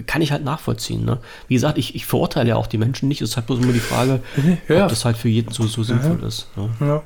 kann 0.07 0.23
ich 0.23 0.31
halt 0.31 0.45
nachvollziehen. 0.45 1.05
Ne? 1.05 1.19
Wie 1.49 1.55
gesagt, 1.55 1.79
ich, 1.79 1.97
ich 1.97 2.07
verurteile 2.07 2.51
ja 2.51 2.55
auch 2.55 2.69
die 2.69 2.79
Menschen 2.79 3.09
nicht. 3.09 3.21
Es 3.21 3.31
ist 3.31 3.37
halt 3.37 3.49
bloß 3.49 3.59
immer 3.59 3.73
die 3.73 3.81
Frage, 3.81 4.23
ja. 4.69 4.85
ob 4.85 4.89
das 4.89 5.05
halt 5.05 5.17
für 5.17 5.29
jeden 5.29 5.53
so, 5.53 5.65
so 5.65 5.83
sinnvoll 5.83 6.19
ja. 6.21 6.29
ist. 6.29 6.47
Ne? 6.57 6.71
Ja. 6.79 7.03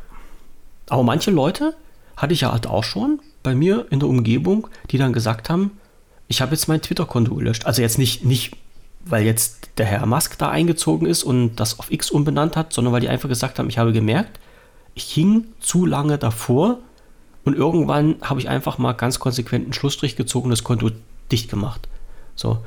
Aber 0.91 1.03
manche 1.03 1.31
Leute 1.31 1.75
hatte 2.19 2.35
ich 2.35 2.43
ja 2.43 2.53
halt 2.53 2.67
auch 2.67 2.85
schon 2.85 3.21
bei 3.43 3.55
mir 3.55 3.87
in 3.89 4.01
der 4.01 4.09
Umgebung, 4.11 4.69
die 4.91 4.99
dann 4.99 5.15
gesagt 5.15 5.49
haben, 5.49 5.71
ich 6.29 6.41
habe 6.41 6.53
jetzt 6.53 6.69
mein 6.69 6.81
Twitter-Konto 6.81 7.35
gelöscht. 7.35 7.67
Also 7.67 7.83
jetzt 7.83 7.99
nicht, 7.99 8.25
nicht, 8.25 8.57
weil 9.05 9.25
jetzt 9.25 9.69
der 9.79 9.87
Herr 9.87 10.07
Musk 10.07 10.39
da 10.39 10.49
eingezogen 10.51 11.07
ist 11.07 11.25
und 11.25 11.57
das 11.57 11.79
auf 11.79 11.91
X 11.91 12.11
umbenannt 12.11 12.57
hat, 12.57 12.73
sondern 12.73 12.93
weil 12.93 13.01
die 13.01 13.09
einfach 13.09 13.29
gesagt 13.29 13.59
haben, 13.59 13.69
ich 13.69 13.79
habe 13.79 13.93
gemerkt, 13.93 14.39
ich 14.95 15.05
hing 15.05 15.47
zu 15.61 15.87
lange 15.87 16.19
davor 16.19 16.79
und 17.45 17.57
irgendwann 17.57 18.17
habe 18.23 18.41
ich 18.41 18.49
einfach 18.49 18.79
mal 18.79 18.93
ganz 18.93 19.19
konsequent 19.19 19.65
einen 19.65 19.73
Schlussstrich 19.73 20.17
gezogen 20.17 20.45
und 20.45 20.51
das 20.51 20.65
Konto 20.65 20.91
dicht 21.31 21.51
gemacht. 21.51 21.89
So. 22.37 22.59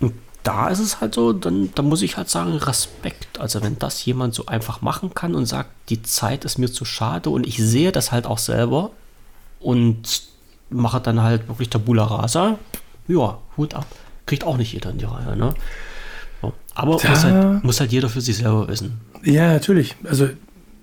Und 0.00 0.12
da 0.42 0.68
ist 0.68 0.80
es 0.80 1.00
halt 1.00 1.14
so, 1.14 1.32
dann, 1.32 1.70
dann 1.74 1.86
muss 1.86 2.02
ich 2.02 2.16
halt 2.16 2.28
sagen, 2.28 2.52
Respekt. 2.54 3.40
Also 3.40 3.62
wenn 3.62 3.78
das 3.78 4.04
jemand 4.04 4.34
so 4.34 4.46
einfach 4.46 4.82
machen 4.82 5.14
kann 5.14 5.34
und 5.34 5.46
sagt, 5.46 5.70
die 5.88 6.02
Zeit 6.02 6.44
ist 6.44 6.58
mir 6.58 6.70
zu 6.70 6.84
schade 6.84 7.30
und 7.30 7.46
ich 7.46 7.56
sehe 7.56 7.92
das 7.92 8.12
halt 8.12 8.26
auch 8.26 8.38
selber 8.38 8.90
und 9.60 10.33
mache 10.70 11.00
dann 11.00 11.22
halt 11.22 11.48
wirklich 11.48 11.70
Tabula 11.70 12.04
Rasa, 12.04 12.58
ja, 13.08 13.38
Hut 13.56 13.74
ab. 13.74 13.86
Kriegt 14.26 14.44
auch 14.44 14.56
nicht 14.56 14.72
jeder 14.72 14.90
in 14.90 14.98
die 14.98 15.04
Reihe, 15.04 15.36
ne? 15.36 15.54
So. 16.40 16.52
Aber 16.74 16.92
muss 16.92 17.04
halt, 17.04 17.64
muss 17.64 17.80
halt 17.80 17.92
jeder 17.92 18.08
für 18.08 18.20
sich 18.20 18.36
selber 18.36 18.68
wissen. 18.68 19.00
Ja, 19.22 19.52
natürlich. 19.52 19.96
Also 20.04 20.28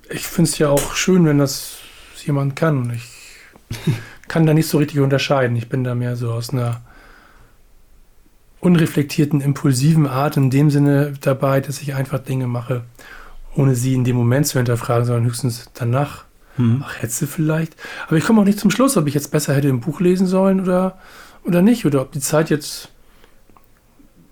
ich 0.10 0.28
finde 0.28 0.50
es 0.50 0.58
ja 0.58 0.70
auch 0.70 0.94
schön, 0.94 1.26
wenn 1.26 1.40
das 1.40 1.78
jemand 2.26 2.56
kann. 2.56 2.92
Ich 2.94 3.78
kann 4.28 4.46
da 4.46 4.54
nicht 4.54 4.68
so 4.68 4.78
richtig 4.78 5.00
unterscheiden. 5.00 5.56
Ich 5.56 5.70
bin 5.70 5.84
da 5.84 5.96
mehr 5.96 6.16
so 6.16 6.32
aus 6.32 6.52
einer 6.52 6.82
unreflektierten, 8.60 9.42
impulsiven 9.42 10.08
Art 10.08 10.38
in 10.38 10.50
dem 10.50 10.70
Sinne 10.70 11.14
dabei, 11.20 11.62
dass 11.62 11.82
ich 11.82 11.96
einfach 11.96 12.20
Dinge 12.20 12.48
mache, 12.48 12.84
ohne 13.56 13.76
sie 13.76 13.96
in 13.96 14.04
dem 14.04 14.16
Moment 14.16 14.48
zu 14.48 14.60
hinterfragen, 14.60 15.06
sondern 15.06 15.26
höchstens 15.26 15.70
danach. 15.74 16.26
Hm. 16.58 16.84
Ach, 16.86 17.02
hätte 17.02 17.14
sie 17.14 17.28
vielleicht. 17.28 17.76
Aber 18.08 18.18
ich 18.18 18.24
komme 18.24 18.42
auch 18.42 18.46
nicht 18.46 18.60
zum 18.60 18.72
Schluss, 18.72 18.98
ob 18.98 19.08
ich 19.08 19.14
jetzt 19.14 19.32
besser 19.32 19.54
hätte 19.56 19.70
ein 19.70 19.80
Buch 19.80 20.00
lesen 20.00 20.28
sollen 20.28 20.62
oder, 20.62 20.98
oder 21.44 21.62
nicht. 21.62 21.86
Oder 21.86 22.02
ob 22.02 22.12
die 22.12 22.20
Zeit 22.20 22.50
jetzt 22.50 22.90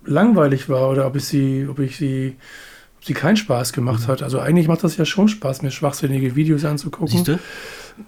langweilig 0.05 0.70
war 0.70 0.89
oder 0.89 1.05
ob 1.05 1.15
ich 1.15 1.26
sie, 1.26 1.67
ob 1.70 1.80
ich 1.80 1.97
sie 1.97 2.38
sie 3.01 3.13
keinen 3.13 3.38
Spaß 3.38 3.74
gemacht 3.74 4.03
mhm. 4.03 4.11
hat. 4.11 4.24
Also 4.24 4.39
eigentlich 4.39 4.67
macht 4.67 4.84
das 4.84 4.97
ja 4.97 5.05
schon 5.05 5.28
Spaß, 5.28 5.61
mir 5.61 5.72
schwachsinnige 5.72 6.36
Videos 6.36 6.65
anzugucken. 6.65 7.07
Siehst 7.07 7.28
du? 7.28 7.39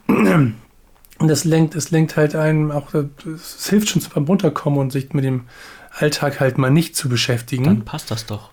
Und 0.08 1.28
das 1.28 1.44
lenkt, 1.44 1.76
das 1.76 1.92
lenkt 1.92 2.18
halt 2.18 2.36
einem 2.36 2.72
auch, 2.72 2.94
es 2.94 3.70
hilft 3.70 3.90
schon 3.90 4.02
beim 4.14 4.26
Runterkommen 4.26 4.80
und 4.80 4.92
sich 4.92 5.14
mit 5.14 5.24
dem 5.24 5.44
Alltag 5.92 6.40
halt 6.40 6.58
mal 6.58 6.72
nicht 6.72 6.96
zu 6.96 7.10
beschäftigen. 7.10 7.64
Dann 7.66 7.86
passt 7.86 8.12
das 8.12 8.26
doch. 8.26 8.50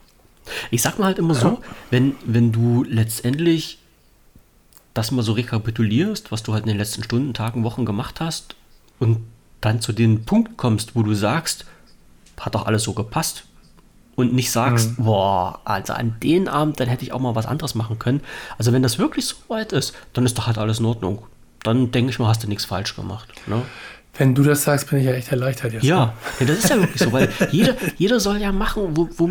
Ich 0.71 0.83
sag 0.83 0.99
mal 0.99 1.07
halt 1.07 1.19
immer 1.19 1.35
ja. 1.35 1.41
so, 1.41 1.61
wenn, 1.91 2.15
wenn 2.25 2.53
du 2.53 2.85
letztendlich 2.89 3.78
das 4.99 5.11
mal 5.11 5.23
so 5.23 5.33
rekapitulierst, 5.33 6.31
was 6.33 6.43
du 6.43 6.53
halt 6.53 6.65
in 6.65 6.69
den 6.69 6.79
letzten 6.79 7.03
Stunden, 7.03 7.35
Tagen, 7.35 7.65
Wochen 7.65 7.85
gemacht 7.87 8.21
hast 8.21 8.55
und 8.99 9.19
dann 9.61 9.81
zu 9.81 9.93
dem 9.93 10.25
Punkt 10.25 10.57
kommst, 10.57 10.95
wo 10.95 11.03
du 11.03 11.15
sagst, 11.15 11.65
hat 12.39 12.55
doch 12.55 12.67
alles 12.67 12.83
so 12.85 12.93
gepasst, 12.93 13.45
und 14.19 14.33
nicht 14.33 14.51
sagst, 14.51 14.99
mhm. 14.99 15.05
boah, 15.05 15.61
also 15.65 15.93
an 15.93 16.17
den 16.21 16.49
Abend, 16.49 16.81
dann 16.81 16.89
hätte 16.89 17.05
ich 17.05 17.13
auch 17.13 17.21
mal 17.21 17.37
was 17.37 17.47
anderes 17.47 17.77
machen 17.77 18.01
können. 18.01 18.21
Also 18.59 18.73
wenn 18.73 18.83
das 18.83 18.99
wirklich 18.99 19.25
so 19.25 19.37
weit 19.47 19.73
ist, 19.73 19.95
dann 20.13 20.27
ist 20.27 20.37
doch 20.37 20.49
halt 20.49 20.59
alles 20.59 20.81
in 20.81 20.87
Ordnung. 20.87 21.23
Dann 21.63 21.93
denke 21.93 22.11
ich 22.11 22.19
mal, 22.19 22.27
hast 22.27 22.43
du 22.43 22.49
nichts 22.49 22.65
falsch 22.65 22.97
gemacht. 22.97 23.29
Ne? 23.47 23.63
Wenn 24.19 24.35
du 24.35 24.43
das 24.43 24.65
sagst, 24.65 24.91
bin 24.91 24.99
ich 24.99 25.07
ja 25.07 25.13
echt 25.13 25.31
erleichtert 25.31 25.73
jetzt. 25.73 25.85
Ja, 25.85 26.15
ja 26.41 26.47
das 26.47 26.59
ist 26.59 26.71
ja 26.71 26.77
wirklich 26.77 27.01
so, 27.01 27.13
weil 27.13 27.29
jeder, 27.51 27.75
jeder 27.97 28.19
soll 28.19 28.39
ja 28.39 28.51
machen, 28.53 28.97
wo, 28.97 29.09
wo, 29.17 29.31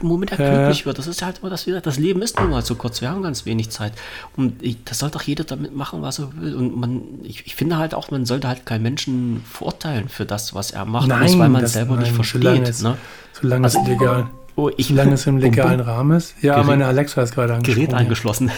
womit 0.00 0.32
er 0.32 0.40
ja. 0.40 0.54
glücklich 0.54 0.86
wird. 0.86 0.98
Das 0.98 1.06
ist 1.06 1.20
ja 1.20 1.26
halt 1.26 1.38
immer 1.40 1.50
das 1.50 1.66
das 1.82 1.98
Leben 1.98 2.22
ist 2.22 2.40
nun 2.40 2.50
mal 2.50 2.64
zu 2.64 2.74
kurz, 2.74 3.00
wir 3.00 3.10
haben 3.10 3.22
ganz 3.22 3.44
wenig 3.44 3.70
Zeit. 3.70 3.92
Und 4.36 4.62
ich, 4.62 4.82
das 4.84 4.98
soll 4.98 5.10
doch 5.10 5.22
jeder 5.22 5.44
damit 5.44 5.76
machen, 5.76 6.02
was 6.02 6.18
er 6.18 6.30
will. 6.40 6.54
Und 6.54 6.76
man, 6.76 7.02
ich, 7.22 7.46
ich 7.46 7.54
finde 7.54 7.76
halt 7.76 7.94
auch, 7.94 8.10
man 8.10 8.24
sollte 8.24 8.48
halt 8.48 8.66
keinen 8.66 8.82
Menschen 8.82 9.44
verurteilen 9.50 10.08
für 10.08 10.24
das, 10.24 10.54
was 10.54 10.70
er 10.70 10.86
macht, 10.86 11.08
nein, 11.08 11.38
weil 11.38 11.48
man 11.48 11.64
es 11.64 11.74
selber 11.74 11.94
nein, 11.94 12.04
nicht 12.04 12.14
versteht. 12.14 12.82
Ne? 12.82 12.96
Solange 13.40 13.64
also, 13.64 13.80
es 13.80 13.88
legal 13.88 14.28
Oh, 14.54 14.70
ich, 14.76 14.88
Solange 14.88 15.14
es 15.14 15.26
im 15.26 15.38
legalen 15.38 15.78
bum, 15.78 15.86
bum. 15.86 15.94
Rahmen 15.94 16.16
ist. 16.18 16.34
Ja, 16.42 16.54
Gerät, 16.56 16.66
meine 16.66 16.86
Alexa 16.86 17.22
ist 17.22 17.34
gerade 17.34 17.54
angeschlossen. 17.54 17.86
Gerät 17.86 17.94
angeschlossen. 17.98 18.50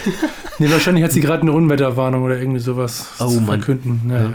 nee, 0.59 0.71
wahrscheinlich 0.71 1.05
hat 1.05 1.13
sie 1.13 1.21
gerade 1.21 1.43
eine 1.43 1.53
Unwetterwarnung 1.53 2.25
oder 2.25 2.37
irgendwie 2.37 2.61
sowas 2.61 3.11
oh, 3.21 3.29
zu 3.29 3.41
verkünden. 3.43 4.01
Naja. 4.05 4.23
Ja. 4.23 4.35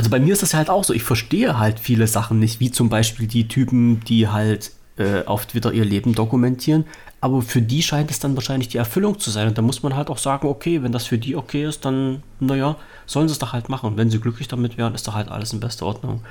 Also 0.00 0.08
bei 0.08 0.18
mir 0.18 0.32
ist 0.32 0.40
das 0.40 0.54
halt 0.54 0.70
auch 0.70 0.82
so. 0.82 0.94
Ich 0.94 1.02
verstehe 1.02 1.58
halt 1.58 1.78
viele 1.78 2.06
Sachen 2.06 2.38
nicht, 2.38 2.58
wie 2.58 2.70
zum 2.70 2.88
Beispiel 2.88 3.26
die 3.26 3.48
Typen, 3.48 4.00
die 4.00 4.28
halt 4.28 4.70
äh, 4.96 5.26
auf 5.26 5.44
Twitter 5.44 5.74
ihr 5.74 5.84
Leben 5.84 6.14
dokumentieren. 6.14 6.86
Aber 7.20 7.42
für 7.42 7.60
die 7.60 7.82
scheint 7.82 8.10
es 8.10 8.18
dann 8.18 8.34
wahrscheinlich 8.34 8.68
die 8.68 8.78
Erfüllung 8.78 9.18
zu 9.18 9.28
sein. 9.30 9.48
Und 9.48 9.58
da 9.58 9.60
muss 9.60 9.82
man 9.82 9.94
halt 9.94 10.08
auch 10.08 10.16
sagen, 10.16 10.48
okay, 10.48 10.82
wenn 10.82 10.90
das 10.90 11.04
für 11.04 11.18
die 11.18 11.36
okay 11.36 11.66
ist, 11.66 11.84
dann, 11.84 12.22
naja, 12.38 12.76
sollen 13.04 13.28
sie 13.28 13.32
es 13.32 13.38
doch 13.38 13.52
halt 13.52 13.68
machen. 13.68 13.90
Und 13.90 13.98
wenn 13.98 14.08
sie 14.08 14.18
glücklich 14.20 14.48
damit 14.48 14.78
wären, 14.78 14.94
ist 14.94 15.06
doch 15.06 15.14
halt 15.14 15.28
alles 15.28 15.52
in 15.52 15.60
bester 15.60 15.84
Ordnung. 15.84 16.22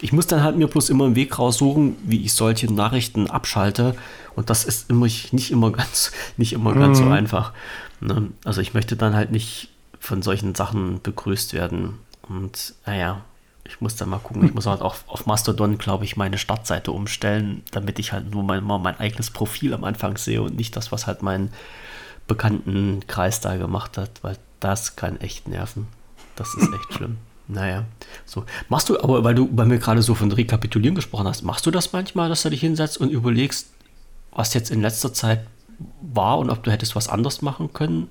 Ich 0.00 0.12
muss 0.12 0.26
dann 0.26 0.42
halt 0.42 0.56
mir 0.56 0.66
bloß 0.66 0.90
immer 0.90 1.04
einen 1.04 1.14
Weg 1.14 1.38
raussuchen, 1.38 1.94
wie 2.02 2.24
ich 2.24 2.32
solche 2.32 2.66
Nachrichten 2.66 3.30
abschalte. 3.30 3.94
Und 4.34 4.50
das 4.50 4.64
ist 4.64 4.90
immer 4.90 5.06
nicht 5.06 5.52
immer 5.52 5.70
ganz, 5.70 6.10
nicht 6.36 6.52
immer 6.52 6.74
ganz 6.74 6.98
mhm. 6.98 7.04
so 7.04 7.10
einfach. 7.10 7.52
Ne? 8.00 8.32
Also 8.44 8.60
ich 8.60 8.74
möchte 8.74 8.96
dann 8.96 9.14
halt 9.14 9.30
nicht 9.30 9.68
von 10.00 10.20
solchen 10.20 10.56
Sachen 10.56 11.00
begrüßt 11.00 11.52
werden. 11.52 12.00
Und 12.28 12.74
naja, 12.86 13.22
ich 13.64 13.80
muss 13.80 13.96
dann 13.96 14.10
mal 14.10 14.18
gucken. 14.18 14.44
Ich 14.44 14.54
muss 14.54 14.66
halt 14.66 14.82
auch 14.82 14.96
auf 15.06 15.26
Mastodon, 15.26 15.78
glaube 15.78 16.04
ich, 16.04 16.16
meine 16.16 16.38
Startseite 16.38 16.92
umstellen, 16.92 17.62
damit 17.70 17.98
ich 17.98 18.12
halt 18.12 18.30
nur 18.30 18.42
mein, 18.42 18.62
mal 18.62 18.78
mein 18.78 18.98
eigenes 19.00 19.30
Profil 19.30 19.72
am 19.74 19.84
Anfang 19.84 20.16
sehe 20.16 20.42
und 20.42 20.56
nicht 20.56 20.76
das, 20.76 20.92
was 20.92 21.06
halt 21.06 21.22
mein 21.22 21.50
Bekanntenkreis 22.26 23.40
da 23.40 23.56
gemacht 23.56 23.98
hat, 23.98 24.10
weil 24.22 24.38
das 24.60 24.96
kann 24.96 25.20
echt 25.20 25.48
nerven. 25.48 25.86
Das 26.36 26.54
ist 26.54 26.68
echt 26.72 26.92
schlimm. 26.94 27.18
Naja, 27.46 27.84
so. 28.24 28.44
Machst 28.68 28.88
du, 28.88 28.98
aber 29.00 29.22
weil 29.22 29.34
du 29.34 29.46
bei 29.46 29.66
mir 29.66 29.78
gerade 29.78 30.02
so 30.02 30.14
von 30.14 30.32
Rekapitulieren 30.32 30.94
gesprochen 30.94 31.26
hast, 31.26 31.42
machst 31.42 31.66
du 31.66 31.70
das 31.70 31.92
manchmal, 31.92 32.28
dass 32.28 32.42
du 32.42 32.50
dich 32.50 32.60
hinsetzt 32.60 32.98
und 32.98 33.10
überlegst, 33.10 33.68
was 34.30 34.54
jetzt 34.54 34.70
in 34.70 34.80
letzter 34.80 35.12
Zeit 35.12 35.46
war 36.00 36.38
und 36.38 36.50
ob 36.50 36.62
du 36.62 36.70
hättest 36.70 36.96
was 36.96 37.08
anderes 37.08 37.42
machen 37.42 37.72
können? 37.72 38.08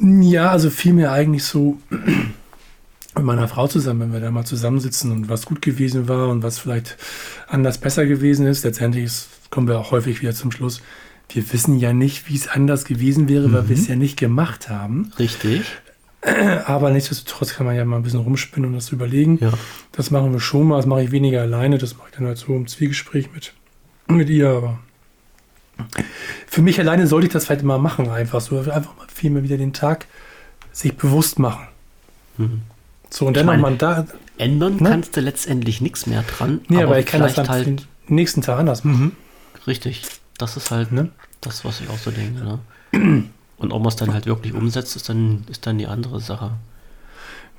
Ja, 0.00 0.50
also 0.50 0.70
vielmehr 0.70 1.12
eigentlich 1.12 1.44
so 1.44 1.78
mit 1.90 3.24
meiner 3.24 3.48
Frau 3.48 3.68
zusammen, 3.68 4.00
wenn 4.00 4.12
wir 4.12 4.20
da 4.20 4.30
mal 4.30 4.44
zusammensitzen 4.44 5.12
und 5.12 5.28
was 5.28 5.46
gut 5.46 5.60
gewesen 5.62 6.08
war 6.08 6.28
und 6.28 6.42
was 6.42 6.58
vielleicht 6.58 6.96
anders 7.48 7.78
besser 7.78 8.06
gewesen 8.06 8.46
ist. 8.46 8.64
Letztendlich 8.64 9.04
ist, 9.04 9.28
kommen 9.50 9.68
wir 9.68 9.78
auch 9.78 9.90
häufig 9.90 10.22
wieder 10.22 10.34
zum 10.34 10.52
Schluss. 10.52 10.80
Wir 11.28 11.52
wissen 11.52 11.78
ja 11.78 11.92
nicht, 11.92 12.28
wie 12.28 12.34
es 12.34 12.48
anders 12.48 12.84
gewesen 12.84 13.28
wäre, 13.28 13.48
mhm. 13.48 13.52
weil 13.52 13.68
wir 13.68 13.76
es 13.76 13.88
ja 13.88 13.96
nicht 13.96 14.18
gemacht 14.18 14.68
haben. 14.68 15.12
Richtig. 15.18 15.62
Aber 16.66 16.90
nichtsdestotrotz 16.90 17.54
kann 17.54 17.66
man 17.66 17.76
ja 17.76 17.84
mal 17.84 17.96
ein 17.96 18.02
bisschen 18.02 18.20
rumspinnen 18.20 18.70
und 18.70 18.76
das 18.76 18.90
überlegen. 18.90 19.38
Ja. 19.40 19.52
Das 19.92 20.10
machen 20.10 20.32
wir 20.32 20.40
schon 20.40 20.68
mal. 20.68 20.76
Das 20.76 20.86
mache 20.86 21.04
ich 21.04 21.10
weniger 21.10 21.42
alleine. 21.42 21.78
Das 21.78 21.96
mache 21.96 22.08
ich 22.10 22.16
dann 22.16 22.26
halt 22.26 22.38
so 22.38 22.54
im 22.54 22.66
Zwiegespräch 22.66 23.30
mit, 23.34 23.52
mit 24.08 24.30
ihr. 24.30 24.48
Aber 24.48 24.78
für 26.46 26.62
mich 26.62 26.78
alleine 26.78 27.06
sollte 27.06 27.26
ich 27.26 27.32
das 27.32 27.46
vielleicht 27.46 27.62
mal 27.62 27.78
machen. 27.78 28.08
Einfach 28.10 28.40
so. 28.40 28.58
Einfach 28.58 28.96
mal 28.96 29.06
viel 29.12 29.30
mehr 29.30 29.42
wieder 29.42 29.56
den 29.56 29.72
Tag 29.72 30.06
sich 30.72 30.96
bewusst 30.96 31.38
machen. 31.38 31.66
Mhm. 32.38 32.62
So, 33.10 33.26
und 33.26 33.36
dann 33.36 33.46
nochmal 33.46 33.76
da. 33.76 34.06
Ändern 34.38 34.76
ne? 34.76 34.88
kannst 34.88 35.16
du 35.16 35.20
letztendlich 35.20 35.80
nichts 35.80 36.06
mehr 36.06 36.22
dran. 36.22 36.60
Nee, 36.68 36.78
aber, 36.78 36.86
aber 36.86 36.98
ich 36.98 37.06
kann 37.06 37.20
das 37.20 37.34
dann 37.34 37.48
halt 37.48 37.66
den 37.66 37.80
nächsten 38.06 38.40
Tag 38.40 38.58
anders 38.58 38.84
machen. 38.84 39.02
Mhm. 39.02 39.12
Richtig. 39.66 40.02
Das 40.38 40.56
ist 40.56 40.70
halt 40.70 40.92
ne? 40.92 41.10
das, 41.40 41.64
was 41.64 41.80
ich 41.80 41.90
auch 41.90 41.98
so 41.98 42.10
denke. 42.10 42.42
Ne? 42.42 43.24
Und 43.58 43.72
ob 43.72 43.82
man 43.82 43.88
es 43.88 43.96
dann 43.96 44.14
halt 44.14 44.26
wirklich 44.26 44.54
umsetzt, 44.54 44.96
ist 44.96 45.08
dann, 45.08 45.44
ist 45.50 45.66
dann 45.66 45.76
die 45.76 45.86
andere 45.86 46.20
Sache. 46.20 46.52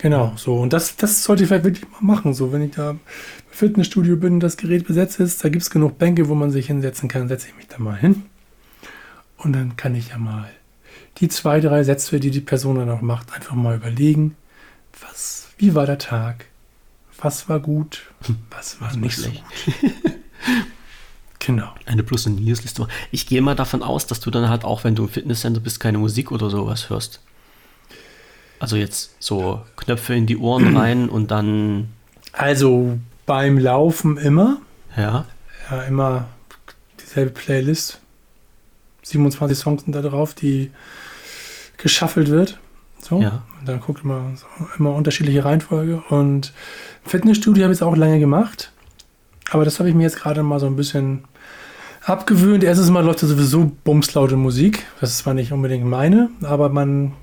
Genau, 0.02 0.34
so. 0.36 0.56
Und 0.56 0.74
das, 0.74 0.95
das 0.95 1.24
sollte 1.24 1.43
ich 1.43 1.49
vielleicht 1.49 1.64
wirklich 1.64 1.86
mal 1.91 2.02
machen. 2.02 2.34
So, 2.34 2.52
wenn 2.52 2.64
ich 2.64 2.72
da 2.72 2.91
im 2.91 2.99
Fitnessstudio 3.52 4.16
bin, 4.16 4.39
das 4.39 4.58
Gerät 4.58 4.88
besetzt 4.88 5.20
ist, 5.20 5.43
da 5.43 5.49
gibt 5.49 5.62
es 5.62 5.70
genug 5.70 5.99
Bänke, 5.99 6.28
wo 6.28 6.34
man 6.34 6.49
sich 6.49 6.66
hinsetzen 6.66 7.08
kann, 7.08 7.28
setze 7.28 7.49
ich 7.49 7.56
mich 7.56 7.68
da 7.68 7.78
mal 7.78 7.95
hin. 7.95 8.24
Und 9.38 9.54
dann 9.54 9.76
kann 9.76 9.93
ich 9.93 10.10
ja 10.10 10.18
mal 10.18 10.49
die 11.20 11.28
zwei, 11.28 11.60
drei 11.60 11.84
Sätze, 11.84 12.20
die 12.20 12.32
die 12.32 12.41
Person 12.41 12.78
dann 12.78 12.89
auch 12.89 13.02
macht, 13.02 13.32
einfach 13.32 13.54
mal 13.54 13.76
überlegen, 13.76 14.36
was, 14.99 15.49
wie 15.60 15.76
war 15.76 15.86
der 15.86 15.99
Tag? 15.99 16.45
Was 17.22 17.47
war 17.47 17.60
gut? 17.60 18.12
Was 18.49 18.82
war 18.82 18.88
das 18.88 18.97
nicht 18.97 19.18
so 19.18 19.30
gut? 19.30 19.43
Genau. 21.43 21.74
Eine 21.88 22.04
Plus- 22.04 22.28
und 22.28 22.36
Minusliste. 22.36 22.88
Ich 23.10 23.26
gehe 23.26 23.41
mal 23.41 23.56
davon 23.56 23.82
aus, 23.82 24.06
dass 24.06 24.20
du 24.20 24.30
dann 24.30 24.47
halt 24.47 24.64
auch, 24.64 24.84
wenn 24.84 24.93
du 24.93 25.06
im 25.06 25.10
Fitnesscenter 25.10 25.60
bist, 25.60 25.80
keine 25.80 25.97
Musik 25.97 26.32
oder 26.32 26.52
sowas 26.52 26.91
hörst. 26.91 27.20
Also 28.62 28.76
jetzt 28.76 29.16
so 29.20 29.62
Knöpfe 29.76 30.14
in 30.14 30.28
die 30.28 30.38
Ohren 30.38 30.78
rein 30.78 31.09
und 31.09 31.32
dann. 31.32 31.89
Also 32.32 32.99
beim 33.26 33.57
Laufen 33.57 34.18
immer. 34.18 34.57
Ja. 34.95 35.26
Ja, 35.70 35.82
immer 35.84 36.28
dieselbe 37.01 37.32
Playlist. 37.32 37.99
27 39.01 39.57
Songs 39.57 39.84
sind 39.84 39.95
da 39.95 40.01
drauf, 40.01 40.36
die 40.36 40.70
geschaffelt 41.78 42.30
wird. 42.30 42.59
So. 43.01 43.20
Ja. 43.20 43.41
Und 43.59 43.68
dann 43.68 43.80
guckt 43.80 44.05
man 44.05 44.38
so, 44.38 44.45
immer 44.78 44.93
unterschiedliche 44.93 45.43
Reihenfolge. 45.43 46.03
Und 46.09 46.53
Fitnessstudio 47.03 47.64
habe 47.64 47.74
ich 47.74 47.80
jetzt 47.80 47.88
auch 47.88 47.97
lange 47.97 48.20
gemacht. 48.20 48.72
Aber 49.49 49.66
das 49.66 49.80
habe 49.80 49.89
ich 49.89 49.95
mir 49.95 50.03
jetzt 50.03 50.18
gerade 50.18 50.43
mal 50.43 50.59
so 50.59 50.68
ein 50.68 50.76
bisschen 50.76 51.24
abgewöhnt. 52.05 52.64
Erstes 52.64 52.91
Mal 52.91 53.03
läuft 53.03 53.24
ja 53.24 53.28
sowieso 53.28 53.72
bumslaute 53.84 54.36
Musik. 54.36 54.86
Das 54.99 55.09
ist 55.09 55.20
zwar 55.20 55.34
nicht 55.34 55.51
unbedingt 55.51 55.86
meine, 55.86 56.30
aber 56.43 56.70
man 56.70 57.14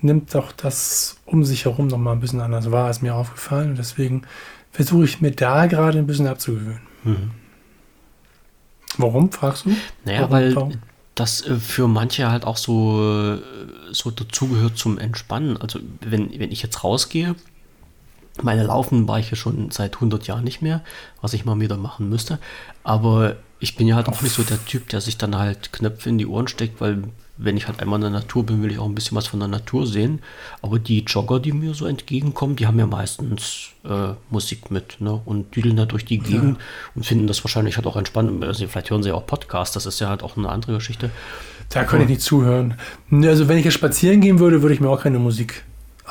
nimmt 0.00 0.34
doch 0.34 0.52
das 0.52 1.16
um 1.26 1.44
sich 1.44 1.64
herum 1.64 1.88
noch 1.88 1.98
mal 1.98 2.12
ein 2.12 2.20
bisschen 2.20 2.40
anders 2.40 2.70
wahr, 2.70 2.90
ist 2.90 3.02
mir 3.02 3.14
aufgefallen. 3.14 3.70
Und 3.70 3.78
deswegen 3.78 4.22
versuche 4.70 5.04
ich 5.04 5.20
mir 5.20 5.32
da 5.32 5.66
gerade 5.66 5.98
ein 5.98 6.06
bisschen 6.06 6.26
abzugewöhnen. 6.26 6.80
Mhm. 7.04 7.30
Warum, 8.96 9.30
fragst 9.30 9.66
du? 9.66 9.70
Naja, 10.04 10.20
warum, 10.20 10.32
weil 10.32 10.56
warum? 10.56 10.72
das 11.14 11.46
äh, 11.46 11.56
für 11.56 11.88
manche 11.88 12.30
halt 12.30 12.44
auch 12.44 12.56
so, 12.56 13.34
äh, 13.34 13.38
so 13.92 14.10
dazugehört 14.10 14.78
zum 14.78 14.98
Entspannen. 14.98 15.56
Also 15.56 15.80
wenn, 16.00 16.30
wenn 16.38 16.52
ich 16.52 16.62
jetzt 16.62 16.84
rausgehe, 16.84 17.34
meine 18.42 18.62
Laufen 18.64 19.08
war 19.08 19.18
ich 19.18 19.30
ja 19.30 19.36
schon 19.36 19.70
seit 19.70 19.96
100 19.96 20.26
Jahren 20.26 20.44
nicht 20.44 20.62
mehr, 20.62 20.82
was 21.20 21.32
ich 21.32 21.44
mal 21.44 21.58
wieder 21.60 21.76
machen 21.76 22.08
müsste. 22.08 22.38
Aber 22.84 23.36
ich 23.58 23.76
bin 23.76 23.88
ja 23.88 23.96
halt 23.96 24.08
auch 24.08 24.22
nicht 24.22 24.34
so 24.34 24.42
der 24.42 24.64
Typ, 24.64 24.88
der 24.88 25.00
sich 25.00 25.18
dann 25.18 25.36
halt 25.36 25.72
Knöpfe 25.72 26.08
in 26.08 26.18
die 26.18 26.26
Ohren 26.26 26.46
steckt, 26.46 26.80
weil 26.80 27.02
wenn 27.38 27.56
ich 27.56 27.68
halt 27.68 27.80
einmal 27.80 27.98
in 27.98 28.02
der 28.02 28.10
Natur 28.10 28.44
bin, 28.44 28.62
will 28.62 28.72
ich 28.72 28.78
auch 28.78 28.86
ein 28.86 28.94
bisschen 28.94 29.16
was 29.16 29.28
von 29.28 29.38
der 29.38 29.48
Natur 29.48 29.86
sehen. 29.86 30.20
Aber 30.60 30.78
die 30.78 31.04
Jogger, 31.04 31.38
die 31.38 31.52
mir 31.52 31.72
so 31.72 31.86
entgegenkommen, 31.86 32.56
die 32.56 32.66
haben 32.66 32.78
ja 32.78 32.86
meistens 32.86 33.70
äh, 33.84 34.14
Musik 34.28 34.70
mit 34.72 35.00
ne? 35.00 35.20
und 35.24 35.54
düdeln 35.54 35.76
da 35.76 35.86
durch 35.86 36.04
die 36.04 36.18
Gegend 36.18 36.58
ja. 36.58 36.64
und 36.96 37.06
finden 37.06 37.28
das 37.28 37.42
wahrscheinlich 37.44 37.76
halt 37.76 37.86
auch 37.86 37.96
entspannt. 37.96 38.44
Also 38.44 38.66
vielleicht 38.66 38.90
hören 38.90 39.04
sie 39.04 39.10
ja 39.10 39.14
auch 39.14 39.26
Podcasts, 39.26 39.72
das 39.72 39.86
ist 39.86 40.00
ja 40.00 40.08
halt 40.08 40.22
auch 40.22 40.36
eine 40.36 40.48
andere 40.48 40.74
Geschichte. 40.74 41.10
Da 41.70 41.84
könnte 41.84 42.04
ich 42.04 42.10
nicht 42.10 42.22
zuhören. 42.22 42.74
Also 43.10 43.46
wenn 43.46 43.58
ich 43.58 43.64
jetzt 43.64 43.74
spazieren 43.74 44.20
gehen 44.20 44.40
würde, 44.40 44.62
würde 44.62 44.74
ich 44.74 44.80
mir 44.80 44.88
auch 44.88 45.02
keine 45.02 45.20
Musik 45.20 45.64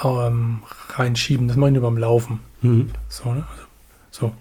ähm, 0.04 0.64
reinschieben. 0.92 1.48
Das 1.48 1.58
mache 1.58 1.72
ich 1.72 1.74
nur 1.74 1.84
beim 1.84 1.98
Laufen. 1.98 2.40
Mhm. 2.62 2.90
So, 3.10 3.34
ne? 3.34 3.46
also, 3.50 3.64
so. 4.12 4.32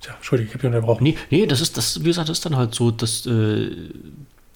Tja, 0.00 0.12
Entschuldigung, 0.16 0.48
ich 0.48 0.54
habe 0.54 0.60
dich 0.60 0.74
unterbrochen. 0.74 1.04
Nee, 1.04 1.16
nee, 1.30 1.46
das 1.46 1.62
ist, 1.62 1.78
das, 1.78 2.00
wie 2.00 2.08
gesagt, 2.08 2.28
das 2.28 2.38
ist 2.38 2.44
dann 2.44 2.56
halt 2.56 2.74
so, 2.74 2.90
dass 2.90 3.24
äh, 3.24 3.70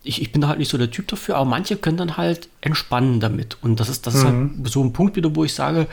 ich, 0.08 0.22
ich 0.22 0.32
bin 0.32 0.40
da 0.40 0.48
halt 0.48 0.58
nicht 0.58 0.70
so 0.70 0.78
der 0.78 0.90
Typ 0.90 1.06
dafür, 1.08 1.36
aber 1.36 1.44
manche 1.44 1.76
können 1.76 1.98
dann 1.98 2.16
halt 2.16 2.48
entspannen 2.62 3.20
damit. 3.20 3.58
Und 3.62 3.78
das 3.78 3.90
ist, 3.90 4.06
das 4.06 4.14
ist 4.14 4.24
halt 4.24 4.34
mhm. 4.34 4.54
halt 4.58 4.72
so 4.72 4.82
ein 4.82 4.94
Punkt 4.94 5.16
wieder, 5.16 5.36
wo 5.36 5.44
ich 5.44 5.52
sage, 5.52 5.86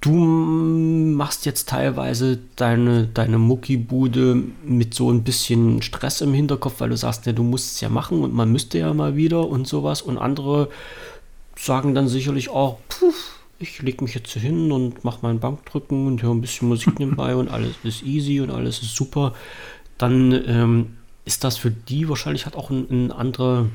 du 0.00 0.14
machst 0.14 1.44
jetzt 1.44 1.68
teilweise 1.68 2.38
deine, 2.56 3.06
deine 3.06 3.36
Muckibude 3.36 4.42
mit 4.64 4.94
so 4.94 5.10
ein 5.10 5.24
bisschen 5.24 5.82
Stress 5.82 6.22
im 6.22 6.32
Hinterkopf, 6.32 6.80
weil 6.80 6.88
du 6.88 6.96
sagst, 6.96 7.26
ja, 7.26 7.32
du 7.32 7.42
musst 7.42 7.74
es 7.74 7.80
ja 7.82 7.90
machen 7.90 8.22
und 8.22 8.32
man 8.32 8.50
müsste 8.50 8.78
ja 8.78 8.94
mal 8.94 9.14
wieder 9.14 9.46
und 9.46 9.68
sowas. 9.68 10.00
Und 10.00 10.16
andere 10.16 10.70
sagen 11.54 11.94
dann 11.94 12.08
sicherlich 12.08 12.48
auch, 12.48 12.78
puh, 12.88 13.12
ich 13.58 13.82
lege 13.82 14.02
mich 14.02 14.14
jetzt 14.14 14.32
hin 14.32 14.72
und 14.72 15.04
mache 15.04 15.18
mein 15.20 15.38
Bankdrücken 15.38 16.06
und 16.06 16.22
höre 16.22 16.30
ein 16.30 16.40
bisschen 16.40 16.68
Musik 16.68 16.98
nebenbei 16.98 17.36
und 17.36 17.48
alles 17.48 17.72
ist 17.82 18.04
easy 18.04 18.40
und 18.40 18.50
alles 18.50 18.80
ist 18.80 18.96
super, 18.96 19.34
dann 19.98 20.32
ähm, 20.46 20.97
ist 21.28 21.44
das 21.44 21.58
für 21.58 21.70
die 21.70 22.08
wahrscheinlich 22.08 22.46
halt 22.46 22.56
auch 22.56 22.70
ein, 22.70 22.86
ein 22.90 23.12
andere, 23.12 23.68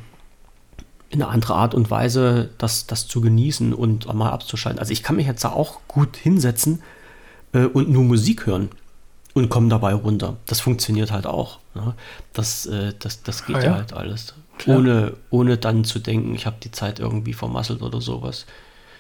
eine 1.12 1.28
andere 1.28 1.54
Art 1.54 1.76
und 1.76 1.92
Weise, 1.92 2.50
das, 2.58 2.88
das 2.88 3.08
zu 3.08 3.22
genießen 3.22 3.76
und 3.76 4.12
mal 4.12 4.32
abzuschalten. 4.32 4.80
Also 4.80 4.92
ich 4.92 5.04
kann 5.04 5.18
mich 5.18 5.28
jetzt 5.28 5.44
da 5.44 5.52
auch 5.52 5.82
gut 5.88 6.18
hinsetzen 6.18 6.82
äh, 7.54 7.66
und 7.66 7.90
nur 7.90 8.06
Musik 8.06 8.48
hören 8.48 8.70
und 9.36 9.50
komme 9.50 9.70
dabei 9.70 9.94
runter. 9.94 10.38
Das 10.48 10.62
funktioniert 10.62 11.12
halt 11.12 11.28
auch. 11.28 11.60
Ne? 11.76 11.94
Das, 12.34 12.66
äh, 12.66 12.96
das, 12.98 13.22
das 13.22 13.46
geht 13.46 13.58
ah, 13.58 13.60
ja. 13.60 13.66
ja. 13.66 13.76
halt 13.76 13.94
alles. 13.94 14.34
Ohne, 14.66 15.14
ohne 15.30 15.58
dann 15.58 15.84
zu 15.84 16.00
denken, 16.00 16.34
ich 16.34 16.48
habe 16.48 16.56
die 16.64 16.72
Zeit 16.72 17.00
irgendwie 17.00 17.34
vermasselt 17.34 17.84
oder 17.84 18.02
sowas. 18.02 18.48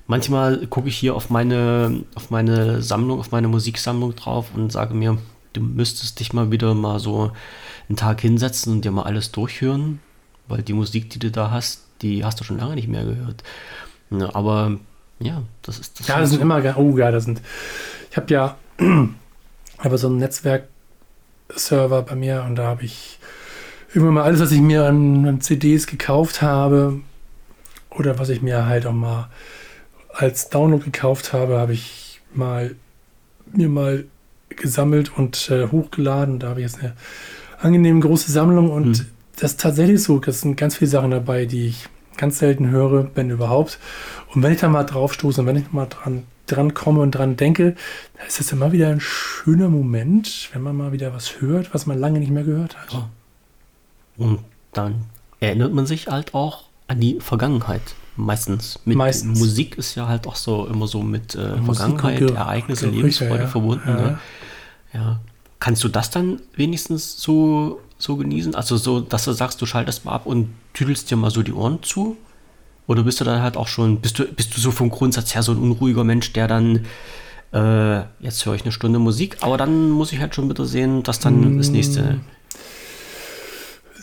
Manchmal 0.05 0.67
gucke 0.67 0.89
ich 0.89 0.97
hier 0.97 1.15
auf 1.15 1.31
meine, 1.31 2.03
auf 2.13 2.29
meine 2.29 2.83
Sammlung, 2.83 3.19
auf 3.19 3.31
meine 3.31 3.47
Musiksammlung 3.47 4.15
drauf 4.15 4.51
und 4.53 4.71
sage 4.71 4.93
mir, 4.93 5.17
du 5.53 5.61
müsstest 5.61 6.19
dich 6.19 6.33
mal 6.33 6.51
wieder 6.51 6.75
mal 6.75 6.99
so 6.99 7.31
einen 7.89 7.97
Tag 7.97 8.21
hinsetzen 8.21 8.73
und 8.73 8.85
dir 8.85 8.91
mal 8.91 9.03
alles 9.03 9.31
durchhören, 9.31 9.99
weil 10.47 10.61
die 10.61 10.73
Musik, 10.73 11.09
die 11.09 11.19
du 11.19 11.31
da 11.31 11.51
hast, 11.51 11.83
die 12.01 12.23
hast 12.23 12.39
du 12.39 12.43
schon 12.43 12.57
lange 12.57 12.75
nicht 12.75 12.87
mehr 12.87 13.05
gehört. 13.05 13.43
Ja, 14.09 14.33
aber 14.35 14.79
ja, 15.19 15.43
das 15.61 15.79
ist 15.79 15.99
das. 15.99 16.07
Ja, 16.07 16.19
das 16.19 16.29
sind 16.29 16.39
so. 16.39 16.43
immer, 16.43 16.77
oh 16.77 16.97
ja, 16.97 17.11
das 17.11 17.25
sind. 17.25 17.41
Ich 18.11 18.17
habe 18.17 18.33
ja 18.33 18.57
aber 19.77 19.97
so 19.97 20.07
einen 20.07 20.17
Netzwerk-Server 20.17 22.01
bei 22.03 22.15
mir 22.15 22.43
und 22.47 22.55
da 22.55 22.65
habe 22.65 22.83
ich 22.83 23.19
immer 23.93 24.11
mal 24.11 24.23
alles, 24.23 24.39
was 24.39 24.51
ich 24.51 24.61
mir 24.61 24.85
an, 24.85 25.27
an 25.27 25.41
CDs 25.41 25.87
gekauft 25.87 26.41
habe 26.41 27.01
oder 27.89 28.17
was 28.19 28.29
ich 28.29 28.41
mir 28.41 28.65
halt 28.65 28.85
auch 28.85 28.93
mal 28.93 29.29
als 30.09 30.49
Download 30.49 30.83
gekauft 30.83 31.33
habe, 31.33 31.57
habe 31.57 31.73
ich 31.73 32.21
mal 32.33 32.75
mir 33.51 33.69
mal 33.69 34.05
gesammelt 34.49 35.17
und 35.17 35.49
äh, 35.49 35.67
hochgeladen. 35.67 36.39
Da 36.39 36.49
habe 36.49 36.61
ich 36.61 36.71
jetzt 36.71 36.79
eine 36.79 36.93
angenehm 37.63 38.01
große 38.01 38.31
Sammlung 38.31 38.69
und 38.69 38.97
hm. 38.97 39.05
das 39.37 39.51
ist 39.51 39.61
tatsächlich 39.61 40.01
so. 40.03 40.19
Das 40.19 40.41
sind 40.41 40.57
ganz 40.57 40.77
viele 40.77 40.89
Sachen 40.89 41.11
dabei, 41.11 41.45
die 41.45 41.67
ich 41.67 41.87
ganz 42.17 42.39
selten 42.39 42.69
höre, 42.69 43.09
wenn 43.15 43.29
überhaupt. 43.29 43.79
Und 44.33 44.43
wenn 44.43 44.53
ich 44.53 44.59
da 44.59 44.69
mal 44.69 44.83
drauf 44.83 45.13
stoße 45.13 45.41
und 45.41 45.47
wenn 45.47 45.55
ich 45.55 45.71
mal 45.71 45.87
dran, 45.87 46.23
dran 46.47 46.73
komme 46.73 47.01
und 47.01 47.11
dran 47.11 47.37
denke, 47.37 47.75
dann 48.17 48.27
ist 48.27 48.39
das 48.39 48.51
immer 48.51 48.71
wieder 48.71 48.89
ein 48.89 48.99
schöner 48.99 49.69
Moment, 49.69 50.49
wenn 50.53 50.61
man 50.61 50.75
mal 50.75 50.91
wieder 50.91 51.13
was 51.13 51.41
hört, 51.41 51.73
was 51.73 51.85
man 51.85 51.99
lange 51.99 52.19
nicht 52.19 52.31
mehr 52.31 52.43
gehört 52.43 52.77
hat. 52.77 52.93
Ja. 52.93 53.09
Und 54.17 54.39
dann 54.73 55.05
erinnert 55.39 55.73
man 55.73 55.85
sich 55.85 56.07
halt 56.07 56.33
auch 56.33 56.65
an 56.87 56.99
die 56.99 57.19
Vergangenheit. 57.19 57.81
Meistens. 58.15 58.79
Mit 58.85 58.95
Meistens. 58.95 59.39
Musik 59.39 59.77
ist 59.77 59.95
ja 59.95 60.07
halt 60.07 60.27
auch 60.27 60.35
so 60.35 60.67
immer 60.67 60.85
so 60.85 61.01
mit 61.01 61.33
äh, 61.33 61.57
Vergangenheit, 61.63 62.21
Ereignisse, 62.21 62.87
Lebensfreude 62.87 63.43
ja. 63.43 63.47
verbunden. 63.47 63.89
Ja. 63.89 63.95
Ne? 63.95 64.19
ja. 64.93 65.19
Kannst 65.63 65.81
du 65.81 65.87
das 65.87 66.09
dann 66.09 66.41
wenigstens 66.57 67.21
so, 67.21 67.79
so 67.97 68.17
genießen? 68.17 68.53
Also 68.53 68.75
so, 68.75 68.99
dass 68.99 69.23
du 69.23 69.31
sagst, 69.31 69.61
du 69.61 69.65
schaltest 69.65 70.03
mal 70.03 70.11
ab 70.11 70.25
und 70.25 70.49
tüdelst 70.73 71.09
dir 71.09 71.15
mal 71.15 71.31
so 71.31 71.41
die 71.41 71.53
Ohren 71.53 71.81
zu? 71.83 72.17
Oder 72.85 73.03
bist 73.03 73.21
du 73.21 73.23
dann 73.23 73.41
halt 73.41 73.55
auch 73.55 73.69
schon, 73.69 74.01
bist 74.01 74.19
du, 74.19 74.25
bist 74.25 74.53
du 74.57 74.59
so 74.59 74.71
vom 74.71 74.89
Grundsatz 74.89 75.33
her 75.35 75.41
so 75.41 75.53
ein 75.53 75.57
unruhiger 75.59 76.03
Mensch, 76.03 76.33
der 76.33 76.49
dann, 76.49 76.85
äh, 77.53 77.99
jetzt 78.19 78.45
höre 78.45 78.55
ich 78.55 78.63
eine 78.63 78.73
Stunde 78.73 78.99
Musik, 78.99 79.37
aber 79.39 79.55
dann 79.55 79.89
muss 79.89 80.11
ich 80.11 80.19
halt 80.19 80.35
schon 80.35 80.49
wieder 80.49 80.65
sehen, 80.65 81.01
dass 81.01 81.19
dann 81.19 81.55
mm. 81.55 81.57
das 81.59 81.69
nächste 81.69 82.19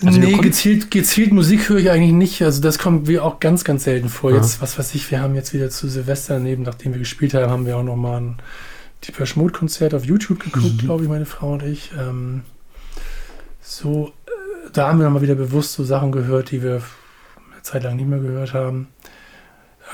Also 0.03 0.19
nee, 0.19 0.33
gezielt, 0.39 0.91
gezielt 0.91 1.31
Musik 1.31 1.69
höre 1.69 1.77
ich 1.77 1.91
eigentlich 1.91 2.15
nicht. 2.15 2.43
Also 2.43 2.63
das 2.63 2.79
kommt 2.79 3.07
wie 3.07 3.19
auch 3.19 3.39
ganz, 3.39 3.65
ganz 3.65 3.85
selten 3.85 4.09
vor. 4.09 4.33
Jetzt, 4.33 4.63
was 4.63 4.79
weiß 4.79 4.95
ich, 4.95 5.11
wir 5.11 5.21
haben 5.21 5.35
jetzt 5.35 5.53
wieder 5.53 5.69
zu 5.69 5.91
Silvester 5.91 6.39
neben, 6.39 6.63
nachdem 6.63 6.93
wir 6.93 7.01
gespielt 7.01 7.35
haben, 7.35 7.51
haben 7.51 7.67
wir 7.67 7.77
auch 7.77 7.83
noch 7.83 7.97
mal 7.97 8.37
Deepesh 9.05 9.37
Mode 9.37 9.53
Konzert 9.53 9.95
auf 9.95 10.05
YouTube 10.05 10.41
geguckt, 10.41 10.75
mhm. 10.75 10.79
glaube 10.79 11.05
ich, 11.05 11.09
meine 11.09 11.27
Frau 11.27 11.53
und 11.53 11.63
ich. 11.63 11.91
Ähm, 11.99 12.43
so, 13.61 14.13
äh, 14.27 14.71
da 14.73 14.89
haben 14.89 14.99
wir 14.99 15.05
nochmal 15.05 15.23
wieder 15.23 15.35
bewusst 15.35 15.73
so 15.75 15.85
Sachen 15.85 16.13
gehört, 16.13 16.51
die 16.51 16.63
wir 16.63 16.83
eine 17.53 17.63
Zeit 17.63 17.83
lang 17.83 17.97
nicht 17.97 18.09
mehr 18.09 18.21
gehört 18.21 18.55
haben. 18.55 18.89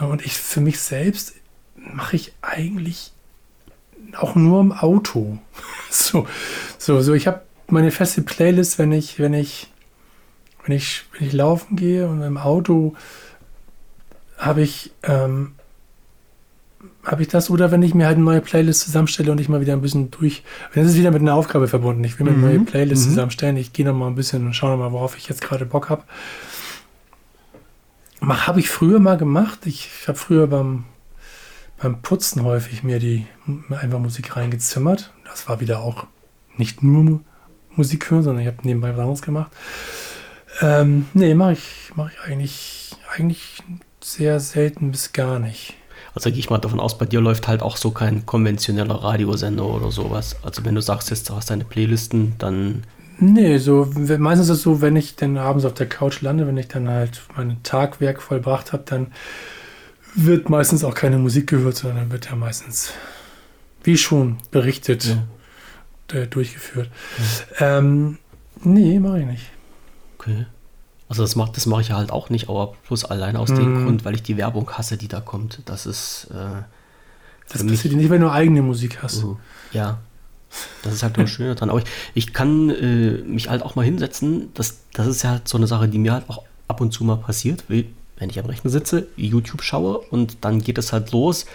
Äh, 0.00 0.04
und 0.04 0.24
ich 0.24 0.36
für 0.36 0.60
mich 0.60 0.80
selbst 0.80 1.34
mache 1.76 2.16
ich 2.16 2.32
eigentlich 2.42 3.12
auch 4.16 4.34
nur 4.34 4.60
im 4.60 4.72
Auto. 4.72 5.38
so, 5.90 6.26
so, 6.78 7.00
so. 7.00 7.14
Ich 7.14 7.26
habe 7.26 7.42
meine 7.68 7.90
feste 7.90 8.22
Playlist, 8.22 8.78
wenn 8.78 8.92
ich, 8.92 9.18
wenn 9.18 9.34
ich 9.34 9.70
wenn 10.66 10.76
ich, 10.76 11.04
wenn 11.12 11.28
ich 11.28 11.32
laufen 11.32 11.76
gehe 11.76 12.08
und 12.08 12.22
im 12.22 12.38
Auto 12.38 12.94
habe 14.36 14.62
ich, 14.62 14.92
ähm, 15.02 15.54
habe 17.06 17.22
ich 17.22 17.28
das 17.28 17.50
oder 17.50 17.70
wenn 17.70 17.82
ich 17.82 17.94
mir 17.94 18.06
halt 18.06 18.16
eine 18.16 18.24
neue 18.24 18.40
Playlist 18.40 18.80
zusammenstelle 18.80 19.30
und 19.30 19.40
ich 19.40 19.48
mal 19.48 19.60
wieder 19.60 19.72
ein 19.72 19.80
bisschen 19.80 20.10
durch, 20.10 20.42
das 20.74 20.86
ist 20.86 20.96
wieder 20.96 21.12
mit 21.12 21.22
einer 21.22 21.34
Aufgabe 21.34 21.68
verbunden. 21.68 22.02
Ich 22.02 22.18
will 22.18 22.26
mir 22.26 22.32
eine 22.32 22.40
neue 22.40 22.58
mhm. 22.58 22.66
Playlist 22.66 23.04
mhm. 23.04 23.10
zusammenstellen. 23.10 23.56
Ich 23.56 23.72
gehe 23.72 23.86
noch 23.86 23.94
mal 23.94 24.08
ein 24.08 24.16
bisschen 24.16 24.44
und 24.44 24.54
schaue 24.54 24.72
noch 24.72 24.78
mal, 24.78 24.92
worauf 24.92 25.16
ich 25.16 25.28
jetzt 25.28 25.40
gerade 25.40 25.64
Bock 25.64 25.88
habe. 25.88 26.02
Habe 28.20 28.58
ich 28.58 28.68
früher 28.68 28.98
mal 28.98 29.16
gemacht. 29.16 29.60
Ich, 29.66 29.88
ich 30.00 30.08
habe 30.08 30.18
früher 30.18 30.48
beim, 30.48 30.84
beim 31.78 32.02
Putzen 32.02 32.42
häufig 32.42 32.82
mir 32.82 32.98
die 32.98 33.26
einfach 33.70 34.00
Musik 34.00 34.36
reingezimmert. 34.36 35.12
Das 35.26 35.48
war 35.48 35.60
wieder 35.60 35.80
auch 35.80 36.06
nicht 36.56 36.82
nur 36.82 37.20
Musik 37.76 38.10
hören, 38.10 38.24
sondern 38.24 38.42
ich 38.42 38.48
habe 38.48 38.66
nebenbei 38.66 38.92
was 38.92 39.00
anderes 39.00 39.22
gemacht. 39.22 39.52
Ähm, 40.60 41.06
nee, 41.14 41.34
mache 41.34 41.52
ich, 41.52 41.92
mach 41.94 42.10
ich 42.10 42.18
eigentlich, 42.20 42.96
eigentlich 43.14 43.62
sehr 44.02 44.40
selten 44.40 44.90
bis 44.90 45.12
gar 45.12 45.38
nicht. 45.38 45.75
Also 46.16 46.30
gehe 46.30 46.38
ich 46.38 46.48
mal 46.48 46.56
davon 46.56 46.80
aus, 46.80 46.96
bei 46.96 47.04
dir 47.04 47.20
läuft 47.20 47.46
halt 47.46 47.60
auch 47.60 47.76
so 47.76 47.90
kein 47.90 48.24
konventioneller 48.24 48.94
Radiosender 48.94 49.66
oder 49.66 49.90
sowas. 49.90 50.36
Also 50.42 50.64
wenn 50.64 50.74
du 50.74 50.80
sagst, 50.80 51.10
jetzt 51.10 51.28
du 51.28 51.34
hast 51.34 51.50
deine 51.50 51.66
Playlisten, 51.66 52.36
dann. 52.38 52.84
Nee, 53.18 53.58
so 53.58 53.90
meistens 53.94 54.48
ist 54.48 54.56
es 54.56 54.62
so, 54.62 54.80
wenn 54.80 54.96
ich 54.96 55.16
dann 55.16 55.36
abends 55.36 55.66
auf 55.66 55.74
der 55.74 55.86
Couch 55.86 56.22
lande, 56.22 56.46
wenn 56.46 56.56
ich 56.56 56.68
dann 56.68 56.88
halt 56.88 57.20
mein 57.36 57.62
Tagwerk 57.62 58.22
vollbracht 58.22 58.72
habe, 58.72 58.84
dann 58.86 59.08
wird 60.14 60.48
meistens 60.48 60.84
auch 60.84 60.94
keine 60.94 61.18
Musik 61.18 61.48
gehört, 61.48 61.76
sondern 61.76 61.98
dann 61.98 62.12
wird 62.12 62.30
ja 62.30 62.34
meistens, 62.34 62.94
wie 63.84 63.98
schon 63.98 64.38
berichtet, 64.50 65.18
ja. 66.12 66.24
durchgeführt. 66.24 66.88
Ja. 67.60 67.78
Ähm, 67.78 68.16
nee, 68.62 68.98
mache 68.98 69.20
ich 69.20 69.26
nicht. 69.26 69.50
Okay. 70.18 70.46
Also 71.08 71.22
das 71.22 71.36
mache 71.36 71.52
das 71.54 71.66
mach 71.66 71.80
ich 71.80 71.92
halt 71.92 72.10
auch 72.10 72.30
nicht, 72.30 72.48
aber 72.48 72.74
bloß 72.88 73.04
allein 73.04 73.36
aus 73.36 73.50
hm. 73.50 73.56
dem 73.56 73.84
Grund, 73.84 74.04
weil 74.04 74.14
ich 74.14 74.22
die 74.22 74.36
Werbung 74.36 74.70
hasse, 74.70 74.96
die 74.96 75.08
da 75.08 75.20
kommt. 75.20 75.60
Das 75.64 75.86
ist. 75.86 76.28
Äh, 76.30 76.62
das 77.48 77.64
passiert 77.64 77.94
nicht, 77.94 78.10
wenn 78.10 78.22
du 78.22 78.30
eigene 78.30 78.60
Musik 78.60 79.04
hast. 79.04 79.22
Uh, 79.22 79.36
ja. 79.72 79.98
Das 80.82 80.92
ist 80.92 81.02
halt 81.04 81.16
nur 81.16 81.28
schön 81.28 81.54
dran. 81.54 81.70
Aber 81.70 81.78
ich, 81.78 81.86
ich 82.14 82.32
kann 82.32 82.70
äh, 82.70 83.22
mich 83.22 83.48
halt 83.48 83.62
auch 83.62 83.76
mal 83.76 83.84
hinsetzen. 83.84 84.50
Das, 84.54 84.80
das 84.92 85.06
ist 85.06 85.22
ja 85.22 85.30
halt 85.30 85.46
so 85.46 85.56
eine 85.56 85.68
Sache, 85.68 85.88
die 85.88 85.98
mir 85.98 86.12
halt 86.12 86.28
auch 86.28 86.42
ab 86.66 86.80
und 86.80 86.92
zu 86.92 87.04
mal 87.04 87.16
passiert, 87.16 87.64
wenn 87.68 88.30
ich 88.30 88.38
am 88.38 88.46
Rechner 88.46 88.70
sitze, 88.70 89.06
YouTube 89.16 89.62
schaue 89.62 89.98
und 89.98 90.38
dann 90.40 90.60
geht 90.60 90.78
es 90.78 90.92
halt 90.92 91.12
los 91.12 91.46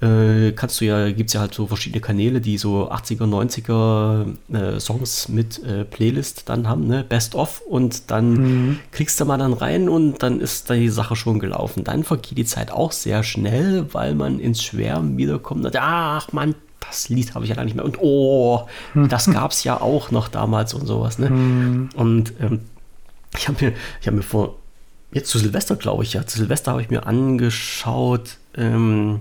äh, 0.00 0.52
kannst 0.52 0.80
du 0.80 0.86
ja, 0.86 1.10
gibt 1.10 1.28
es 1.28 1.34
ja 1.34 1.40
halt 1.40 1.54
so 1.54 1.66
verschiedene 1.66 2.00
Kanäle, 2.00 2.40
die 2.40 2.56
so 2.56 2.90
80er, 2.90 3.24
90er 3.24 4.34
äh, 4.52 4.80
Songs 4.80 5.28
mit 5.28 5.62
äh, 5.62 5.84
Playlist 5.84 6.48
dann 6.48 6.68
haben, 6.68 6.86
ne? 6.86 7.04
Best 7.04 7.34
of 7.34 7.60
und 7.60 8.10
dann 8.10 8.32
mhm. 8.32 8.78
klickst 8.92 9.20
du 9.20 9.26
mal 9.26 9.38
dann 9.38 9.52
rein 9.52 9.88
und 9.88 10.22
dann 10.22 10.40
ist 10.40 10.70
die 10.70 10.88
Sache 10.88 11.16
schon 11.16 11.38
gelaufen. 11.38 11.84
Dann 11.84 12.04
vergeht 12.04 12.38
die 12.38 12.44
Zeit 12.44 12.70
auch 12.70 12.92
sehr 12.92 13.22
schnell, 13.22 13.86
weil 13.92 14.14
man 14.14 14.40
ins 14.40 14.62
Schwärmen 14.62 15.18
wiederkommt. 15.18 15.66
Und, 15.66 15.76
ach 15.76 16.32
man, 16.32 16.54
das 16.80 17.08
Lied 17.08 17.34
habe 17.34 17.44
ich 17.44 17.50
ja 17.50 17.56
gar 17.56 17.64
nicht 17.64 17.76
mehr. 17.76 17.84
Und 17.84 17.98
oh, 18.00 18.66
das 18.94 19.26
gab 19.32 19.50
es 19.50 19.64
ja 19.64 19.80
auch 19.80 20.10
noch 20.10 20.28
damals 20.28 20.72
und 20.72 20.86
sowas. 20.86 21.18
Ne? 21.18 21.30
Mhm. 21.30 21.88
Und 21.94 22.32
ähm, 22.40 22.60
ich 23.36 23.48
habe 23.48 23.64
mir, 23.66 23.72
ich 24.00 24.10
mir 24.10 24.22
vor, 24.22 24.56
jetzt 25.12 25.30
zu 25.30 25.38
Silvester, 25.38 25.76
glaube 25.76 26.04
ich, 26.04 26.14
ja, 26.14 26.26
zu 26.26 26.38
Silvester 26.38 26.72
habe 26.72 26.82
ich 26.82 26.90
mir 26.90 27.06
angeschaut, 27.06 28.38
ähm, 28.56 29.20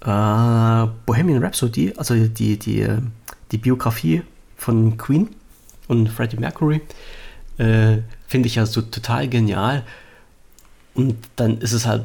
äh, 0.00 0.86
Bohemian 1.06 1.42
Rhapsody, 1.42 1.92
also 1.96 2.14
die, 2.14 2.58
die, 2.58 2.86
die 3.52 3.58
Biografie 3.58 4.22
von 4.56 4.96
Queen 4.96 5.28
und 5.88 6.08
Freddie 6.08 6.38
Mercury, 6.38 6.80
äh, 7.58 7.98
finde 8.26 8.46
ich 8.46 8.56
ja 8.56 8.66
so 8.66 8.82
total 8.82 9.28
genial. 9.28 9.84
Und 10.94 11.16
dann 11.36 11.58
ist 11.58 11.72
es 11.72 11.86
halt 11.86 12.04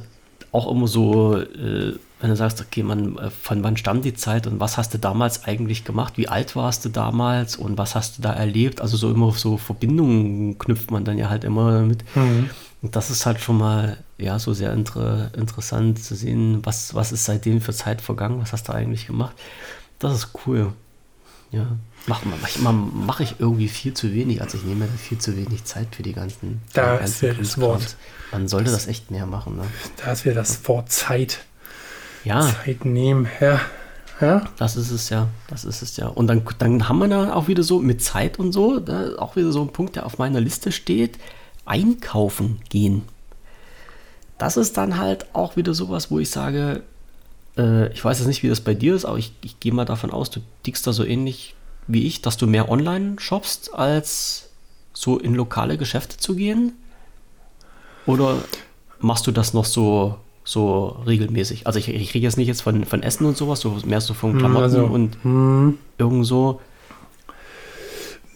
auch 0.51 0.69
immer 0.69 0.88
so, 0.88 1.38
äh, 1.38 1.93
wenn 2.19 2.30
du 2.30 2.35
sagst, 2.35 2.61
okay, 2.61 2.84
man, 2.84 3.18
äh, 3.18 3.30
von 3.30 3.63
wann 3.63 3.77
stammt 3.77 4.05
die 4.05 4.13
Zeit 4.13 4.47
und 4.47 4.59
was 4.59 4.77
hast 4.77 4.93
du 4.93 4.99
damals 4.99 5.45
eigentlich 5.45 5.84
gemacht? 5.84 6.18
Wie 6.18 6.27
alt 6.27 6.55
warst 6.55 6.85
du 6.85 6.89
damals 6.89 7.55
und 7.55 7.77
was 7.77 7.95
hast 7.95 8.18
du 8.18 8.22
da 8.22 8.34
erlebt? 8.34 8.81
Also 8.81 8.97
so 8.97 9.09
immer 9.09 9.31
so 9.31 9.57
Verbindungen 9.57 10.57
knüpft 10.57 10.91
man 10.91 11.05
dann 11.05 11.18
ja 11.18 11.30
halt 11.30 11.43
immer 11.43 11.81
mit. 11.81 12.03
Mhm. 12.15 12.49
Und 12.82 12.95
das 12.95 13.12
ist 13.12 13.26
halt 13.26 13.40
schon 13.40 13.58
mal 13.58 13.98
ja 14.18 14.40
so 14.40 14.53
sehr 14.53 14.74
inter 14.74 15.32
interessant 15.36 16.03
zu 16.03 16.16
sehen, 16.16 16.66
was, 16.66 16.95
was 16.95 17.12
ist 17.12 17.26
seitdem 17.26 17.62
für 17.62 17.74
Zeit 17.74 18.02
vergangen, 18.02 18.41
was 18.41 18.53
hast 18.53 18.68
du 18.68 18.74
eigentlich 18.74 19.08
gemacht. 19.08 19.36
Das 19.99 20.14
ist 20.14 20.30
cool. 20.45 20.74
Ja. 21.52 21.68
Mach, 22.08 22.22
mach, 22.26 22.74
mach 22.74 23.20
ich 23.20 23.36
irgendwie 23.38 23.68
viel 23.68 23.94
zu 23.94 24.12
wenig, 24.12 24.41
also 24.41 24.58
ich 24.58 24.64
nehme 24.64 24.88
viel 24.88 25.20
zu 25.20 25.38
wenig 25.38 25.66
Zeit 25.66 25.94
für 25.94 26.02
die 26.02 26.14
ganzen. 26.14 26.62
Da 26.74 26.95
ist 26.98 27.22
ja 27.22 27.34
das 27.34 27.60
Wort. 27.60 27.95
Man 28.32 28.48
sollte 28.48 28.72
das, 28.72 28.82
das, 28.82 28.88
echt 28.88 29.12
mehr 29.12 29.28
machen. 29.28 29.58
Ne? 29.58 29.64
Da 30.03 30.14
ist 30.14 30.26
wieder 30.26 30.36
das 30.36 30.68
Wort 30.68 30.91
Zeit. 30.91 31.41
Ja. 32.24 32.41
Zeit 32.41 32.86
nehmen, 32.86 33.28
ja. 33.40 33.60
Ja. 34.20 34.45
Das 34.58 34.76
ist 34.76 34.91
es 34.91 35.10
ja, 35.10 35.28
das 35.48 35.66
ist 35.66 35.82
es 35.82 35.98
ja. 35.98 36.08
Und 36.08 36.28
dann, 36.28 36.44
dann 36.60 36.88
haben 36.88 36.99
wir 36.99 37.08
da 37.08 37.34
auch 37.34 37.48
wieder 37.48 37.64
so 37.64 37.80
mit 37.80 38.03
Zeit 38.03 38.40
und 38.40 38.52
so, 38.52 38.80
da 38.80 39.18
auch 39.18 39.36
wieder 39.36 39.52
so 39.52 39.62
ein 39.62 39.74
Punkt, 39.74 39.95
der 39.95 40.06
auf 40.06 40.18
meiner 40.18 40.40
Liste 40.40 40.72
steht 40.72 41.20
einkaufen 41.65 42.59
gehen. 42.69 43.03
Das 44.38 44.57
ist 44.57 44.77
dann 44.77 44.97
halt 44.97 45.27
auch 45.33 45.55
wieder 45.55 45.73
sowas, 45.73 46.09
wo 46.09 46.19
ich 46.19 46.29
sage, 46.29 46.83
äh, 47.57 47.91
ich 47.93 48.03
weiß 48.03 48.19
jetzt 48.19 48.27
nicht, 48.27 48.43
wie 48.43 48.49
das 48.49 48.61
bei 48.61 48.73
dir 48.73 48.95
ist, 48.95 49.05
aber 49.05 49.17
ich, 49.17 49.33
ich 49.43 49.59
gehe 49.59 49.73
mal 49.73 49.85
davon 49.85 50.11
aus, 50.11 50.29
du 50.29 50.39
tickst 50.63 50.88
da 50.88 50.93
so 50.93 51.03
ähnlich 51.03 51.55
wie 51.88 52.07
ich, 52.07 52.21
dass 52.21 52.38
du 52.38 52.47
mehr 52.47 52.69
online 52.69 53.15
shoppst, 53.19 53.73
als 53.73 54.49
so 54.93 55.17
in 55.17 55.35
lokale 55.35 55.77
Geschäfte 55.77 56.17
zu 56.17 56.35
gehen? 56.35 56.73
Oder 58.05 58.38
machst 58.99 59.27
du 59.27 59.31
das 59.31 59.53
noch 59.53 59.65
so, 59.65 60.15
so 60.43 61.01
regelmäßig? 61.05 61.67
Also 61.67 61.79
ich, 61.79 61.89
ich 61.89 62.13
rede 62.13 62.23
jetzt 62.23 62.38
nicht 62.38 62.47
jetzt 62.47 62.61
von, 62.61 62.85
von 62.85 63.03
Essen 63.03 63.25
und 63.25 63.38
sowas, 63.38 63.59
so 63.59 63.77
mehr 63.85 64.01
so 64.01 64.13
von 64.13 64.33
hm, 64.33 64.39
Klamotten 64.39 64.63
also, 64.63 64.85
und 64.85 65.17
hm. 65.23 65.77
irgend 65.97 66.25
so. 66.25 66.61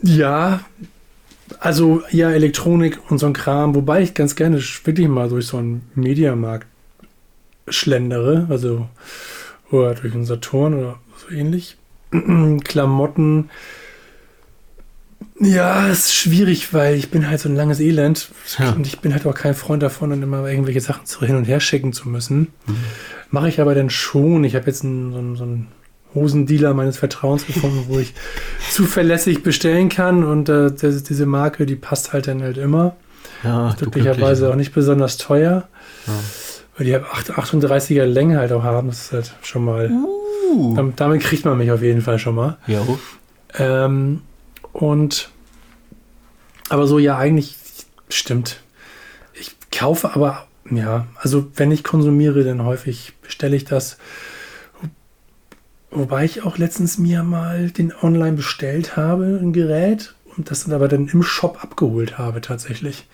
Ja, 0.02 0.62
also 1.60 2.02
ja, 2.12 2.32
Elektronik 2.32 3.00
und 3.10 3.20
so 3.20 3.28
ein 3.28 3.34
Kram, 3.34 3.76
wobei 3.76 4.02
ich 4.02 4.14
ganz 4.14 4.36
gerne 4.36 4.60
wirklich 4.84 5.08
mal 5.08 5.30
durch 5.30 5.48
so 5.48 5.58
einen 5.58 5.90
Mediamarkt 5.96 6.68
schlendere, 7.68 8.48
also 8.50 8.88
oder 9.72 9.96
durch 9.96 10.14
einen 10.14 10.26
Saturn 10.26 10.74
oder 10.74 11.00
so 11.18 11.34
ähnlich. 11.34 11.78
Klamotten. 12.64 13.50
Ja, 15.40 15.88
ist 15.90 16.14
schwierig, 16.14 16.74
weil 16.74 16.96
ich 16.96 17.10
bin 17.10 17.30
halt 17.30 17.42
so 17.42 17.50
ein 17.50 17.56
langes 17.56 17.82
Elend 17.82 18.30
ja. 18.58 18.72
und 18.72 18.88
ich 18.88 19.00
bin 19.00 19.14
halt 19.14 19.26
auch 19.26 19.34
kein 19.34 19.54
Freund 19.54 19.84
davon, 19.84 20.10
dann 20.10 20.24
immer 20.24 20.48
irgendwelche 20.48 20.80
Sachen 20.80 21.06
zu 21.06 21.26
hin 21.26 21.36
und 21.36 21.46
her 21.46 21.60
schicken 21.60 21.92
zu 21.92 22.08
müssen. 22.08 22.48
Mhm. 22.66 22.78
Mache 23.32 23.50
ich 23.50 23.60
aber 23.60 23.76
dann 23.76 23.90
schon. 23.90 24.46
Ich 24.46 24.56
habe 24.56 24.68
jetzt 24.68 24.84
einen, 24.84 25.12
so, 25.12 25.18
einen, 25.20 25.36
so 25.36 25.44
einen 25.44 25.68
Hosendealer 26.16 26.74
meines 26.74 26.98
Vertrauens 26.98 27.46
gefunden, 27.46 27.86
wo 27.88 28.00
ich 28.00 28.14
zuverlässig 28.72 29.44
bestellen 29.44 29.90
kann 29.90 30.24
und 30.24 30.50
äh, 30.50 30.72
das, 30.72 31.04
diese 31.04 31.26
Marke, 31.26 31.66
die 31.66 31.76
passt 31.76 32.14
halt 32.14 32.28
dann 32.28 32.42
halt 32.42 32.58
immer. 32.58 32.96
Ja, 33.44 33.76
glücklicherweise 33.78 34.50
auch 34.50 34.56
nicht 34.56 34.74
besonders 34.74 35.18
teuer. 35.18 35.68
Ja. 36.08 36.14
Weil 36.78 36.86
die 36.88 36.98
38er 36.98 38.06
Länge 38.06 38.40
halt 38.40 38.52
auch 38.52 38.64
haben. 38.64 38.88
Das 38.88 39.04
ist 39.04 39.12
halt 39.12 39.34
schon 39.44 39.64
mal. 39.64 39.92
Uh. 39.92 40.76
Damit, 40.76 41.00
damit, 41.00 41.22
kriegt 41.22 41.46
man 41.46 41.58
mich 41.58 41.72
auf 41.72 41.82
jeden 41.82 42.02
Fall 42.02 42.20
schon 42.20 42.36
mal. 42.36 42.58
Ja. 42.68 42.82
Ähm, 43.58 44.22
und 44.74 45.30
aber 46.70 46.88
so, 46.88 47.00
ja, 47.00 47.18
eigentlich 47.18 47.56
stimmt. 48.10 48.62
Ich 49.34 49.56
kaufe 49.72 50.14
aber, 50.14 50.48
ja, 50.70 51.08
also 51.18 51.48
wenn 51.56 51.72
ich 51.72 51.84
konsumiere, 51.84 52.44
dann 52.44 52.64
häufig 52.64 53.14
bestelle 53.22 53.56
ich 53.56 53.66
das 53.66 53.98
Wobei 55.96 56.26
ich 56.26 56.44
auch 56.44 56.58
letztens 56.58 56.98
mir 56.98 57.24
mal 57.24 57.72
den 57.72 57.94
online 57.96 58.34
bestellt 58.34 58.98
habe, 58.98 59.40
ein 59.42 59.54
Gerät, 59.54 60.14
und 60.38 60.52
das 60.52 60.66
dann 60.66 60.74
aber 60.74 60.88
dann 60.88 61.08
im 61.08 61.24
Shop 61.24 61.64
abgeholt 61.64 62.18
habe 62.18 62.42
tatsächlich. 62.42 63.08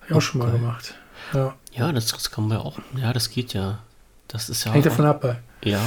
Habe 0.00 0.06
ich 0.06 0.12
auch 0.12 0.16
okay. 0.16 0.24
schon 0.26 0.40
mal 0.40 0.52
gemacht. 0.52 0.94
Ja, 1.32 1.54
ja 1.72 1.92
das, 1.92 2.06
das 2.06 2.30
kann 2.30 2.48
man 2.48 2.58
ja 2.58 2.64
auch. 2.64 2.78
Ja, 2.96 3.12
das 3.12 3.30
geht 3.30 3.54
ja. 3.54 3.78
Das 4.28 4.48
ist 4.48 4.64
ja 4.64 4.72
Hängt 4.72 4.86
davon 4.86 5.06
ab. 5.06 5.38
Ja. 5.64 5.80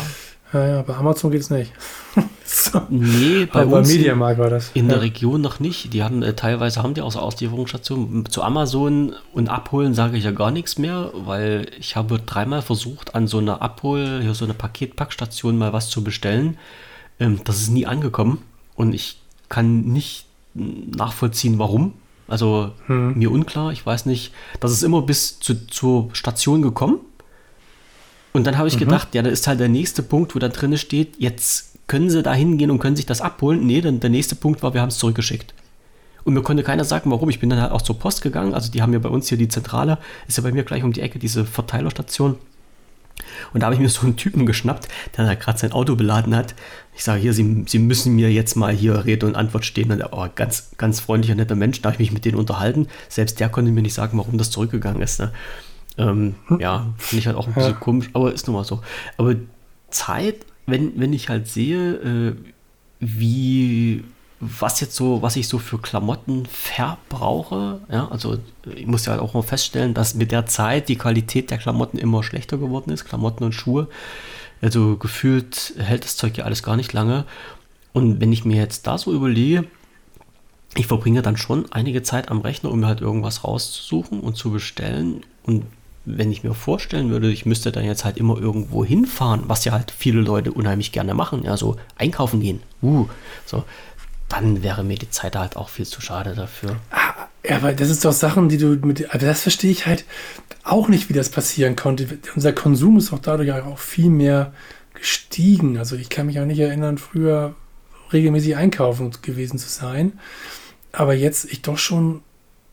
Ja, 0.56 0.66
ja, 0.68 0.82
bei 0.84 0.96
Amazon 0.96 1.32
geht 1.32 1.42
es 1.42 1.50
nicht. 1.50 1.74
so. 2.46 2.82
Nee, 2.90 3.46
bei 3.46 3.64
Aber 3.64 3.80
uns 3.80 3.90
bei 3.90 3.96
Mediamarkt 3.96 4.40
war 4.40 4.50
das. 4.50 4.72
in 4.74 4.86
ja. 4.86 4.94
der 4.94 5.02
Region 5.02 5.42
noch 5.42 5.60
nicht. 5.60 5.94
Die 5.94 6.02
haben 6.02 6.24
äh, 6.24 6.34
teilweise 6.34 6.82
haben 6.82 6.94
die 6.94 7.02
auch 7.02 7.12
so 7.12 7.20
Auslieferungsstationen. 7.20 8.26
Zu 8.28 8.42
Amazon 8.42 9.16
und 9.34 9.50
abholen 9.50 9.94
sage 9.94 10.16
ich 10.16 10.24
ja 10.24 10.32
gar 10.32 10.52
nichts 10.52 10.78
mehr, 10.78 11.12
weil 11.14 11.68
ich 11.78 11.98
habe 11.98 12.20
dreimal 12.20 12.62
versucht, 12.62 13.16
an 13.16 13.28
so 13.28 13.40
einer 13.40 13.62
Abhol, 13.62 14.22
hier 14.22 14.34
so 14.34 14.46
eine 14.46 14.54
Paketpackstation 14.54 15.58
mal 15.58 15.74
was 15.74 15.90
zu 15.90 16.06
bestellen. 16.06 16.58
Ähm, 17.20 17.42
das 17.44 17.58
ist 17.60 17.70
nie 17.72 17.86
angekommen 17.86 18.42
und 18.76 18.94
ich 18.94 19.20
kann 19.50 19.82
nicht 19.82 20.26
nachvollziehen, 20.54 21.60
warum. 21.60 21.94
Also 22.30 22.72
Hm. 22.88 23.18
mir 23.18 23.30
unklar, 23.30 23.74
ich 23.74 23.86
weiß 23.86 24.06
nicht. 24.06 24.32
Das 24.62 24.72
ist 24.72 24.84
immer 24.84 25.02
bis 25.02 25.38
zu, 25.42 25.68
zur 25.68 26.10
Station 26.14 26.62
gekommen. 26.62 27.00
Und 28.36 28.46
dann 28.46 28.58
habe 28.58 28.68
ich 28.68 28.78
gedacht, 28.78 29.16
ja, 29.16 29.22
da 29.22 29.30
ist 29.30 29.48
halt 29.48 29.62
der 29.62 29.70
nächste 29.70 30.04
Punkt, 30.04 30.36
wo 30.36 30.40
da 30.40 30.50
drin 30.50 30.78
steht, 30.78 31.16
jetzt 31.18 31.88
können 31.88 32.10
sie 32.10 32.22
da 32.22 32.34
hingehen 32.34 32.70
und 32.70 32.80
können 32.80 32.98
sich 32.98 33.06
das 33.06 33.22
abholen. 33.22 33.66
Nee, 33.66 33.80
dann 33.80 34.02
der 34.02 34.10
nächste 34.10 34.36
Punkt 34.36 34.62
war, 34.62 34.74
wir 34.74 34.82
haben 34.82 34.90
es 34.90 34.98
zurückgeschickt. 34.98 35.54
Und 36.26 36.34
mir 36.34 36.42
konnte 36.42 36.62
keiner 36.62 36.84
sagen, 36.84 37.12
warum. 37.12 37.30
Ich 37.30 37.40
bin 37.40 37.50
dann 37.50 37.62
halt 37.62 37.72
auch 37.72 37.82
zur 37.82 37.98
Post 37.98 38.22
gegangen. 38.22 38.54
Also 38.54 38.70
die 38.74 38.82
haben 38.82 38.92
ja 38.92 39.00
bei 39.00 39.08
uns 39.08 39.30
hier 39.30 39.38
die 39.38 39.48
Zentrale, 39.48 40.00
ist 40.28 40.36
ja 40.36 40.44
bei 40.44 40.52
mir 40.52 40.66
gleich 40.66 40.84
um 40.84 40.92
die 40.92 41.00
Ecke, 41.00 41.18
diese 41.18 41.46
Verteilerstation. 41.46 42.38
Und 43.54 43.62
da 43.62 43.68
habe 43.68 43.76
ich 43.76 43.80
mir 43.80 43.88
so 43.88 44.02
einen 44.02 44.18
Typen 44.18 44.46
geschnappt, 44.46 44.90
der 45.16 45.26
da 45.26 45.36
gerade 45.36 45.58
sein 45.58 45.72
Auto 45.72 45.96
beladen 45.96 46.36
hat. 46.36 46.56
Ich 46.94 47.06
sage 47.06 47.22
hier, 47.22 47.32
Sie, 47.32 47.64
Sie 47.68 47.80
müssen 47.80 48.18
mir 48.18 48.34
jetzt 48.34 48.56
mal 48.56 48.74
hier 48.74 49.06
Rede 49.06 49.28
und 49.28 49.36
Antwort 49.36 49.64
stehen. 49.64 49.94
Und 49.94 50.02
er 50.02 50.12
war 50.12 50.28
ganz, 50.28 50.72
ganz 50.76 51.00
freundlicher, 51.00 51.36
netter 51.36 51.56
Mensch. 51.56 51.82
Da 51.82 51.88
habe 51.88 52.04
ich 52.04 52.10
mich 52.10 52.12
mit 52.12 52.26
denen 52.26 52.38
unterhalten. 52.38 52.90
Selbst 53.08 53.40
der 53.40 53.48
konnte 53.48 53.72
mir 53.72 53.82
nicht 53.82 53.94
sagen, 53.94 54.18
warum 54.18 54.38
das 54.38 54.52
zurückgegangen 54.52 55.02
ist. 55.02 55.22
Ne? 55.22 55.32
Ähm, 55.98 56.36
ja, 56.60 56.88
finde 56.98 57.20
ich 57.20 57.28
halt 57.28 57.38
auch 57.38 57.48
ein 57.48 57.54
bisschen 57.54 57.72
Ja. 57.72 57.78
komisch, 57.80 58.10
aber 58.14 58.34
ist 58.34 58.48
nun 58.48 58.56
mal 58.56 58.64
so. 58.66 58.82
Aber 59.18 59.36
Zeit, 59.90 60.46
wenn, 60.66 61.00
wenn 61.00 61.14
ich 61.14 61.30
halt 61.30 61.48
sehe, 61.48 61.94
äh, 61.96 62.36
wie 63.00 64.04
was 64.42 64.82
jetzt 64.82 64.96
so, 64.96 65.22
was 65.22 65.38
ich 65.38 65.48
so 65.48 65.58
für 65.60 65.78
Klamotten 65.80 66.46
verbrauche, 66.46 67.80
ja, 67.90 68.08
also 68.10 68.38
ich 68.76 68.86
muss 68.86 69.06
ja 69.06 69.14
halt 69.14 69.22
auch 69.22 69.34
mal 69.34 69.42
feststellen, 69.44 69.94
dass 69.94 70.14
mit 70.16 70.32
der 70.32 70.46
Zeit 70.46 70.90
die 70.90 70.98
Qualität 70.98 71.50
der 71.52 71.58
Klamotten 71.58 71.98
immer 71.98 72.22
schlechter 72.22 72.58
geworden 72.58 72.92
ist, 72.92 73.06
Klamotten 73.06 73.44
und 73.46 73.54
Schuhe. 73.54 73.88
Also 74.62 74.98
gefühlt 74.98 75.74
hält 75.78 76.04
das 76.04 76.18
Zeug 76.18 76.38
ja 76.38 76.44
alles 76.46 76.64
gar 76.64 76.76
nicht 76.76 76.92
lange. 76.94 77.26
Und 77.94 78.20
wenn 78.20 78.34
ich 78.34 78.44
mir 78.44 78.58
jetzt 78.58 78.88
da 78.88 78.98
so 78.98 79.14
überlege, 79.14 79.66
ich 80.76 80.88
verbringe 80.88 81.22
dann 81.22 81.38
schon 81.38 81.72
einige 81.72 82.04
Zeit 82.04 82.30
am 82.30 82.42
Rechner, 82.42 82.72
um 82.72 82.82
mir 82.82 82.88
halt 82.88 83.00
irgendwas 83.02 83.46
rauszusuchen 83.46 84.20
und 84.20 84.36
zu 84.36 84.52
bestellen. 84.52 85.22
Und 85.44 85.66
wenn 86.06 86.32
ich 86.32 86.44
mir 86.44 86.54
vorstellen 86.54 87.10
würde, 87.10 87.32
ich 87.32 87.46
müsste 87.46 87.72
dann 87.72 87.84
jetzt 87.84 88.06
halt 88.06 88.18
immer 88.18 88.38
irgendwo 88.38 88.86
hinfahren, 88.86 89.44
was 89.48 89.66
ja 89.66 89.72
halt 89.72 89.92
viele 89.92 90.22
Leute 90.22 90.52
unheimlich 90.52 90.92
gerne 90.92 91.14
machen, 91.14 91.44
ja, 91.44 91.58
so 91.58 91.78
einkaufen 91.98 92.40
gehen, 92.40 92.62
uh, 92.82 93.08
so, 93.46 93.64
dann 94.30 94.64
wäre 94.64 94.84
mir 94.84 94.98
die 94.98 95.10
Zeit 95.10 95.36
halt 95.36 95.56
auch 95.56 95.70
viel 95.70 95.86
zu 95.86 96.02
schade 96.02 96.34
dafür. 96.36 96.78
Ja, 97.48 97.58
aber 97.58 97.74
das 97.74 97.90
ist 97.90 98.04
doch 98.04 98.12
Sachen, 98.12 98.50
die 98.50 98.58
du 98.58 98.70
mit. 98.86 99.14
Aber 99.14 99.26
das 99.26 99.42
verstehe 99.42 99.72
ich 99.72 99.86
halt 99.86 100.06
auch 100.64 100.88
nicht, 100.88 101.10
wie 101.10 101.14
das 101.14 101.30
passieren 101.30 101.76
konnte. 101.76 102.08
Unser 102.36 102.54
Konsum 102.54 102.98
ist 102.98 103.12
doch 103.12 103.20
dadurch 103.20 103.52
auch 103.52 103.78
viel 103.78 104.10
mehr 104.10 104.52
gestiegen. 104.96 105.78
Also 105.78 105.96
ich 105.96 106.10
kann 106.10 106.26
mich 106.26 106.40
auch 106.40 106.46
nicht 106.46 106.60
erinnern, 106.60 106.98
früher 106.98 107.56
regelmäßig 108.12 108.56
einkaufen 108.56 109.12
gewesen 109.22 109.60
zu 109.60 109.70
sein. 109.70 110.20
Aber 110.92 111.14
jetzt 111.14 111.46
ich 111.46 111.62
doch 111.62 111.78
schon, 111.78 112.22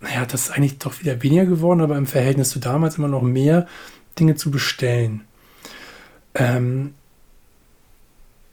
naja, 0.03 0.27
das 0.27 0.49
ist 0.49 0.51
eigentlich 0.51 0.79
doch 0.79 1.01
wieder 1.01 1.23
weniger 1.23 1.47
geworden, 1.47 1.81
aber 1.81 1.97
im 1.97 2.07
Verhältnis 2.07 2.51
zu 2.51 2.59
damals 2.59 2.99
immer 2.99 3.09
noch 3.09 3.23
mehr 3.23 3.67
Dinge 4.19 4.35
zu 4.35 4.51
bestellen. 4.51 5.23
Ähm, 6.35 6.95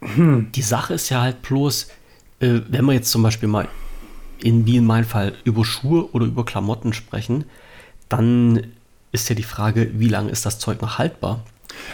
Die 0.02 0.62
Sache 0.62 0.94
ist 0.94 1.10
ja 1.10 1.22
halt 1.22 1.42
bloß, 1.42 1.90
äh, 2.40 2.60
wenn 2.70 2.86
wir 2.86 2.94
jetzt 2.94 3.12
zum 3.12 3.22
Beispiel 3.24 3.50
mal 3.50 3.68
in, 4.42 4.66
wie 4.66 4.78
in 4.78 4.86
meinem 4.86 5.04
Fall, 5.04 5.34
über 5.44 5.66
Schuhe 5.66 6.10
oder 6.14 6.26
über 6.26 6.46
Klamotten 6.46 6.94
sprechen, 6.94 7.44
dann 8.08 8.68
ist 9.12 9.28
ja 9.28 9.36
die 9.36 9.44
Frage, 9.44 9.90
wie 10.00 10.08
lange 10.08 10.30
ist 10.30 10.46
das 10.46 10.60
Zeug 10.60 10.82
noch 10.82 10.98
haltbar? 10.98 11.44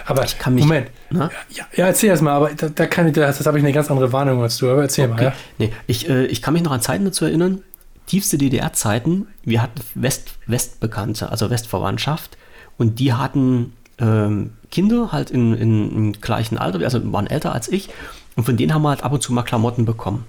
aber 0.06 0.24
Ich 0.24 0.38
kann 0.40 0.54
mich- 0.56 0.64
Moment. 0.66 0.90
Ne? 1.10 1.30
Ja, 1.50 1.66
ja, 1.76 1.88
erzähl 1.88 2.10
erst 2.10 2.22
mal, 2.24 2.32
aber 2.34 2.50
da, 2.54 2.70
da 2.70 2.86
kann 2.88 3.08
ich, 3.08 3.14
das, 3.14 3.38
das 3.40 3.48
habe 3.48 3.58
ich 3.58 3.64
eine 3.64 3.74
ganz 3.74 3.90
andere 3.92 4.12
Warnung 4.14 4.42
als 4.42 4.58
du, 4.58 4.70
aber 4.70 4.84
erzähl 4.84 5.08
mal, 5.08 5.16
Okay. 5.16 5.24
ja. 5.26 5.34
Nee, 5.58 5.74
ich, 5.88 6.08
äh, 6.10 6.26
ich 6.28 6.42
kann 6.42 6.54
mich 6.54 6.64
noch 6.64 6.72
an 6.72 6.82
Zeiten 6.82 7.06
dazu 7.06 7.26
erinnern, 7.26 7.62
tiefste 8.06 8.38
DDR-Zeiten, 8.38 9.28
wir 9.44 9.62
hatten 9.62 9.82
West, 9.96 10.34
Westbekannte, 10.48 11.30
also 11.30 11.50
Westverwandtschaft, 11.50 12.38
und 12.78 13.00
die 13.00 13.14
hatten 13.14 13.74
ähm, 13.98 14.52
Kinder 14.72 15.12
halt 15.12 15.32
in, 15.32 15.54
in, 15.54 15.96
im 15.96 16.14
gleichen 16.14 16.58
Alter, 16.58 16.80
also 16.80 17.12
waren 17.12 17.28
älter 17.28 17.54
als 17.54 17.68
ich, 17.68 17.90
und 18.36 18.44
von 18.44 18.58
denen 18.58 18.74
haben 18.74 18.82
wir 18.82 18.90
halt 18.90 19.04
ab 19.04 19.14
und 19.14 19.22
zu 19.22 19.34
mal 19.34 19.44
Klamotten 19.44 19.86
bekommen. 19.86 20.26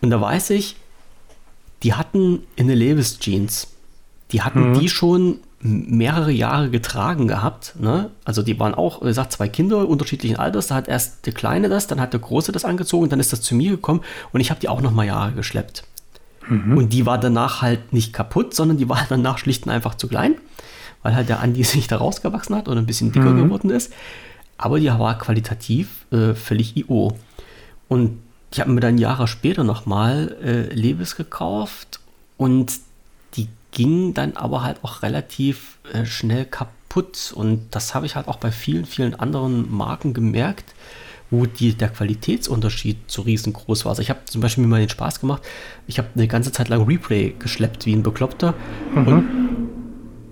Und 0.00 0.10
da 0.10 0.20
weiß 0.20 0.50
ich, 0.50 0.76
die 1.82 1.94
hatten 1.94 2.40
eine 2.58 2.74
Levis 2.74 3.18
Jeans. 3.18 3.68
Die 4.32 4.42
hatten 4.42 4.78
die 4.78 4.88
schon 4.88 5.40
mehrere 5.60 6.30
Jahre 6.30 6.70
getragen 6.70 7.26
gehabt. 7.26 7.74
Ne? 7.78 8.10
Also 8.24 8.42
die 8.42 8.58
waren 8.60 8.74
auch, 8.74 9.00
wie 9.02 9.06
gesagt, 9.06 9.32
zwei 9.32 9.48
Kinder 9.48 9.88
unterschiedlichen 9.88 10.36
Alters. 10.36 10.66
Da 10.68 10.74
hat 10.74 10.88
erst 10.88 11.26
der 11.26 11.32
Kleine 11.32 11.68
das, 11.68 11.86
dann 11.86 12.00
hat 12.00 12.12
der 12.12 12.20
Große 12.20 12.52
das 12.52 12.64
angezogen, 12.64 13.08
dann 13.08 13.20
ist 13.20 13.32
das 13.32 13.40
zu 13.40 13.54
mir 13.54 13.70
gekommen 13.70 14.02
und 14.32 14.40
ich 14.40 14.50
habe 14.50 14.60
die 14.60 14.68
auch 14.68 14.80
noch 14.80 14.92
mal 14.92 15.06
Jahre 15.06 15.32
geschleppt. 15.32 15.84
Und 16.76 16.92
die 16.92 17.06
war 17.06 17.18
danach 17.18 17.62
halt 17.62 17.92
nicht 17.92 18.12
kaputt, 18.12 18.54
sondern 18.54 18.76
die 18.76 18.88
war 18.88 19.04
danach 19.08 19.38
schlicht 19.38 19.66
und 19.66 19.72
einfach 19.72 19.94
zu 19.94 20.08
klein, 20.08 20.36
weil 21.02 21.14
halt 21.14 21.28
der 21.28 21.40
Andi 21.40 21.64
sich 21.64 21.86
da 21.86 21.96
rausgewachsen 21.96 22.56
hat 22.56 22.68
und 22.68 22.78
ein 22.78 22.86
bisschen 22.86 23.12
dicker 23.12 23.32
geworden 23.34 23.70
ist. 23.70 23.92
Aber 24.56 24.78
die 24.78 24.86
war 24.86 25.18
qualitativ 25.18 26.06
äh, 26.12 26.34
völlig 26.34 26.76
IO. 26.76 27.16
Und 27.88 28.18
ich 28.52 28.60
habe 28.60 28.70
mir 28.70 28.80
dann 28.80 28.98
Jahre 28.98 29.26
später 29.26 29.64
nochmal 29.64 30.36
äh, 30.42 30.72
Levis 30.72 31.16
gekauft 31.16 31.98
und 32.36 32.72
die 33.34 33.48
ging 33.72 34.14
dann 34.14 34.36
aber 34.36 34.62
halt 34.62 34.78
auch 34.82 35.02
relativ 35.02 35.78
äh, 35.92 36.06
schnell 36.06 36.44
kaputt. 36.44 37.32
Und 37.34 37.66
das 37.72 37.96
habe 37.96 38.06
ich 38.06 38.14
halt 38.14 38.28
auch 38.28 38.36
bei 38.36 38.52
vielen, 38.52 38.84
vielen 38.84 39.16
anderen 39.16 39.74
Marken 39.74 40.14
gemerkt, 40.14 40.72
wo 41.30 41.46
die, 41.46 41.74
der 41.74 41.88
Qualitätsunterschied 41.88 42.98
so 43.06 43.22
riesengroß 43.22 43.84
war. 43.84 43.90
Also 43.90 44.02
ich 44.02 44.10
habe 44.10 44.20
zum 44.26 44.40
Beispiel 44.40 44.62
mir 44.62 44.68
mal 44.68 44.80
den 44.80 44.88
Spaß 44.88 45.20
gemacht, 45.20 45.42
ich 45.86 45.98
habe 45.98 46.08
eine 46.14 46.28
ganze 46.28 46.52
Zeit 46.52 46.68
lang 46.68 46.82
Replay 46.84 47.34
geschleppt 47.38 47.86
wie 47.86 47.94
ein 47.94 48.02
Bekloppter. 48.02 48.54
Und 48.94 49.26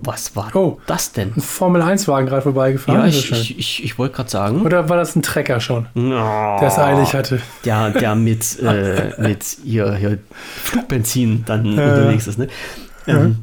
was 0.05 0.35
war 0.35 0.53
Oh. 0.53 0.79
das 0.85 1.13
denn? 1.13 1.31
Ein 1.35 1.41
Formel-1-Wagen 1.41 2.27
gerade 2.27 2.41
vorbeigefahren. 2.41 3.01
Ja, 3.01 3.07
ich, 3.07 3.31
ich, 3.31 3.57
ich, 3.57 3.83
ich 3.85 3.97
wollte 3.97 4.15
gerade 4.17 4.29
sagen. 4.29 4.61
Oder 4.61 4.89
war 4.89 4.97
das 4.97 5.15
ein 5.15 5.21
Trecker 5.21 5.59
schon, 5.61 5.87
der 5.95 6.57
der 6.59 6.67
es 6.67 6.77
eilig 6.77 7.13
hatte? 7.13 7.41
der, 7.63 7.91
der 7.91 8.15
mit, 8.15 8.59
äh, 8.61 9.13
mit 9.21 9.43
hier, 9.63 9.95
hier 9.95 10.19
Flugbenzin 10.63 11.43
dann 11.45 11.65
unterwegs 11.67 12.27
ist. 12.27 12.37
Ne? 12.37 12.47
Ähm, 13.07 13.37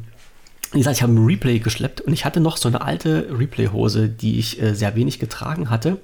wie 0.71 0.77
gesagt, 0.77 0.97
ich 0.97 1.03
habe 1.03 1.13
ein 1.13 1.25
Replay 1.25 1.59
geschleppt 1.59 2.01
und 2.01 2.13
ich 2.13 2.25
hatte 2.25 2.39
noch 2.39 2.57
so 2.57 2.69
eine 2.69 2.81
alte 2.81 3.27
Replay-Hose, 3.31 4.07
die 4.09 4.37
ich 4.39 4.61
äh, 4.61 4.73
sehr 4.73 4.95
wenig 4.95 5.19
getragen 5.19 5.69
hatte. 5.69 5.97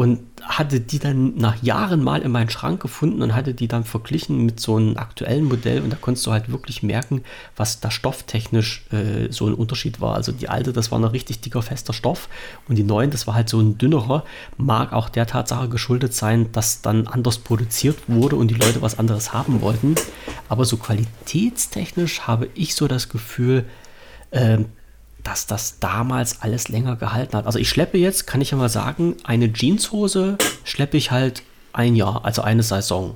Und 0.00 0.20
hatte 0.40 0.80
die 0.80 0.98
dann 0.98 1.36
nach 1.36 1.62
Jahren 1.62 2.02
mal 2.02 2.22
in 2.22 2.32
meinen 2.32 2.48
Schrank 2.48 2.80
gefunden 2.80 3.20
und 3.20 3.34
hatte 3.34 3.52
die 3.52 3.68
dann 3.68 3.84
verglichen 3.84 4.46
mit 4.46 4.58
so 4.58 4.76
einem 4.76 4.96
aktuellen 4.96 5.44
Modell. 5.44 5.82
Und 5.82 5.90
da 5.90 5.98
konntest 6.00 6.26
du 6.26 6.32
halt 6.32 6.50
wirklich 6.50 6.82
merken, 6.82 7.22
was 7.54 7.80
da 7.80 7.90
stofftechnisch 7.90 8.86
äh, 8.92 9.30
so 9.30 9.46
ein 9.46 9.52
Unterschied 9.52 10.00
war. 10.00 10.14
Also 10.14 10.32
die 10.32 10.48
alte, 10.48 10.72
das 10.72 10.90
war 10.90 10.98
ein 10.98 11.04
richtig 11.04 11.42
dicker, 11.42 11.60
fester 11.60 11.92
Stoff. 11.92 12.30
Und 12.66 12.76
die 12.76 12.82
neuen, 12.82 13.10
das 13.10 13.26
war 13.26 13.34
halt 13.34 13.50
so 13.50 13.60
ein 13.60 13.76
dünnerer. 13.76 14.24
Mag 14.56 14.94
auch 14.94 15.10
der 15.10 15.26
Tatsache 15.26 15.68
geschuldet 15.68 16.14
sein, 16.14 16.50
dass 16.52 16.80
dann 16.80 17.06
anders 17.06 17.36
produziert 17.36 17.98
wurde 18.06 18.36
und 18.36 18.48
die 18.48 18.54
Leute 18.54 18.80
was 18.80 18.98
anderes 18.98 19.34
haben 19.34 19.60
wollten. 19.60 19.96
Aber 20.48 20.64
so 20.64 20.78
qualitätstechnisch 20.78 22.22
habe 22.22 22.48
ich 22.54 22.74
so 22.74 22.88
das 22.88 23.10
Gefühl, 23.10 23.66
ähm, 24.32 24.64
dass 25.22 25.46
das 25.46 25.78
damals 25.80 26.42
alles 26.42 26.68
länger 26.68 26.96
gehalten 26.96 27.36
hat. 27.36 27.46
Also 27.46 27.58
ich 27.58 27.68
schleppe 27.68 27.98
jetzt, 27.98 28.26
kann 28.26 28.40
ich 28.40 28.50
ja 28.50 28.56
mal 28.56 28.68
sagen, 28.68 29.16
eine 29.24 29.52
Jeanshose 29.52 30.38
schleppe 30.64 30.96
ich 30.96 31.10
halt 31.10 31.42
ein 31.72 31.94
Jahr, 31.96 32.24
also 32.24 32.42
eine 32.42 32.62
Saison. 32.62 33.14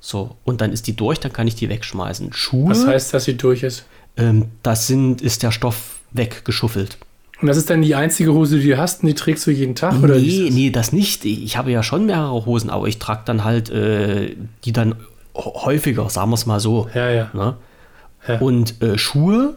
So, 0.00 0.36
und 0.44 0.60
dann 0.60 0.72
ist 0.72 0.86
die 0.86 0.96
durch, 0.96 1.20
dann 1.20 1.32
kann 1.32 1.46
ich 1.46 1.54
die 1.54 1.68
wegschmeißen. 1.68 2.32
Schuhe, 2.32 2.70
Was 2.70 2.86
heißt, 2.86 3.14
dass 3.14 3.24
sie 3.24 3.36
durch 3.36 3.62
ist? 3.62 3.84
ähm, 4.16 4.46
das 4.62 4.86
sind, 4.86 5.22
ist 5.22 5.42
der 5.42 5.52
Stoff 5.52 6.00
weggeschuffelt. 6.12 6.98
Und 7.40 7.48
das 7.48 7.56
ist 7.56 7.70
dann 7.70 7.82
die 7.82 7.94
einzige 7.94 8.32
Hose, 8.32 8.58
die 8.60 8.68
du 8.68 8.78
hast 8.78 9.02
und 9.02 9.08
die 9.08 9.14
trägst 9.14 9.46
du 9.46 9.50
jeden 9.50 9.74
Tag? 9.74 10.00
Oder 10.02 10.20
wie 10.20 10.44
nee, 10.44 10.50
nee, 10.50 10.70
das 10.70 10.92
nicht. 10.92 11.24
Ich 11.24 11.56
habe 11.56 11.72
ja 11.72 11.82
schon 11.82 12.06
mehrere 12.06 12.46
Hosen, 12.46 12.70
aber 12.70 12.86
ich 12.86 12.98
trage 12.98 13.22
dann 13.24 13.42
halt 13.42 13.68
äh, 13.70 14.36
die 14.64 14.72
dann 14.72 14.94
häufiger, 15.34 16.08
sagen 16.08 16.30
wir 16.30 16.34
es 16.34 16.46
mal 16.46 16.60
so. 16.60 16.88
Ja, 16.94 17.10
ja. 17.10 17.30
Ne? 17.32 17.56
Ja. 18.28 18.38
Und 18.38 18.80
äh, 18.82 18.96
Schuhe 18.96 19.56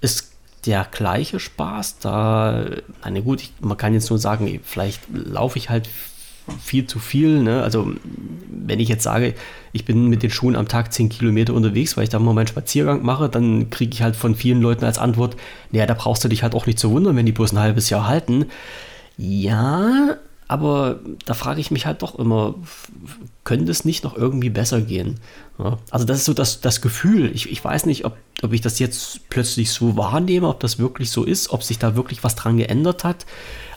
ist 0.00 0.27
der 0.66 0.86
gleiche 0.90 1.40
Spaß. 1.40 1.98
Da, 2.00 2.64
na 3.08 3.20
gut, 3.20 3.42
ich, 3.42 3.52
man 3.60 3.76
kann 3.76 3.94
jetzt 3.94 4.10
nur 4.10 4.18
sagen, 4.18 4.60
vielleicht 4.62 5.02
laufe 5.10 5.58
ich 5.58 5.70
halt 5.70 5.88
viel 6.62 6.86
zu 6.86 6.98
viel. 6.98 7.42
Ne? 7.42 7.62
Also, 7.62 7.92
wenn 8.50 8.80
ich 8.80 8.88
jetzt 8.88 9.02
sage, 9.02 9.34
ich 9.72 9.84
bin 9.84 10.08
mit 10.08 10.22
den 10.22 10.30
Schuhen 10.30 10.56
am 10.56 10.68
Tag 10.68 10.92
10 10.92 11.08
Kilometer 11.08 11.54
unterwegs, 11.54 11.96
weil 11.96 12.04
ich 12.04 12.10
da 12.10 12.18
mal 12.18 12.34
meinen 12.34 12.46
Spaziergang 12.46 13.02
mache, 13.02 13.28
dann 13.28 13.70
kriege 13.70 13.92
ich 13.92 14.02
halt 14.02 14.16
von 14.16 14.34
vielen 14.34 14.60
Leuten 14.60 14.84
als 14.84 14.98
Antwort, 14.98 15.36
naja, 15.70 15.86
da 15.86 15.94
brauchst 15.94 16.24
du 16.24 16.28
dich 16.28 16.42
halt 16.42 16.54
auch 16.54 16.66
nicht 16.66 16.78
zu 16.78 16.90
wundern, 16.90 17.16
wenn 17.16 17.26
die 17.26 17.32
bloß 17.32 17.52
ein 17.52 17.58
halbes 17.58 17.90
Jahr 17.90 18.06
halten. 18.06 18.46
Ja, 19.16 20.16
aber 20.46 21.00
da 21.26 21.34
frage 21.34 21.60
ich 21.60 21.70
mich 21.70 21.86
halt 21.86 22.02
doch 22.02 22.18
immer, 22.18 22.54
könnte 23.48 23.72
es 23.72 23.86
nicht 23.86 24.04
noch 24.04 24.14
irgendwie 24.14 24.50
besser 24.50 24.82
gehen? 24.82 25.20
Ja, 25.58 25.78
also 25.90 26.04
das 26.04 26.18
ist 26.18 26.26
so 26.26 26.34
das, 26.34 26.60
das 26.60 26.82
Gefühl. 26.82 27.34
Ich, 27.34 27.50
ich 27.50 27.64
weiß 27.64 27.86
nicht, 27.86 28.04
ob, 28.04 28.14
ob 28.42 28.52
ich 28.52 28.60
das 28.60 28.78
jetzt 28.78 29.30
plötzlich 29.30 29.70
so 29.70 29.96
wahrnehme, 29.96 30.48
ob 30.48 30.60
das 30.60 30.78
wirklich 30.78 31.10
so 31.10 31.24
ist, 31.24 31.48
ob 31.48 31.62
sich 31.62 31.78
da 31.78 31.96
wirklich 31.96 32.22
was 32.22 32.36
dran 32.36 32.58
geändert 32.58 33.04
hat. 33.04 33.24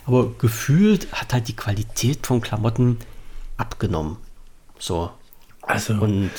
Aber 0.06 0.30
gefühlt 0.38 1.14
hat 1.14 1.31
halt 1.31 1.48
die 1.48 1.56
Qualität 1.56 2.27
von 2.27 2.41
Klamotten 2.41 2.98
abgenommen. 3.56 4.18
So. 4.77 5.10
Also. 5.61 5.93
Und 5.93 6.31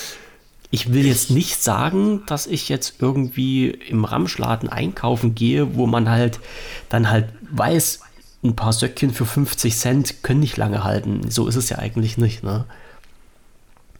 ich 0.69 0.93
will 0.93 1.07
jetzt 1.07 1.31
nicht 1.31 1.59
sagen, 1.63 2.21
dass 2.27 2.45
ich 2.45 2.69
jetzt 2.69 2.97
irgendwie 2.99 3.71
im 3.71 4.05
Ramschladen 4.05 4.69
einkaufen 4.69 5.33
gehe, 5.33 5.73
wo 5.75 5.87
man 5.87 6.07
halt 6.07 6.39
dann 6.89 7.09
halt 7.09 7.29
weiß, 7.49 8.01
ein 8.43 8.55
paar 8.55 8.73
Söckchen 8.73 9.11
für 9.11 9.25
50 9.25 9.75
Cent 9.75 10.21
können 10.21 10.41
nicht 10.41 10.57
lange 10.57 10.83
halten. 10.83 11.31
So 11.31 11.47
ist 11.47 11.55
es 11.55 11.69
ja 11.69 11.79
eigentlich 11.79 12.19
nicht. 12.19 12.43
Ne? 12.43 12.65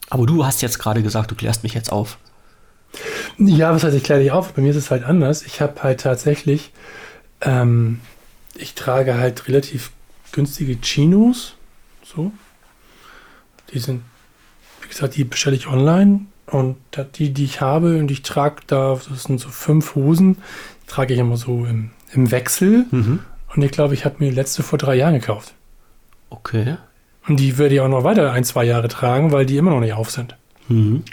Aber 0.10 0.26
du 0.26 0.46
hast 0.46 0.62
jetzt 0.62 0.80
gerade 0.80 1.02
gesagt, 1.02 1.32
du 1.32 1.36
klärst 1.36 1.64
mich 1.64 1.74
jetzt 1.74 1.92
auf. 1.92 2.18
Ja, 3.38 3.74
was 3.74 3.84
heißt, 3.84 3.96
ich 3.96 4.04
kläre 4.04 4.22
dich 4.22 4.32
auf? 4.32 4.54
Bei 4.54 4.62
mir 4.62 4.70
ist 4.70 4.76
es 4.76 4.92
halt 4.92 5.04
anders. 5.04 5.44
Ich 5.44 5.62
habe 5.62 5.82
halt 5.82 6.02
tatsächlich, 6.02 6.72
ähm, 7.42 8.00
ich 8.56 8.76
trage 8.76 9.18
halt 9.18 9.48
relativ 9.48 9.92
günstige 10.32 10.80
Chinos. 10.82 11.56
So. 12.04 12.32
Die 13.74 13.80
sind, 13.80 14.04
wie 14.82 14.88
gesagt, 14.88 15.16
die 15.16 15.24
bestelle 15.24 15.56
ich 15.56 15.68
online. 15.68 16.28
Und 16.46 16.78
die, 17.16 17.34
die 17.34 17.46
ich 17.46 17.62
habe 17.62 17.98
und 17.98 18.12
ich 18.12 18.22
trage 18.22 18.62
da, 18.68 19.00
das 19.10 19.24
sind 19.24 19.40
so 19.40 19.50
fünf 19.50 19.96
Hosen, 19.96 20.38
trage 20.88 21.14
ich 21.14 21.20
immer 21.20 21.38
so 21.38 21.66
im, 21.66 21.92
im 22.12 22.30
Wechsel. 22.32 22.86
Mhm. 22.92 23.20
Und 23.56 23.62
ich 23.62 23.72
glaube, 23.72 23.94
ich 23.94 24.06
habe 24.06 24.18
mir 24.20 24.30
die 24.30 24.36
letzte 24.36 24.62
vor 24.62 24.78
drei 24.78 24.96
Jahren 24.96 25.14
gekauft. 25.14 25.54
Okay. 26.30 26.78
Und 27.28 27.40
die 27.40 27.58
werde 27.58 27.76
ich 27.76 27.82
auch 27.82 27.88
noch 27.88 28.04
weiter 28.04 28.32
ein, 28.32 28.44
zwei 28.44 28.66
Jahre 28.66 28.88
tragen, 28.88 29.32
weil 29.32 29.46
die 29.46 29.58
immer 29.58 29.72
noch 29.72 29.80
nicht 29.80 29.94
auf 29.94 30.12
sind. 30.12 30.36
Mhm. 30.68 31.04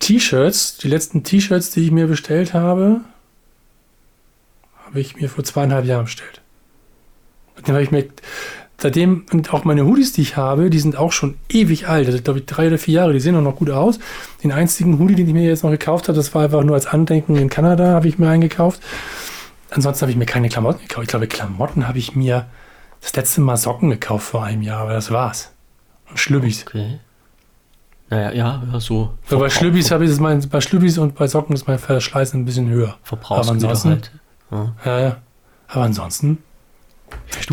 T-Shirts, 0.00 0.78
die 0.78 0.88
letzten 0.88 1.22
T-Shirts, 1.22 1.70
die 1.70 1.84
ich 1.84 1.90
mir 1.90 2.06
bestellt 2.06 2.52
habe, 2.52 3.00
habe 4.84 5.00
ich 5.00 5.16
mir 5.16 5.28
vor 5.28 5.44
zweieinhalb 5.44 5.84
Jahren 5.84 6.04
bestellt. 6.04 6.40
Dann 7.64 7.74
habe 7.74 7.82
ich 7.82 7.90
mir 7.90 8.06
seitdem, 8.80 9.26
und 9.32 9.52
auch 9.52 9.64
meine 9.64 9.84
Hoodies, 9.84 10.12
die 10.12 10.22
ich 10.22 10.36
habe, 10.36 10.70
die 10.70 10.78
sind 10.78 10.96
auch 10.96 11.12
schon 11.12 11.36
ewig 11.48 11.88
alt. 11.88 12.06
Also, 12.06 12.22
glaube 12.22 12.40
ich, 12.40 12.46
drei 12.46 12.68
oder 12.68 12.78
vier 12.78 12.94
Jahre, 12.94 13.12
die 13.12 13.20
sehen 13.20 13.36
auch 13.36 13.42
noch 13.42 13.56
gut 13.56 13.70
aus. 13.70 13.98
Den 14.42 14.52
einzigen 14.52 14.98
Hoodie, 14.98 15.14
den 15.14 15.26
ich 15.26 15.34
mir 15.34 15.44
jetzt 15.44 15.64
noch 15.64 15.70
gekauft 15.70 16.08
habe, 16.08 16.16
das 16.16 16.34
war 16.34 16.44
einfach 16.44 16.62
nur 16.62 16.74
als 16.74 16.86
Andenken 16.86 17.36
in 17.36 17.48
Kanada, 17.48 17.88
habe 17.88 18.08
ich 18.08 18.18
mir 18.18 18.28
eingekauft. 18.28 18.80
Ansonsten 19.70 20.02
habe 20.02 20.12
ich 20.12 20.16
mir 20.16 20.26
keine 20.26 20.48
Klamotten 20.48 20.80
gekauft. 20.80 21.04
Ich 21.04 21.08
glaube, 21.08 21.26
Klamotten 21.26 21.88
habe 21.88 21.98
ich 21.98 22.14
mir 22.14 22.46
das 23.00 23.14
letzte 23.14 23.40
Mal 23.40 23.56
Socken 23.56 23.90
gekauft 23.90 24.28
vor 24.28 24.44
einem 24.44 24.62
Jahr, 24.62 24.82
aber 24.82 24.92
das 24.92 25.10
war's. 25.10 25.52
Und 26.08 26.18
Schlübbis. 26.18 26.66
Okay. 26.66 27.00
Naja, 28.10 28.32
ja, 28.32 28.62
ja, 28.72 28.80
so. 28.80 29.14
so 29.26 29.38
bei 29.38 29.50
Schlübbis 29.50 29.90
habe 29.90 30.04
ich 30.04 30.10
es 30.10 30.18
mein, 30.18 30.48
bei 30.48 30.60
Schlübbis 30.60 30.96
und 30.96 31.14
bei 31.14 31.26
Socken 31.28 31.54
ist 31.54 31.66
mein 31.66 31.78
Verschleiß 31.78 32.32
ein 32.34 32.46
bisschen 32.46 32.68
höher. 32.68 32.96
Verbrauchsgüter 33.02 33.68
halt. 33.68 34.10
Ja. 34.50 34.74
ja, 34.84 35.00
ja. 35.00 35.16
Aber 35.68 35.84
ansonsten 35.84 36.38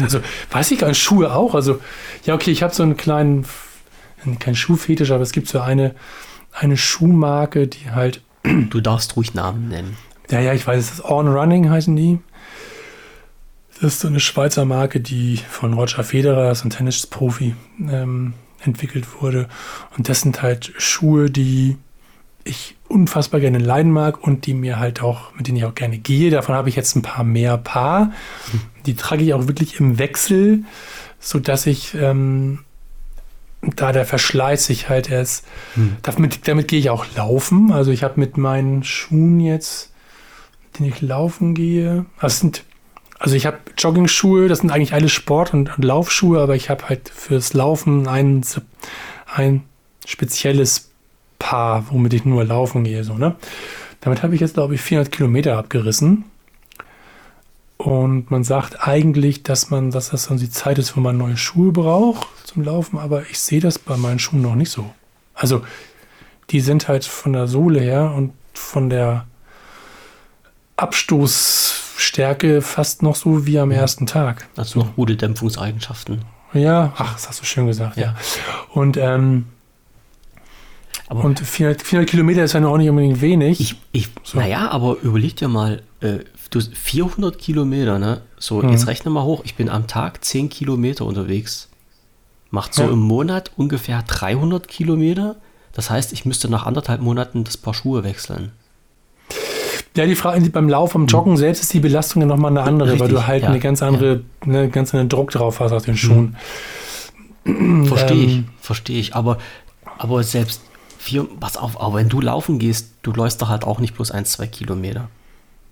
also, 0.02 0.20
weiß 0.52 0.72
ich 0.72 0.80
gar 0.80 0.88
nicht, 0.88 1.02
Schuhe 1.02 1.34
auch. 1.34 1.56
Also, 1.56 1.80
ja, 2.26 2.34
okay, 2.34 2.52
ich 2.52 2.64
habe 2.64 2.74
so 2.74 2.84
einen 2.84 2.98
kleinen, 2.98 3.46
kein 4.40 4.56
Schuhfetisch, 4.56 5.12
aber 5.12 5.24
es 5.24 5.32
gibt 5.32 5.48
so 5.48 5.60
eine, 5.60 5.96
eine 6.54 6.78
Schuhmarke, 6.78 7.68
die 7.68 7.92
halt. 7.92 8.22
Du 8.44 8.80
darfst 8.80 9.16
ruhig 9.16 9.34
Namen 9.34 9.70
nennen. 9.70 9.98
Ja, 10.30 10.40
ja, 10.40 10.54
ich 10.54 10.66
weiß, 10.66 10.80
es 10.80 10.92
ist 10.92 11.06
On 11.06 11.28
Running 11.28 11.70
heißen 11.70 11.96
die. 11.96 12.20
Das 13.82 13.96
ist 13.96 14.00
so 14.02 14.08
eine 14.08 14.20
Schweizer 14.20 14.66
Marke, 14.66 15.00
die 15.00 15.38
von 15.38 15.74
Roger 15.74 16.04
Federer, 16.04 16.56
so 16.56 16.68
ein 16.68 16.70
Tennisprofi, 16.70 17.56
ähm, 17.90 18.34
entwickelt 18.64 19.22
wurde. 19.22 19.48
Und 19.98 20.10
das 20.10 20.22
sind 20.22 20.42
halt 20.42 20.74
Schuhe, 20.78 21.30
die 21.30 21.78
ich 22.46 22.76
unfassbar 22.88 23.40
gerne 23.40 23.58
leiden 23.58 23.92
mag 23.92 24.24
und 24.26 24.46
die 24.46 24.54
mir 24.54 24.80
halt 24.80 25.02
auch, 25.02 25.34
mit 25.36 25.48
denen 25.48 25.58
ich 25.58 25.66
auch 25.66 25.76
gerne 25.76 25.98
gehe. 25.98 26.30
Davon 26.30 26.56
habe 26.56 26.70
ich 26.70 26.76
jetzt 26.76 26.96
ein 26.96 27.02
paar 27.02 27.24
mehr 27.24 27.58
Paar. 27.58 28.12
Die 28.86 28.96
trage 28.96 29.24
ich 29.24 29.34
auch 29.34 29.48
wirklich 29.48 29.80
im 29.80 29.98
Wechsel, 29.98 30.64
sodass 31.20 31.66
ich 31.66 31.96
ähm, 31.96 32.60
da 33.62 33.92
der 33.92 34.06
Verschleiß 34.06 34.66
sich 34.66 34.90
halt 34.90 35.10
erst. 35.10 35.46
Hm. 35.74 35.98
Damit, 36.04 36.48
damit 36.48 36.68
gehe 36.68 36.80
ich 36.80 36.92
auch 36.92 37.06
laufen. 37.16 37.72
Also 37.72 37.92
ich 37.92 38.04
habe 38.04 38.20
mit 38.20 38.38
meinen 38.38 38.84
Schuhen 38.84 39.40
jetzt, 39.40 39.92
mit 40.64 40.80
denen 40.80 40.90
ich 40.90 41.02
laufen 41.02 41.56
gehe. 41.56 42.06
Das 42.22 42.40
sind, 42.40 42.64
also 43.20 43.36
ich 43.36 43.46
habe 43.46 43.58
Jogging-Schuhe, 43.78 44.48
das 44.48 44.60
sind 44.60 44.72
eigentlich 44.72 44.94
alle 44.94 45.10
Sport- 45.10 45.54
und, 45.54 45.78
und 45.78 45.84
Laufschuhe, 45.84 46.40
aber 46.40 46.56
ich 46.56 46.70
habe 46.70 46.90
halt 46.90 47.10
fürs 47.10 47.54
Laufen 47.54 48.08
ein, 48.08 48.44
ein 49.34 49.64
spezielles 50.06 50.92
Paar, 51.40 51.86
womit 51.90 52.14
ich 52.14 52.26
nur 52.26 52.44
laufen 52.44 52.84
gehe. 52.84 53.04
So, 53.04 53.16
ne? 53.18 53.36
Damit 54.02 54.24
habe 54.24 54.36
ich 54.36 54.42
jetzt, 54.42 54.56
glaube 54.56 54.76
ich, 54.76 54.82
400 54.82 55.12
Kilometer 55.12 55.58
abgerissen. 55.58 56.26
Und 57.78 58.32
man 58.32 58.44
sagt 58.44 58.88
eigentlich, 58.88 59.44
dass 59.44 59.70
man, 59.70 59.92
dass 59.92 60.10
das 60.10 60.28
dann 60.28 60.38
die 60.38 60.50
Zeit 60.50 60.78
ist, 60.78 60.96
wo 60.96 61.02
man 61.02 61.18
neue 61.18 61.38
Schuhe 61.38 61.72
braucht 61.72 62.28
zum 62.46 62.64
Laufen, 62.64 62.98
aber 62.98 63.24
ich 63.30 63.40
sehe 63.40 63.60
das 63.60 63.80
bei 63.80 63.98
meinen 63.98 64.20
Schuhen 64.20 64.42
noch 64.42 64.56
nicht 64.56 64.72
so. 64.72 64.94
Also 65.34 65.64
die 66.50 66.62
sind 66.62 66.88
halt 66.88 67.04
von 67.06 67.34
der 67.34 67.48
Sohle 67.48 67.82
her 67.82 68.14
und 68.16 68.34
von 68.54 68.90
der 68.90 69.28
Abstoßstärke 71.96 72.62
fast 72.62 73.04
noch 73.04 73.16
so 73.16 73.46
wie 73.46 73.58
am 73.58 73.72
ersten 73.72 74.06
Tag. 74.06 74.48
Also 74.58 74.80
noch 74.80 74.96
gute 74.96 75.16
Dämpfungseigenschaften. 75.16 76.26
Ja, 76.54 76.94
ach, 76.98 77.14
das 77.14 77.30
hast 77.30 77.42
du 77.42 77.46
schön 77.46 77.68
gesagt, 77.68 77.98
ja. 77.98 78.04
ja. 78.04 78.16
Und 78.74 78.98
ähm, 78.98 79.46
aber 81.08 81.24
und 81.24 81.40
400, 81.40 81.82
400, 81.82 82.10
Kilometer 82.10 82.44
ist 82.44 82.54
ja 82.54 82.60
noch 82.60 82.78
nicht 82.78 82.90
unbedingt 82.90 83.22
wenig. 83.22 83.60
Ich, 83.60 83.76
ich, 83.92 84.10
so. 84.24 84.40
Naja, 84.40 84.70
aber 84.70 84.98
überleg 85.02 85.36
dir 85.36 85.48
mal, 85.48 85.84
äh, 86.02 86.20
du 86.50 86.60
400 86.60 87.38
Kilometer, 87.38 88.00
ne? 88.00 88.22
So, 88.38 88.62
mhm. 88.62 88.70
jetzt 88.70 88.88
rechne 88.88 89.12
mal 89.12 89.24
hoch. 89.24 89.42
Ich 89.46 89.56
bin 89.56 89.70
am 89.70 89.88
Tag 89.88 90.24
10 90.24 90.50
Kilometer 90.50 91.06
unterwegs. 91.06 91.70
Macht 92.50 92.74
so 92.74 92.84
ja. 92.84 92.90
im 92.90 93.00
Monat 93.00 93.52
ungefähr 93.56 94.02
300 94.02 94.68
Kilometer. 94.68 95.36
Das 95.74 95.90
heißt, 95.90 96.14
ich 96.14 96.26
müsste 96.26 96.50
nach 96.50 96.66
anderthalb 96.66 97.02
Monaten 97.02 97.44
das 97.44 97.58
Paar 97.58 97.74
Schuhe 97.74 98.04
wechseln. 98.04 98.52
Ja, 99.96 100.06
die 100.06 100.16
Frage 100.16 100.50
beim 100.50 100.68
Lauf, 100.68 100.96
am 100.96 101.06
Joggen 101.08 101.34
mhm. 101.34 101.38
selbst 101.38 101.64
ist 101.64 101.74
die 101.74 101.80
Belastung 101.80 102.22
ja 102.22 102.28
nochmal 102.28 102.52
eine 102.52 102.64
andere, 102.64 102.90
Richtig, 102.92 103.02
weil 103.02 103.10
du 103.10 103.28
halt 103.28 103.44
ja. 103.44 103.50
eine 103.50 103.60
ganz 103.60 103.82
andere, 103.82 104.24
ja. 104.46 104.52
ne, 104.52 104.70
ganz 104.70 104.94
anderen 104.94 105.10
Druck 105.10 105.32
drauf 105.32 105.60
hast 105.60 105.72
auf 105.72 105.86
den 105.86 105.98
Schuhen. 105.98 106.36
Mhm. 107.46 107.86
Verstehe 107.86 108.24
ähm, 108.24 108.30
ich, 108.30 108.66
verstehe 108.66 109.00
ich. 109.00 109.16
Aber, 109.16 109.38
aber 109.98 110.24
selbst 110.24 110.62
vier, 110.98 111.28
pass 111.40 111.58
auf, 111.58 111.80
aber 111.80 111.96
wenn 111.96 112.10
du 112.10 112.20
laufen 112.20 112.60
gehst, 112.60 112.92
du 113.04 113.12
läufst 113.12 113.42
doch 113.42 113.50
halt 113.50 113.64
auch 113.64 113.80
nicht 113.80 113.96
bloß 113.96 114.12
ein, 114.12 114.26
zwei 114.26 114.48
Kilometer. 114.48 115.08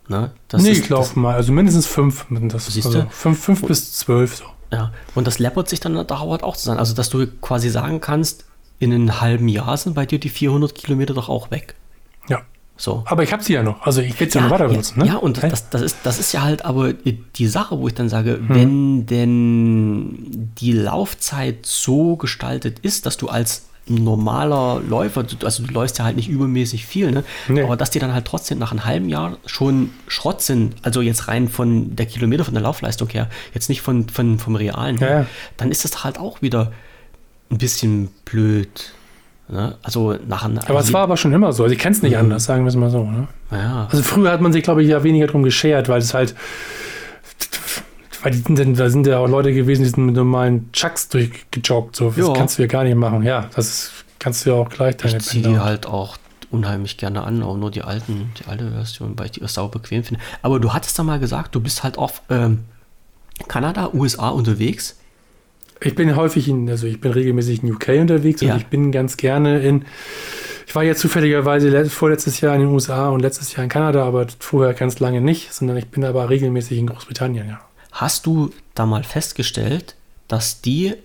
Ne? 0.07 0.31
Das 0.47 0.61
nee, 0.61 0.71
ist, 0.71 0.79
ich 0.79 0.89
laufe 0.89 1.17
mal, 1.19 1.35
also 1.35 1.51
mindestens 1.51 1.87
fünf. 1.87 2.25
Das, 2.29 2.67
siehst 2.67 2.87
also 2.87 3.01
du? 3.01 3.09
Fünf, 3.09 3.43
fünf 3.43 3.61
bis 3.63 3.93
zwölf 3.93 4.35
so. 4.35 4.45
Ja, 4.71 4.91
und 5.15 5.27
das 5.27 5.39
läppert 5.39 5.69
sich 5.69 5.79
dann 5.79 5.93
dauert 6.07 6.43
auch 6.43 6.57
zusammen. 6.57 6.79
Also, 6.79 6.95
dass 6.95 7.09
du 7.09 7.27
quasi 7.41 7.69
sagen 7.69 8.01
kannst, 8.01 8.45
in 8.79 8.91
einem 8.91 9.21
halben 9.21 9.47
Jahr 9.47 9.77
sind 9.77 9.93
bei 9.93 10.05
dir 10.05 10.19
die 10.19 10.29
400 10.29 10.73
Kilometer 10.73 11.13
doch 11.13 11.29
auch 11.29 11.51
weg. 11.51 11.75
Ja. 12.27 12.41
So. 12.84 13.01
Aber 13.05 13.23
ich 13.23 13.31
habe 13.31 13.41
sie 13.41 13.53
ja 13.53 13.64
noch. 13.64 13.81
Also 13.84 14.01
ich 14.01 14.19
werde 14.19 14.30
sie 14.30 14.39
ja, 14.39 14.43
noch 14.43 14.51
weiter 14.51 14.68
benutzen. 14.68 14.99
Ne? 14.99 15.07
Ja, 15.07 15.15
und 15.15 15.38
okay. 15.38 15.47
das, 15.49 15.69
das, 15.69 15.81
ist, 15.81 15.97
das 16.03 16.19
ist 16.19 16.34
ja 16.34 16.41
halt 16.41 16.65
aber 16.65 16.91
die 16.91 17.47
Sache, 17.47 17.80
wo 17.80 17.88
ich 17.88 17.93
dann 17.93 18.10
sage, 18.10 18.31
hm. 18.34 18.49
wenn 18.49 19.05
denn 19.05 20.51
die 20.60 20.73
Laufzeit 20.73 21.65
so 21.65 22.18
gestaltet 22.18 22.80
ist, 22.80 23.05
dass 23.05 23.15
du 23.15 23.30
als 23.30 23.68
normaler 23.88 24.81
Läufer, 24.85 25.26
also 25.43 25.64
du 25.64 25.73
läufst 25.73 25.97
ja 25.97 26.03
halt 26.03 26.18
nicht 26.18 26.27
übermäßig 26.27 26.85
viel, 26.85 27.11
ne? 27.11 27.23
Nee. 27.47 27.64
aber 27.64 27.77
dass 27.77 27.89
die 27.89 27.99
dann 27.99 28.14
halt 28.14 28.26
trotzdem 28.26 28.60
nach 28.60 28.72
einem 28.72 28.84
halben 28.84 29.07
Jahr 29.07 29.38
schon 29.45 29.91
Schrott 30.10 30.41
sind, 30.41 30.76
also 30.81 31.01
jetzt 31.01 31.30
rein 31.30 31.47
von 31.47 31.95
der 31.95 32.05
Kilometer, 32.05 32.43
von 32.43 32.53
der 32.53 32.64
Laufleistung 32.64 33.07
her, 33.07 33.30
jetzt 33.53 33.69
nicht 33.69 33.81
von, 33.81 34.10
von 34.10 34.39
vom 34.39 34.57
Realen, 34.57 34.97
ja. 34.97 35.26
dann 35.55 35.72
ist 35.72 35.85
das 35.85 36.03
halt 36.03 36.19
auch 36.19 36.41
wieder 36.41 36.73
ein 37.49 37.60
bisschen 37.60 38.10
blöd. 38.26 38.93
Ne? 39.49 39.76
Also 39.84 40.15
nach 40.28 40.44
Aber 40.45 40.80
es 40.80 40.94
war 40.94 41.02
aber 41.02 41.18
schon 41.18 41.34
immer 41.34 41.52
so. 41.53 41.64
Also 41.64 41.74
ich 41.74 41.80
kenne 41.80 41.95
es 41.95 42.02
nicht 42.02 42.14
mhm. 42.14 42.20
anders, 42.20 42.45
sagen 42.45 42.64
wir 42.64 42.70
es 42.70 42.76
mal 42.76 42.90
so. 42.90 43.03
Ne? 43.03 43.28
Ja. 43.52 43.88
Also 43.91 44.03
früher 44.03 44.32
hat 44.32 44.41
man 44.41 44.53
sich, 44.53 44.64
glaube 44.64 44.84
ich, 44.84 44.90
ja 44.90 45.03
weniger 45.03 45.28
drum 45.28 45.44
geschert, 45.44 45.90
weil 45.90 45.99
es 45.99 46.14
halt 46.14 46.36
weil 48.24 48.32
die 48.32 48.56
sind, 48.56 48.80
da 48.80 48.90
sind 48.90 49.06
ja 49.06 49.20
auch 49.20 49.28
Leute 49.28 49.53
gewesen, 49.53 49.84
die 49.84 49.90
sind 49.90 50.06
mit 50.06 50.15
normalen 50.15 50.72
Chucks 50.72 51.10
durchgejoggt. 51.10 51.95
So, 51.95 52.07
das 52.07 52.18
jo. 52.18 52.34
kannst 52.34 52.57
du 52.57 52.64
ja 52.64 52.68
gar 52.68 52.86
nicht 52.86 52.95
machen. 52.95 53.24
Ja, 53.24 53.49
das 53.53 53.91
kannst 54.18 54.45
du 54.45 54.52
ja 54.52 54.56
auch 54.56 54.70
gleich 54.70 54.95
deine 54.95 55.18
Ich 55.18 55.24
ziehe 55.24 55.44
die 55.44 55.60
halt 55.60 55.86
auch 55.86 56.18
unheimlich 56.49 56.98
gerne 56.98 57.24
an, 57.24 57.44
auch 57.44 57.57
nur 57.57 57.70
die 57.70 57.82
alten, 57.82 58.32
die 58.40 58.49
alte 58.49 58.72
Version, 58.72 59.18
weil 59.18 59.26
ich 59.26 59.32
die 59.34 59.48
sau 59.48 59.68
bequem 59.68 60.03
finde. 60.03 60.22
Aber 60.41 60.60
du 60.60 60.72
hattest 60.74 60.98
da 60.98 61.03
mal 61.03 61.20
gesagt, 61.20 61.53
du 61.56 61.60
bist 61.60 61.84
halt 61.84 61.98
auf 61.98 62.22
ähm, 62.30 62.64
Kanada, 63.48 63.90
USA 63.94 64.30
unterwegs. 64.30 64.98
Ich 65.85 65.95
bin 65.95 66.15
häufig 66.15 66.47
in, 66.47 66.69
also 66.69 66.88
ich 66.88 67.01
bin 67.01 67.11
regelmäßig 67.11 67.64
in 67.64 67.73
UK 67.73 67.89
unterwegs 67.99 68.41
ja. 68.41 68.53
und 68.53 68.60
ich 68.60 68.68
bin 68.68 68.91
ganz 68.91 69.18
gerne 69.18 69.60
in, 69.60 69.85
ich 70.65 70.76
war 70.76 70.84
ja 70.84 70.95
zufälligerweise 70.95 71.89
vorletztes 71.89 72.41
Jahr 72.41 72.55
in 72.55 72.61
den 72.61 72.69
USA 72.69 73.10
und 73.10 73.19
letztes 73.19 73.53
Jahr 73.53 73.64
in 73.64 73.69
Kanada, 73.69 74.03
aber 74.05 74.27
vorher 74.39 74.73
ganz 74.73 74.99
lange 74.99 75.22
nicht, 75.22 75.53
sondern 75.53 75.77
ich 75.77 75.88
bin 75.88 76.03
aber 76.05 76.30
regelmäßig 76.30 76.77
in 76.77 76.88
Großbritannien, 76.88 77.47
ja. 77.47 77.61
Hast 77.91 78.26
du 78.26 78.49
da 78.73 78.85
mal 78.85 79.03
festgestellt, 79.03 79.95
dass 80.27 80.61
die 80.61 80.95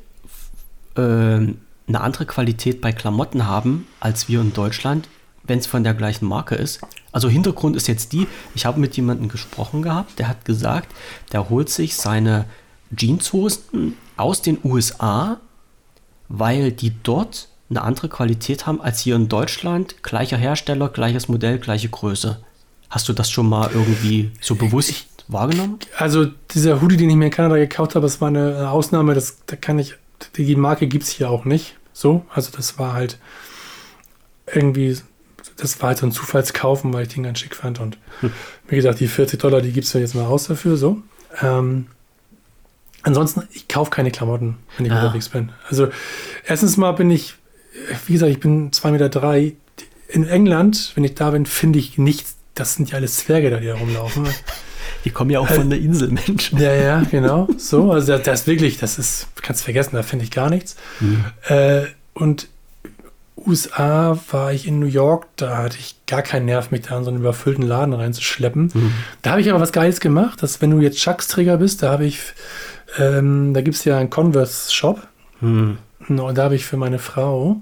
äh, 0.96 1.00
eine 1.00 1.56
andere 2.00 2.24
Qualität 2.26 2.80
bei 2.80 2.92
Klamotten 2.92 3.46
haben 3.46 3.86
als 4.00 4.28
wir 4.28 4.40
in 4.40 4.52
Deutschland, 4.52 5.08
wenn 5.42 5.58
es 5.58 5.66
von 5.66 5.84
der 5.84 5.94
gleichen 5.94 6.26
Marke 6.26 6.54
ist. 6.54 6.80
Also 7.12 7.28
Hintergrund 7.28 7.76
ist 7.76 7.88
jetzt 7.88 8.12
die, 8.12 8.26
ich 8.54 8.64
habe 8.64 8.80
mit 8.80 8.96
jemandem 8.96 9.28
gesprochen 9.28 9.82
gehabt, 9.82 10.18
der 10.18 10.28
hat 10.28 10.44
gesagt, 10.44 10.94
der 11.32 11.50
holt 11.50 11.68
sich 11.68 11.96
seine 11.96 12.44
Jeanshosen 12.96 13.94
aus 14.18 14.42
den 14.42 14.58
USA, 14.64 15.40
weil 16.28 16.72
die 16.72 16.92
dort 17.02 17.48
eine 17.70 17.82
andere 17.82 18.08
Qualität 18.08 18.66
haben 18.66 18.80
als 18.80 19.00
hier 19.00 19.16
in 19.16 19.28
Deutschland. 19.28 20.02
Gleicher 20.02 20.36
Hersteller, 20.36 20.88
gleiches 20.88 21.28
Modell, 21.28 21.58
gleiche 21.58 21.88
Größe. 21.88 22.40
Hast 22.90 23.08
du 23.08 23.12
das 23.12 23.30
schon 23.30 23.48
mal 23.48 23.70
irgendwie 23.72 24.30
so 24.40 24.54
bewusst 24.54 25.24
wahrgenommen? 25.28 25.78
Also 25.96 26.26
dieser 26.50 26.80
Hoodie, 26.80 26.96
den 26.96 27.10
ich 27.10 27.16
mir 27.16 27.26
in 27.26 27.30
Kanada 27.30 27.56
gekauft 27.56 27.94
habe, 27.94 28.06
das 28.06 28.20
war 28.20 28.28
eine 28.28 28.70
Ausnahme. 28.70 29.14
Das, 29.14 29.38
da 29.46 29.56
kann 29.56 29.78
ich, 29.78 29.94
die 30.36 30.56
Marke 30.56 30.86
gibt 30.86 31.04
es 31.04 31.10
hier 31.10 31.28
auch 31.30 31.44
nicht. 31.44 31.76
So, 31.92 32.24
also 32.32 32.50
das 32.56 32.78
war 32.78 32.94
halt 32.94 33.18
irgendwie, 34.46 34.96
das 35.56 35.80
war 35.82 35.88
halt 35.88 35.98
so 35.98 36.06
ein 36.06 36.12
Zufallskaufen, 36.12 36.92
weil 36.92 37.02
ich 37.02 37.12
den 37.12 37.24
ganz 37.24 37.40
schick 37.40 37.54
fand. 37.54 37.80
Und 37.80 37.98
hm. 38.20 38.32
wie 38.68 38.76
gesagt, 38.76 39.00
die 39.00 39.08
40 39.08 39.38
Dollar, 39.38 39.60
die 39.60 39.72
gibst 39.72 39.92
du 39.92 39.98
jetzt 39.98 40.14
mal 40.14 40.26
aus 40.26 40.46
dafür. 40.46 40.78
So. 40.78 41.02
Ähm, 41.42 41.86
ansonsten, 43.08 43.42
ich 43.52 43.68
kaufe 43.68 43.90
keine 43.90 44.10
Klamotten, 44.10 44.56
wenn 44.76 44.86
ich 44.86 44.92
ah. 44.92 45.02
unterwegs 45.02 45.28
bin. 45.28 45.50
Also 45.68 45.88
erstens 46.46 46.76
mal 46.76 46.92
bin 46.92 47.10
ich, 47.10 47.34
wie 48.06 48.12
gesagt, 48.14 48.30
ich 48.30 48.40
bin 48.40 48.70
2,3 48.70 48.90
Meter. 48.90 49.08
Drei. 49.08 49.54
In 50.10 50.26
England, 50.26 50.92
wenn 50.94 51.04
ich 51.04 51.14
da 51.14 51.30
bin, 51.30 51.44
finde 51.44 51.78
ich 51.78 51.98
nichts 51.98 52.38
das 52.58 52.74
sind 52.74 52.90
ja 52.90 52.96
alles 52.96 53.16
Zwerge 53.16 53.50
da, 53.50 53.58
die 53.58 53.66
da 53.66 53.74
rumlaufen. 53.74 54.26
Die 55.04 55.10
kommen 55.10 55.30
ja 55.30 55.38
auch 55.38 55.48
von 55.48 55.70
der 55.70 55.78
Insel, 55.78 56.08
Mensch. 56.08 56.52
Ja, 56.52 56.74
ja, 56.74 57.02
genau. 57.08 57.46
So, 57.56 57.92
also 57.92 58.12
das, 58.14 58.22
das 58.22 58.46
wirklich, 58.46 58.78
das 58.78 58.98
ist, 58.98 59.28
kannst 59.42 59.62
vergessen, 59.62 59.94
da 59.94 60.02
finde 60.02 60.24
ich 60.24 60.30
gar 60.30 60.50
nichts. 60.50 60.76
Mhm. 60.98 61.24
Äh, 61.46 61.82
und 62.14 62.48
USA 63.36 64.18
war 64.30 64.52
ich 64.52 64.66
in 64.66 64.80
New 64.80 64.86
York, 64.86 65.26
da 65.36 65.58
hatte 65.58 65.76
ich 65.78 65.94
gar 66.06 66.22
keinen 66.22 66.46
Nerv, 66.46 66.72
mich 66.72 66.82
da 66.82 66.98
in 66.98 67.04
so 67.04 67.10
einen 67.10 67.20
überfüllten 67.20 67.62
Laden 67.62 67.94
reinzuschleppen. 67.94 68.72
Mhm. 68.74 68.92
Da 69.22 69.30
habe 69.30 69.40
ich 69.40 69.48
aber 69.50 69.60
was 69.60 69.72
Geiles 69.72 70.00
gemacht, 70.00 70.42
dass 70.42 70.60
wenn 70.60 70.70
du 70.70 70.80
jetzt 70.80 70.98
Chucks-Träger 70.98 71.58
bist, 71.58 71.82
da 71.82 71.92
habe 71.92 72.04
ich, 72.04 72.18
ähm, 72.96 73.52
da 73.54 73.60
gibt 73.60 73.76
es 73.76 73.84
ja 73.84 73.98
einen 73.98 74.10
Converse-Shop. 74.10 75.06
Mhm. 75.40 75.78
Und 76.08 76.38
da 76.38 76.44
habe 76.44 76.54
ich 76.54 76.64
für 76.64 76.76
meine 76.76 76.98
Frau 76.98 77.60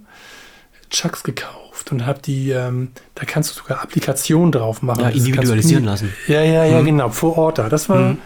Chucks 0.90 1.22
gekauft 1.24 1.90
und 1.90 2.06
habe 2.06 2.20
die, 2.22 2.50
ähm, 2.50 2.88
da 3.14 3.24
kannst 3.24 3.50
du 3.50 3.54
sogar 3.54 3.82
Applikationen 3.82 4.52
drauf 4.52 4.82
machen. 4.82 5.02
Ja, 5.02 5.08
individualisieren 5.08 5.84
lassen. 5.84 6.12
Ja, 6.28 6.42
ja, 6.42 6.64
ja, 6.64 6.80
mhm. 6.80 6.86
genau, 6.86 7.08
vor 7.10 7.36
Ort 7.36 7.58
da. 7.58 7.68
Das 7.68 7.88
war, 7.88 8.12
mhm. 8.12 8.18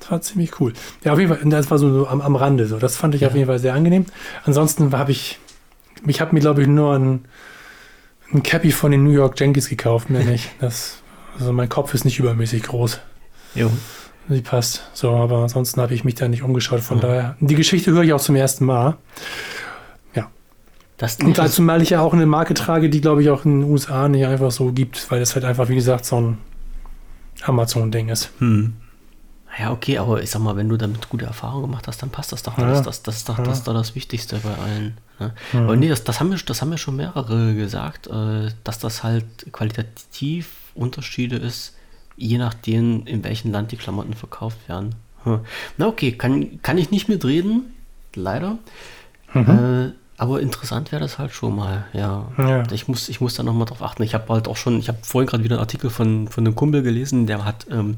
das 0.00 0.10
war 0.10 0.20
ziemlich 0.20 0.60
cool. 0.60 0.72
Ja, 1.04 1.12
auf 1.12 1.18
jeden 1.18 1.34
Fall, 1.34 1.48
das 1.48 1.70
war 1.70 1.78
so, 1.78 1.92
so 1.92 2.06
am, 2.06 2.20
am 2.20 2.36
Rande 2.36 2.66
so. 2.66 2.78
Das 2.78 2.96
fand 2.96 3.14
ich 3.14 3.22
ja. 3.22 3.28
auf 3.28 3.34
jeden 3.34 3.46
Fall 3.46 3.58
sehr 3.58 3.74
angenehm. 3.74 4.06
Ansonsten 4.44 4.96
habe 4.96 5.10
ich, 5.10 5.38
ich 6.06 6.20
habe 6.20 6.34
mir, 6.34 6.40
glaube 6.40 6.62
ich, 6.62 6.68
nur 6.68 6.94
ein, 6.94 7.24
ein 8.32 8.42
Cappy 8.42 8.70
von 8.70 8.92
den 8.92 9.02
New 9.04 9.10
York 9.10 9.38
Yankees 9.40 9.68
gekauft, 9.68 10.10
mehr 10.10 10.24
nicht. 10.24 10.50
Das, 10.60 10.98
also 11.38 11.52
mein 11.52 11.68
Kopf 11.68 11.92
ist 11.92 12.04
nicht 12.04 12.18
übermäßig 12.18 12.62
groß. 12.62 13.00
Jo. 13.54 13.70
Die 14.28 14.40
passt. 14.40 14.82
So, 14.92 15.14
aber 15.14 15.38
ansonsten 15.38 15.80
habe 15.80 15.94
ich 15.94 16.04
mich 16.04 16.16
da 16.16 16.26
nicht 16.28 16.42
umgeschaut. 16.42 16.80
Von 16.80 16.98
mhm. 16.98 17.02
daher, 17.02 17.36
die 17.40 17.54
Geschichte 17.54 17.92
höre 17.92 18.02
ich 18.02 18.12
auch 18.12 18.20
zum 18.20 18.36
ersten 18.36 18.64
Mal. 18.64 18.96
Das 20.96 21.16
und 21.16 21.36
dazu 21.36 21.60
mal 21.62 21.82
ich 21.82 21.90
ja 21.90 22.00
auch 22.00 22.14
eine 22.14 22.26
Marke 22.26 22.54
trage, 22.54 22.88
die 22.88 23.00
glaube 23.00 23.22
ich 23.22 23.28
auch 23.28 23.44
in 23.44 23.60
den 23.60 23.70
USA 23.70 24.08
nicht 24.08 24.24
einfach 24.26 24.50
so 24.50 24.72
gibt, 24.72 25.10
weil 25.10 25.20
das 25.20 25.34
halt 25.34 25.44
einfach, 25.44 25.68
wie 25.68 25.74
gesagt, 25.74 26.06
so 26.06 26.20
ein 26.20 26.38
Amazon-Ding 27.42 28.08
ist. 28.08 28.30
Hm. 28.38 28.74
Ja, 29.58 29.72
okay, 29.72 29.98
aber 29.98 30.22
ich 30.22 30.30
sag 30.30 30.40
mal, 30.40 30.56
wenn 30.56 30.68
du 30.68 30.76
damit 30.76 31.08
gute 31.08 31.24
Erfahrungen 31.24 31.62
gemacht 31.62 31.86
hast, 31.86 32.02
dann 32.02 32.10
passt 32.10 32.32
das 32.32 32.42
doch. 32.42 32.58
Ja. 32.58 32.66
Das, 32.66 32.82
das, 32.82 33.02
das 33.02 33.16
ist 33.16 33.28
doch 33.28 33.38
ja. 33.38 33.44
das, 33.44 33.62
das 33.62 33.94
Wichtigste 33.94 34.38
bei 34.38 34.54
allen. 34.54 34.96
Ne? 35.18 35.32
Mhm. 35.52 35.58
Aber 35.60 35.76
nee, 35.76 35.88
das, 35.88 36.04
das, 36.04 36.20
haben 36.20 36.30
wir, 36.30 36.38
das 36.38 36.60
haben 36.60 36.70
wir 36.70 36.78
schon 36.78 36.96
mehrere 36.96 37.54
gesagt, 37.54 38.06
äh, 38.06 38.50
dass 38.64 38.78
das 38.78 39.02
halt 39.02 39.24
qualitativ 39.52 40.50
Unterschiede 40.74 41.36
ist, 41.36 41.74
je 42.16 42.38
nachdem, 42.38 43.06
in 43.06 43.22
welchem 43.24 43.52
Land 43.52 43.72
die 43.72 43.76
Klamotten 43.76 44.14
verkauft 44.14 44.68
werden. 44.68 44.94
Hm. 45.24 45.40
Na 45.76 45.86
okay, 45.86 46.12
kann, 46.12 46.60
kann 46.62 46.78
ich 46.78 46.90
nicht 46.90 47.08
mitreden, 47.08 47.74
leider. 48.14 48.58
Mhm. 49.34 49.48
Äh, 49.48 49.92
aber 50.18 50.40
interessant 50.40 50.92
wäre 50.92 51.02
das 51.02 51.18
halt 51.18 51.32
schon 51.32 51.54
mal, 51.54 51.84
ja. 51.92 52.26
ja. 52.38 52.62
Ich, 52.72 52.88
muss, 52.88 53.08
ich 53.10 53.20
muss 53.20 53.34
da 53.34 53.42
nochmal 53.42 53.66
drauf 53.66 53.82
achten. 53.82 54.02
Ich 54.02 54.14
habe 54.14 54.32
halt 54.32 54.48
auch 54.48 54.56
schon, 54.56 54.78
ich 54.78 54.88
habe 54.88 54.98
vorhin 55.02 55.28
gerade 55.28 55.44
wieder 55.44 55.56
einen 55.56 55.60
Artikel 55.60 55.90
von, 55.90 56.28
von 56.28 56.46
einem 56.46 56.54
Kumpel 56.54 56.82
gelesen, 56.82 57.26
der 57.26 57.44
hat, 57.44 57.66
ähm, 57.70 57.96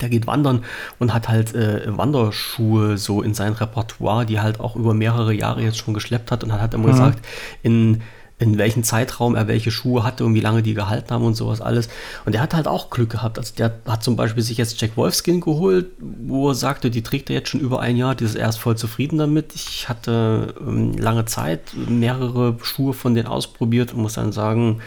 der 0.00 0.08
geht 0.08 0.28
wandern 0.28 0.64
und 1.00 1.12
hat 1.12 1.28
halt 1.28 1.52
äh, 1.54 1.82
Wanderschuhe 1.86 2.96
so 2.96 3.22
in 3.22 3.34
sein 3.34 3.54
Repertoire, 3.54 4.24
die 4.24 4.40
halt 4.40 4.60
auch 4.60 4.76
über 4.76 4.94
mehrere 4.94 5.34
Jahre 5.34 5.62
jetzt 5.62 5.78
schon 5.78 5.94
geschleppt 5.94 6.30
hat 6.30 6.44
und 6.44 6.52
hat 6.52 6.60
halt 6.60 6.74
immer 6.74 6.86
mhm. 6.86 6.92
gesagt, 6.92 7.26
in 7.62 8.02
in 8.38 8.58
welchem 8.58 8.82
Zeitraum 8.82 9.34
er 9.34 9.46
welche 9.46 9.70
Schuhe 9.70 10.02
hatte 10.02 10.24
und 10.24 10.34
wie 10.34 10.40
lange 10.40 10.62
die 10.62 10.74
gehalten 10.74 11.10
haben 11.10 11.24
und 11.24 11.34
sowas 11.34 11.60
alles. 11.60 11.88
Und 12.24 12.34
er 12.34 12.40
hat 12.40 12.54
halt 12.54 12.66
auch 12.66 12.90
Glück 12.90 13.10
gehabt. 13.10 13.38
Also 13.38 13.54
der 13.56 13.78
hat 13.86 14.02
zum 14.02 14.16
Beispiel 14.16 14.42
sich 14.42 14.58
jetzt 14.58 14.80
Jack 14.80 14.96
Wolfskin 14.96 15.40
geholt, 15.40 15.86
wo 15.98 16.48
er 16.48 16.54
sagte, 16.54 16.90
die 16.90 17.02
trägt 17.02 17.30
er 17.30 17.36
jetzt 17.36 17.50
schon 17.50 17.60
über 17.60 17.80
ein 17.80 17.96
Jahr, 17.96 18.14
die 18.14 18.24
ist 18.24 18.34
erst 18.34 18.58
voll 18.58 18.76
zufrieden 18.76 19.18
damit. 19.18 19.54
Ich 19.54 19.88
hatte 19.88 20.54
ähm, 20.60 20.96
lange 20.98 21.24
Zeit 21.24 21.60
mehrere 21.74 22.56
Schuhe 22.62 22.94
von 22.94 23.14
denen 23.14 23.28
ausprobiert 23.28 23.92
und 23.94 24.02
muss 24.02 24.14
dann 24.14 24.32
sagen, 24.32 24.80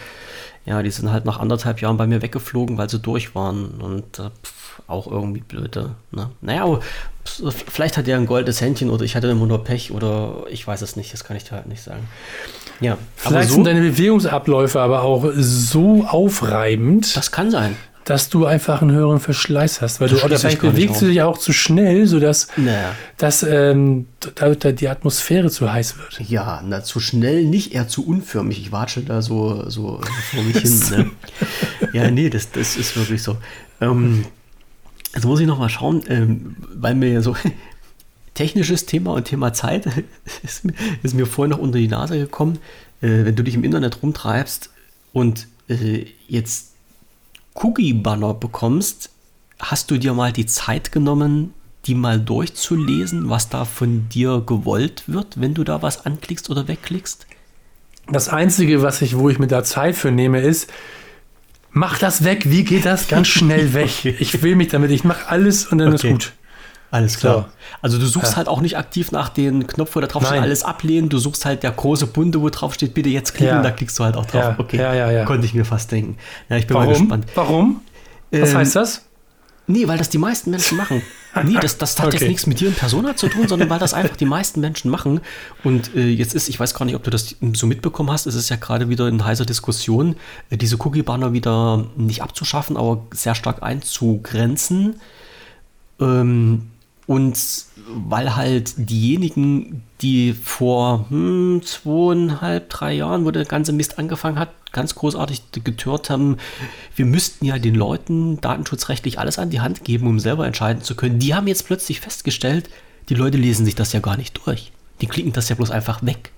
ja, 0.65 0.81
die 0.81 0.89
sind 0.89 1.11
halt 1.11 1.25
nach 1.25 1.39
anderthalb 1.39 1.81
Jahren 1.81 1.97
bei 1.97 2.07
mir 2.07 2.21
weggeflogen, 2.21 2.77
weil 2.77 2.89
sie 2.89 2.99
durch 2.99 3.35
waren. 3.35 3.81
Und 3.81 4.19
äh, 4.19 4.29
pf, 4.43 4.81
auch 4.87 5.07
irgendwie 5.07 5.41
blöde. 5.41 5.95
Ne? 6.11 6.29
Naja, 6.41 6.63
aber 6.63 6.79
vielleicht 7.23 7.97
hat 7.97 8.07
er 8.07 8.17
ein 8.17 8.25
goldenes 8.25 8.61
Händchen 8.61 8.89
oder 8.89 9.03
ich 9.03 9.15
hatte 9.15 9.27
immer 9.27 9.45
nur 9.45 9.63
Pech 9.63 9.91
oder 9.91 10.43
ich 10.49 10.65
weiß 10.65 10.81
es 10.81 10.95
nicht, 10.95 11.13
das 11.13 11.23
kann 11.23 11.37
ich 11.37 11.43
dir 11.43 11.51
halt 11.51 11.67
nicht 11.67 11.83
sagen. 11.83 12.07
Ja, 12.81 12.97
vielleicht 13.15 13.49
so, 13.49 13.55
sind 13.55 13.67
deine 13.67 13.81
Bewegungsabläufe 13.81 14.79
aber 14.79 15.03
auch 15.03 15.25
so 15.37 16.05
aufreibend. 16.05 17.15
Das 17.15 17.31
kann 17.31 17.51
sein. 17.51 17.75
Dass 18.05 18.29
du 18.29 18.45
einfach 18.45 18.81
einen 18.81 18.91
höheren 18.91 19.19
Verschleiß 19.19 19.81
hast, 19.81 19.99
weil 19.99 20.07
das 20.09 20.19
du 20.19 20.25
oder 20.25 20.39
vielleicht 20.39 20.61
bewegst 20.61 21.01
du 21.01 21.07
dich 21.07 21.21
auch 21.21 21.37
zu 21.37 21.51
schnell, 21.51 22.07
sodass 22.07 22.47
naja. 22.55 22.91
dass, 23.17 23.43
ähm, 23.43 24.07
dadurch 24.35 24.75
die 24.75 24.87
Atmosphäre 24.87 25.49
zu 25.49 25.71
heiß 25.71 25.97
wird. 25.97 26.29
Ja, 26.29 26.63
na, 26.65 26.83
zu 26.83 26.99
schnell 26.99 27.45
nicht, 27.45 27.73
eher 27.73 27.87
zu 27.87 28.05
unförmig. 28.05 28.59
Ich 28.59 28.71
watsche 28.71 29.01
da 29.01 29.21
so, 29.21 29.69
so 29.69 29.99
vor 30.31 30.43
mich 30.43 30.57
hin. 30.57 30.79
Ne? 30.91 31.11
Ja, 31.93 32.11
nee, 32.11 32.29
das, 32.29 32.51
das 32.51 32.77
ist 32.77 32.95
wirklich 32.95 33.23
so. 33.23 33.37
Ähm, 33.81 34.25
Jetzt 35.15 35.23
muss 35.23 35.39
ich 35.39 35.47
noch 35.47 35.57
mal 35.57 35.69
schauen, 35.69 36.03
ähm, 36.09 36.57
weil 36.73 36.93
mir 36.93 37.09
ja 37.09 37.21
so 37.21 37.35
technisches 38.33 38.85
Thema 38.85 39.13
und 39.13 39.23
Thema 39.23 39.53
Zeit 39.53 39.85
ist, 40.43 40.65
ist, 41.01 41.15
mir 41.15 41.25
vorhin 41.25 41.51
noch 41.51 41.59
unter 41.59 41.79
die 41.79 41.87
Nase 41.87 42.19
gekommen. 42.19 42.59
Äh, 43.01 43.23
wenn 43.23 43.35
du 43.35 43.43
dich 43.43 43.55
im 43.55 43.63
Internet 43.63 44.03
rumtreibst 44.03 44.71
und 45.13 45.47
äh, 45.69 46.05
jetzt 46.27 46.73
Cookie-Banner 47.55 48.33
bekommst, 48.33 49.09
hast 49.59 49.89
du 49.89 49.97
dir 49.97 50.13
mal 50.13 50.31
die 50.31 50.45
Zeit 50.45 50.91
genommen, 50.91 51.53
die 51.85 51.95
mal 51.95 52.19
durchzulesen, 52.19 53.29
was 53.29 53.49
da 53.49 53.65
von 53.65 54.09
dir 54.09 54.43
gewollt 54.45 55.03
wird, 55.07 55.39
wenn 55.39 55.53
du 55.53 55.63
da 55.63 55.81
was 55.81 56.05
anklickst 56.05 56.49
oder 56.49 56.67
wegklickst? 56.67 57.27
Das 58.07 58.29
Einzige, 58.29 58.81
was 58.81 59.01
ich, 59.01 59.17
wo 59.17 59.29
ich 59.29 59.39
mir 59.39 59.47
da 59.47 59.63
Zeit 59.63 59.95
für 59.95 60.11
nehme, 60.11 60.39
ist, 60.41 60.71
mach 61.71 61.97
das 61.97 62.23
weg, 62.23 62.49
wie 62.49 62.63
geht 62.63 62.85
das 62.85 63.07
ganz 63.07 63.27
schnell 63.27 63.73
weg? 63.73 64.05
Ich 64.19 64.41
will 64.43 64.55
mich 64.55 64.69
damit, 64.69 64.91
ich 64.91 65.03
mache 65.03 65.27
alles 65.27 65.65
und 65.67 65.79
dann 65.79 65.93
okay. 65.93 66.07
ist 66.07 66.11
gut. 66.11 66.33
Alles 66.91 67.17
klar. 67.17 67.35
So. 67.35 67.45
Also 67.81 67.97
du 67.97 68.05
suchst 68.05 68.31
ja. 68.31 68.37
halt 68.37 68.47
auch 68.47 68.61
nicht 68.61 68.77
aktiv 68.77 69.11
nach 69.11 69.29
dem 69.29 69.67
Knopf, 69.67 69.95
wo 69.95 69.99
da 69.99 70.07
drauf 70.07 70.23
Nein. 70.23 70.33
steht, 70.33 70.41
alles 70.43 70.63
ablehnen. 70.63 71.09
Du 71.09 71.17
suchst 71.17 71.45
halt 71.45 71.63
der 71.63 71.71
große 71.71 72.07
Bunde, 72.07 72.41
wo 72.41 72.49
drauf 72.49 72.73
steht, 72.73 72.93
bitte 72.93 73.09
jetzt 73.09 73.33
klicken, 73.33 73.57
ja. 73.57 73.61
da 73.61 73.71
klickst 73.71 73.99
du 73.99 74.03
halt 74.03 74.15
auch 74.15 74.25
drauf. 74.25 74.41
Ja. 74.41 74.55
Okay, 74.57 74.77
ja, 74.77 74.93
ja, 74.93 75.11
ja. 75.11 75.25
konnte 75.25 75.45
ich 75.45 75.53
mir 75.53 75.65
fast 75.65 75.91
denken. 75.91 76.17
Ja, 76.49 76.57
ich 76.57 76.67
bin 76.67 76.75
Warum? 76.75 76.87
mal 76.87 76.99
gespannt. 76.99 77.25
Warum? 77.35 77.81
Was 78.31 78.51
ähm, 78.51 78.57
heißt 78.57 78.75
das? 78.75 79.01
Nee, 79.67 79.87
weil 79.87 79.97
das 79.97 80.09
die 80.09 80.19
meisten 80.19 80.51
Menschen 80.51 80.77
machen. 80.77 81.01
Nee, 81.43 81.57
das, 81.59 81.77
das 81.77 81.97
hat 81.99 82.05
okay. 82.07 82.17
jetzt 82.17 82.27
nichts 82.27 82.45
mit 82.45 82.59
dir 82.59 82.67
in 82.67 82.75
Persona 82.75 83.15
zu 83.15 83.27
tun, 83.27 83.47
sondern 83.47 83.69
weil 83.69 83.79
das 83.79 83.93
einfach 83.93 84.15
die 84.15 84.25
meisten 84.25 84.61
Menschen 84.61 84.91
machen. 84.91 85.21
Und 85.63 85.95
äh, 85.95 86.07
jetzt 86.07 86.35
ist, 86.35 86.49
ich 86.49 86.59
weiß 86.59 86.75
gar 86.75 86.85
nicht, 86.85 86.95
ob 86.95 87.03
du 87.03 87.09
das 87.09 87.35
so 87.53 87.65
mitbekommen 87.65 88.11
hast, 88.11 88.27
es 88.27 88.35
ist 88.35 88.49
ja 88.49 88.57
gerade 88.57 88.89
wieder 88.89 89.07
in 89.07 89.25
heißer 89.25 89.45
Diskussion, 89.45 90.15
äh, 90.51 90.57
diese 90.57 90.77
Cookie-Banner 90.77 91.33
wieder 91.33 91.85
nicht 91.97 92.21
abzuschaffen, 92.21 92.77
aber 92.77 93.05
sehr 93.11 93.33
stark 93.33 93.63
einzugrenzen. 93.63 94.99
Ähm, 95.99 96.67
und 97.07 97.37
weil 97.87 98.35
halt 98.35 98.73
diejenigen, 98.77 99.83
die 100.01 100.33
vor 100.33 101.05
hm, 101.09 101.61
zweieinhalb, 101.63 102.69
drei 102.69 102.93
Jahren, 102.93 103.25
wo 103.25 103.31
der 103.31 103.45
ganze 103.45 103.73
Mist 103.73 103.99
angefangen 103.99 104.39
hat, 104.39 104.49
ganz 104.71 104.95
großartig 104.95 105.43
getört 105.63 106.09
haben, 106.09 106.37
wir 106.95 107.05
müssten 107.05 107.45
ja 107.45 107.59
den 107.59 107.75
Leuten 107.75 108.41
datenschutzrechtlich 108.41 109.19
alles 109.19 109.39
an 109.39 109.51
die 109.51 109.61
Hand 109.61 109.83
geben, 109.83 110.07
um 110.07 110.19
selber 110.19 110.47
entscheiden 110.47 110.81
zu 110.81 110.95
können. 110.95 111.19
Die 111.19 111.35
haben 111.35 111.47
jetzt 111.47 111.67
plötzlich 111.67 112.01
festgestellt, 112.01 112.69
die 113.09 113.15
Leute 113.15 113.37
lesen 113.37 113.65
sich 113.65 113.75
das 113.75 113.93
ja 113.93 113.99
gar 113.99 114.17
nicht 114.17 114.41
durch. 114.45 114.71
Die 115.01 115.07
klicken 115.07 115.31
das 115.31 115.49
ja 115.49 115.55
bloß 115.55 115.71
einfach 115.71 116.03
weg. 116.03 116.31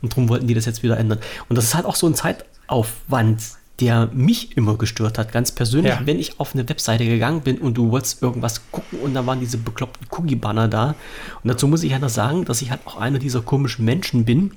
Und 0.00 0.12
darum 0.12 0.28
wollten 0.28 0.46
die 0.46 0.54
das 0.54 0.66
jetzt 0.66 0.82
wieder 0.82 0.98
ändern. 0.98 1.18
Und 1.48 1.56
das 1.56 1.64
ist 1.64 1.74
halt 1.74 1.86
auch 1.86 1.96
so 1.96 2.06
ein 2.06 2.14
Zeitaufwand, 2.14 3.42
der 3.80 4.10
mich 4.12 4.56
immer 4.56 4.76
gestört 4.76 5.18
hat, 5.18 5.32
ganz 5.32 5.50
persönlich, 5.52 5.92
Ja. 5.92 6.00
wenn 6.04 6.18
ich 6.18 6.38
auf 6.38 6.54
eine 6.54 6.68
Webseite 6.68 7.04
gegangen 7.04 7.40
bin 7.40 7.58
und 7.58 7.74
du 7.74 7.90
wolltest 7.90 8.22
irgendwas 8.22 8.60
gucken 8.70 9.00
und 9.00 9.14
da 9.14 9.26
waren 9.26 9.40
diese 9.40 9.58
bekloppten 9.58 10.06
Cookie-Banner 10.10 10.68
da. 10.68 10.94
Und 11.42 11.48
dazu 11.48 11.66
muss 11.66 11.82
ich 11.82 11.90
ja 11.92 11.98
noch 11.98 12.08
sagen, 12.10 12.44
dass 12.44 12.62
ich 12.62 12.70
halt 12.70 12.80
auch 12.84 12.96
einer 12.96 13.18
dieser 13.18 13.40
komischen 13.40 13.84
Menschen 13.84 14.24
bin, 14.24 14.52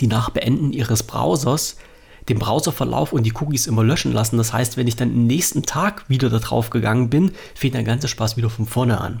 die 0.00 0.06
nach 0.06 0.30
Beenden 0.30 0.72
ihres 0.72 1.02
Browsers 1.02 1.76
den 2.28 2.38
Browserverlauf 2.38 3.12
und 3.12 3.24
die 3.24 3.32
Cookies 3.34 3.66
immer 3.66 3.82
löschen 3.84 4.12
lassen. 4.12 4.36
Das 4.36 4.52
heißt, 4.52 4.76
wenn 4.76 4.86
ich 4.86 4.96
dann 4.96 5.10
am 5.10 5.26
nächsten 5.26 5.62
Tag 5.62 6.04
wieder 6.08 6.28
da 6.30 6.38
drauf 6.38 6.70
gegangen 6.70 7.10
bin, 7.10 7.32
fängt 7.54 7.74
der 7.74 7.82
ganze 7.82 8.08
Spaß 8.08 8.36
wieder 8.36 8.50
von 8.50 8.66
vorne 8.66 9.00
an. 9.00 9.20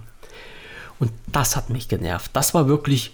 Und 0.98 1.10
das 1.26 1.56
hat 1.56 1.70
mich 1.70 1.88
genervt. 1.88 2.30
Das 2.34 2.52
war 2.54 2.68
wirklich 2.68 3.12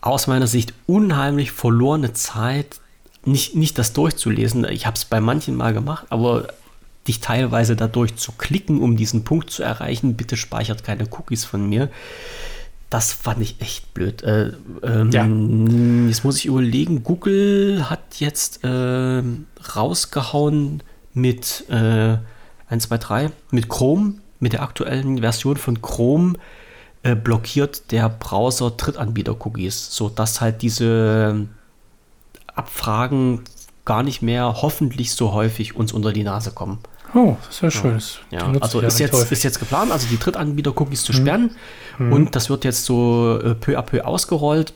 aus 0.00 0.26
meiner 0.26 0.46
Sicht 0.46 0.72
unheimlich 0.86 1.50
verlorene 1.52 2.12
Zeit, 2.12 2.80
nicht, 3.26 3.54
nicht 3.54 3.78
das 3.78 3.92
durchzulesen. 3.92 4.64
Ich 4.64 4.86
habe 4.86 4.96
es 4.96 5.04
bei 5.04 5.20
manchen 5.20 5.56
mal 5.56 5.72
gemacht, 5.72 6.06
aber 6.10 6.48
dich 7.06 7.20
teilweise 7.20 7.76
dadurch 7.76 8.16
zu 8.16 8.32
klicken, 8.32 8.80
um 8.80 8.96
diesen 8.96 9.24
Punkt 9.24 9.50
zu 9.50 9.62
erreichen, 9.62 10.14
bitte 10.14 10.36
speichert 10.36 10.84
keine 10.84 11.04
Cookies 11.10 11.44
von 11.44 11.68
mir. 11.68 11.90
Das 12.90 13.12
fand 13.12 13.42
ich 13.42 13.60
echt 13.60 13.92
blöd. 13.92 14.22
Äh, 14.22 14.52
ähm, 14.82 15.10
Jetzt 16.08 16.24
muss 16.24 16.38
ich 16.38 16.46
überlegen, 16.46 17.02
Google 17.02 17.90
hat 17.90 18.20
jetzt 18.20 18.60
ähm, 18.62 19.46
rausgehauen 19.74 20.82
mit 21.12 21.64
äh, 21.68 22.16
1, 22.68 22.88
2, 22.88 22.98
3, 22.98 23.30
mit 23.50 23.68
Chrome, 23.68 24.14
mit 24.38 24.52
der 24.52 24.62
aktuellen 24.62 25.18
Version 25.18 25.56
von 25.56 25.82
Chrome 25.82 26.34
äh, 27.02 27.14
blockiert 27.14 27.90
der 27.90 28.08
Browser 28.08 28.70
Drittanbieter-Cookies, 28.70 29.94
sodass 29.94 30.40
halt 30.40 30.62
diese 30.62 31.46
Abfragen 32.54 33.42
gar 33.84 34.02
nicht 34.02 34.22
mehr 34.22 34.62
hoffentlich 34.62 35.12
so 35.12 35.32
häufig 35.32 35.76
uns 35.76 35.92
unter 35.92 36.12
die 36.12 36.24
Nase 36.24 36.52
kommen. 36.52 36.78
Oh, 37.14 37.36
das 37.46 37.56
ist 37.56 37.60
ja 37.60 37.70
schön. 37.70 38.02
Ja, 38.30 38.52
also 38.60 38.80
ist 38.80 38.98
jetzt, 38.98 39.14
häufig. 39.14 39.32
ist 39.32 39.42
jetzt 39.44 39.60
geplant, 39.60 39.92
also 39.92 40.06
die 40.08 40.18
Drittanbieter-Cookies 40.18 41.04
zu 41.04 41.12
sperren 41.12 41.50
und 41.98 42.34
das 42.34 42.50
wird 42.50 42.64
jetzt 42.64 42.84
so 42.84 43.38
äh, 43.40 43.54
peu 43.54 43.78
à 43.78 43.82
peu 43.82 44.04
ausgerollt. 44.04 44.72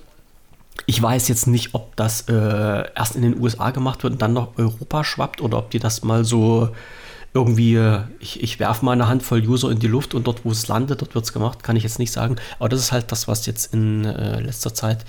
Ich 0.87 1.03
weiß 1.03 1.27
jetzt 1.27 1.49
nicht, 1.49 1.75
ob 1.75 1.97
das 1.97 2.29
äh, 2.29 2.33
erst 2.95 3.17
in 3.17 3.23
den 3.23 3.41
USA 3.41 3.71
gemacht 3.71 4.05
wird 4.05 4.13
und 4.13 4.23
dann 4.23 4.33
noch 4.33 4.57
Europa 4.57 5.03
schwappt 5.03 5.41
oder 5.41 5.59
ob 5.59 5.71
die 5.71 5.81
das 5.81 6.05
mal 6.05 6.25
so 6.25 6.69
irgendwie, 7.35 7.75
äh, 7.75 8.03
ich, 8.21 8.43
ich 8.43 8.61
werfe 8.61 8.85
mal 8.85 8.93
eine 8.93 9.09
Handvoll 9.09 9.47
User 9.47 9.71
in 9.71 9.81
die 9.81 9.89
Luft 9.89 10.15
und 10.15 10.27
dort, 10.27 10.45
wo 10.45 10.53
es 10.53 10.69
landet, 10.69 11.03
dort 11.03 11.15
wird 11.15 11.25
es 11.25 11.33
gemacht, 11.33 11.63
kann 11.63 11.77
ich 11.77 11.83
jetzt 11.83 11.99
nicht 11.99 12.13
sagen. 12.13 12.37
Aber 12.59 12.69
das 12.69 12.81
ist 12.81 12.93
halt 12.93 13.11
das, 13.11 13.27
was 13.27 13.47
jetzt 13.47 13.75
in 13.75 14.05
äh, 14.05 14.41
letzter 14.41 14.73
Zeit 14.73 15.05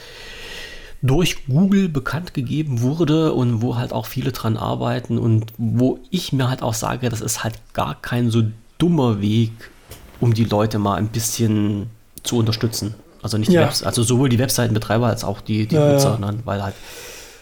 durch 1.01 1.45
Google 1.47 1.87
bekannt 1.87 2.33
gegeben 2.33 2.81
wurde 2.81 3.33
und 3.33 3.61
wo 3.61 3.77
halt 3.77 3.93
auch 3.93 4.05
viele 4.05 4.31
dran 4.31 4.57
arbeiten 4.57 5.17
und 5.17 5.45
wo 5.57 5.99
ich 6.09 6.33
mir 6.33 6.49
halt 6.49 6.61
auch 6.61 6.73
sage, 6.73 7.09
das 7.09 7.21
ist 7.21 7.43
halt 7.43 7.55
gar 7.73 7.95
kein 8.01 8.29
so 8.29 8.43
dummer 8.77 9.21
Weg, 9.21 9.51
um 10.19 10.33
die 10.33 10.43
Leute 10.43 10.77
mal 10.79 10.95
ein 10.95 11.07
bisschen 11.07 11.87
zu 12.23 12.37
unterstützen. 12.37 12.95
Also 13.21 13.37
nicht 13.37 13.49
die 13.49 13.55
Ja. 13.55 13.71
Also 13.83 14.03
sowohl 14.03 14.29
die 14.29 14.39
Webseitenbetreiber 14.39 15.07
als 15.07 15.23
auch 15.23 15.41
die, 15.41 15.67
die 15.67 15.75
Ja, 15.75 15.85
ja. 15.87 15.93
Nutzer, 15.93 16.19
ne? 16.19 16.39
weil 16.45 16.63
halt 16.63 16.75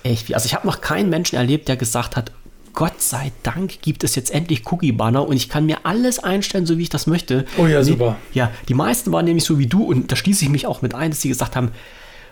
echt 0.03 0.25
viel. 0.25 0.35
Also 0.35 0.45
ich 0.45 0.53
habe 0.53 0.67
noch 0.67 0.81
keinen 0.81 1.09
Menschen 1.09 1.35
erlebt, 1.35 1.67
der 1.67 1.77
gesagt 1.77 2.15
hat, 2.15 2.31
Gott 2.73 3.01
sei 3.01 3.31
Dank 3.41 3.81
gibt 3.81 4.03
es 4.03 4.13
jetzt 4.13 4.31
endlich 4.31 4.71
Cookie-Banner 4.71 5.27
und 5.27 5.35
ich 5.35 5.49
kann 5.49 5.65
mir 5.65 5.79
alles 5.83 6.19
einstellen, 6.19 6.67
so 6.67 6.77
wie 6.77 6.83
ich 6.83 6.89
das 6.89 7.07
möchte. 7.07 7.45
Oh 7.57 7.65
ja, 7.65 7.83
super. 7.83 8.17
Ja, 8.33 8.51
die 8.69 8.75
meisten 8.75 9.11
waren 9.11 9.25
nämlich 9.25 9.45
so 9.45 9.57
wie 9.57 9.65
du 9.65 9.83
und 9.83 10.11
da 10.11 10.15
schließe 10.15 10.45
ich 10.45 10.51
mich 10.51 10.67
auch 10.67 10.83
mit 10.83 10.93
ein, 10.93 11.09
dass 11.09 11.21
sie 11.21 11.29
gesagt 11.29 11.55
haben, 11.55 11.71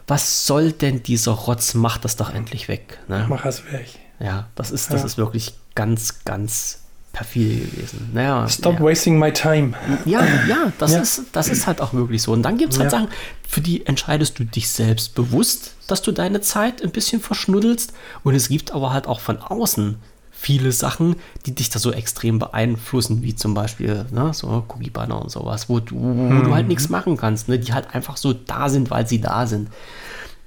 was 0.08 0.46
soll 0.46 0.72
denn 0.72 1.04
dieser 1.04 1.32
Rotz, 1.32 1.74
mach 1.74 1.98
das 1.98 2.16
doch 2.16 2.34
endlich 2.34 2.68
weg. 2.68 3.00
Ne? 3.08 3.26
Mach 3.30 3.46
es 3.46 3.64
weg. 3.72 3.88
Ja, 4.20 4.48
das 4.56 4.72
ist, 4.72 4.92
das 4.92 5.02
Ja. 5.02 5.06
ist 5.08 5.18
wirklich 5.18 5.54
ganz, 5.74 6.24
ganz 6.24 6.80
perfide 7.12 7.66
gewesen. 7.66 8.10
Naja, 8.14 8.48
Stop 8.50 8.80
ja. 8.80 8.86
wasting 8.86 9.18
my 9.18 9.32
time. 9.32 9.74
Ja, 10.06 10.24
ja, 10.48 10.72
das, 10.80 10.92
Ja. 10.94 11.00
Ist, 11.00 11.22
das 11.32 11.48
ist 11.48 11.66
halt 11.66 11.82
auch 11.82 11.94
wirklich 11.94 12.22
so. 12.22 12.34
Und 12.34 12.44
dann 12.44 12.58
gibt 12.58 12.74
es 12.74 12.80
halt. 12.80 12.92
Sachen, 12.92 13.08
für 13.48 13.62
die 13.62 13.86
entscheidest 13.86 14.38
du 14.38 14.44
dich 14.44 14.70
selbst 14.70 15.16
bewusst, 15.16 15.74
dass 15.88 16.02
du 16.02 16.12
deine 16.12 16.42
Zeit 16.42 16.82
ein 16.84 16.92
bisschen 16.92 17.22
verschnuddelst. 17.22 17.94
Und 18.24 18.36
es 18.36 18.50
gibt 18.50 18.72
aber 18.74 18.92
halt 18.94 19.08
auch 19.08 19.20
von 19.22 19.38
außen 19.40 19.98
viele 20.46 20.72
Sachen, 20.72 21.16
die 21.48 21.56
dich 21.56 21.72
da 21.72 21.80
so 21.80 21.92
extrem 21.92 22.38
beeinflussen, 22.38 23.24
wie 23.24 23.34
zum 23.34 23.56
Beispiel 23.56 24.06
ne, 24.12 24.32
so 24.32 24.64
Cookie-Banner 24.68 25.20
und 25.20 25.32
sowas, 25.32 25.70
wo 25.70 25.80
du, 25.80 25.96
wo 25.96 26.44
du 26.44 26.54
halt 26.54 26.68
nichts 26.68 26.88
machen 26.88 27.18
kannst, 27.18 27.50
ne, 27.50 27.58
die 27.58 27.74
halt 27.74 27.96
einfach 27.96 28.16
so 28.16 28.32
da 28.32 28.70
sind, 28.70 28.92
weil 28.92 29.08
sie 29.08 29.20
da 29.20 29.48
sind. 29.48 29.70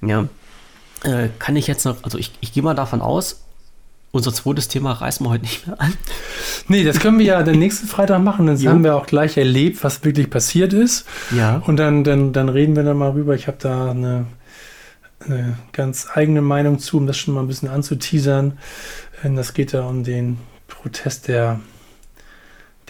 Ja, 0.01 0.29
äh, 1.03 1.27
kann 1.37 1.57
ich 1.57 1.67
jetzt 1.67 1.83
noch, 1.83 2.01
also 2.03 2.17
ich, 2.17 2.31
ich 2.39 2.53
gehe 2.53 2.63
mal 2.63 2.75
davon 2.75 3.01
aus, 3.01 3.41
unser 4.11 4.33
zweites 4.33 4.69
Thema 4.69 4.93
reißen 4.93 5.25
wir 5.25 5.31
heute 5.31 5.43
nicht 5.43 5.67
mehr 5.67 5.81
an. 5.81 5.93
Nee, 6.69 6.85
das 6.85 7.01
können 7.01 7.19
wir 7.19 7.25
ja 7.25 7.43
den 7.43 7.59
nächsten 7.59 7.85
Freitag 7.85 8.23
machen. 8.23 8.55
Jo. 8.55 8.69
haben 8.69 8.85
wir 8.85 8.95
auch 8.95 9.05
gleich 9.05 9.35
erlebt, 9.35 9.83
was 9.83 10.05
wirklich 10.05 10.29
passiert 10.29 10.71
ist. 10.71 11.05
Ja. 11.35 11.61
Und 11.67 11.75
dann, 11.75 12.05
dann, 12.05 12.31
dann 12.31 12.47
reden 12.47 12.77
wir 12.77 12.83
da 12.83 12.93
mal 12.93 13.11
rüber. 13.11 13.35
Ich 13.35 13.47
habe 13.47 13.57
da 13.59 13.91
eine, 13.91 14.27
eine 15.19 15.57
ganz 15.73 16.07
eigene 16.13 16.41
Meinung 16.41 16.79
zu, 16.79 16.97
um 16.97 17.05
das 17.05 17.17
schon 17.17 17.33
mal 17.33 17.41
ein 17.41 17.47
bisschen 17.47 17.67
anzuteasern. 17.67 18.57
Das 19.23 19.53
geht 19.53 19.73
da 19.73 19.85
um 19.87 20.03
den 20.03 20.37
Protest 20.67 21.27
der, 21.27 21.59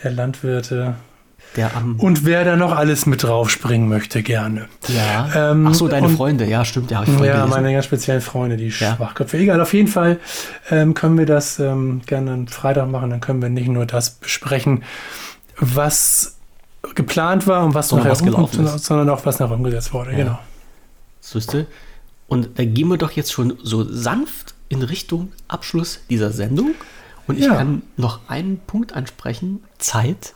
der 0.03 0.11
Landwirte. 0.11 0.95
Der. 1.56 1.72
Und 1.97 2.26
wer 2.26 2.45
da 2.45 2.56
noch 2.56 2.72
alles 2.76 3.07
mit 3.07 3.23
draufspringen 3.23 3.89
möchte, 3.89 4.22
gerne. 4.22 4.68
Ja. 4.88 5.51
Ähm, 5.51 5.65
Ach 5.68 5.73
so, 5.73 5.88
deine 5.88 6.06
und- 6.07 6.15
Freunde, 6.18 6.45
ja, 6.45 6.64
stimmt, 6.64 6.91
ja, 6.91 7.03
Ja, 7.23 7.47
meine 7.47 7.73
ganz 7.73 7.85
speziellen 7.85 8.22
Freunde, 8.22 8.56
die 8.56 8.68
Ja. 8.68 8.95
Schwachköpfe. 8.95 9.38
Egal, 9.38 9.60
auf 9.60 9.73
jeden 9.73 9.88
Fall 9.88 10.19
ähm, 10.69 10.93
können 10.93 11.18
wir 11.18 11.26
das 11.26 11.57
ähm, 11.57 12.01
gerne 12.06 12.31
am 12.34 12.47
Freitag 12.47 12.88
machen. 12.91 13.10
Dann 13.10 13.19
können 13.19 13.41
wir 13.41 13.49
nicht 13.49 13.68
nur 13.68 13.88
das 13.88 14.11
besprechen, 14.11 14.84
was 15.57 16.38
geplant 16.93 17.47
war 17.47 17.65
und 17.65 17.73
was 17.73 17.91
nachher 17.91 18.11
was 18.11 18.23
gelaufen 18.23 18.65
ist. 18.65 18.85
sondern 18.85 19.10
auch 19.10 19.26
was 19.26 19.39
nachher 19.39 19.56
umgesetzt 19.56 19.91
wurde. 19.91 20.11
Ja. 20.11 20.18
Genau. 20.18 20.39
Siehste? 21.22 21.65
Und 22.27 22.60
da 22.60 22.64
gehen 22.65 22.88
wir 22.89 22.97
doch 22.97 23.11
jetzt 23.11 23.34
schon 23.34 23.57
so 23.64 23.84
sanft 23.84 24.53
in 24.69 24.81
Richtung 24.83 25.31
Abschluss 25.47 25.99
dieser 26.09 26.31
Sendung. 26.31 26.73
Und 27.27 27.37
ich 27.37 27.45
Ja. 27.45 27.55
kann 27.55 27.81
noch 27.97 28.21
einen 28.29 28.59
Punkt 28.59 28.93
ansprechen: 28.93 29.63
Zeit, 29.77 30.33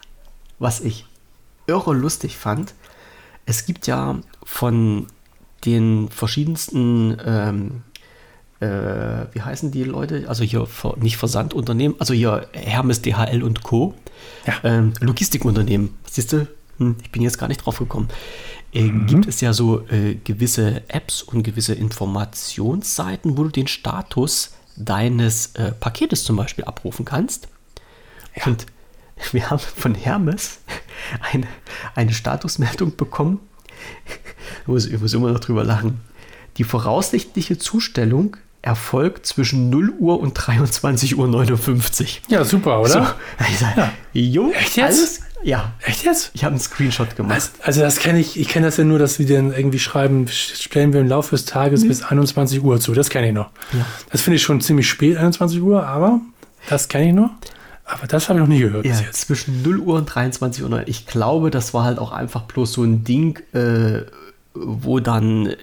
was 0.59 0.79
ich 0.81 1.05
irre 1.67 1.93
lustig 1.93 2.37
fand. 2.37 2.73
Es 3.45 3.65
gibt 3.65 3.87
ja 3.87 4.19
von 4.43 5.07
den 5.65 6.09
verschiedensten, 6.09 7.17
ähm, 7.25 7.81
äh, 8.59 9.25
wie 9.33 9.41
heißen 9.41 9.71
die 9.71 9.83
Leute? 9.83 10.25
Also 10.27 10.43
hier 10.43 10.65
Ver- 10.65 10.95
nicht 10.97 11.17
Versandunternehmen, 11.17 11.99
also 11.99 12.13
hier 12.13 12.47
Hermes, 12.53 13.01
DHL 13.01 13.43
und 13.43 13.63
Co. 13.63 13.93
Ja. 14.45 14.53
Ähm, 14.63 14.93
Logistikunternehmen. 14.99 15.89
Siehst 16.09 16.31
du? 16.33 16.47
Hm, 16.77 16.95
ich 17.03 17.11
bin 17.11 17.21
jetzt 17.21 17.37
gar 17.37 17.47
nicht 17.47 17.65
drauf 17.65 17.79
gekommen. 17.79 18.07
Äh, 18.73 18.89
Gibt 19.05 19.27
es 19.27 19.41
ja 19.41 19.53
so 19.53 19.87
äh, 19.87 20.15
gewisse 20.15 20.81
Apps 20.87 21.21
und 21.21 21.43
gewisse 21.43 21.73
Informationsseiten, 21.73 23.37
wo 23.37 23.43
du 23.43 23.49
den 23.49 23.67
Status 23.67 24.51
deines 24.75 25.55
äh, 25.55 25.71
Paketes 25.71 26.23
zum 26.23 26.35
Beispiel 26.35 26.63
abrufen 26.65 27.05
kannst. 27.05 27.47
Und 28.45 28.65
wir 29.31 29.49
haben 29.49 29.59
von 29.59 29.95
Hermes 29.95 30.59
eine, 31.31 31.47
eine 31.95 32.13
Statusmeldung 32.13 32.95
bekommen. 32.95 33.39
Ich 34.61 34.67
muss, 34.67 34.85
ich 34.85 34.99
muss 34.99 35.13
immer 35.13 35.31
noch 35.31 35.39
drüber 35.39 35.63
lachen. 35.63 35.99
Die 36.57 36.63
voraussichtliche 36.63 37.57
Zustellung 37.57 38.37
erfolgt 38.61 39.25
zwischen 39.25 39.69
0 39.69 39.93
Uhr 39.99 40.19
und 40.19 40.39
23.59 40.39 41.15
Uhr. 41.17 42.07
Ja, 42.29 42.45
super, 42.45 42.79
oder? 42.79 42.89
So, 43.39 43.45
ich 43.51 43.59
sag, 43.59 43.75
Ja. 43.75 43.93
Jo, 44.13 44.51
Echt 44.51 44.77
jetzt? 44.77 44.99
Alles, 44.99 45.21
ja, 45.43 45.73
Echt 45.81 46.03
jetzt? 46.03 46.31
ich 46.33 46.43
habe 46.43 46.53
einen 46.53 46.59
Screenshot 46.59 47.15
gemacht. 47.15 47.35
Also, 47.35 47.51
also 47.63 47.81
das 47.81 47.97
kenne 47.97 48.19
ich, 48.19 48.39
ich 48.39 48.47
kenne 48.47 48.65
das 48.65 48.77
ja 48.77 48.83
nur, 48.83 48.99
dass 48.99 49.19
wir 49.19 49.27
dann 49.27 49.53
irgendwie 49.53 49.79
schreiben, 49.79 50.27
stellen 50.27 50.93
wir 50.93 51.01
im 51.01 51.07
Laufe 51.07 51.31
des 51.31 51.45
Tages 51.45 51.87
bis 51.87 52.03
21 52.03 52.63
Uhr 52.63 52.79
zu. 52.79 52.93
Das 52.93 53.09
kenne 53.09 53.27
ich 53.27 53.33
noch. 53.33 53.49
Mhm. 53.71 53.79
Ja. 53.79 53.85
Das 54.11 54.21
finde 54.21 54.35
ich 54.37 54.43
schon 54.43 54.61
ziemlich 54.61 54.89
spät, 54.89 55.17
21 55.17 55.61
Uhr, 55.61 55.85
aber 55.85 56.21
das 56.69 56.87
kenne 56.87 57.07
ich 57.09 57.13
noch. 57.13 57.31
Aber 57.85 58.07
das 58.07 58.29
habe 58.29 58.39
ich 58.39 58.41
noch 58.41 58.49
nie 58.49 58.61
gehört 58.61 58.85
Ja, 58.85 58.95
zwischen 59.11 59.61
0 59.61 59.79
Uhr 59.79 59.97
und 59.97 60.05
23 60.05 60.63
Uhr. 60.63 60.83
Ich 60.87 61.05
glaube, 61.05 61.51
das 61.51 61.73
war 61.73 61.83
halt 61.83 61.99
auch 61.99 62.11
einfach 62.11 62.43
bloß 62.43 62.71
so 62.73 62.83
ein 62.83 63.03
Ding, 63.03 63.39
äh, 63.53 64.03
wo 64.53 64.99
dann 64.99 65.53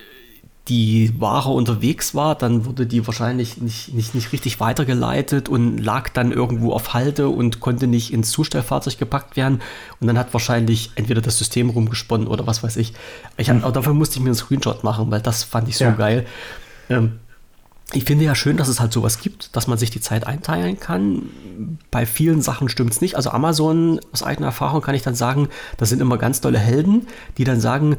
die 0.70 1.12
Ware 1.20 1.50
unterwegs 1.50 2.14
war, 2.14 2.36
dann 2.36 2.64
wurde 2.64 2.86
die 2.86 3.04
wahrscheinlich 3.04 3.60
nicht, 3.60 3.92
nicht, 3.92 4.14
nicht 4.14 4.32
richtig 4.32 4.60
weitergeleitet 4.60 5.48
und 5.48 5.78
lag 5.78 6.08
dann 6.10 6.30
irgendwo 6.30 6.72
auf 6.72 6.94
Halte 6.94 7.28
und 7.28 7.58
konnte 7.58 7.88
nicht 7.88 8.12
ins 8.12 8.30
Zustellfahrzeug 8.30 8.96
gepackt 8.96 9.36
werden. 9.36 9.60
Und 10.00 10.06
dann 10.06 10.16
hat 10.16 10.32
wahrscheinlich 10.32 10.92
entweder 10.94 11.20
das 11.20 11.38
System 11.38 11.70
rumgesponnen 11.70 12.28
oder 12.28 12.46
was 12.46 12.62
weiß 12.62 12.76
ich. 12.76 12.94
ich 13.36 13.50
hab, 13.50 13.64
auch 13.64 13.72
dafür 13.72 13.94
musste 13.94 14.16
ich 14.18 14.22
mir 14.22 14.28
einen 14.28 14.36
Screenshot 14.36 14.84
machen, 14.84 15.10
weil 15.10 15.20
das 15.20 15.42
fand 15.42 15.68
ich 15.68 15.76
so 15.76 15.84
Ja. 15.84 15.90
geil. 15.90 16.24
Ähm, 16.88 17.18
ich 17.92 18.04
finde 18.04 18.24
ja 18.24 18.36
schön, 18.36 18.56
dass 18.56 18.68
es 18.68 18.78
halt 18.78 18.92
sowas 18.92 19.18
gibt, 19.18 19.56
dass 19.56 19.66
man 19.66 19.76
sich 19.76 19.90
die 19.90 20.00
Zeit 20.00 20.24
einteilen 20.24 20.78
kann. 20.78 21.22
Bei 21.90 22.06
vielen 22.06 22.40
Sachen 22.42 22.68
stimmt 22.68 22.92
es 22.92 23.00
nicht. 23.00 23.16
Also 23.16 23.30
Amazon, 23.30 23.98
aus 24.12 24.22
eigener 24.22 24.46
Erfahrung 24.46 24.80
kann 24.82 24.94
ich 24.94 25.02
dann 25.02 25.16
sagen, 25.16 25.48
das 25.78 25.88
sind 25.88 26.00
immer 26.00 26.16
ganz 26.16 26.40
tolle 26.40 26.58
Helden, 26.60 27.08
die 27.38 27.42
dann 27.44 27.60
sagen, 27.60 27.96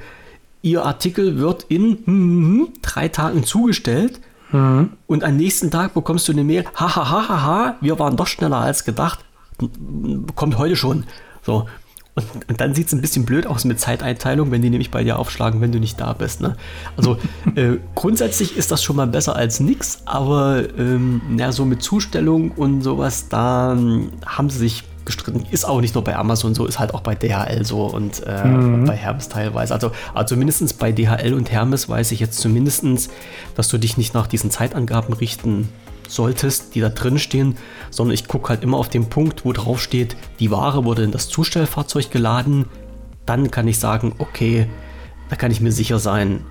ihr 0.61 0.85
Artikel 0.85 1.37
wird 1.37 1.65
in 1.69 1.99
hm, 2.05 2.69
drei 2.81 3.07
Tagen 3.07 3.43
zugestellt. 3.43 4.19
Mhm. 4.51 4.91
Und 5.07 5.23
am 5.23 5.37
nächsten 5.37 5.71
Tag 5.71 5.93
bekommst 5.93 6.27
du 6.27 6.33
eine 6.33 6.43
Mail, 6.43 6.65
hahaha, 6.75 7.09
ha, 7.09 7.29
ha, 7.29 7.43
ha, 7.43 7.75
wir 7.81 7.99
waren 7.99 8.17
doch 8.17 8.27
schneller 8.27 8.57
als 8.57 8.83
gedacht. 8.83 9.19
Kommt 10.35 10.57
heute 10.57 10.75
schon. 10.75 11.05
So. 11.43 11.67
Und, 12.13 12.25
und 12.49 12.59
dann 12.59 12.75
sieht 12.75 12.87
es 12.87 12.93
ein 12.93 12.99
bisschen 12.99 13.25
blöd 13.25 13.47
aus 13.47 13.63
mit 13.63 13.79
Zeiteinteilung, 13.79 14.51
wenn 14.51 14.61
die 14.61 14.69
nämlich 14.69 14.91
bei 14.91 15.03
dir 15.03 15.17
aufschlagen, 15.17 15.61
wenn 15.61 15.71
du 15.71 15.79
nicht 15.79 15.99
da 15.99 16.11
bist. 16.11 16.41
Ne? 16.41 16.57
Also 16.97 17.17
äh, 17.55 17.77
grundsätzlich 17.95 18.57
ist 18.57 18.71
das 18.71 18.83
schon 18.83 18.97
mal 18.97 19.07
besser 19.07 19.35
als 19.35 19.61
nichts, 19.61 20.01
aber 20.05 20.63
ähm, 20.77 21.21
ja, 21.37 21.53
so 21.53 21.63
mit 21.63 21.81
Zustellung 21.81 22.51
und 22.51 22.81
sowas, 22.81 23.29
da 23.29 23.77
haben 24.25 24.49
sie 24.49 24.59
sich 24.59 24.83
gestritten. 25.11 25.45
Ist 25.51 25.65
auch 25.65 25.81
nicht 25.81 25.95
nur 25.95 26.03
bei 26.03 26.15
Amazon 26.15 26.55
so, 26.55 26.65
ist 26.65 26.79
halt 26.79 26.93
auch 26.93 27.01
bei 27.01 27.15
DHL 27.15 27.63
so 27.65 27.85
und 27.85 28.23
äh, 28.25 28.43
mhm. 28.43 28.85
bei 28.85 28.95
Hermes 28.95 29.29
teilweise. 29.29 29.73
Also, 29.73 29.91
also 30.13 30.35
mindestens 30.35 30.73
bei 30.73 30.91
DHL 30.91 31.33
und 31.33 31.51
Hermes 31.51 31.89
weiß 31.89 32.11
ich 32.11 32.19
jetzt 32.19 32.39
zumindest, 32.39 33.11
dass 33.55 33.67
du 33.67 33.77
dich 33.77 33.97
nicht 33.97 34.13
nach 34.13 34.27
diesen 34.27 34.49
Zeitangaben 34.49 35.13
richten 35.13 35.69
solltest, 36.07 36.75
die 36.75 36.81
da 36.81 36.89
drin 36.89 37.19
stehen, 37.19 37.57
sondern 37.89 38.13
ich 38.13 38.27
gucke 38.27 38.49
halt 38.49 38.63
immer 38.63 38.77
auf 38.77 38.89
den 38.89 39.09
Punkt, 39.09 39.45
wo 39.45 39.53
drauf 39.53 39.81
steht, 39.81 40.15
die 40.39 40.51
Ware 40.51 40.85
wurde 40.85 41.03
in 41.03 41.11
das 41.11 41.29
Zustellfahrzeug 41.29 42.11
geladen. 42.11 42.65
Dann 43.25 43.51
kann 43.51 43.67
ich 43.67 43.79
sagen, 43.79 44.15
okay, 44.17 44.67
da 45.29 45.35
kann 45.35 45.51
ich 45.51 45.61
mir 45.61 45.71
sicher 45.71 45.99
sein, 45.99 46.45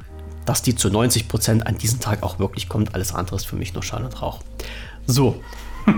dass 0.47 0.62
die 0.62 0.74
zu 0.74 0.89
90 0.89 1.28
Prozent 1.28 1.66
an 1.66 1.77
diesem 1.78 2.01
Tag 2.01 2.23
auch 2.23 2.39
wirklich 2.39 2.69
kommt. 2.69 2.95
Alles 2.95 3.15
andere 3.15 3.37
ist 3.37 3.47
für 3.47 3.57
mich 3.57 3.74
nur 3.74 3.82
Schall 3.82 4.05
und 4.05 4.23
Rauch. 4.23 4.41
So, 5.07 5.41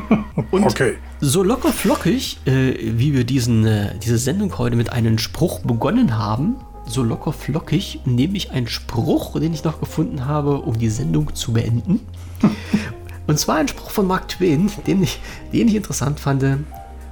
und 0.50 0.64
okay. 0.64 0.94
so 1.20 1.42
locker 1.42 1.72
flockig, 1.72 2.38
äh, 2.46 2.74
wie 2.78 3.14
wir 3.14 3.24
diesen, 3.24 3.66
äh, 3.66 3.98
diese 3.98 4.18
Sendung 4.18 4.56
heute 4.58 4.76
mit 4.76 4.92
einem 4.92 5.18
Spruch 5.18 5.60
begonnen 5.60 6.18
haben, 6.18 6.56
so 6.86 7.02
locker 7.02 7.32
flockig 7.32 8.00
nehme 8.04 8.36
ich 8.36 8.50
einen 8.50 8.66
Spruch, 8.66 9.38
den 9.38 9.54
ich 9.54 9.64
noch 9.64 9.80
gefunden 9.80 10.26
habe, 10.26 10.58
um 10.60 10.78
die 10.78 10.90
Sendung 10.90 11.34
zu 11.34 11.52
beenden. 11.52 12.00
Und 13.26 13.38
zwar 13.38 13.56
ein 13.56 13.68
Spruch 13.68 13.90
von 13.90 14.06
Mark 14.06 14.28
Twain, 14.28 14.70
den 14.86 15.02
ich, 15.02 15.20
den 15.52 15.68
ich 15.68 15.76
interessant 15.76 16.18
fand. 16.18 16.44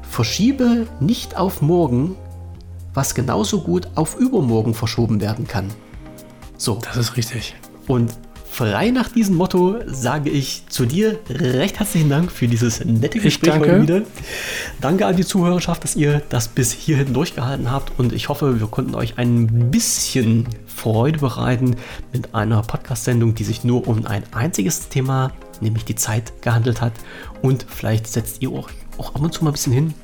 Verschiebe 0.02 0.88
nicht 0.98 1.36
auf 1.36 1.62
morgen, 1.62 2.16
was 2.94 3.14
genauso 3.14 3.60
gut 3.60 3.88
auf 3.94 4.16
übermorgen 4.16 4.74
verschoben 4.74 5.20
werden 5.20 5.46
kann. 5.46 5.68
So. 6.56 6.80
Das 6.82 6.96
ist 6.96 7.16
richtig. 7.16 7.54
Und 7.86 8.12
frei 8.50 8.90
nach 8.90 9.08
diesem 9.08 9.36
Motto 9.36 9.76
sage 9.86 10.28
ich 10.28 10.64
zu 10.68 10.84
dir 10.84 11.18
recht 11.28 11.78
herzlichen 11.78 12.10
Dank 12.10 12.32
für 12.32 12.48
dieses 12.48 12.84
nette 12.84 13.20
Gespräch 13.20 13.58
heute 13.58 13.82
wieder. 13.82 14.02
Danke 14.80 15.06
an 15.06 15.16
die 15.16 15.24
Zuhörerschaft, 15.24 15.84
dass 15.84 15.96
ihr 15.96 16.22
das 16.28 16.48
bis 16.48 16.72
hierhin 16.72 17.14
durchgehalten 17.14 17.70
habt 17.70 17.98
und 17.98 18.12
ich 18.12 18.28
hoffe, 18.28 18.60
wir 18.60 18.66
konnten 18.66 18.94
euch 18.94 19.18
ein 19.18 19.70
bisschen 19.70 20.48
Freude 20.66 21.20
bereiten 21.20 21.76
mit 22.12 22.34
einer 22.34 22.62
Podcast-Sendung, 22.62 23.34
die 23.34 23.44
sich 23.44 23.64
nur 23.64 23.86
um 23.86 24.06
ein 24.06 24.24
einziges 24.32 24.88
Thema, 24.88 25.32
nämlich 25.60 25.84
die 25.84 25.94
Zeit, 25.94 26.42
gehandelt 26.42 26.80
hat. 26.80 26.92
Und 27.42 27.66
vielleicht 27.68 28.06
setzt 28.06 28.42
ihr 28.42 28.50
auch, 28.50 28.68
auch 28.98 29.14
ab 29.14 29.22
und 29.22 29.32
zu 29.32 29.44
mal 29.44 29.50
ein 29.50 29.52
bisschen 29.52 29.72
hin 29.72 29.94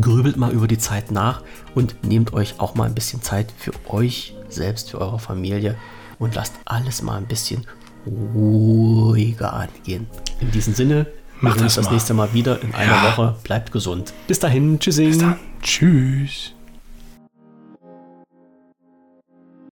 grübelt 0.00 0.36
mal 0.36 0.50
über 0.50 0.66
die 0.66 0.78
Zeit 0.78 1.10
nach 1.10 1.42
und 1.74 2.04
nehmt 2.04 2.32
euch 2.32 2.54
auch 2.58 2.74
mal 2.74 2.84
ein 2.84 2.94
bisschen 2.94 3.22
Zeit 3.22 3.52
für 3.56 3.72
euch 3.88 4.34
selbst, 4.48 4.90
für 4.90 5.00
eure 5.00 5.18
Familie 5.18 5.76
und 6.24 6.34
lasst 6.34 6.54
alles 6.64 7.02
mal 7.02 7.18
ein 7.18 7.26
bisschen 7.26 7.66
ruhiger 8.06 9.52
angehen. 9.52 10.06
In 10.40 10.50
diesem 10.50 10.74
Sinne, 10.74 11.06
wir 11.40 11.52
sehen 11.52 11.62
uns 11.62 11.74
das 11.74 11.90
nächste 11.90 12.14
Mal 12.14 12.32
wieder 12.32 12.60
in 12.62 12.74
einer 12.74 12.92
ja. 12.92 13.04
Woche. 13.04 13.36
Bleibt 13.44 13.72
gesund. 13.72 14.12
Bis 14.26 14.38
dahin, 14.38 14.78
tschüssing. 14.78 15.10
Bis 15.10 15.18
dann. 15.18 15.36
Tschüss. 15.62 16.52